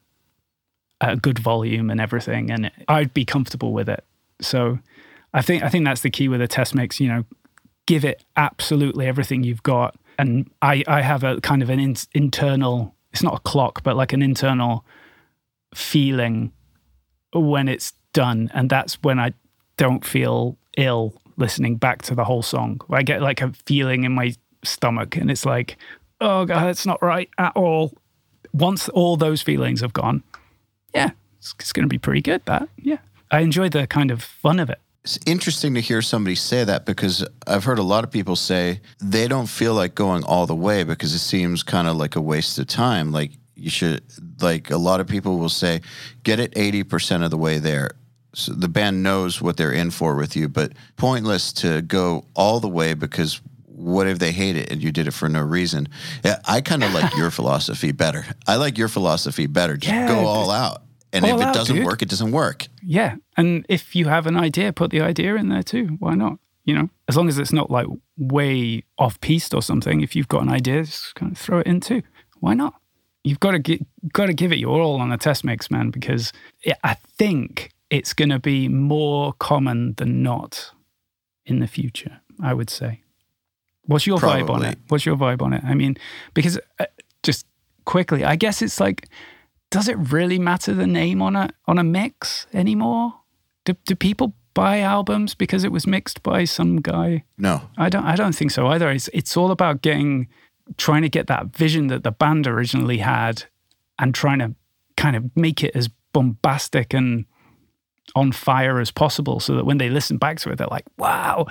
at 1.00 1.14
a 1.14 1.16
good 1.16 1.40
volume 1.40 1.90
and 1.90 2.02
everything, 2.02 2.52
and 2.52 2.72
I'd 2.88 3.14
be 3.14 3.26
comfortable 3.26 3.74
with 3.74 3.90
it. 3.90 4.04
So 4.42 4.80
I 5.34 5.42
think 5.42 5.64
I 5.64 5.70
think 5.70 5.86
that's 5.86 6.02
the 6.02 6.10
key 6.10 6.28
with 6.28 6.42
a 6.42 6.48
test 6.48 6.76
mix. 6.76 7.00
You 7.00 7.08
know, 7.10 7.26
give 7.86 8.04
it 8.04 8.24
absolutely 8.36 9.06
everything 9.06 9.44
you've 9.44 9.64
got, 9.64 9.96
and 10.20 10.50
I 10.62 10.84
I 10.88 11.02
have 11.02 11.24
a 11.24 11.40
kind 11.42 11.62
of 11.62 11.70
an 11.70 11.80
in, 11.80 11.96
internal. 12.14 12.94
It's 13.12 13.24
not 13.24 13.36
a 13.36 13.40
clock, 13.40 13.84
but 13.84 13.96
like 13.96 14.14
an 14.14 14.22
internal 14.22 14.86
feeling 15.74 16.52
when 17.34 17.68
it's 17.68 17.94
done, 18.14 18.50
and 18.54 18.70
that's 18.70 18.96
when 19.04 19.20
I 19.20 19.34
don't 19.78 20.06
feel 20.06 20.58
ill 20.78 21.14
listening 21.38 21.76
back 21.76 22.02
to 22.04 22.16
the 22.16 22.24
whole 22.24 22.42
song. 22.42 22.82
I 22.90 23.04
get 23.04 23.22
like 23.22 23.42
a 23.42 23.54
feeling 23.66 24.04
in 24.04 24.14
my 24.14 24.34
stomach, 24.64 25.16
and 25.16 25.30
it's 25.30 25.46
like, 25.46 25.78
oh 26.22 26.46
god, 26.46 26.66
that's 26.66 26.86
not 26.86 27.02
right 27.02 27.30
at 27.38 27.56
all. 27.56 27.94
Once 28.54 28.90
all 28.90 29.18
those 29.18 29.42
feelings 29.42 29.82
have 29.82 29.94
gone, 29.94 30.24
yeah, 30.94 31.12
it's, 31.38 31.54
it's 31.60 31.74
going 31.74 31.84
to 31.84 31.90
be 31.90 32.00
pretty 32.00 32.22
good. 32.22 32.44
That 32.46 32.70
yeah, 32.78 33.00
I 33.32 33.42
enjoy 33.42 33.70
the 33.70 33.88
kind 33.88 34.12
of 34.12 34.24
fun 34.24 34.60
of 34.60 34.70
it. 34.70 34.80
It's 35.08 35.18
interesting 35.26 35.74
to 35.76 35.80
hear 35.80 36.02
somebody 36.02 36.36
say 36.36 36.66
that 36.66 36.86
because 36.86 37.26
I've 37.48 37.64
heard 37.64 37.80
a 37.80 37.84
lot 37.84 38.04
of 38.04 38.12
people 38.12 38.36
say 38.36 38.82
they 39.00 39.30
don't 39.30 39.48
feel 39.48 39.74
like 39.74 39.96
going 39.96 40.26
all 40.26 40.46
the 40.46 40.54
way 40.54 40.84
because 40.84 41.14
it 41.14 41.20
seems 41.20 41.64
kind 41.64 41.88
of 41.88 41.96
like 41.96 42.18
a 42.18 42.22
waste 42.22 42.60
of 42.60 42.68
time. 42.68 43.14
Like 43.14 43.32
you 43.56 43.70
should, 43.70 44.04
like 44.42 44.70
a 44.70 44.76
lot 44.76 45.00
of 45.00 45.08
people 45.08 45.38
will 45.38 45.48
say, 45.48 45.80
get 46.24 46.42
it 46.42 46.54
80% 46.56 47.24
of 47.24 47.32
the 47.32 47.38
way 47.38 47.58
there. 47.58 47.92
So 48.34 48.52
the 48.52 48.68
band 48.68 49.02
knows 49.02 49.42
what 49.42 49.56
they're 49.56 49.72
in 49.72 49.92
for 49.92 50.18
with 50.18 50.36
you, 50.36 50.50
but 50.50 50.74
pointless 50.98 51.54
to 51.54 51.82
go 51.84 52.26
all 52.36 52.60
the 52.60 52.68
way 52.68 52.94
because 52.94 53.40
what 53.66 54.08
if 54.08 54.20
they 54.20 54.34
hate 54.34 54.58
it 54.58 54.70
and 54.74 54.84
you 54.84 54.92
did 54.92 55.08
it 55.08 55.12
for 55.12 55.30
no 55.30 55.42
reason? 55.42 55.88
Yeah, 56.26 56.42
I 56.44 56.60
kind 56.60 56.84
of 56.84 56.94
like 56.94 57.16
your 57.16 57.32
philosophy 57.40 57.94
better. 57.94 58.26
I 58.46 58.58
like 58.58 58.78
your 58.78 58.90
philosophy 58.90 59.46
better. 59.46 59.78
Just 59.78 59.94
Yeah, 59.94 60.10
go 60.10 60.28
all 60.28 60.52
out. 60.52 60.82
And 61.14 61.26
all 61.26 61.36
if 61.36 61.42
it 61.42 61.48
out, 61.48 61.54
doesn't 61.54 61.76
dude. 61.76 61.86
work, 61.86 62.02
it 62.02 62.10
doesn't 62.10 62.32
work. 62.32 62.68
Yeah, 62.82 63.16
and 63.38 63.66
if 63.70 63.96
you 63.96 64.08
have 64.08 64.28
an 64.28 64.38
idea, 64.38 64.74
put 64.74 64.92
the 64.92 65.02
idea 65.02 65.36
in 65.36 65.50
there 65.50 65.64
too. 65.64 65.98
Why 66.00 66.16
not? 66.16 66.40
You 66.66 66.76
know, 66.76 66.90
as 67.08 67.16
long 67.16 67.30
as 67.30 67.38
it's 67.38 67.54
not 67.54 67.72
like 67.72 67.88
way 68.18 68.84
off 68.98 69.20
piste 69.22 69.54
or 69.54 69.62
something. 69.62 70.02
If 70.02 70.16
you've 70.16 70.28
got 70.28 70.42
an 70.44 70.50
idea, 70.50 70.84
just 70.84 71.16
kind 71.16 71.32
of 71.32 71.38
throw 71.38 71.60
it 71.60 71.68
in 71.68 71.80
too. 71.80 72.04
Why 72.40 72.54
not? 72.54 72.74
You've 73.24 73.40
got 73.40 73.52
to 73.52 73.60
get, 73.60 73.86
got 74.12 74.26
to 74.28 74.34
give 74.34 74.52
it 74.52 74.60
your 74.60 74.82
all 74.82 75.00
on 75.02 75.12
a 75.12 75.18
test 75.18 75.44
mix, 75.44 75.72
man, 75.72 75.90
because 75.90 76.34
it, 76.64 76.78
I 76.84 76.96
think 77.18 77.72
it's 77.90 78.14
going 78.14 78.30
to 78.30 78.40
be 78.40 78.68
more 78.68 79.34
common 79.34 79.94
than 79.96 80.24
not 80.24 80.72
in 81.46 81.60
the 81.60 81.68
future. 81.68 82.20
I 82.42 82.54
would 82.54 82.70
say. 82.70 83.02
What's 83.86 84.06
your 84.06 84.20
vibe 84.20 84.50
on 84.50 84.64
it? 84.64 84.78
What's 84.90 85.06
your 85.06 85.16
vibe 85.16 85.42
on 85.42 85.54
it? 85.54 85.64
I 85.64 85.74
mean, 85.74 85.98
because 86.34 86.60
uh, 86.80 86.86
just 87.24 87.46
quickly, 87.86 88.26
I 88.26 88.36
guess 88.36 88.62
it's 88.62 88.80
like, 88.80 89.08
does 89.70 89.88
it 89.88 89.98
really 89.98 90.40
matter 90.40 90.74
the 90.74 90.88
name 90.88 91.22
on 91.22 91.36
a 91.36 91.50
on 91.66 91.78
a 91.78 91.84
mix 91.84 92.48
anymore? 92.54 93.14
Do 93.66 93.76
do 93.86 93.96
people 93.96 94.34
buy 94.54 94.80
albums 94.80 95.36
because 95.36 95.64
it 95.64 95.72
was 95.72 95.86
mixed 95.86 96.24
by 96.24 96.46
some 96.46 96.78
guy? 96.82 97.24
No. 97.38 97.62
I 97.78 97.90
don't 97.90 98.06
I 98.06 98.16
don't 98.16 98.36
think 98.36 98.52
so 98.52 98.68
either. 98.68 98.90
It's 98.90 99.10
it's 99.14 99.36
all 99.38 99.52
about 99.52 99.82
getting 99.82 100.28
trying 100.78 101.02
to 101.02 101.10
get 101.10 101.28
that 101.28 101.48
vision 101.48 101.88
that 101.88 102.04
the 102.04 102.12
band 102.12 102.48
originally 102.48 102.98
had 102.98 103.46
and 104.00 104.14
trying 104.14 104.40
to 104.40 104.56
kind 104.96 105.16
of 105.16 105.30
make 105.36 105.64
it 105.64 105.76
as 105.76 105.90
bombastic 106.14 106.94
and 106.94 107.26
on 108.16 108.32
fire 108.32 108.80
as 108.80 108.90
possible 108.90 109.40
so 109.40 109.56
that 109.56 109.66
when 109.66 109.78
they 109.78 109.90
listen 109.90 110.18
back 110.18 110.40
to 110.40 110.50
it 110.50 110.58
they're 110.58 110.68
like, 110.68 110.86
"Wow." 110.98 111.46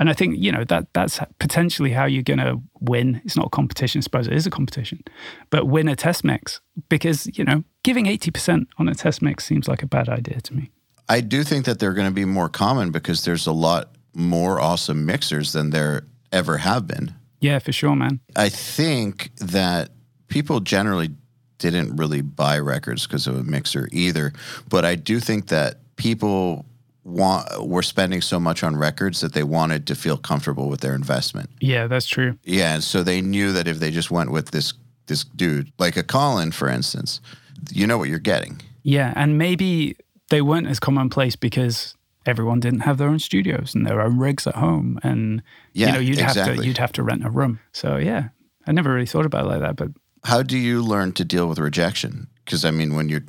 And 0.00 0.08
I 0.08 0.14
think, 0.14 0.38
you 0.38 0.50
know, 0.50 0.64
that 0.64 0.92
that's 0.94 1.20
potentially 1.38 1.90
how 1.90 2.06
you're 2.06 2.22
going 2.22 2.38
to 2.38 2.60
win. 2.80 3.20
It's 3.24 3.36
not 3.36 3.46
a 3.46 3.50
competition, 3.50 3.98
I 3.98 4.00
suppose 4.00 4.26
it 4.26 4.32
is 4.32 4.46
a 4.46 4.50
competition. 4.50 5.04
But 5.50 5.66
win 5.66 5.88
a 5.88 5.94
test 5.94 6.24
mix 6.24 6.60
because, 6.88 7.28
you 7.38 7.44
know, 7.44 7.64
giving 7.82 8.06
80% 8.06 8.66
on 8.78 8.88
a 8.88 8.94
test 8.94 9.20
mix 9.20 9.44
seems 9.44 9.68
like 9.68 9.82
a 9.82 9.86
bad 9.86 10.08
idea 10.08 10.40
to 10.40 10.54
me. 10.54 10.70
I 11.08 11.20
do 11.20 11.44
think 11.44 11.66
that 11.66 11.80
they're 11.80 11.92
going 11.92 12.08
to 12.08 12.14
be 12.14 12.24
more 12.24 12.48
common 12.48 12.90
because 12.92 13.24
there's 13.24 13.46
a 13.46 13.52
lot 13.52 13.90
more 14.14 14.58
awesome 14.58 15.04
mixers 15.04 15.52
than 15.52 15.68
there 15.68 16.06
ever 16.32 16.56
have 16.56 16.86
been. 16.86 17.14
Yeah, 17.40 17.58
for 17.58 17.72
sure, 17.72 17.94
man. 17.94 18.20
I 18.36 18.48
think 18.48 19.30
that 19.36 19.90
people 20.28 20.60
generally 20.60 21.10
didn't 21.58 21.96
really 21.96 22.22
buy 22.22 22.58
records 22.58 23.06
because 23.06 23.26
of 23.26 23.36
a 23.36 23.42
mixer 23.42 23.86
either. 23.92 24.32
But 24.68 24.86
I 24.86 24.94
do 24.94 25.20
think 25.20 25.48
that 25.48 25.78
people 25.96 26.64
want 27.04 27.66
were 27.66 27.82
spending 27.82 28.20
so 28.20 28.38
much 28.38 28.62
on 28.62 28.76
records 28.76 29.20
that 29.20 29.32
they 29.32 29.42
wanted 29.42 29.86
to 29.86 29.94
feel 29.94 30.16
comfortable 30.16 30.68
with 30.68 30.80
their 30.80 30.94
investment. 30.94 31.50
Yeah, 31.60 31.86
that's 31.86 32.06
true. 32.06 32.38
Yeah, 32.44 32.74
and 32.74 32.84
so 32.84 33.02
they 33.02 33.20
knew 33.20 33.52
that 33.52 33.66
if 33.66 33.78
they 33.78 33.90
just 33.90 34.10
went 34.10 34.30
with 34.30 34.50
this 34.50 34.74
this 35.06 35.24
dude, 35.24 35.72
like 35.78 35.96
a 35.96 36.02
Colin, 36.02 36.52
for 36.52 36.68
instance, 36.68 37.20
you 37.72 37.86
know 37.86 37.98
what 37.98 38.08
you're 38.08 38.18
getting. 38.18 38.60
Yeah, 38.82 39.12
and 39.16 39.36
maybe 39.38 39.96
they 40.30 40.40
weren't 40.40 40.68
as 40.68 40.78
commonplace 40.78 41.36
because 41.36 41.96
everyone 42.26 42.60
didn't 42.60 42.80
have 42.80 42.98
their 42.98 43.08
own 43.08 43.18
studios 43.18 43.74
and 43.74 43.86
their 43.86 44.00
own 44.00 44.18
rigs 44.18 44.46
at 44.46 44.54
home, 44.54 45.00
and 45.02 45.42
Yeah, 45.72 45.88
you 45.88 45.92
know 45.94 45.98
you'd 46.00 46.18
have 46.18 46.34
to 46.34 46.64
you'd 46.64 46.78
have 46.78 46.92
to 46.92 47.02
rent 47.02 47.24
a 47.24 47.30
room. 47.30 47.60
So 47.72 47.96
yeah, 47.96 48.28
I 48.66 48.72
never 48.72 48.92
really 48.92 49.06
thought 49.06 49.26
about 49.26 49.46
it 49.46 49.48
like 49.48 49.60
that, 49.60 49.76
but 49.76 49.88
How 50.24 50.42
do 50.42 50.58
you 50.58 50.82
learn 50.82 51.12
to 51.12 51.24
deal 51.24 51.48
with 51.48 51.58
rejection? 51.58 52.28
Because 52.44 52.64
I 52.64 52.70
mean, 52.70 52.94
when 52.94 53.08
you're 53.08 53.24
re- 53.24 53.26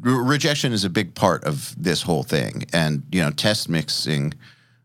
rejection 0.00 0.72
is 0.72 0.84
a 0.84 0.90
big 0.90 1.14
part 1.14 1.44
of 1.44 1.74
this 1.82 2.02
whole 2.02 2.22
thing, 2.22 2.64
and 2.72 3.02
you 3.10 3.22
know, 3.22 3.30
test 3.30 3.68
mixing, 3.68 4.34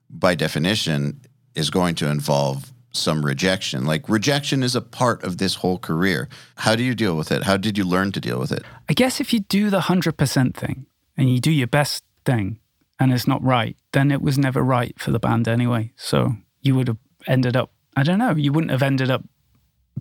by 0.09 0.35
definition, 0.35 1.21
is 1.55 1.69
going 1.69 1.95
to 1.95 2.09
involve 2.09 2.71
some 2.91 3.25
rejection. 3.25 3.85
Like 3.85 4.07
rejection 4.07 4.63
is 4.63 4.75
a 4.75 4.81
part 4.81 5.23
of 5.23 5.37
this 5.37 5.55
whole 5.55 5.79
career. 5.79 6.29
How 6.57 6.75
do 6.75 6.83
you 6.83 6.95
deal 6.95 7.17
with 7.17 7.31
it? 7.31 7.43
How 7.43 7.57
did 7.57 7.77
you 7.77 7.83
learn 7.83 8.11
to 8.11 8.19
deal 8.19 8.39
with 8.39 8.51
it? 8.51 8.63
I 8.87 8.93
guess 8.93 9.19
if 9.19 9.33
you 9.33 9.41
do 9.41 9.69
the 9.69 9.81
hundred 9.81 10.17
percent 10.17 10.55
thing 10.55 10.85
and 11.17 11.29
you 11.29 11.39
do 11.39 11.51
your 11.51 11.67
best 11.67 12.03
thing, 12.25 12.59
and 12.99 13.11
it's 13.11 13.27
not 13.27 13.43
right, 13.43 13.75
then 13.91 14.11
it 14.11 14.21
was 14.21 14.37
never 14.37 14.63
right 14.63 14.97
for 14.99 15.11
the 15.11 15.19
band 15.19 15.47
anyway. 15.47 15.91
So 15.95 16.33
you 16.61 16.75
would 16.75 16.87
have 16.87 16.97
ended 17.27 17.55
up, 17.55 17.71
I 17.95 18.03
don't 18.03 18.19
know, 18.19 18.35
you 18.35 18.53
wouldn't 18.53 18.71
have 18.71 18.83
ended 18.83 19.09
up 19.09 19.23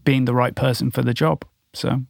being 0.04 0.24
the 0.24 0.34
right 0.34 0.54
person 0.54 0.90
for 0.90 1.02
the 1.02 1.14
job. 1.14 1.44
So 1.72 2.02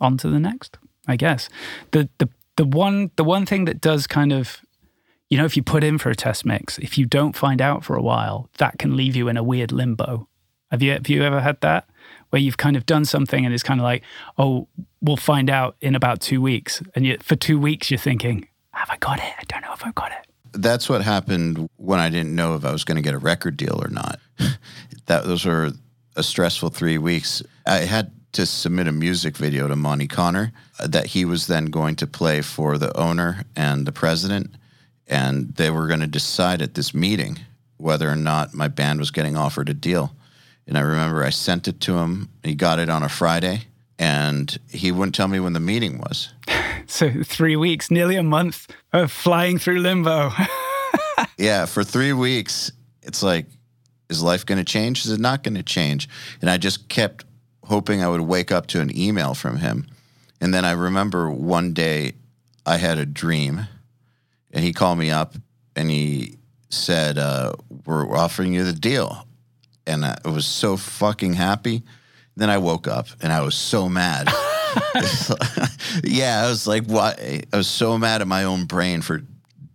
on 0.00 0.16
to 0.18 0.28
the 0.28 0.40
next, 0.40 0.78
I 1.06 1.16
guess. 1.16 1.48
The 1.90 2.08
the 2.18 2.28
the 2.56 2.64
one 2.64 3.10
the 3.16 3.24
one 3.24 3.46
thing 3.46 3.64
that 3.66 3.80
does 3.80 4.06
kind 4.06 4.32
of 4.32 4.60
you 5.30 5.38
know, 5.38 5.44
if 5.44 5.56
you 5.56 5.62
put 5.62 5.82
in 5.82 5.98
for 5.98 6.10
a 6.10 6.14
test 6.14 6.44
mix, 6.44 6.78
if 6.78 6.98
you 6.98 7.06
don't 7.06 7.34
find 7.34 7.60
out 7.60 7.84
for 7.84 7.96
a 7.96 8.02
while, 8.02 8.48
that 8.58 8.78
can 8.78 8.96
leave 8.96 9.16
you 9.16 9.28
in 9.28 9.36
a 9.36 9.42
weird 9.42 9.72
limbo. 9.72 10.28
Have 10.70 10.82
you 10.82 10.92
have 10.92 11.08
you 11.08 11.22
ever 11.22 11.40
had 11.40 11.60
that? 11.60 11.88
Where 12.30 12.40
you've 12.40 12.56
kind 12.56 12.76
of 12.76 12.84
done 12.86 13.04
something 13.04 13.44
and 13.44 13.54
it's 13.54 13.62
kind 13.62 13.80
of 13.80 13.84
like, 13.84 14.02
oh, 14.38 14.68
we'll 15.00 15.16
find 15.16 15.48
out 15.48 15.76
in 15.80 15.94
about 15.94 16.20
two 16.20 16.42
weeks. 16.42 16.82
And 16.94 17.06
you, 17.06 17.16
for 17.20 17.36
two 17.36 17.58
weeks, 17.58 17.90
you're 17.90 17.98
thinking, 17.98 18.48
have 18.72 18.90
I 18.90 18.96
got 18.96 19.18
it? 19.18 19.32
I 19.38 19.44
don't 19.48 19.62
know 19.62 19.72
if 19.72 19.84
I've 19.84 19.94
got 19.94 20.10
it. 20.10 20.26
That's 20.52 20.88
what 20.88 21.02
happened 21.02 21.68
when 21.76 22.00
I 22.00 22.10
didn't 22.10 22.34
know 22.34 22.54
if 22.56 22.64
I 22.64 22.72
was 22.72 22.84
going 22.84 22.96
to 22.96 23.02
get 23.02 23.14
a 23.14 23.18
record 23.18 23.56
deal 23.56 23.80
or 23.82 23.88
not. 23.88 24.20
that 25.06 25.24
those 25.24 25.44
were 25.44 25.72
a 26.16 26.22
stressful 26.22 26.70
three 26.70 26.98
weeks. 26.98 27.42
I 27.66 27.78
had 27.78 28.12
to 28.34 28.46
submit 28.46 28.88
a 28.88 28.92
music 28.92 29.36
video 29.36 29.66
to 29.68 29.76
Monte 29.76 30.08
Conner 30.08 30.52
uh, 30.78 30.86
that 30.88 31.06
he 31.06 31.24
was 31.24 31.46
then 31.46 31.66
going 31.66 31.96
to 31.96 32.06
play 32.06 32.42
for 32.42 32.78
the 32.78 32.96
owner 32.96 33.44
and 33.56 33.86
the 33.86 33.92
president, 33.92 34.50
and 35.06 35.54
they 35.54 35.70
were 35.70 35.86
going 35.86 36.00
to 36.00 36.06
decide 36.06 36.60
at 36.60 36.74
this 36.74 36.92
meeting 36.94 37.38
whether 37.76 38.10
or 38.10 38.16
not 38.16 38.54
my 38.54 38.68
band 38.68 38.98
was 38.98 39.10
getting 39.10 39.36
offered 39.36 39.68
a 39.68 39.74
deal. 39.74 40.14
And 40.66 40.76
I 40.78 40.80
remember 40.80 41.24
I 41.24 41.30
sent 41.30 41.68
it 41.68 41.80
to 41.80 41.98
him. 41.98 42.30
He 42.42 42.54
got 42.54 42.78
it 42.78 42.88
on 42.88 43.02
a 43.02 43.08
Friday, 43.08 43.64
and 43.98 44.56
he 44.68 44.92
wouldn't 44.92 45.14
tell 45.14 45.28
me 45.28 45.40
when 45.40 45.52
the 45.52 45.60
meeting 45.60 45.98
was. 45.98 46.30
So 46.86 47.10
three 47.24 47.56
weeks, 47.56 47.90
nearly 47.90 48.14
a 48.16 48.22
month 48.22 48.68
of 48.92 49.10
flying 49.10 49.58
through 49.58 49.80
limbo. 49.80 50.30
yeah, 51.38 51.64
for 51.64 51.82
three 51.82 52.12
weeks, 52.12 52.70
it's 53.02 53.22
like, 53.22 53.46
is 54.10 54.22
life 54.22 54.44
going 54.44 54.58
to 54.58 54.64
change? 54.64 55.06
Is 55.06 55.10
it 55.10 55.18
not 55.18 55.42
going 55.42 55.54
to 55.54 55.62
change? 55.62 56.10
And 56.42 56.50
I 56.50 56.58
just 56.58 56.90
kept 56.90 57.24
hoping 57.66 58.02
I 58.02 58.08
would 58.08 58.20
wake 58.22 58.52
up 58.52 58.66
to 58.68 58.80
an 58.80 58.96
email 58.96 59.34
from 59.34 59.56
him. 59.58 59.86
And 60.40 60.52
then 60.52 60.64
I 60.64 60.72
remember 60.72 61.30
one 61.30 61.72
day 61.72 62.12
I 62.66 62.76
had 62.76 62.98
a 62.98 63.06
dream, 63.06 63.66
and 64.52 64.64
he 64.64 64.72
called 64.72 64.98
me 64.98 65.10
up 65.10 65.34
and 65.76 65.90
he 65.90 66.36
said, 66.70 67.18
uh, 67.18 67.52
We're 67.86 68.16
offering 68.16 68.52
you 68.54 68.64
the 68.64 68.72
deal. 68.72 69.26
And 69.86 70.04
I 70.04 70.16
was 70.24 70.46
so 70.46 70.76
fucking 70.76 71.34
happy. 71.34 71.82
Then 72.36 72.50
I 72.50 72.58
woke 72.58 72.88
up 72.88 73.06
and 73.20 73.32
I 73.32 73.42
was 73.42 73.54
so 73.54 73.88
mad. 73.88 74.28
yeah, 76.04 76.42
I 76.44 76.48
was 76.48 76.66
like, 76.66 76.84
what? 76.86 77.20
I 77.20 77.42
was 77.56 77.68
so 77.68 77.96
mad 77.98 78.20
at 78.20 78.26
my 78.26 78.44
own 78.44 78.64
brain 78.64 79.02
for 79.02 79.22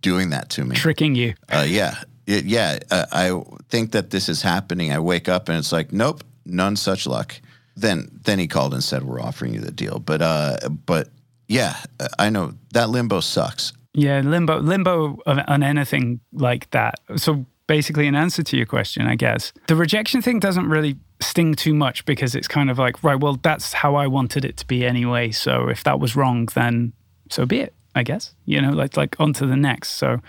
doing 0.02 0.30
that 0.30 0.50
to 0.50 0.64
me. 0.64 0.76
Tricking 0.76 1.14
you. 1.14 1.34
Uh, 1.48 1.64
yeah, 1.68 1.94
It- 2.26 2.44
yeah. 2.44 2.78
Uh, 2.90 3.06
I 3.12 3.42
think 3.68 3.92
that 3.92 4.10
this 4.10 4.28
is 4.28 4.42
happening. 4.42 4.92
I 4.92 4.98
wake 4.98 5.28
up 5.28 5.48
and 5.48 5.56
it's 5.58 5.72
like, 5.72 5.92
nope, 5.92 6.22
none 6.44 6.76
such 6.76 7.06
luck. 7.06 7.40
Then, 7.80 8.10
then 8.24 8.38
he 8.38 8.46
called 8.46 8.74
and 8.74 8.84
said, 8.84 9.04
"We're 9.04 9.20
offering 9.20 9.54
you 9.54 9.60
the 9.60 9.70
deal." 9.70 9.98
But, 9.98 10.22
uh, 10.22 10.68
but 10.86 11.08
yeah, 11.48 11.76
I 12.18 12.30
know 12.30 12.54
that 12.72 12.90
limbo 12.90 13.20
sucks. 13.20 13.72
Yeah, 13.92 14.20
limbo, 14.20 14.60
limbo 14.60 15.18
on, 15.26 15.62
anything 15.62 16.20
like 16.32 16.70
that. 16.70 17.00
So 17.16 17.44
basically, 17.66 18.06
an 18.06 18.14
answer 18.14 18.42
to 18.42 18.56
your 18.56 18.66
question, 18.66 19.06
I 19.06 19.16
guess, 19.16 19.52
the 19.66 19.74
rejection 19.74 20.22
thing 20.22 20.38
doesn't 20.38 20.68
really 20.68 20.96
sting 21.20 21.54
too 21.54 21.74
much 21.74 22.04
because 22.04 22.34
it's 22.34 22.46
kind 22.46 22.70
of 22.70 22.78
like, 22.78 23.02
right, 23.02 23.18
well, 23.18 23.38
that's 23.42 23.72
how 23.72 23.96
I 23.96 24.06
wanted 24.06 24.44
it 24.44 24.56
to 24.58 24.66
be 24.66 24.86
anyway. 24.86 25.32
So 25.32 25.68
if 25.68 25.82
that 25.84 25.98
was 25.98 26.14
wrong, 26.14 26.48
then 26.54 26.92
so 27.30 27.46
be 27.46 27.60
it. 27.60 27.74
I 27.96 28.04
guess 28.04 28.34
you 28.44 28.60
know, 28.60 28.70
like 28.70 28.96
like 28.96 29.18
on 29.18 29.32
to 29.34 29.46
the 29.46 29.56
next. 29.56 29.94
So, 29.94 30.20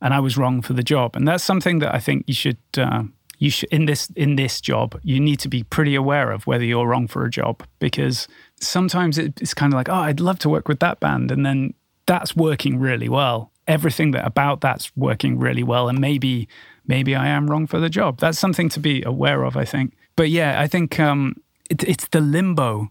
and 0.00 0.14
I 0.14 0.20
was 0.20 0.36
wrong 0.36 0.62
for 0.62 0.74
the 0.74 0.84
job, 0.84 1.16
and 1.16 1.26
that's 1.26 1.42
something 1.42 1.80
that 1.80 1.92
I 1.92 1.98
think 1.98 2.24
you 2.28 2.34
should. 2.34 2.58
Uh, 2.76 3.04
you 3.38 3.50
should 3.50 3.68
in 3.70 3.86
this 3.86 4.10
in 4.16 4.36
this 4.36 4.60
job 4.60 4.98
you 5.02 5.20
need 5.20 5.38
to 5.38 5.48
be 5.48 5.62
pretty 5.62 5.94
aware 5.94 6.30
of 6.30 6.46
whether 6.46 6.64
you're 6.64 6.86
wrong 6.86 7.06
for 7.06 7.24
a 7.24 7.30
job 7.30 7.62
because 7.78 8.28
sometimes 8.60 9.16
it, 9.16 9.40
it's 9.40 9.54
kind 9.54 9.72
of 9.72 9.76
like 9.76 9.88
oh 9.88 9.94
i'd 9.94 10.20
love 10.20 10.38
to 10.38 10.48
work 10.48 10.68
with 10.68 10.80
that 10.80 10.98
band 11.00 11.30
and 11.30 11.46
then 11.46 11.72
that's 12.08 12.34
working 12.34 12.80
really 12.80 13.08
well. 13.08 13.52
Everything 13.68 14.12
that 14.12 14.26
about 14.26 14.62
that's 14.62 14.90
working 14.96 15.38
really 15.38 15.62
well 15.62 15.88
and 15.88 16.00
maybe 16.00 16.48
maybe 16.86 17.14
i 17.14 17.28
am 17.28 17.48
wrong 17.48 17.66
for 17.66 17.78
the 17.78 17.90
job. 17.90 18.18
That's 18.18 18.38
something 18.38 18.70
to 18.70 18.80
be 18.80 19.02
aware 19.04 19.44
of 19.44 19.56
i 19.56 19.64
think. 19.64 19.94
But 20.16 20.30
yeah 20.30 20.60
i 20.60 20.66
think 20.66 20.98
um 20.98 21.36
it, 21.70 21.84
it's 21.84 22.08
the 22.08 22.22
limbo 22.22 22.90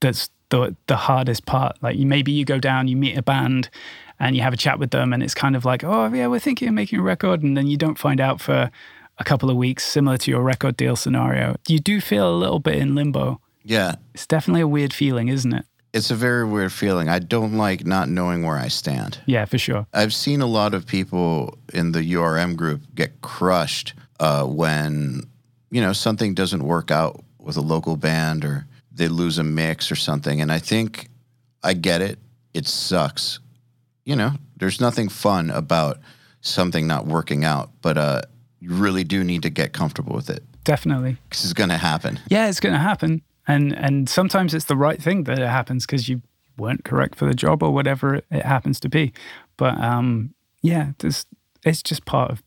that's 0.00 0.28
the 0.50 0.76
the 0.88 0.96
hardest 0.96 1.46
part. 1.46 1.76
Like 1.82 1.96
maybe 1.98 2.32
you 2.32 2.44
go 2.44 2.58
down 2.58 2.88
you 2.88 2.96
meet 2.96 3.16
a 3.16 3.22
band 3.22 3.70
and 4.18 4.34
you 4.34 4.42
have 4.42 4.52
a 4.52 4.56
chat 4.56 4.80
with 4.80 4.90
them 4.90 5.12
and 5.12 5.22
it's 5.22 5.34
kind 5.34 5.54
of 5.54 5.64
like 5.64 5.84
oh 5.84 6.12
yeah 6.12 6.26
we're 6.26 6.40
thinking 6.40 6.66
of 6.68 6.74
making 6.74 6.98
a 6.98 7.02
record 7.02 7.44
and 7.44 7.56
then 7.56 7.68
you 7.68 7.76
don't 7.76 7.98
find 7.98 8.20
out 8.20 8.40
for 8.40 8.72
a 9.18 9.24
couple 9.24 9.50
of 9.50 9.56
weeks 9.56 9.84
similar 9.84 10.16
to 10.18 10.30
your 10.30 10.42
record 10.42 10.76
deal 10.76 10.96
scenario 10.96 11.56
you 11.68 11.78
do 11.78 12.00
feel 12.00 12.28
a 12.30 12.36
little 12.36 12.58
bit 12.60 12.76
in 12.76 12.94
limbo 12.94 13.40
Yeah, 13.64 13.96
it's 14.14 14.26
definitely 14.26 14.62
a 14.62 14.68
weird 14.68 14.92
feeling 14.92 15.28
isn't 15.28 15.52
it 15.52 15.64
it's 15.94 16.10
a 16.10 16.14
very 16.14 16.44
weird 16.44 16.70
feeling. 16.70 17.08
I 17.08 17.18
don't 17.18 17.56
like 17.56 17.86
not 17.86 18.10
knowing 18.10 18.44
where 18.44 18.58
I 18.58 18.68
stand. 18.68 19.20
yeah 19.26 19.44
for 19.46 19.58
sure 19.58 19.86
I've 19.92 20.14
seen 20.14 20.40
a 20.40 20.46
lot 20.46 20.74
of 20.74 20.86
people 20.86 21.58
in 21.72 21.92
the 21.92 22.02
URM 22.12 22.56
group 22.56 22.82
get 22.94 23.20
crushed 23.22 23.94
uh, 24.20 24.44
when 24.44 25.22
you 25.70 25.80
know 25.80 25.92
something 25.92 26.34
doesn't 26.34 26.62
work 26.62 26.90
out 26.90 27.24
with 27.38 27.56
a 27.56 27.62
local 27.62 27.96
band 27.96 28.44
or 28.44 28.66
they 28.92 29.08
lose 29.08 29.38
a 29.38 29.44
mix 29.44 29.90
or 29.90 29.96
something. 29.96 30.40
And 30.40 30.52
I 30.52 30.58
think 30.58 31.08
I 31.62 31.72
get 31.72 32.02
it. 32.02 32.18
It 32.52 32.66
sucks. 32.66 33.38
You 34.04 34.16
know, 34.16 34.32
there's 34.56 34.80
nothing 34.80 35.08
fun 35.08 35.50
about 35.50 35.98
something 36.40 36.86
not 36.86 37.06
working 37.06 37.44
out. 37.44 37.70
But 37.80 37.96
uh, 37.96 38.22
you 38.60 38.74
really 38.74 39.04
do 39.04 39.24
need 39.24 39.42
to 39.42 39.50
get 39.50 39.72
comfortable 39.72 40.14
with 40.14 40.30
it 40.30 40.42
Definitely. 40.64 41.16
because 41.28 41.44
it's 41.44 41.52
going 41.52 41.70
to 41.70 41.76
happen. 41.76 42.18
Yeah, 42.28 42.48
it's 42.48 42.60
going 42.60 42.74
to 42.74 42.78
happen. 42.78 43.22
And 43.46 43.72
and 43.74 44.08
sometimes 44.08 44.52
it's 44.52 44.66
the 44.66 44.76
right 44.76 45.02
thing 45.02 45.24
that 45.24 45.38
it 45.38 45.48
happens 45.48 45.86
because 45.86 46.08
you 46.08 46.20
weren't 46.58 46.84
correct 46.84 47.14
for 47.14 47.24
the 47.24 47.34
job 47.34 47.62
or 47.62 47.72
whatever 47.72 48.16
it, 48.16 48.44
happens 48.44 48.80
to 48.80 48.88
be. 48.88 49.12
But 49.56 49.80
um, 49.80 50.34
yeah, 50.62 50.92
there's, 50.98 51.24
it's 51.64 51.82
just 51.82 52.04
part 52.04 52.30
of 52.30 52.42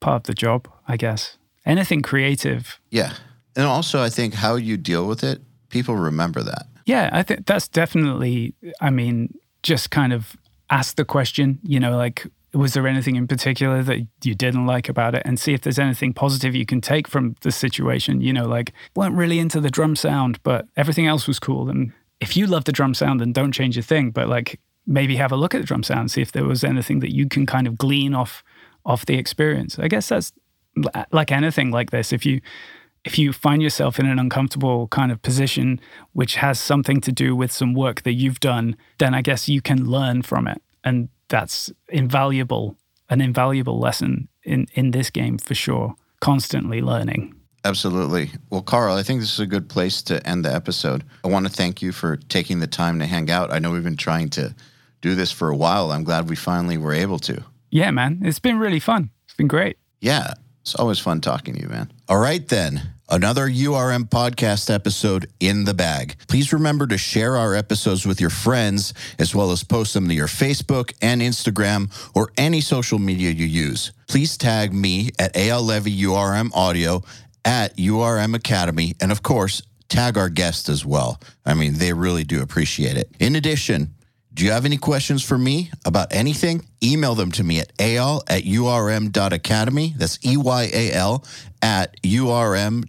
part 0.00 0.16
of 0.16 0.22
the 0.24 0.34
job, 0.34 0.68
I 0.86 0.96
guess. 0.96 1.36
Anything 1.66 2.02
creative. 2.02 2.80
Yeah. 2.90 3.14
And 3.56 3.66
also, 3.66 4.00
I 4.02 4.08
think 4.08 4.34
how 4.34 4.54
you 4.54 4.76
deal 4.76 5.06
with 5.06 5.24
it, 5.24 5.42
people 5.68 5.96
remember 5.96 6.42
that. 6.42 6.66
Yeah, 6.86 7.10
I 7.12 7.22
think 7.22 7.46
that's 7.46 7.68
definitely. 7.68 8.54
I 8.80 8.90
mean, 8.90 9.34
just 9.62 9.90
kind 9.90 10.12
of 10.12 10.36
ask 10.70 10.96
the 10.96 11.04
question. 11.04 11.58
You 11.62 11.80
know, 11.80 11.96
like 11.96 12.26
was 12.58 12.74
there 12.74 12.88
anything 12.88 13.14
in 13.14 13.28
particular 13.28 13.84
that 13.84 14.00
you 14.24 14.34
didn't 14.34 14.66
like 14.66 14.88
about 14.88 15.14
it? 15.14 15.22
And 15.24 15.38
see 15.38 15.54
if 15.54 15.60
there's 15.60 15.78
anything 15.78 16.12
positive 16.12 16.56
you 16.56 16.66
can 16.66 16.80
take 16.80 17.06
from 17.06 17.36
the 17.42 17.52
situation 17.52 18.20
you 18.20 18.32
know 18.32 18.46
like 18.46 18.72
weren't 18.96 19.14
really 19.14 19.38
into 19.38 19.60
the 19.60 19.70
drum 19.70 19.94
sound 19.94 20.42
but 20.42 20.66
everything 20.76 21.06
else 21.06 21.28
was 21.28 21.38
cool. 21.38 21.70
And 21.70 21.92
if 22.20 22.36
you 22.36 22.46
love 22.46 22.64
the 22.64 22.72
drum 22.72 22.94
sound 22.94 23.20
then 23.20 23.32
don't 23.32 23.52
change 23.52 23.78
a 23.78 23.82
thing 23.82 24.10
but 24.10 24.28
like 24.28 24.60
maybe 24.86 25.16
have 25.16 25.32
a 25.32 25.36
look 25.36 25.54
at 25.54 25.60
the 25.60 25.66
drum 25.66 25.82
sound 25.84 26.10
see 26.10 26.22
if 26.22 26.32
there 26.32 26.44
was 26.44 26.64
anything 26.64 26.98
that 27.00 27.14
you 27.14 27.28
can 27.28 27.46
kind 27.46 27.66
of 27.66 27.78
glean 27.78 28.12
off 28.12 28.42
off 28.84 29.06
the 29.06 29.16
experience. 29.16 29.78
I 29.78 29.86
guess 29.86 30.08
that's 30.08 30.32
like 31.12 31.30
anything 31.30 31.70
like 31.70 31.90
this 31.90 32.12
if 32.12 32.26
you 32.26 32.40
if 33.04 33.18
you 33.18 33.32
find 33.32 33.62
yourself 33.62 34.00
in 34.00 34.06
an 34.06 34.18
uncomfortable 34.18 34.88
kind 34.88 35.12
of 35.12 35.22
position 35.22 35.80
which 36.12 36.36
has 36.36 36.58
something 36.58 37.00
to 37.00 37.12
do 37.12 37.36
with 37.36 37.52
some 37.52 37.72
work 37.72 38.02
that 38.02 38.12
you've 38.12 38.38
done 38.38 38.76
then 38.98 39.14
i 39.14 39.22
guess 39.22 39.48
you 39.48 39.60
can 39.60 39.86
learn 39.86 40.22
from 40.22 40.46
it. 40.46 40.60
And 40.84 41.08
that's 41.28 41.70
invaluable, 41.88 42.76
an 43.08 43.20
invaluable 43.20 43.78
lesson 43.78 44.28
in, 44.42 44.66
in 44.74 44.90
this 44.92 45.10
game 45.10 45.38
for 45.38 45.54
sure. 45.54 45.94
Constantly 46.20 46.80
learning. 46.80 47.34
Absolutely. 47.64 48.30
Well, 48.50 48.62
Carl, 48.62 48.96
I 48.96 49.02
think 49.02 49.20
this 49.20 49.32
is 49.32 49.40
a 49.40 49.46
good 49.46 49.68
place 49.68 50.02
to 50.02 50.26
end 50.26 50.44
the 50.44 50.54
episode. 50.54 51.04
I 51.24 51.28
want 51.28 51.46
to 51.46 51.52
thank 51.52 51.82
you 51.82 51.92
for 51.92 52.16
taking 52.16 52.60
the 52.60 52.66
time 52.66 52.98
to 52.98 53.06
hang 53.06 53.30
out. 53.30 53.52
I 53.52 53.58
know 53.58 53.70
we've 53.70 53.84
been 53.84 53.96
trying 53.96 54.30
to 54.30 54.54
do 55.00 55.14
this 55.14 55.30
for 55.30 55.48
a 55.48 55.56
while. 55.56 55.92
I'm 55.92 56.04
glad 56.04 56.28
we 56.28 56.36
finally 56.36 56.78
were 56.78 56.92
able 56.92 57.18
to. 57.20 57.44
Yeah, 57.70 57.90
man. 57.90 58.20
It's 58.24 58.38
been 58.38 58.58
really 58.58 58.80
fun. 58.80 59.10
It's 59.26 59.34
been 59.34 59.48
great. 59.48 59.76
Yeah. 60.00 60.34
It's 60.62 60.74
always 60.74 60.98
fun 60.98 61.20
talking 61.20 61.54
to 61.54 61.60
you, 61.60 61.68
man. 61.68 61.92
All 62.08 62.18
right, 62.18 62.46
then. 62.46 62.94
Another 63.10 63.48
URM 63.48 64.04
podcast 64.10 64.72
episode 64.72 65.30
in 65.40 65.64
the 65.64 65.72
bag. 65.72 66.16
Please 66.28 66.52
remember 66.52 66.86
to 66.88 66.98
share 66.98 67.38
our 67.38 67.54
episodes 67.54 68.04
with 68.04 68.20
your 68.20 68.28
friends, 68.28 68.92
as 69.18 69.34
well 69.34 69.50
as 69.50 69.64
post 69.64 69.94
them 69.94 70.08
to 70.08 70.14
your 70.14 70.26
Facebook 70.26 70.92
and 71.00 71.22
Instagram 71.22 71.90
or 72.14 72.30
any 72.36 72.60
social 72.60 72.98
media 72.98 73.30
you 73.30 73.46
use. 73.46 73.92
Please 74.08 74.36
tag 74.36 74.74
me 74.74 75.08
at 75.18 75.32
Eyal 75.32 75.64
Levy 75.64 75.98
URM 76.02 76.50
Audio 76.52 77.02
at 77.46 77.74
URM 77.78 78.34
Academy, 78.34 78.94
and 79.00 79.10
of 79.10 79.22
course, 79.22 79.62
tag 79.88 80.18
our 80.18 80.28
guests 80.28 80.68
as 80.68 80.84
well. 80.84 81.18
I 81.46 81.54
mean, 81.54 81.78
they 81.78 81.94
really 81.94 82.24
do 82.24 82.42
appreciate 82.42 82.98
it. 82.98 83.10
In 83.18 83.36
addition, 83.36 83.94
do 84.38 84.44
you 84.44 84.52
have 84.52 84.64
any 84.64 84.76
questions 84.76 85.24
for 85.24 85.36
me 85.36 85.68
about 85.84 86.14
anything? 86.14 86.64
Email 86.80 87.16
them 87.16 87.32
to 87.32 87.42
me 87.42 87.58
at 87.58 87.72
al 87.80 88.22
at 88.28 88.44
urm.academy. 88.44 89.94
That's 89.96 90.24
E 90.24 90.36
Y 90.36 90.70
A 90.72 90.92
L 90.92 91.24
at 91.60 92.00
urm.academy 92.02 92.86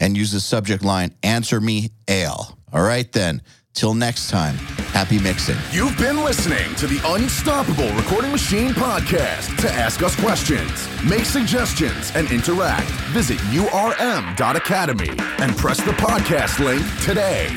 and 0.00 0.16
use 0.16 0.32
the 0.32 0.40
subject 0.40 0.82
line 0.82 1.14
Answer 1.22 1.60
Me 1.60 1.90
Eyal. 2.06 2.56
All 2.72 2.82
right, 2.82 3.12
then. 3.12 3.42
Till 3.74 3.94
next 3.94 4.30
time, 4.30 4.56
happy 4.94 5.20
mixing. 5.20 5.56
You've 5.70 5.96
been 5.96 6.24
listening 6.24 6.74
to 6.76 6.86
the 6.86 7.00
Unstoppable 7.04 7.92
Recording 7.94 8.32
Machine 8.32 8.70
podcast. 8.70 9.56
To 9.60 9.70
ask 9.70 10.02
us 10.02 10.16
questions, 10.18 10.88
make 11.08 11.24
suggestions, 11.24 12.10
and 12.14 12.30
interact, 12.32 12.90
visit 13.12 13.38
urm.academy 13.38 15.10
and 15.38 15.56
press 15.56 15.76
the 15.84 15.92
podcast 15.92 16.58
link 16.58 16.84
today. 17.02 17.54